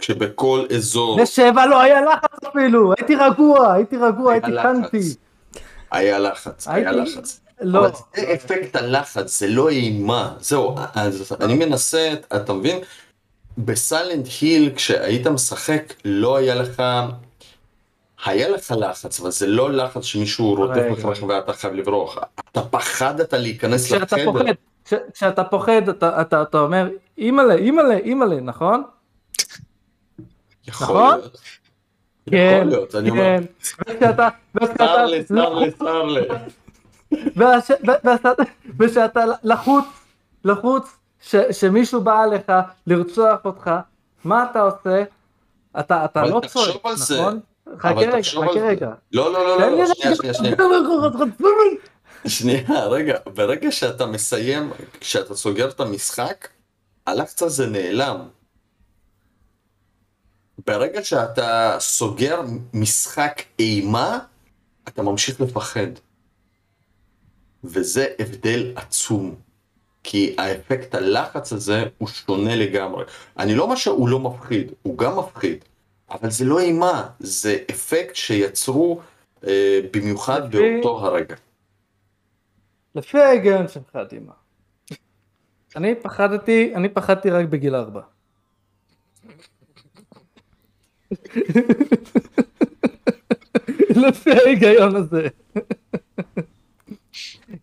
כשבכל 0.00 0.66
אזור... 0.76 1.22
בשבע 1.22 1.66
לא 1.66 1.80
היה 1.80 2.00
לחץ 2.00 2.44
אפילו, 2.48 2.92
הייתי 2.98 3.16
רגוע, 3.16 3.72
הייתי 3.72 3.96
רגוע, 3.96 4.32
הייתי 4.32 4.50
קנטי. 4.62 5.14
היה 5.90 6.18
לחץ, 6.18 6.68
היה 6.68 6.92
לחץ. 6.92 7.40
לא. 7.60 7.78
אבל 7.80 7.90
זה 8.16 8.34
אפקט 8.34 8.76
הלחץ, 8.76 9.38
זה 9.38 9.46
לא 9.46 9.68
אימה. 9.68 10.34
זהו, 10.40 10.74
אני 11.40 11.54
מנסה, 11.54 12.14
אתה 12.36 12.52
מבין? 12.52 12.78
בסיילנט 13.58 14.26
היל, 14.40 14.72
כשהיית 14.76 15.26
משחק, 15.26 15.82
לא 16.04 16.36
היה 16.36 16.54
לך... 16.54 16.82
היה 18.24 18.48
לך 18.48 18.74
לחץ, 18.78 19.20
אבל 19.20 19.30
זה 19.30 19.46
לא 19.46 19.72
לחץ 19.72 20.04
שמישהו 20.04 20.54
רודף 20.54 21.04
לך 21.08 21.22
ואתה 21.28 21.52
חייב 21.52 21.74
לברוח. 21.74 22.18
אתה 22.52 22.62
פחדת 22.62 23.34
להיכנס 23.34 23.90
לחדר. 23.90 24.42
כשאתה 25.14 25.44
פוחד, 25.44 25.88
אתה 25.88 26.44
אומר, 26.60 26.88
אימא'לה, 27.18 27.54
אימא'לה, 27.54 27.96
אימא'לה, 27.96 28.40
נכון? 28.40 28.82
יכול 30.70 30.86
נכון? 30.86 31.18
להיות. 31.18 31.38
כן, 32.30 32.56
יכול 32.56 32.68
להיות, 32.68 32.94
אני 32.94 33.10
אומר. 33.10 33.36
ושאתה, 33.88 34.28
צר 34.78 35.06
לי, 35.06 35.24
צר 35.24 35.54
לי, 35.54 35.70
צר 35.72 36.02
לי. 36.02 36.20
ושאתה 38.78 39.24
לחוץ, 39.42 39.84
לחוץ, 40.44 40.96
שמישהו 41.50 42.00
בא 42.00 42.24
אליך 42.24 42.52
לרצוח 42.86 43.44
אותך, 43.44 43.70
מה 44.24 44.46
אתה 44.50 44.60
עושה? 44.60 45.02
אתה, 45.80 46.04
אתה 46.04 46.22
לא 46.22 46.40
צועק, 46.46 46.76
נכון? 46.84 47.40
חכה 47.78 47.88
רגע, 47.94 48.22
חכה 48.22 48.60
רגע. 48.60 48.90
לא, 49.12 49.32
לא, 49.32 49.46
לא, 49.46 49.70
לא, 49.70 49.86
שנייה, 49.94 50.14
שנייה, 50.16 50.34
שנייה. 50.34 50.56
שנייה, 52.26 52.86
רגע, 52.86 53.18
ברגע 53.34 53.72
שאתה 53.72 54.06
מסיים, 54.06 54.70
כשאתה 55.00 55.34
סוגר 55.34 55.68
את 55.68 55.80
המשחק, 55.80 56.48
הלחץ 57.06 57.42
הזה 57.42 57.66
נעלם. 57.66 58.16
ברגע 60.66 61.04
שאתה 61.04 61.76
סוגר 61.78 62.40
משחק 62.74 63.42
אימה, 63.58 64.18
אתה 64.88 65.02
ממשיך 65.02 65.40
לפחד. 65.40 65.86
וזה 67.64 68.06
הבדל 68.18 68.72
עצום. 68.76 69.34
כי 70.02 70.34
האפקט 70.38 70.94
הלחץ 70.94 71.52
הזה 71.52 71.84
הוא 71.98 72.08
שונה 72.08 72.56
לגמרי. 72.56 73.04
אני 73.38 73.54
לא 73.54 73.62
אומר 73.62 73.74
שהוא 73.74 74.08
לא 74.08 74.18
מפחיד, 74.18 74.72
הוא 74.82 74.98
גם 74.98 75.18
מפחיד, 75.18 75.64
אבל 76.10 76.30
זה 76.30 76.44
לא 76.44 76.60
אימה, 76.60 77.08
זה 77.18 77.58
אפקט 77.70 78.14
שיצרו 78.14 79.00
אה, 79.46 79.80
במיוחד 79.92 80.54
לפי... 80.54 80.80
באותו 80.82 81.06
הרגע. 81.06 81.36
לפי 82.94 83.18
ההיגיון 83.18 83.68
שלך, 83.68 83.98
דימה. 84.10 84.32
אני 85.76 85.94
פחדתי, 85.94 86.72
אני 86.74 86.88
פחדתי 86.88 87.30
רק 87.30 87.46
בגיל 87.46 87.74
ארבע. 87.74 88.00
לפי 93.96 94.30
ההיגיון 94.30 94.96
הזה. 94.96 95.28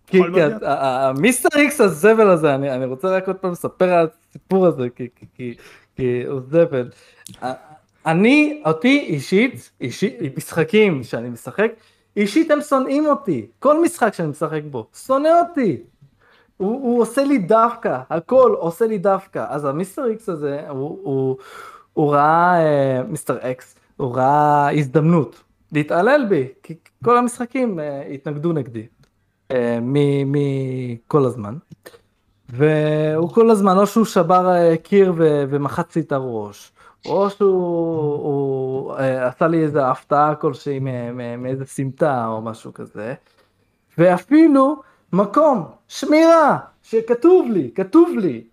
כי 0.07 0.19
המיסטר 0.61 1.59
איקס 1.59 1.81
הזבל 1.81 2.29
הזה, 2.29 2.55
אני 2.55 2.85
רוצה 2.85 3.07
רק 3.07 3.27
עוד 3.27 3.35
פעם 3.35 3.51
לספר 3.51 3.89
על 3.89 4.07
הסיפור 4.29 4.67
הזה, 4.67 4.87
כי 5.95 6.23
הוא 6.27 6.41
זבל. 6.51 6.89
אני, 8.05 8.61
אותי 8.65 8.99
אישית, 8.99 9.71
משחקים 10.37 11.03
שאני 11.03 11.29
משחק, 11.29 11.71
אישית 12.17 12.51
הם 12.51 12.61
שונאים 12.61 13.05
אותי. 13.05 13.47
כל 13.59 13.81
משחק 13.81 14.13
שאני 14.13 14.27
משחק 14.27 14.61
בו, 14.71 14.87
שונא 15.05 15.29
אותי. 15.49 15.77
הוא, 16.57 16.71
הוא 16.71 17.01
עושה 17.01 17.23
לי 17.23 17.37
דווקא, 17.37 17.99
הכל 18.09 18.55
עושה 18.57 18.87
לי 18.87 18.97
דווקא. 18.97 19.45
אז 19.49 19.65
המיסטר 19.65 20.05
איקס 20.05 20.29
הזה, 20.29 20.69
הוא, 20.69 20.99
הוא, 21.03 21.37
הוא 21.97 22.13
ראה, 22.13 22.59
אה, 22.59 23.03
מיסטר 23.03 23.37
אקס, 23.41 23.75
הוא 23.97 24.15
ראה 24.15 24.71
הזדמנות 24.71 25.43
להתעלל 25.71 26.25
בי, 26.29 26.47
כי 26.63 26.75
כל 27.03 27.17
המשחקים 27.17 27.79
אה, 27.79 28.01
התנגדו 28.01 28.53
נגדי, 28.53 28.87
אה, 29.51 29.79
מכל 30.25 31.25
הזמן. 31.25 31.55
והוא 32.49 33.29
כל 33.29 33.49
הזמן, 33.49 33.77
או 33.77 33.87
שהוא 33.87 34.05
שבר 34.05 34.75
קיר 34.75 35.13
ומחץ 35.17 35.95
לי 35.95 36.01
את 36.01 36.11
הראש, 36.11 36.71
או 37.05 37.29
שהוא 37.29 38.93
עשה 38.97 39.47
לי 39.47 39.63
איזה 39.63 39.87
הפתעה 39.87 40.35
כלשהי 40.35 40.79
מאיזה 41.37 41.65
סמטה 41.65 42.27
או 42.27 42.41
משהו 42.41 42.73
כזה, 42.73 43.13
ואפילו 43.97 44.81
מקום, 45.13 45.63
שמירה, 45.87 46.57
שכתוב 46.83 47.51
לי, 47.51 47.71
כתוב 47.75 48.09
לי, 48.17 48.43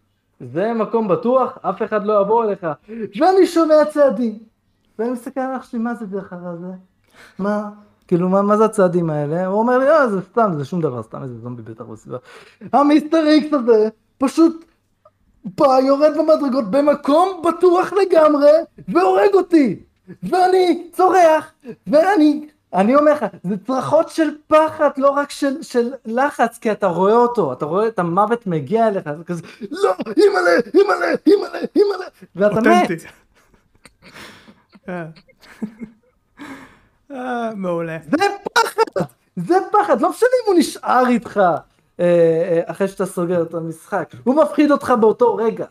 זה 0.40 0.72
מקום 0.74 1.08
בטוח, 1.08 1.58
אף 1.62 1.82
אחד 1.82 2.06
לא 2.06 2.20
יבוא 2.20 2.44
אליך. 2.44 2.66
ואני 2.88 3.46
שומע 3.46 3.84
צעדים. 3.92 4.38
ואני 4.98 5.10
מסתכל 5.10 5.40
על 5.40 5.56
אח 5.56 5.70
שלי, 5.70 5.78
מה 5.78 5.94
זה 5.94 6.06
דרך 6.06 6.32
אגב 6.32 6.60
זה? 6.60 6.72
מה? 7.38 7.70
כאילו, 8.08 8.28
מה, 8.28 8.42
מה 8.42 8.56
זה 8.56 8.64
הצעדים 8.64 9.10
האלה? 9.10 9.46
הוא 9.46 9.58
אומר 9.58 9.78
לי, 9.78 9.90
אה, 9.90 10.08
זה 10.08 10.20
סתם, 10.20 10.52
זה 10.58 10.64
שום 10.64 10.80
דבר, 10.80 11.02
סתם 11.02 11.22
איזה 11.22 11.38
זומבי 11.38 11.62
בטח 11.62 11.84
בסביבה. 11.84 12.18
המיסטר 12.72 13.26
איקס 13.26 13.52
הזה, 13.52 13.88
פשוט 14.18 14.64
בא, 15.44 15.78
יורד 15.86 16.12
במדרגות 16.18 16.70
במקום 16.70 17.42
בטוח 17.44 17.92
לגמרי, 17.92 18.50
והורג 18.88 19.34
אותי. 19.34 19.82
ואני 20.22 20.88
צורח, 20.92 21.52
ואני 21.86 22.46
אני 22.74 22.94
אומר 22.94 23.12
לך, 23.12 23.24
זה 23.42 23.54
צרחות 23.66 24.08
של 24.08 24.28
פחד, 24.46 24.90
לא 24.96 25.10
רק 25.10 25.30
של, 25.30 25.62
של 25.62 25.92
לחץ, 26.04 26.58
כי 26.58 26.72
אתה 26.72 26.86
רואה 26.86 27.12
אותו, 27.12 27.52
אתה 27.52 27.64
רואה 27.64 27.88
את 27.88 27.98
המוות 27.98 28.46
מגיע 28.46 28.88
אליך, 28.88 29.04
זה 29.18 29.24
כזה, 29.24 29.42
לא, 29.70 29.94
אימא'לה, 30.16 30.50
אימא'לה, 30.74 31.06
אימא'לה, 31.26 31.58
אימא'לה, 31.76 32.06
ואתה 32.36 32.60
מת. 32.60 32.90
אה. 34.88 35.04
אה, 37.10 37.54
מעולה. 37.54 37.98
זה 38.10 38.24
פחד, 38.52 39.02
זה 39.36 39.54
פחד, 39.72 40.00
לא 40.00 40.10
משנה 40.10 40.28
אם 40.44 40.52
הוא 40.52 40.58
נשאר 40.58 41.06
איתך 41.08 41.40
אה, 42.00 42.60
אחרי 42.66 42.88
שאתה 42.88 43.06
סוגר 43.06 43.42
את 43.42 43.54
המשחק, 43.54 44.14
הוא 44.24 44.42
מפחיד 44.42 44.70
אותך 44.70 44.92
באותו 45.00 45.36
רגע. 45.36 45.66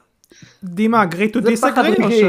דימה, 0.63 1.03
agree 1.03 1.35
to 1.35 1.39
disagree 1.39 2.03
או 2.03 2.11
ש... 2.11 2.23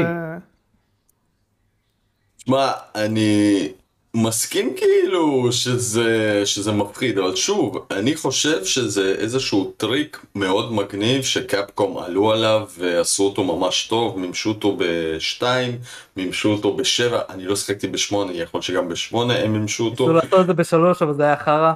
שמע, 2.37 2.71
אני... 2.95 3.73
מסכים 4.15 4.73
כאילו 4.77 5.51
שזה, 5.51 6.41
שזה 6.45 6.71
מפחיד, 6.71 7.17
אבל 7.17 7.35
שוב, 7.35 7.85
אני 7.91 8.15
חושב 8.15 8.65
שזה 8.65 9.15
איזשהו 9.17 9.73
טריק 9.77 10.25
מאוד 10.35 10.73
מגניב 10.73 11.23
שקפקום 11.23 11.97
עלו 11.97 12.31
עליו 12.31 12.67
ועשו 12.77 13.23
אותו 13.23 13.43
ממש 13.43 13.87
טוב, 13.87 14.19
מימשו 14.19 14.49
אותו 14.49 14.77
בשתיים, 14.79 15.77
מימשו 16.17 16.51
אותו 16.51 16.75
בשבע, 16.75 17.21
אני 17.29 17.45
לא 17.45 17.55
שחקתי 17.55 17.87
בשמונה, 17.87 18.33
יכול 18.33 18.61
שגם 18.61 18.89
בשמונה 18.89 19.37
הם 19.37 19.53
מימשו 19.53 19.85
אותו. 19.85 20.03
ניסו 20.03 20.13
לעשות 20.13 20.39
את 20.39 20.47
זה 20.47 20.53
בשלוש, 20.53 21.01
אבל 21.01 21.13
זה 21.13 21.23
היה 21.23 21.37
חרא. 21.37 21.73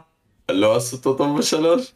לא 0.52 0.76
עשו 0.76 0.96
אותו 0.96 1.14
טוב 1.14 1.38
בשלוש? 1.38 1.94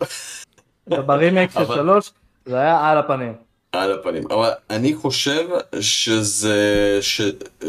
ברימק 0.87 1.51
של 1.51 1.65
שלוש, 1.65 2.11
זה 2.45 2.59
היה 2.59 2.91
על 2.91 2.97
הפנים. 2.97 3.33
על 3.71 3.91
הפנים, 3.91 4.23
אבל 4.31 4.49
אני 4.69 4.95
חושב 4.95 5.47
שזה, 5.79 6.97
ש, 7.01 7.21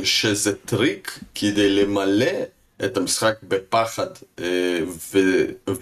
שזה 0.03 0.57
טריק 0.57 1.19
כדי 1.35 1.71
למלא 1.71 2.27
את 2.85 2.97
המשחק 2.97 3.35
בפחד 3.43 4.07
אה, 4.39 4.81
ו, 4.87 5.19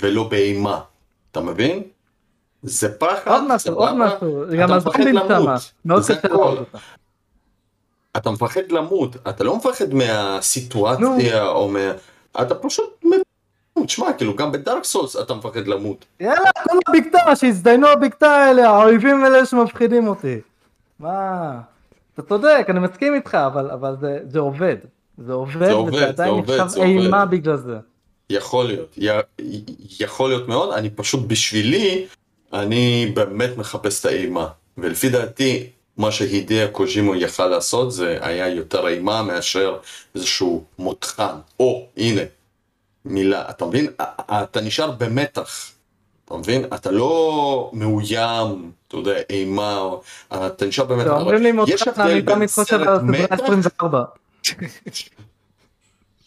ולא 0.02 0.28
באימה, 0.28 0.81
אתה 1.31 1.40
מבין? 1.40 1.82
זה 2.62 2.98
פחד, 2.98 3.31
עוד 3.31 3.44
משהו, 3.48 3.74
עוד 3.74 3.94
משהו, 3.94 4.44
גם 4.59 4.73
הזומבים 4.73 5.14
שמה, 5.28 5.56
מאוד 5.85 6.02
קשה 6.02 6.14
לראות 6.28 6.59
אותה. 6.59 6.78
אתה 8.16 8.31
מפחד 8.31 8.73
למות, 8.73 9.16
אתה 9.28 9.44
לא 9.44 9.56
מפחד 9.56 9.94
מהסיטואציה 9.94 11.47
או 11.47 11.69
מה... 11.69 11.93
אתה 12.40 12.55
פשוט 12.55 13.05
תשמע, 13.86 14.12
כאילו 14.12 14.36
גם 14.36 14.52
בדארק 14.52 14.85
סולס 14.85 15.16
אתה 15.16 15.35
מפחד 15.35 15.66
למות. 15.66 16.05
יאללה, 16.20 16.51
כל 16.64 16.78
הבקתה, 16.89 17.36
שיזדיינו 17.36 17.89
הבקתה 17.89 18.31
האלה, 18.31 18.70
האויבים 18.70 19.24
האלה 19.24 19.47
שמפחידים 19.47 20.06
אותי. 20.06 20.40
מה? 20.98 21.60
אתה 22.14 22.23
צודק, 22.23 22.66
אני 22.69 22.81
מסכים 22.81 23.14
איתך, 23.14 23.35
אבל, 23.35 23.70
אבל 23.70 23.97
זה, 24.01 24.19
זה 24.28 24.39
עובד. 24.39 24.77
זה 25.26 25.32
עובד, 25.32 25.66
זה 25.66 25.72
עובד 25.72 25.92
וזה 25.94 26.08
עדיין 26.08 26.34
נחשב 26.34 26.80
אימה 26.80 27.26
בגלל 27.26 27.56
זה. 27.56 27.76
יכול 28.30 28.66
להיות, 28.66 28.98
י, 28.98 29.08
יכול 30.00 30.30
להיות 30.30 30.48
מאוד, 30.48 30.72
אני 30.72 30.90
פשוט 30.90 31.26
בשבילי, 31.26 32.06
אני 32.52 33.12
באמת 33.14 33.56
מחפש 33.56 34.00
את 34.00 34.06
האימה. 34.06 34.48
ולפי 34.78 35.08
דעתי, 35.08 35.66
מה 35.96 36.12
שהידיה 36.12 36.68
קוז'ימו 36.68 37.14
יכל 37.14 37.46
לעשות 37.46 37.92
זה 37.92 38.18
היה 38.20 38.48
יותר 38.48 38.88
אימה 38.88 39.22
מאשר 39.22 39.76
איזשהו 40.14 40.64
מותחן. 40.78 41.34
או, 41.60 41.86
הנה, 41.96 42.22
מילה, 43.04 43.50
אתה 43.50 43.66
מבין? 43.66 43.86
אתה 44.30 44.60
נשאר 44.60 44.90
במתח, 44.90 45.70
אתה 46.24 46.34
מבין? 46.34 46.64
אתה 46.64 46.90
לא 46.90 47.70
מאוים, 47.72 48.70
אתה 48.88 48.96
יודע, 48.96 49.16
אימה, 49.30 49.88
אתה 50.32 50.66
נשאר 50.66 50.84
במתח. 50.84 51.10
אומרים 51.10 51.42
לי 51.42 51.52
מותחן, 51.52 52.00
אני 52.02 52.22
תמיד 52.22 52.50
חושב 52.50 52.80
על 52.80 52.88
הסדרה 52.88 53.26
24. 53.30 54.04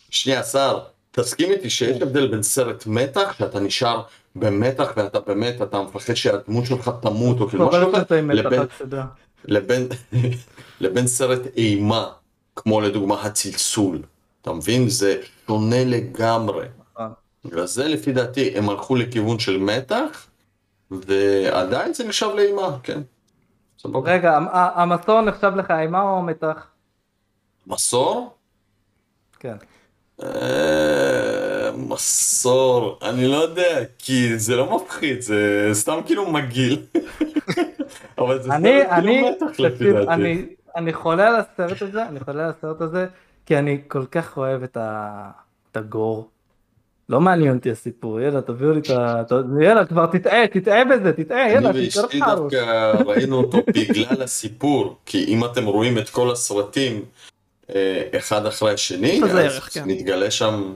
שנייה, 0.10 0.44
שר, 0.44 0.80
תסכים 1.12 1.52
איתי 1.52 1.70
שיש 1.70 2.02
הבדל 2.02 2.28
בין 2.28 2.44
סרט 2.44 2.84
מתח, 2.88 3.36
שאתה 3.38 3.60
נשאר 3.60 4.04
במתח 4.36 4.94
ואתה 4.98 5.20
באמת, 5.20 5.62
אתה 5.62 5.82
מפחד 5.82 6.14
שהדמות 6.14 6.66
שלך 6.66 6.92
תמות 7.02 7.42
או 7.42 7.50
כאילו 7.50 7.68
משהו 7.68 7.94
כזה, 7.94 8.22
לבין 10.80 11.08
סרט 11.08 11.42
אימה, 11.58 12.08
כמו 12.56 12.82
לדוגמה 12.82 13.22
הצלצול. 13.22 14.02
אתה 14.42 14.54
מבין? 14.54 14.90
זה 14.90 15.22
שונה 15.48 15.86
לגמרי. 15.86 16.66
בגלל 17.46 17.60
אה. 17.60 17.66
זה 17.66 17.88
לפי 17.88 18.12
דעתי 18.12 18.58
הם 18.58 18.70
הלכו 18.70 18.96
לכיוון 18.96 19.40
של 19.40 19.58
מתח, 19.58 20.28
ועדיין 20.92 21.94
זה 21.94 22.04
נחשב 22.04 22.30
לאימה, 22.36 22.78
כן. 22.84 23.02
סבבה. 23.80 24.12
רגע, 24.14 24.40
המסור 24.52 25.22
נחשב 25.22 25.52
לך 25.56 25.72
אימה 25.72 26.02
או 26.02 26.22
מתח? 26.22 26.68
מסור? 27.68 28.36
כן. 29.40 29.56
אה, 30.24 31.72
מסור, 31.78 33.00
אני 33.02 33.28
לא 33.28 33.36
יודע, 33.36 33.80
כי 33.98 34.40
זה 34.40 34.56
לא 34.56 34.76
מפחיד, 34.76 35.22
זה 35.22 35.70
סתם 35.74 36.00
כאילו 36.06 36.32
מגעיל. 36.32 36.86
אבל 38.18 38.42
זה 38.42 38.50
סתם 38.50 38.64
כאילו 39.02 39.30
מתח 39.32 39.60
לפי 39.60 39.94
דעתי. 39.94 40.56
אני 40.76 40.94
חולה 40.94 41.28
על 41.28 41.36
הסרט 41.36 41.82
הזה, 41.82 42.08
אני 42.08 42.20
חולה 42.20 42.44
על 42.44 42.50
הסרט 42.58 42.82
הזה, 42.82 43.08
כי 43.46 43.58
אני 43.58 43.82
כל 43.88 44.06
כך 44.06 44.38
אוהב 44.38 44.64
את, 44.64 44.78
ה... 44.78 45.30
את 45.72 45.78
הגור. 45.78 46.30
לא 47.10 47.22
מעניין 47.22 47.56
אותי 47.56 47.72
הסיפור, 47.72 48.20
יאללה 48.20 48.42
תביאו 48.42 48.72
לי 48.72 48.80
את 48.80 48.90
ה... 48.90 49.24
יאללה 49.62 49.86
כבר 49.86 50.06
תטעה, 50.06 50.48
תטעה 50.48 50.86
בזה, 50.86 51.14
תטעה, 51.14 51.52
יאללה, 51.52 51.70
תתקרב 51.74 52.06
לך. 52.06 52.14
אני 52.14 52.20
ואשתי 52.20 52.20
דווקא 52.20 52.92
ראינו 53.06 53.38
אותו 53.38 53.58
בגלל 53.76 54.22
הסיפור, 54.22 54.98
כי 55.06 55.26
אם 55.28 55.46
אתם 55.46 55.66
רואים 55.66 55.98
את 55.98 56.10
כל 56.10 56.32
הסרטים 56.32 57.02
אחד 58.18 58.46
אחרי 58.46 58.74
השני, 58.74 59.22
אז 59.24 59.36
ערך, 59.36 59.70
כן. 59.74 59.84
נתגלה 59.86 60.32
שם 60.32 60.76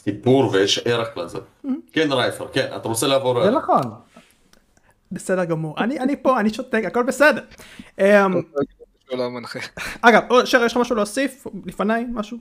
סיפור 0.00 0.50
ויש 0.52 0.78
ערך 0.84 1.16
לזה. 1.16 1.38
Mm-hmm. 1.38 1.68
כן 1.92 2.12
רייפר, 2.12 2.48
כן, 2.52 2.66
אתה 2.76 2.88
רוצה 2.88 3.06
לעבור... 3.06 3.44
זה 3.44 3.50
נכון. 3.50 3.82
בסדר 5.12 5.44
גמור, 5.44 5.78
אני 5.78 6.22
פה, 6.22 6.40
אני 6.40 6.54
שותק, 6.54 6.82
הכל 6.86 7.02
בסדר. 7.02 7.42
אמ. 7.98 8.04
אגב, 10.02 10.22
שר, 10.44 10.64
יש 10.64 10.72
לך 10.72 10.78
משהו 10.78 10.96
להוסיף? 10.96 11.46
לפניי, 11.66 12.04
משהו? 12.12 12.38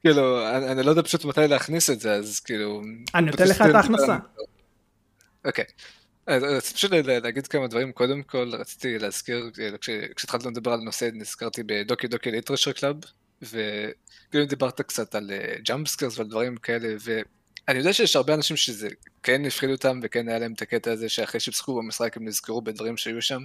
כאילו, 0.00 0.48
אני, 0.48 0.72
אני 0.72 0.82
לא 0.82 0.90
יודע 0.90 1.02
פשוט 1.02 1.24
מתי 1.24 1.40
להכניס 1.48 1.90
את 1.90 2.00
זה, 2.00 2.14
אז 2.14 2.40
כאילו... 2.40 2.82
אני 3.14 3.30
נותן 3.30 3.48
לך 3.48 3.62
את 3.62 3.74
ההכנסה. 3.74 4.16
אוקיי. 5.44 5.64
אז 6.28 6.72
פשוט 6.72 6.90
להגיד 6.92 7.46
כמה 7.46 7.66
דברים, 7.66 7.92
קודם 7.92 8.22
כל 8.22 8.50
רציתי 8.54 8.98
להזכיר, 8.98 9.50
כשהתחלנו 10.16 10.50
לדבר 10.50 10.72
על 10.72 10.80
נושא, 10.80 11.08
נזכרתי 11.12 11.62
ב 11.66 11.74
Doki 11.74 12.08
Doki 12.08 12.30
Literature 12.30 12.72
Club, 12.72 12.96
וכאילו 13.42 14.46
דיברת 14.46 14.80
קצת 14.80 15.14
על 15.14 15.30
jump 15.62 15.84
scares 15.84 16.18
ועל 16.18 16.28
דברים 16.28 16.56
כאלה, 16.56 16.88
אני 17.68 17.78
יודע 17.78 17.92
שיש 17.92 18.16
הרבה 18.16 18.34
אנשים 18.34 18.56
שזה 18.56 18.88
כן 19.22 19.44
הפחיד 19.44 19.70
אותם 19.70 20.00
וכן 20.02 20.28
היה 20.28 20.38
להם 20.38 20.52
את 20.52 20.62
הקטע 20.62 20.92
הזה 20.92 21.08
שאחרי 21.08 21.40
שהם 21.40 21.76
במשחק 21.76 22.16
הם 22.16 22.24
נזכרו 22.28 22.62
בדברים 22.62 22.96
שהיו 22.96 23.22
שם. 23.22 23.40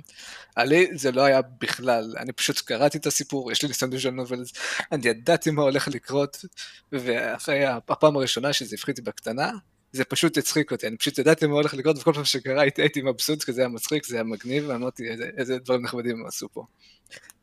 עלי 0.55 0.87
זה 0.93 1.11
לא 1.11 1.21
היה 1.21 1.41
בכלל, 1.41 2.15
אני 2.17 2.31
פשוט 2.31 2.59
קראתי 2.59 2.97
את 2.97 3.05
הסיפור, 3.05 3.51
יש 3.51 3.61
לי 3.61 3.67
ניסיון 3.67 3.99
של 3.99 4.09
נובלס, 4.09 4.53
אני 4.91 5.07
ידעתי 5.07 5.51
מה 5.51 5.61
הולך 5.61 5.87
לקרות, 5.87 6.45
ואחרי 6.91 7.65
הפעם 7.65 8.15
הראשונה 8.15 8.53
שזה 8.53 8.75
הפחיד 8.75 8.99
בקטנה, 9.03 9.51
זה 9.93 10.05
פשוט 10.05 10.37
הצחיק 10.37 10.71
אותי, 10.71 10.87
אני 10.87 10.97
פשוט 10.97 11.19
ידעתי 11.19 11.45
מה 11.45 11.53
הולך 11.53 11.73
לקרות, 11.73 11.97
וכל 11.97 12.13
פעם 12.13 12.25
שקרה 12.25 12.61
הייתי 12.77 13.01
מבסוט, 13.01 13.43
כי 13.43 13.53
זה 13.53 13.61
היה 13.61 13.67
מצחיק, 13.67 14.05
זה 14.05 14.15
היה 14.15 14.23
מגניב, 14.23 14.63
ואמרתי 14.67 15.09
איזה, 15.09 15.29
איזה 15.37 15.57
דברים 15.57 15.81
נחמדים 15.81 16.19
הם 16.19 16.25
עשו 16.25 16.49
פה. 16.49 16.65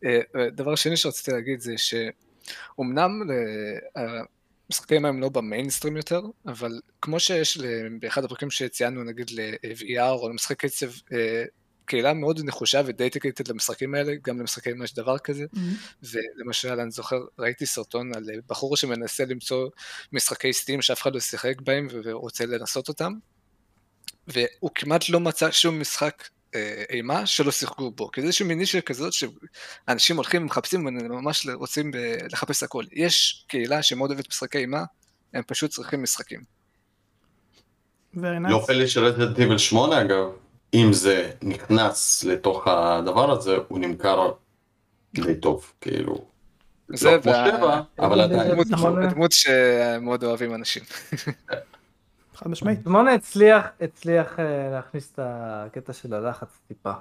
אה, 0.05 0.21
דבר 0.53 0.75
שני 0.75 0.97
שרציתי 0.97 1.31
להגיד 1.31 1.61
זה 1.61 1.75
שאומנם 1.77 3.23
משחקי 4.71 4.95
אימה 4.95 5.09
הם 5.09 5.21
לא 5.21 5.29
במיינסטרים 5.29 5.97
יותר, 5.97 6.23
אבל 6.47 6.81
כמו 7.03 7.21
שיש 7.21 7.59
באחד 8.01 8.25
הפרקים 8.25 8.51
שציינו 8.51 9.05
נגיד 9.05 9.31
ל-VR 9.31 10.11
או 10.11 10.29
למשחק 10.29 10.57
קצב, 10.57 10.87
אה, 11.13 11.45
קהילה 11.91 12.15
מאוד 12.15 12.41
נחושה 12.45 12.81
ודייטיקטד 12.87 13.49
למשחקים 13.49 13.95
האלה, 13.95 14.13
גם 14.25 14.41
למשחקי 14.41 14.71
אימה 14.71 14.85
יש 14.85 14.95
דבר 14.95 15.19
כזה, 15.19 15.45
mm-hmm. 15.55 16.07
ולמשל 16.37 16.81
אני 16.81 16.91
זוכר, 16.91 17.17
ראיתי 17.39 17.67
סרטון 17.67 18.15
על 18.15 18.25
בחור 18.47 18.77
שמנסה 18.77 19.25
למצוא 19.25 19.69
משחקי 20.13 20.53
סטים 20.53 20.83
שאף 20.83 21.03
אחד 21.03 21.15
לא 21.15 21.21
שיחק 21.21 21.61
בהם 21.61 21.89
ורוצה 22.05 22.47
לנסות 22.47 22.89
אותם, 22.89 23.13
והוא 24.29 24.71
כמעט 24.75 25.09
לא 25.09 25.21
מצא 25.21 25.51
שום 25.51 25.81
משחק 25.81 26.29
אה, 26.55 26.83
אימה 26.91 27.27
שלא 27.27 27.53
שיחקו 27.53 27.91
בו, 27.91 28.11
כי 28.11 28.21
זה 28.21 28.27
איזושהי 28.27 28.47
מין 28.47 28.59
נישה 28.59 28.81
כזאת 28.81 29.13
שאנשים 29.13 30.17
הולכים 30.17 30.43
ומחפשים 30.43 30.87
וממש 30.87 31.47
רוצים 31.55 31.91
לחפש 32.33 32.63
הכל. 32.63 32.85
יש 32.93 33.45
קהילה 33.49 33.83
שמאוד 33.83 34.11
אוהבת 34.11 34.29
משחקי 34.29 34.59
אימה, 34.59 34.85
הם 35.35 35.43
פשוט 35.47 35.71
צריכים 35.71 36.03
משחקים. 36.03 36.41
לא 38.15 38.65
פלא 38.67 38.87
של 38.87 39.05
רזידנט 39.05 39.39
איבל 39.39 39.59
8 39.59 40.01
אגב, 40.03 40.31
אם 40.75 40.93
זה 40.93 41.31
נכנס 41.43 42.25
לתוך 42.25 42.67
הדבר 42.67 43.31
הזה, 43.31 43.57
הוא 43.69 43.79
נמכר 43.79 44.33
די 45.15 45.35
טוב, 45.35 45.73
כאילו. 45.81 46.25
זה 46.89 47.11
לא 47.11 47.21
כמו 47.23 47.33
שבע, 47.33 47.81
אבל 47.99 48.21
עדיין. 48.21 48.53
דמות 49.11 49.33
שמאוד 49.33 50.25
אוהבים 50.25 50.55
אנשים. 50.55 50.83
חד 52.35 52.51
משמעית. 52.51 52.81
שמונה 52.85 53.15
הצליח, 53.15 53.67
הצליח 53.81 54.41
אה, 54.41 54.71
להכניס 54.73 55.13
את 55.13 55.19
הקטע 55.23 55.93
של 55.93 56.15
הלחץ 56.15 56.59
טיפה. 56.69 56.93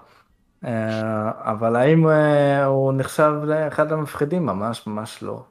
אה, 0.65 1.31
אבל 1.51 1.75
האם 1.75 2.07
אה, 2.07 2.65
הוא 2.65 2.93
נחשב 2.93 3.31
לאחד 3.43 3.91
המפחידים? 3.91 4.45
ממש 4.45 4.87
ממש 4.87 5.23
לא. 5.23 5.43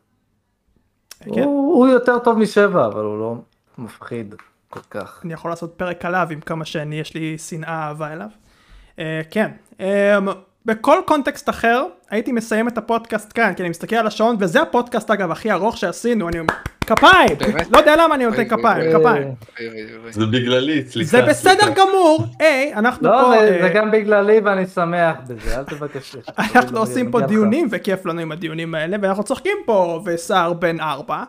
כן. 1.21 1.31
הוא, 1.31 1.75
הוא 1.75 1.89
יותר 1.89 2.19
טוב 2.19 2.39
משבע, 2.39 2.87
אבל 2.87 3.05
הוא 3.05 3.19
לא 3.19 3.35
מפחיד 3.79 4.35
כל 4.69 4.81
כך. 4.91 5.21
אני 5.25 5.33
יכול 5.33 5.51
לעשות 5.51 5.75
פרק 5.77 6.05
עליו 6.05 6.29
עם 6.31 6.41
כמה 6.41 6.65
שאני, 6.65 7.01
יש 7.01 7.15
לי 7.15 7.39
שנאה 7.39 7.87
אהבה 7.89 8.13
אליו. 8.13 8.29
Uh, 8.97 9.01
כן, 9.31 9.51
um, 9.79 9.83
בכל 10.67 10.99
קונטקסט 11.07 11.49
אחר 11.49 11.85
הייתי 12.11 12.33
מסיים 12.33 12.69
את 12.69 12.79
הפודקאסט 12.79 13.33
כאן, 13.35 13.53
כי 13.57 13.63
אני 13.63 13.69
מסתכל 13.69 13.97
על 13.97 14.07
השעון, 14.07 14.37
וזה 14.41 14.63
הפודקאסט 14.63 15.11
אגב 15.11 15.31
הכי 15.31 15.53
ארוך 15.53 15.77
שעשינו, 15.77 16.29
אני 16.29 16.39
אומר, 16.39 16.55
כפיים! 16.81 17.37
לא 17.73 17.79
יודע 17.79 17.97
למה 17.97 18.15
אני 18.15 18.27
נותן 18.27 18.49
כפיים, 18.49 18.93
כפיים. 18.99 19.35
זה 20.11 20.27
בגללי, 20.27 20.85
סליחה. 20.89 21.11
זה 21.11 21.23
בסדר 21.23 21.69
גמור, 21.75 22.25
היי, 22.39 22.75
אנחנו 22.75 23.09
לא, 23.09 23.23
פה... 23.23 23.37
לא, 23.37 23.63
זה 23.63 23.71
גם 23.75 23.91
בגללי 23.91 24.41
ואני 24.45 24.67
שמח 24.67 25.17
בזה, 25.29 25.59
אל 25.59 25.65
תבקש. 25.65 26.17
אנחנו 26.39 26.79
עושים 26.79 27.11
פה 27.11 27.21
דיונים, 27.21 27.69
וכיף 27.71 28.07
לנו 28.07 28.21
עם 28.21 28.33
הדיונים 28.33 28.75
האלה, 28.75 28.97
ואנחנו 29.03 29.25
צוחקים 29.25 29.59
פה, 29.67 30.03
וסער 30.05 30.53
בן 30.53 30.81
ארבע. 30.81 31.23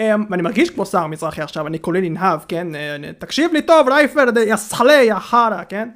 ואני 0.00 0.42
מרגיש 0.42 0.70
כמו 0.70 0.86
שר 0.86 1.06
מזרחי 1.06 1.42
עכשיו, 1.42 1.66
אני 1.66 1.80
כולי 1.80 2.10
ננהב, 2.10 2.40
כן? 2.48 2.68
תקשיב 3.18 3.52
לי 3.52 3.62
טוב, 3.62 3.88
רייפר, 3.88 4.24
יא 4.46 4.56
סחלה, 4.56 4.92
יא 4.92 5.14
חרא, 5.14 5.62
כן? 5.68 5.88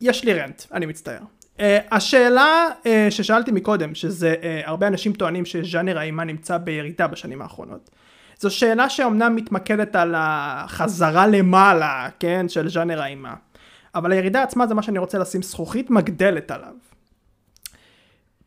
יש 0.00 0.24
לי 0.24 0.34
רנט, 0.34 0.62
אני 0.72 0.86
מצטער. 0.86 1.20
Uh, 1.58 1.60
השאלה 1.90 2.68
uh, 2.82 2.86
ששאלתי 3.10 3.50
מקודם, 3.50 3.94
שזה 3.94 4.34
uh, 4.40 4.68
הרבה 4.68 4.86
אנשים 4.86 5.12
טוענים 5.12 5.44
שז'אנר 5.44 5.98
האימה 5.98 6.24
נמצא 6.24 6.58
בירידה 6.58 7.06
בשנים 7.06 7.42
האחרונות. 7.42 7.90
זו 8.38 8.50
שאלה 8.50 8.90
שאומנם 8.90 9.36
מתמקדת 9.36 9.96
על 9.96 10.14
החזרה 10.16 11.26
למעלה, 11.26 12.08
כן, 12.20 12.48
של 12.48 12.68
ז'אנר 12.68 13.02
האימה. 13.02 13.34
אבל 13.94 14.12
הירידה 14.12 14.42
עצמה 14.42 14.66
זה 14.66 14.74
מה 14.74 14.82
שאני 14.82 14.98
רוצה 14.98 15.18
לשים 15.18 15.42
זכוכית 15.42 15.90
מגדלת 15.90 16.50
עליו. 16.50 16.74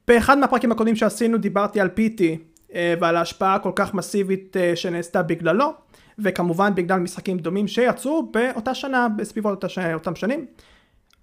באחד 0.08 0.38
מהפרקים 0.38 0.72
הקודמים 0.72 0.96
שעשינו 0.96 1.38
דיברתי 1.38 1.82
על 1.82 1.88
uh, 1.88 2.57
ועל 2.76 3.16
ההשפעה 3.16 3.56
הכל 3.56 3.72
כך 3.76 3.94
מסיבית 3.94 4.56
uh, 4.56 4.76
שנעשתה 4.76 5.24
בגללו, 5.24 5.74
וכמובן 6.20 6.76
בגלל 6.76 7.00
משחקים 7.00 7.38
דומים 7.38 7.68
שיצאו 7.68 8.32
באותה 8.32 8.76
שנה, 8.76 9.08
בסביבות 9.18 9.64
אותם 9.94 10.16
שנים, 10.16 10.46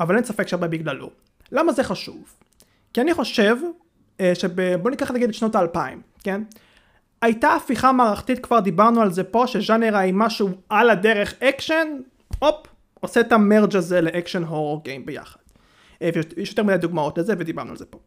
אבל 0.01 0.17
אין 0.17 0.25
ספק 0.25 0.49
שהרבה 0.49 0.69
בגללו. 0.69 1.11
למה 1.53 1.73
זה 1.73 1.85
חשוב? 1.85 2.37
כי 2.93 3.01
אני 3.01 3.15
חושב 3.15 3.57
אה, 4.21 4.35
שב... 4.35 4.77
בוא 4.77 4.91
ניקח 4.91 5.11
נגיד 5.11 5.29
את 5.29 5.35
שנות 5.35 5.55
האלפיים, 5.55 6.03
כן? 6.23 6.43
הייתה 7.23 7.55
הפיכה 7.55 7.93
מערכתית, 7.93 8.47
כבר 8.47 8.61
דיברנו 8.61 9.03
על 9.03 9.11
זה 9.11 9.25
פה, 9.25 9.45
שז'אנר 9.47 9.97
האימה 9.97 10.31
שהוא 10.31 10.51
על 10.69 10.91
הדרך 10.91 11.35
אקשן, 11.43 11.89
הופ, 12.39 12.67
עושה 13.01 13.21
את 13.21 13.33
ה 13.33 13.40
merge 13.40 13.77
הזה 13.77 14.01
לאקשן 14.01 14.45
horror 14.45 14.85
game 14.85 15.07
ביחד. 15.07 15.41
אה, 16.03 16.11
ויש 16.37 16.51
יותר 16.51 16.63
מדי 16.63 16.77
דוגמאות 16.77 17.19
לזה 17.19 17.35
ודיברנו 17.39 17.71
על 17.71 17.77
זה 17.77 17.85
פה. 17.85 17.99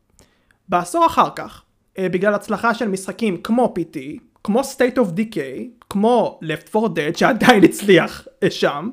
בעשור 0.70 1.06
אחר 1.06 1.30
כך, 1.36 1.62
אה, 1.62 1.67
בגלל 2.00 2.34
הצלחה 2.34 2.74
של 2.74 2.88
משחקים 2.88 3.38
כמו 3.38 3.74
PT, 3.80 3.98
כמו 4.44 4.62
State 4.62 4.98
of 4.98 5.20
Decay, 5.20 5.86
כמו 5.90 6.40
Left 6.44 6.76
4 6.76 6.88
Dead 6.88 7.18
שעדיין 7.18 7.64
הצליח 7.64 8.28
שם, 8.50 8.90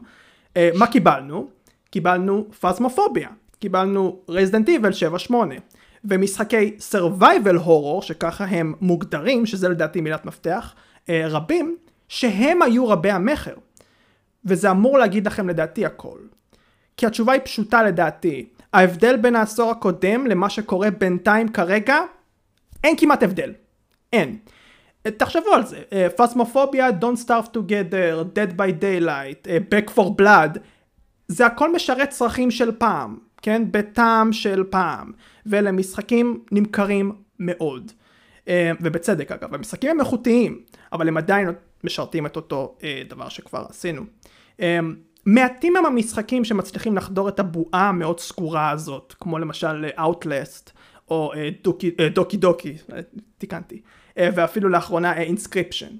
מה 0.74 0.86
קיבלנו? 0.86 1.48
קיבלנו 1.90 2.46
פזמופוביה. 2.60 3.28
קיבלנו 3.64 4.18
רזידנט 4.28 4.68
איבל 4.68 4.90
7-8 5.30 5.34
ומשחקי 6.04 6.76
survival 6.92 7.66
horror 7.66 8.02
שככה 8.02 8.44
הם 8.44 8.74
מוגדרים 8.80 9.46
שזה 9.46 9.68
לדעתי 9.68 10.00
מילת 10.00 10.26
מפתח 10.26 10.74
אה, 11.08 11.24
רבים 11.28 11.76
שהם 12.08 12.62
היו 12.62 12.88
רבי 12.88 13.10
המכר 13.10 13.54
וזה 14.44 14.70
אמור 14.70 14.98
להגיד 14.98 15.26
לכם 15.26 15.48
לדעתי 15.48 15.86
הכל 15.86 16.18
כי 16.96 17.06
התשובה 17.06 17.32
היא 17.32 17.40
פשוטה 17.44 17.82
לדעתי 17.82 18.48
ההבדל 18.72 19.16
בין 19.16 19.36
העשור 19.36 19.70
הקודם 19.70 20.26
למה 20.26 20.50
שקורה 20.50 20.90
בינתיים 20.90 21.48
כרגע 21.48 21.98
אין 22.84 22.96
כמעט 22.96 23.22
הבדל 23.22 23.52
אין 24.12 24.38
תחשבו 25.02 25.50
על 25.54 25.66
זה, 25.66 25.82
פסמופוביה, 26.16 26.88
uh, 26.88 26.92
Don't 26.92 27.26
Starve 27.26 27.48
Together, 27.48 28.24
Dead 28.34 28.56
by 28.56 28.82
Daylight, 28.82 29.46
uh, 29.46 29.74
Back 29.74 29.94
for 29.96 30.20
Blood, 30.20 30.58
זה 31.28 31.46
הכל 31.46 31.72
משרת 31.72 32.10
צרכים 32.10 32.50
של 32.50 32.72
פעם. 32.72 33.16
כן? 33.44 33.62
בטעם 33.70 34.32
של 34.32 34.64
פעם, 34.70 35.12
ואלה 35.46 35.72
משחקים 35.72 36.44
נמכרים 36.52 37.12
מאוד. 37.38 37.92
אה, 38.48 38.72
ובצדק 38.80 39.32
אגב, 39.32 39.54
המשחקים 39.54 39.90
הם 39.90 40.00
איכותיים, 40.00 40.60
אבל 40.92 41.08
הם 41.08 41.16
עדיין 41.16 41.48
משרתים 41.84 42.26
את 42.26 42.36
אותו 42.36 42.76
אה, 42.82 43.02
דבר 43.08 43.28
שכבר 43.28 43.64
עשינו. 43.68 44.02
אה, 44.60 44.78
מעטים 45.26 45.76
הם 45.76 45.86
המשחקים 45.86 46.44
שמצליחים 46.44 46.96
לחדור 46.96 47.28
את 47.28 47.40
הבועה 47.40 47.88
המאוד 47.88 48.20
סגורה 48.20 48.70
הזאת, 48.70 49.14
כמו 49.20 49.38
למשל 49.38 49.86
Outlast, 49.96 50.70
או 51.10 51.32
Doki 51.62 51.90
Doki, 52.14 52.36
Doki 52.36 52.76
תיקנתי, 53.38 53.80
ואפילו 54.16 54.68
לאחרונה 54.68 55.16
Inscryption. 55.16 55.96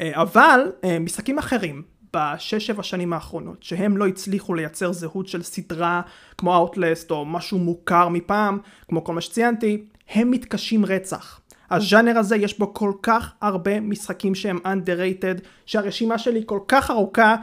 אבל 0.00 0.72
משחקים 1.00 1.38
אחרים, 1.38 1.82
בשש 2.16 2.66
שבע 2.66 2.82
שנים 2.82 3.12
האחרונות 3.12 3.62
שהם 3.62 3.96
לא 3.96 4.06
הצליחו 4.06 4.54
לייצר 4.54 4.92
זהות 4.92 5.28
של 5.28 5.42
סדרה 5.42 6.02
כמו 6.38 6.54
Outlast 6.54 7.10
או 7.10 7.24
משהו 7.24 7.58
מוכר 7.58 8.08
מפעם 8.08 8.58
כמו 8.88 9.04
כל 9.04 9.14
מה 9.14 9.20
שציינתי 9.20 9.84
הם 10.08 10.30
מתקשים 10.30 10.84
רצח 10.84 11.40
הז'אנר 11.70 12.18
הזה 12.18 12.36
יש 12.36 12.58
בו 12.58 12.74
כל 12.74 12.92
כך 13.02 13.32
הרבה 13.40 13.80
משחקים 13.80 14.34
שהם 14.34 14.58
underrated 14.58 15.46
שהרשימה 15.66 16.18
שלי 16.18 16.42
כל 16.46 16.60
כך 16.68 16.90
ארוכה 16.90 17.36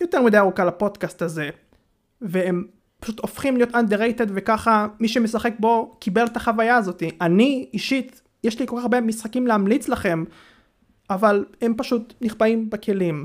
יותר 0.00 0.22
מדי 0.22 0.38
ארוכה 0.38 0.64
לפודקאסט 0.64 1.22
הזה 1.22 1.50
והם 2.20 2.64
פשוט 3.02 3.20
הופכים 3.20 3.56
להיות 3.56 3.70
underrated 3.70 4.30
וככה 4.34 4.86
מי 5.00 5.08
שמשחק 5.08 5.52
בו 5.58 5.96
קיבל 6.00 6.24
את 6.24 6.36
החוויה 6.36 6.76
הזאת. 6.76 7.02
אני 7.20 7.68
אישית 7.72 8.22
יש 8.44 8.60
לי 8.60 8.66
כל 8.66 8.76
כך 8.76 8.82
הרבה 8.82 9.00
משחקים 9.00 9.46
להמליץ 9.46 9.88
לכם 9.88 10.24
אבל 11.10 11.44
הם 11.62 11.74
פשוט 11.76 12.14
נחבאים 12.20 12.70
בכלים. 12.70 13.24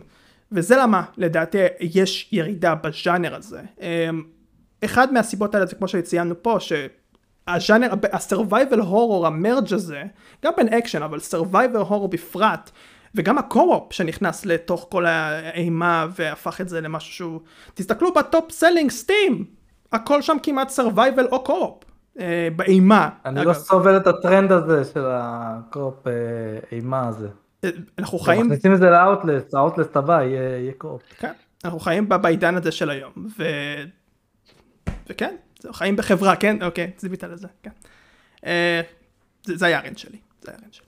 וזה 0.52 0.78
למה 0.78 1.04
לדעתי 1.18 1.58
יש 1.80 2.30
ירידה 2.32 2.76
בז'אנר 2.76 3.36
הזה. 3.36 3.62
אמ, 3.82 4.24
אחד 4.86 5.14
מהסיבות 5.14 5.56
האלה 5.56 5.66
זה 5.66 5.76
כמו 5.76 5.88
שציינו 5.88 6.44
פה 6.44 6.58
שהז'אנר, 6.60 7.94
הסרווייבל 8.12 8.80
הורור 8.80 9.28
המרג' 9.28 9.74
הזה, 9.74 10.04
גם 10.46 10.54
בין 10.58 10.68
אקשן 10.68 11.04
אבל 11.04 11.20
survival 11.20 11.80
horror 11.80 12.08
בפרט 12.08 12.72
וגם 13.16 13.38
ה 13.38 13.47
co-op 13.47 13.94
שנכנס 13.94 14.46
לתוך 14.46 14.88
כל 14.90 15.06
האימה 15.06 16.08
והפך 16.16 16.62
את 16.62 16.70
זה 16.70 16.82
למשהו 16.82 17.14
שהוא, 17.14 17.40
תסתכלו 17.74 18.14
ב 18.14 18.23
top 18.23 18.52
selling 18.52 18.92
Steam, 18.92 19.46
הכל 19.92 20.22
שם 20.22 20.38
כמעט 20.44 20.70
survival 20.70 21.28
או 21.32 21.44
co-op. 21.44 21.84
אה, 22.20 22.48
באימה. 22.56 23.10
אני 23.26 23.46
לא 23.46 23.54
סובל 23.54 23.98
את 23.98 24.08
הטרנד 24.08 24.52
הזה 24.52 24.84
של 24.94 25.06
ה 25.06 25.23
co-op 25.23 26.08
אה, 26.08 26.14
אימה 26.72 27.08
הזה. 27.08 27.28
אנחנו 28.00 28.20
חיים... 28.20 28.46
מכניסים 28.46 28.74
את 28.74 28.78
זה 28.78 28.90
ל 28.90 28.97
Outlast, 28.97 29.54
ה 29.54 29.59
Outlast 29.59 29.98
הבא 29.98 30.24
יהיה 30.24 30.72
co-op. 30.78 31.02
כן, 31.20 31.32
אנחנו 31.66 31.80
חיים 31.80 32.10
בעידן 32.10 32.56
הזה 32.56 32.72
של 32.72 32.90
היום, 32.90 33.12
ו... 33.38 33.44
וכן, 35.10 35.36
חיים 35.72 35.96
בחברה, 35.96 36.36
כן? 36.36 36.64
אוקיי, 36.64 36.92
זיווית 36.98 37.24
לזה, 37.24 37.48
כן. 37.64 37.70
אה, 38.46 38.82
זה, 39.44 39.66
היה 39.66 39.80
הרנט 39.80 39.98
שלי, 39.98 40.18
זה 40.42 40.52
היה 40.52 40.60
הרנט 40.62 40.74
שלי. 40.74 40.86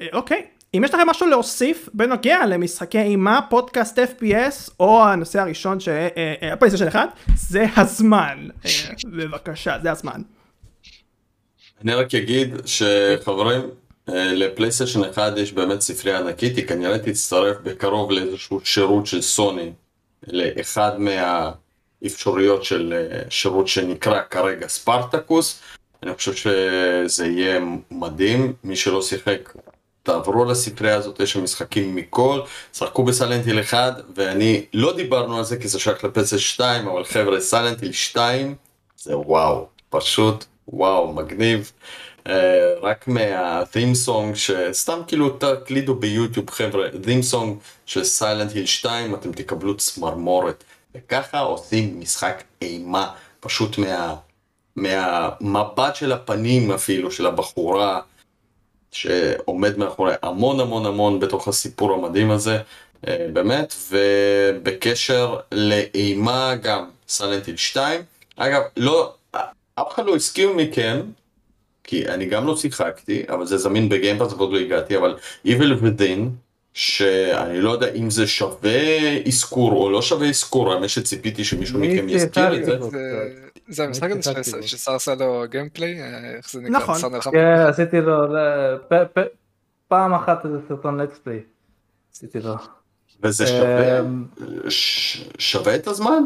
אה, 0.00 0.06
אוקיי, 0.12 0.46
אם 0.74 0.84
יש 0.84 0.94
לכם 0.94 1.08
משהו 1.08 1.26
להוסיף 1.26 1.88
בנוגע 1.94 2.46
למשחקי 2.46 3.00
אימה, 3.00 3.40
פודקאסט 3.50 3.98
FPS, 3.98 4.70
או 4.80 5.04
הנושא 5.04 5.40
הראשון, 5.40 5.78
הפלייסטיישן 6.52 6.84
אה, 6.84 6.88
אחד, 6.88 7.06
זה 7.36 7.66
הזמן. 7.76 8.48
בבקשה, 9.04 9.78
זה 9.82 9.90
הזמן. 9.90 10.22
אני 11.82 11.94
רק 11.94 12.14
אגיד 12.14 12.54
שחברים, 12.66 13.60
אה, 14.08 14.32
לפלייסטיישן 14.34 15.04
1 15.04 15.32
יש 15.36 15.52
באמת 15.52 15.80
ספרייה 15.80 16.18
ענקית, 16.18 16.56
היא 16.56 16.66
כנראה 16.66 16.98
תצטרף 16.98 17.56
בקרוב 17.62 18.10
לאיזשהו 18.10 18.60
שירות 18.64 19.06
של 19.06 19.22
סוני, 19.22 19.72
לאחד 20.26 20.92
מהאפשרויות 20.98 22.64
של 22.64 22.92
אה, 22.92 23.20
שירות 23.30 23.68
שנקרא 23.68 24.20
כרגע 24.30 24.68
ספרטקוס. 24.68 25.60
אני 26.02 26.14
חושב 26.14 26.32
שזה 26.34 27.26
יהיה 27.26 27.60
מדהים, 27.90 28.52
מי 28.64 28.76
שלא 28.76 29.02
שיחק, 29.02 29.52
תעברו 30.08 30.44
לספרייה 30.44 30.96
הזאת, 30.96 31.20
יש 31.20 31.32
שם 31.32 31.44
משחקים 31.44 31.94
מכל, 31.94 32.40
שחקו 32.72 33.04
בסלנטיל 33.04 33.60
1, 33.60 33.94
ואני, 34.14 34.64
לא 34.74 34.96
דיברנו 34.96 35.38
על 35.38 35.44
זה 35.44 35.56
כי 35.56 35.68
זה 35.68 35.80
שייך 35.80 36.04
לפסל 36.04 36.38
2, 36.38 36.88
אבל 36.88 37.04
חבר'ה, 37.04 37.40
סלנטיל 37.40 37.92
2 37.92 38.54
זה 38.96 39.18
וואו, 39.18 39.66
פשוט 39.90 40.44
וואו, 40.68 41.12
מגניב. 41.12 41.72
אה, 42.26 42.74
רק 42.82 43.08
מה-theme 43.08 44.08
song 44.08 44.34
שסתם 44.34 45.00
כאילו 45.06 45.30
תקלידו 45.30 45.94
ביוטיוב 45.94 46.50
חבר'ה, 46.50 46.88
theme 46.88 47.34
song 47.34 47.46
של 47.86 48.04
סיילנט 48.04 48.52
היל 48.52 48.66
2 48.66 49.14
אתם 49.14 49.32
תקבלו 49.32 49.76
צמרמורת. 49.76 50.64
וככה 50.94 51.40
עושים 51.40 52.00
משחק 52.00 52.42
אימה 52.62 53.10
פשוט 53.40 53.78
מה, 53.78 54.14
מהמבט 54.76 55.96
של 55.96 56.12
הפנים 56.12 56.72
אפילו 56.72 57.10
של 57.10 57.26
הבחורה 57.26 58.00
שעומד 58.92 59.78
מאחורי 59.78 60.14
המון 60.22 60.60
המון 60.60 60.86
המון 60.86 61.20
בתוך 61.20 61.48
הסיפור 61.48 61.92
המדהים 61.92 62.30
הזה 62.30 62.58
אה, 63.08 63.26
באמת 63.32 63.74
ובקשר 63.90 65.36
לאימה 65.52 66.54
גם 66.62 66.84
סיילנט 67.08 67.46
היל 67.46 67.56
2 67.56 68.00
אגב 68.36 68.62
לא 68.76 69.14
אף 69.74 69.94
אחד 69.94 70.06
לא 70.06 70.16
הסכים 70.16 70.56
מכם 70.56 71.00
כי 71.88 72.08
אני 72.08 72.26
גם 72.26 72.46
לא 72.46 72.56
שיחקתי, 72.56 73.22
אבל 73.28 73.46
זה 73.46 73.56
זמין 73.56 73.88
בגיימפאס 73.88 74.32
ועוד 74.32 74.52
לא 74.52 74.58
הגעתי, 74.58 74.96
אבל 74.96 75.16
Evil 75.46 75.82
Within, 75.82 76.20
שאני 76.74 77.60
לא 77.60 77.70
יודע 77.70 77.94
אם 77.94 78.10
זה 78.10 78.26
שווה 78.26 78.80
אזכור 79.26 79.72
או 79.72 79.90
לא 79.90 80.02
שווה 80.02 80.28
אזכור, 80.28 80.72
האמת 80.72 80.88
שציפיתי 80.88 81.44
שמישהו 81.44 81.80
מכם 81.80 82.08
יזכיר 82.08 82.56
את 82.56 82.64
זה. 82.64 82.78
זה 83.68 83.84
המשחק 83.84 84.10
הזה 84.10 84.62
ששר 84.62 84.94
עשה 84.94 85.14
לו 85.14 85.44
גיימפליי, 85.50 86.02
איך 86.36 86.50
זה 86.50 86.60
נקרא? 86.60 86.78
נכון. 86.78 86.96
כן, 87.32 87.66
עשיתי 87.68 88.00
לו, 88.00 88.26
פעם 89.88 90.14
אחת 90.14 90.44
איזה 90.46 90.58
סרטון 90.68 91.00
לקספליי, 91.00 91.40
עשיתי 92.12 92.40
לו. 92.40 92.54
וזה 93.22 93.46
שווה, 93.46 94.00
שווה 95.38 95.76
את 95.76 95.86
הזמן? 95.86 96.22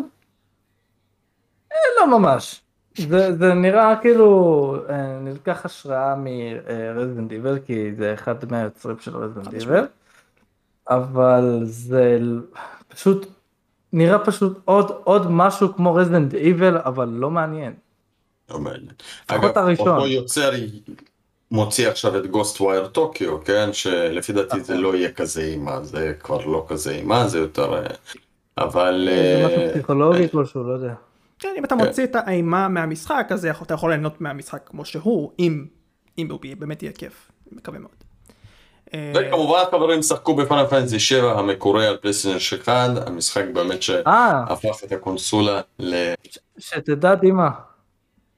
אה, 1.73 1.77
לא 2.01 2.19
ממש. 2.19 2.61
זה, 2.97 3.37
זה 3.37 3.55
נראה 3.55 3.95
כאילו 4.03 4.77
אה, 4.89 5.19
נלקח 5.21 5.65
השראה 5.65 6.15
מרזדנט 6.17 7.33
איבל 7.33 7.59
כי 7.67 7.95
זה 7.95 8.15
אחד 8.15 8.35
מהיוצרים 8.51 8.97
של 9.01 9.17
רזדנט 9.17 9.55
איבל 9.55 9.87
אבל 10.91 11.61
זה 11.65 12.19
פשוט 12.89 13.27
נראה 13.93 14.19
פשוט 14.19 14.59
עוד 14.65 14.93
עוד 15.05 15.31
משהו 15.31 15.75
כמו 15.77 15.95
רזדנט 15.95 16.35
איבל 16.35 16.77
אבל 16.79 17.09
לא 17.09 17.31
מעניין. 17.31 17.73
לא 18.51 18.59
מעניין. 18.59 18.93
אגב, 19.27 19.59
אותו 19.79 20.07
יוצר 20.07 20.51
מוציא 21.51 21.89
עכשיו 21.89 22.17
את 22.17 22.27
גוסט 22.27 22.61
ווייר 22.61 22.87
טוקיו, 22.89 23.45
כן? 23.45 23.73
שלפי 23.73 24.33
דעתי 24.33 24.61
זה 24.61 24.73
נכון. 24.73 24.85
לא 24.85 24.97
יהיה 24.97 25.13
כזה 25.13 25.43
אימה, 25.43 25.85
זה 25.85 26.13
כבר 26.21 26.47
לא 26.47 26.67
כזה 26.69 26.91
אימה, 26.91 27.29
זה 27.29 27.39
יותר... 27.39 27.75
אה, 27.75 27.83
אבל... 28.59 29.09
זה 29.11 29.45
משהו 29.47 29.61
אה, 29.61 29.71
פסיכולוגי 29.71 30.29
כלשהו, 30.29 30.65
לא 30.65 30.73
יודע. 30.73 30.95
כן, 31.39 31.55
אם 31.59 31.65
אתה 31.65 31.75
כן. 31.75 31.85
מוציא 31.85 32.05
את 32.05 32.17
האימה 32.17 32.69
מהמשחק, 32.69 33.27
אז 33.31 33.49
אתה 33.63 33.75
יכול 33.75 33.91
ליהנות 33.91 34.21
מהמשחק 34.21 34.63
כמו 34.67 34.85
שהוא, 34.85 35.31
אם, 35.39 35.67
אם 36.19 36.31
הוא 36.31 36.41
באמת 36.59 36.83
יהיה 36.83 36.93
כיף, 36.93 37.31
מקווה 37.53 37.79
מאוד. 37.79 38.02
אה, 38.95 39.13
וכמובן 39.15 39.63
חברים 39.71 40.03
שחקו 40.03 40.35
בפאנל 40.35 40.67
פנטזי 40.67 41.01
7 41.01 41.39
המקורי 41.39 41.87
על 41.87 41.97
פלייסטיישן 41.97 42.57
1, 42.57 42.91
המשחק 43.07 43.45
באמת 43.53 43.83
שהפך 43.83 44.85
את 44.85 44.93
הקונסולה 44.93 45.61
ל... 45.79 45.95
שתדע 46.59 47.15
דימה, 47.15 47.51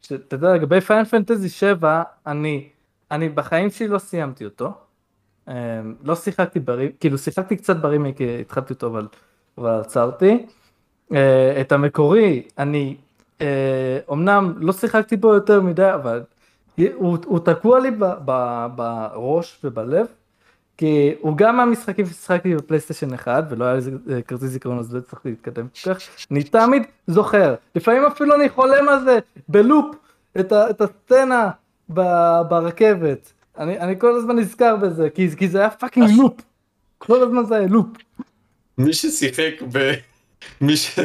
שתדע 0.02 0.54
לגבי 0.54 0.80
פאנל 0.80 1.04
פנטזי 1.04 1.48
7, 1.48 2.02
אני, 2.26 2.68
אני 3.10 3.28
בחיים 3.28 3.70
שלי 3.70 3.88
לא 3.88 3.98
סיימתי 3.98 4.44
אותו, 4.44 4.72
לא 6.02 6.14
שיחקתי 6.14 6.60
ברי, 6.60 6.92
כאילו 7.00 7.18
שיחקתי 7.18 7.56
קצת 7.56 7.76
ברימי 7.76 8.12
כי 8.16 8.40
התחלתי 8.40 8.72
אותו 8.72 8.86
אבל, 8.86 9.06
אבל 9.58 9.80
עצרתי. 9.80 10.46
אה, 11.12 11.60
את 11.60 11.72
המקורי, 11.72 12.42
אני 12.58 12.96
אומנם 14.08 14.54
לא 14.56 14.72
שיחקתי 14.72 15.16
בו 15.16 15.34
יותר 15.34 15.60
מדי, 15.60 15.94
אבל 15.94 16.22
הוא, 16.94 17.18
הוא 17.26 17.38
תקוע 17.38 17.80
לי 17.80 17.90
ב, 17.90 18.04
ב, 18.24 18.66
בראש 18.74 19.60
ובלב, 19.64 20.06
כי 20.76 21.14
הוא 21.20 21.36
גם 21.36 21.56
מהמשחקים 21.56 22.06
ששיחקתי 22.06 22.54
בפלייסטיישן 22.54 23.14
1 23.14 23.44
ולא 23.50 23.64
היה 23.64 23.74
לזה 23.74 23.90
אה, 24.10 24.22
כרטיס 24.22 24.48
זיכרון 24.48 24.78
אז 24.78 24.94
לא 24.94 24.98
הצלחתי 24.98 25.28
להתקדם 25.28 25.66
כל 25.84 25.94
כך, 25.94 26.02
אני 26.30 26.42
תמיד 26.42 26.82
זוכר, 27.06 27.54
לפעמים 27.74 28.04
אפילו 28.04 28.34
אני 28.34 28.48
חולם 28.48 28.88
על 28.88 29.04
זה 29.04 29.18
ב 29.48 29.56
loop, 29.56 29.96
את, 30.40 30.52
ה, 30.52 30.70
את 30.70 30.80
הסצנה 30.80 31.50
ב, 31.88 32.00
ברכבת, 32.48 33.32
אני, 33.58 33.80
אני 33.80 33.98
כל 33.98 34.16
הזמן 34.16 34.36
נזכר 34.36 34.76
בזה, 34.76 35.10
כי, 35.10 35.36
כי 35.36 35.48
זה 35.48 35.58
היה 35.58 35.70
fucking 35.70 36.08
loop, 36.16 36.40
כל 36.98 37.22
הזמן 37.22 37.44
זה 37.44 37.56
היה 37.56 37.66
loop. 37.66 37.86
מי 38.78 38.92
ששיחק 38.92 39.62
ב... 39.72 39.92
מי, 40.60 40.76
ש... 40.76 40.98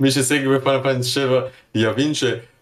מי 0.00 0.10
ששיחק 0.10 0.46
ב 0.46 0.52
Final 0.52 0.82
Fantasy 0.82 1.06
7 1.06 1.40
יבין 1.74 2.12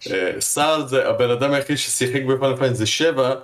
שסער 0.00 0.86
זה 0.86 1.08
הבן 1.08 1.30
אדם 1.30 1.52
היחיד 1.52 1.76
ששיחק 1.76 2.22
ב 2.22 2.28
Final 2.28 2.56
Fantasy 2.56 2.84
7 2.84 3.22
אה, 3.22 3.34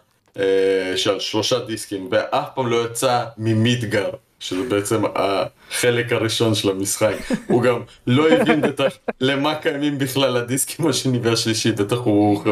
של 0.96 1.20
שלושה 1.20 1.58
דיסקים 1.58 2.08
ואף 2.10 2.48
פעם 2.54 2.66
לא 2.66 2.84
יצא 2.84 3.24
מ 3.38 3.49
Midgar 3.49 4.10
שזה 4.40 4.68
בעצם 4.68 5.02
החלק 5.14 6.12
הראשון 6.12 6.54
של 6.54 6.70
המשחק 6.70 7.14
הוא 7.46 7.62
גם 7.62 7.80
לא 8.06 8.28
הבין 8.28 8.60
בטח 8.60 8.98
למה 9.20 9.54
קיימים 9.54 9.98
בכלל 9.98 10.36
הדיסקים 10.36 10.86
השני 10.86 11.18
והשלישי 11.18 11.72
בטח 11.72 11.96
הוא 11.96 12.44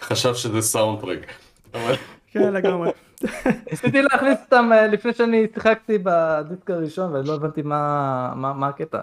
חשב 0.00 0.34
שזה 0.34 0.60
soundtrack. 0.60 1.26
כן 2.32 2.52
לגמרי. 2.52 2.90
ניסיתי 3.70 4.02
להכניס 4.02 4.38
אותם 4.44 4.70
אה, 4.72 4.86
לפני 4.86 5.14
שאני 5.14 5.46
שיחקתי 5.54 5.98
בדיסק 6.02 6.70
הראשון 6.70 7.12
ולא 7.12 7.34
הבנתי 7.34 7.62
מה 7.62 8.68
הקטע. 8.68 8.98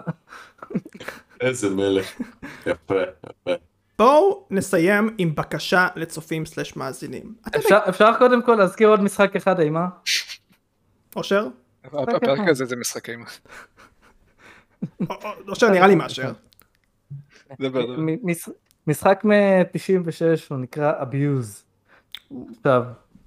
איזה 1.40 1.70
מלך, 1.70 2.20
יפה, 2.66 2.94
יפה. 3.30 3.52
בואו 3.98 4.46
נסיים 4.50 5.14
עם 5.18 5.34
בקשה 5.34 5.88
לצופים 5.96 6.46
סלש 6.46 6.76
מאזינים. 6.76 7.34
אפשר, 7.56 7.78
אפשר 7.88 8.18
קודם 8.18 8.42
כל 8.42 8.54
להזכיר 8.54 8.88
עוד 8.88 9.02
משחק 9.02 9.36
אחד 9.36 9.60
אימה? 9.60 9.86
אושר? 11.16 11.46
הפרק 11.84 12.48
הזה 12.48 12.64
זה 12.64 12.76
משחק 12.76 13.08
אימה. 13.08 13.24
אושר 15.48 15.70
נראה 15.70 15.86
לי 15.86 15.94
מאשר. 15.94 16.32
משחק 18.86 19.24
מ-96 19.24 20.20
הוא 20.50 20.58
נקרא 20.58 20.92
Abuse. 21.02 21.64
עכשיו, 22.58 22.82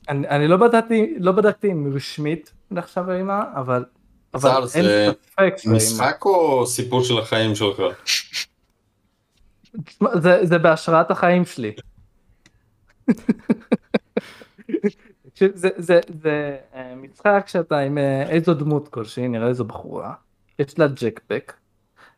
אני, 0.09 0.27
אני 0.27 0.47
לא 0.47 0.57
בדקתי, 0.57 1.15
לא 1.19 1.31
בדקתי 1.31 1.71
אם 1.71 1.91
רשמית 1.95 2.53
נחשב 2.71 3.09
אימה, 3.09 3.43
אבל, 3.55 3.85
אבל 4.33 4.49
אין 4.75 5.13
ספק 5.23 5.53
שזה 5.57 5.73
משחק 5.73 6.25
או 6.25 6.67
סיפור 6.67 7.03
של 7.03 7.17
החיים 7.17 7.55
שלך? 7.55 7.81
זה, 10.15 10.45
זה 10.45 10.57
בהשראת 10.57 11.11
החיים 11.11 11.45
שלי. 11.45 11.71
זה, 15.53 15.69
זה, 15.77 15.99
זה 16.21 16.57
אה, 16.75 16.93
משחק 16.95 17.43
שאתה 17.47 17.79
עם 17.79 17.97
אה, 17.97 18.29
איזו 18.29 18.53
דמות 18.53 18.87
כלשהי, 18.87 19.27
נראה 19.27 19.47
איזו 19.47 19.65
בחורה, 19.65 20.13
יש 20.59 20.79
לה 20.79 20.87
ג'קפק, 20.87 21.53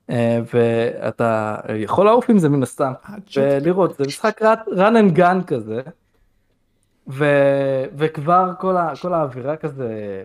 אה, 0.10 0.40
ואתה 0.54 1.58
יכול 1.76 2.06
לעוף 2.06 2.30
עם 2.30 2.40
זה 2.40 2.50
מן 2.50 2.64
הסתם, 2.64 2.94
ולראות, 3.38 3.98
זה 3.98 4.04
משחק 4.08 4.42
run 4.42 5.12
and 5.14 5.18
gun 5.18 5.44
כזה, 5.48 5.82
ו, 7.08 7.26
וכבר 7.98 8.52
כל, 8.60 8.78
ה, 8.78 8.94
כל 9.02 9.14
האווירה 9.14 9.58
כזה 9.58 10.24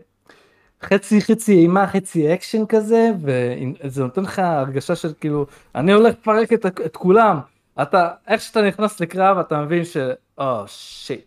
חצי 0.82 1.20
חצי 1.20 1.52
אימה 1.52 1.86
חצי 1.86 2.34
אקשן 2.34 2.66
כזה 2.66 3.10
וזה 3.22 4.02
נותן 4.02 4.22
לך 4.22 4.38
הרגשה 4.38 4.96
של 4.96 5.12
כאילו 5.20 5.46
אני 5.74 5.92
הולך 5.92 6.14
לפרק 6.14 6.52
את, 6.52 6.66
את 6.66 6.96
כולם 6.96 7.38
אתה 7.82 8.10
איך 8.28 8.40
שאתה 8.40 8.62
נכנס 8.62 9.00
לקרב 9.00 9.38
אתה 9.38 9.60
מבין 9.60 9.84
ש... 9.84 9.96
או 10.38 10.64
oh, 10.64 10.66
shit. 10.66 11.24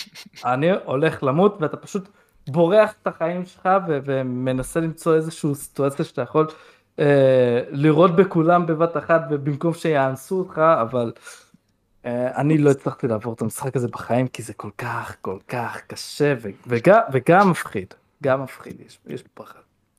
אני 0.44 0.70
הולך 0.84 1.22
למות 1.22 1.56
ואתה 1.60 1.76
פשוט 1.76 2.08
בורח 2.48 2.94
את 3.02 3.06
החיים 3.06 3.46
שלך 3.46 3.68
ו- 3.88 3.98
ומנסה 4.04 4.80
למצוא 4.80 5.14
איזושהי 5.14 5.54
סיטואציה 5.54 6.04
שאתה 6.04 6.22
יכול 6.22 6.46
אה, 6.98 7.60
לראות 7.70 8.16
בכולם 8.16 8.66
בבת 8.66 8.96
אחת 8.96 9.22
ובמקום 9.30 9.74
שיאנסו 9.74 10.38
אותך 10.38 10.58
אבל 10.58 11.12
אה, 12.06 12.40
אני 12.40 12.58
לא 12.58 12.70
הצלחתי 12.70 13.08
לעבור 13.08 13.34
את 13.34 13.42
המשחק 13.42 13.76
הזה 13.76 13.88
בחיים 13.88 14.28
כי 14.28 14.42
זה 14.42 14.54
כל 14.54 14.70
כך 14.78 15.16
כל 15.20 15.38
כך 15.48 15.80
קשה 15.86 16.34
וגם, 16.66 17.00
וגם 17.12 17.50
מפחיד. 17.50 17.94
גם 18.22 18.42
מפחיד, 18.42 18.80
יש, 18.86 18.98
יש 19.06 19.22
פחד. 19.34 19.58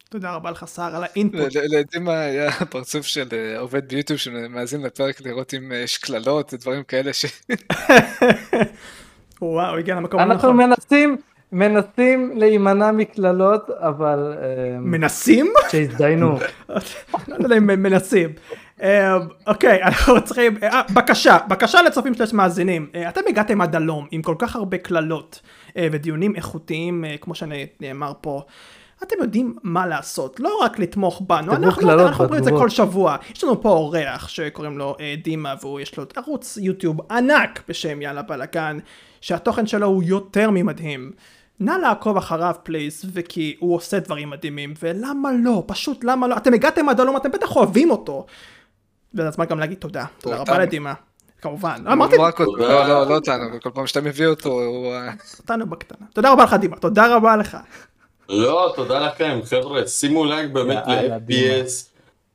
תודה 0.09 0.31
רבה 0.31 0.51
לך 0.51 0.65
סער 0.65 0.95
על 0.95 1.03
האינפוט. 1.03 1.55
לדעתי 1.55 1.99
מה 1.99 2.19
היה 2.19 2.47
הפרצוף 2.47 3.05
של 3.05 3.27
אה, 3.33 3.59
עובד 3.59 3.87
ביוטיוב 3.87 4.19
שמאזין 4.19 4.81
לפרק 4.81 5.21
לראות 5.21 5.53
אם 5.53 5.71
יש 5.75 5.97
קללות 5.97 6.53
ודברים 6.53 6.83
כאלה 6.83 7.13
ש... 7.13 7.25
וואו, 9.41 9.77
הגיע 9.77 9.95
למקום 9.95 10.19
הנכון. 10.19 10.31
אנחנו 10.31 10.53
מנסים, 10.53 11.17
מנסים 11.51 12.31
להימנע 12.35 12.91
מקללות, 12.91 13.69
אבל... 13.69 14.33
אה, 14.41 14.79
מנסים? 14.79 15.53
שהזדיינו. 15.69 16.39
לא 17.27 17.35
יודע 17.43 17.57
אם 17.57 17.67
מנסים. 17.67 18.29
אה, 18.83 19.17
אוקיי, 19.47 19.83
אנחנו 19.87 20.23
צריכים, 20.23 20.57
בקשה, 20.93 21.37
בקשה 21.47 21.81
לצופים 21.81 22.13
של 22.13 22.23
מאזינים. 22.33 22.89
אתם 23.09 23.21
הגעתם 23.29 23.61
עד 23.61 23.75
הלום 23.75 24.07
עם 24.11 24.21
כל 24.21 24.35
כך 24.39 24.55
הרבה 24.55 24.77
קללות. 24.77 25.41
אה, 25.77 25.87
ודיונים 25.91 26.35
איכותיים, 26.35 27.05
אה, 27.05 27.15
כמו 27.21 27.35
שנאמר 27.35 28.13
פה. 28.21 28.41
אתם 29.03 29.15
יודעים 29.21 29.55
מה 29.63 29.87
לעשות, 29.87 30.39
לא 30.39 30.59
רק 30.61 30.79
לתמוך 30.79 31.21
בנו, 31.27 31.53
אנחנו, 31.53 31.91
אנחנו 31.91 32.23
אומרים 32.23 32.39
את 32.39 32.43
זה 32.43 32.51
כל 32.51 32.69
שבוע. 32.69 33.15
יש 33.35 33.43
לנו 33.43 33.61
פה 33.61 33.69
אורח 33.69 34.27
שקוראים 34.27 34.77
לו 34.77 34.95
אה, 34.99 35.15
דימה 35.23 35.53
והוא 35.61 35.79
יש 35.79 35.97
לו 35.97 36.03
ערוץ 36.15 36.57
יוטיוב 36.61 37.11
ענק 37.11 37.63
בשם 37.67 38.01
יאללה 38.01 38.21
בלאגן, 38.21 38.77
שהתוכן 39.21 39.67
שלו 39.67 39.87
הוא 39.87 40.03
יותר 40.03 40.49
ממדהים. 40.51 41.11
נא 41.59 41.71
לעקוב 41.71 42.17
אחריו 42.17 42.55
please, 42.63 43.05
וכי 43.13 43.55
הוא 43.59 43.75
עושה 43.75 43.99
דברים 43.99 44.29
מדהימים, 44.29 44.73
ולמה 44.81 45.29
לא, 45.43 45.63
פשוט 45.67 46.03
למה 46.03 46.27
לא, 46.27 46.37
אתם 46.37 46.53
הגעתם 46.53 46.89
עד 46.89 46.99
הלום, 46.99 47.17
אתם 47.17 47.31
בטח 47.31 47.55
אוהבים 47.55 47.91
אותו. 47.91 48.25
וזה 49.13 49.27
הזמן 49.27 49.45
גם 49.45 49.59
להגיד 49.59 49.77
תודה, 49.77 50.05
תודה 50.19 50.37
רבה 50.37 50.57
לדימה. 50.57 50.93
כמובן. 51.41 51.83
אמרתי... 51.91 52.17
לא, 52.17 52.87
לא, 52.87 53.07
לא 53.07 53.15
אותנו, 53.15 53.43
כל 53.63 53.69
פעם 53.73 53.87
שאתה 53.87 54.01
מביא 54.01 54.27
אותו 54.27 54.49
הוא... 54.49 54.93
אותנו 55.39 55.69
בקטנה. 55.69 56.07
תודה 56.13 56.31
רבה 56.31 56.43
לך 56.43 56.53
דימה, 56.53 56.77
תודה 56.77 57.15
רבה 57.15 57.35
לך. 57.35 57.57
לא, 58.29 58.73
תודה 58.75 58.99
לכם, 58.99 59.39
חבר'ה, 59.45 59.87
שימו 59.87 60.25
לייק 60.25 60.51
באמת 60.51 60.83
ל-FPS. 60.87 61.93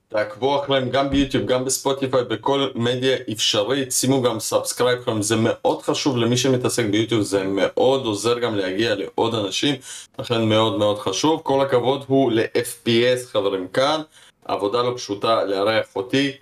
תעקבו 0.09 0.63
אחריהם 0.63 0.91
גם 0.91 1.11
ביוטיוב, 1.11 1.47
גם 1.47 1.65
בספוטיפיי, 1.65 2.25
בכל 2.25 2.69
מדיה 2.75 3.17
אפשרית, 3.33 3.93
שימו 3.93 4.23
גם 4.23 4.41
subscribe 4.41 4.99
זה 5.21 5.37
מאוד 5.37 5.83
חשוב 5.83 6.17
למי 6.17 6.37
שמתעסק 6.37 6.85
ביוטיוב, 6.85 7.23
זה 7.23 7.45
מאוד 7.45 8.05
עוזר 8.07 8.39
גם 8.39 8.55
להגיע 8.55 8.95
לעוד 8.95 9.35
אנשים, 9.35 9.75
לכן 10.19 10.45
מאוד 10.45 10.79
מאוד 10.79 10.99
חשוב. 10.99 11.41
כל 11.45 11.61
הכבוד 11.61 12.05
הוא 12.07 12.33
ל-FPS 12.33 13.27
חברים 13.27 13.69
כאן, 13.69 14.01
עבודה 14.45 14.83
לא 14.83 14.93
פשוטה 14.97 15.45
לארח 15.45 15.87
אותי. 15.97 16.33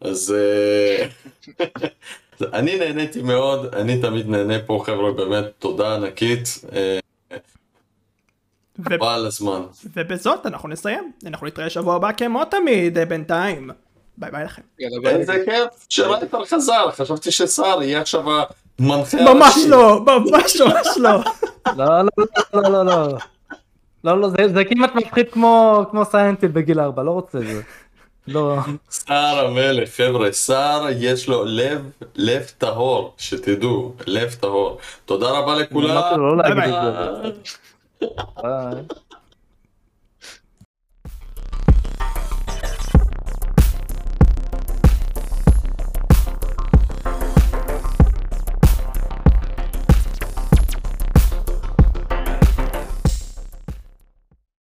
אז 0.00 0.34
אה, 0.38 1.06
אני 2.58 2.78
נהניתי 2.78 3.22
מאוד, 3.22 3.74
אני 3.74 4.00
תמיד 4.00 4.28
נהנה 4.28 4.58
פה 4.66 4.82
חבר'ה, 4.86 5.12
באמת 5.12 5.44
תודה 5.58 5.94
ענקית. 5.94 6.60
חבל 8.84 9.08
על 9.08 9.26
הזמן. 9.26 9.62
ובזאת 9.96 10.46
אנחנו 10.46 10.68
נסיים, 10.68 11.12
אנחנו 11.26 11.46
נתראה 11.46 11.70
שבוע 11.70 11.94
הבא 11.94 12.12
כמו 12.12 12.44
תמיד, 12.44 12.98
בינתיים. 13.08 13.70
ביי 14.18 14.30
ביי 14.30 14.44
לכם. 14.44 14.62
איזה 15.06 15.42
כיף 15.44 15.86
שרייטר 15.88 16.44
חזר, 16.44 16.90
חשבתי 16.90 17.30
שסער 17.30 17.82
יהיה 17.82 18.00
עכשיו 18.00 18.24
המנחה 18.78 19.18
הראשי. 19.18 19.34
ממש 19.34 19.54
לא, 19.68 20.00
ממש 20.04 20.60
ממש 20.60 20.86
לא. 21.04 21.10
לא, 21.76 21.86
לא, 21.86 22.24
לא, 22.54 22.62
לא, 22.72 22.86
לא. 22.86 23.18
לא, 24.04 24.20
לא, 24.20 24.28
זה 24.28 24.64
כמעט 24.64 24.94
מפחיד 24.94 25.32
כמו 25.32 26.04
סיינטיל 26.10 26.50
בגיל 26.50 26.80
4, 26.80 27.02
לא 27.02 27.10
רוצה 27.10 27.38
את 27.38 27.46
זה. 27.46 27.62
לא. 28.28 28.56
סער 28.90 29.46
המלך, 29.46 29.88
חבר'ה, 29.96 30.32
סער 30.32 30.86
יש 30.90 31.28
לו 31.28 31.44
לב, 31.44 31.90
לב 32.16 32.42
טהור, 32.58 33.14
שתדעו, 33.18 33.94
לב 34.06 34.34
טהור. 34.40 34.78
תודה 35.04 35.30
רבה 35.30 35.54
לכולם. 35.54 36.02
לא 36.20 36.36
להגיד 36.36 36.74
את 36.74 37.34
זה. 37.34 38.08
ביי. 38.42 39.05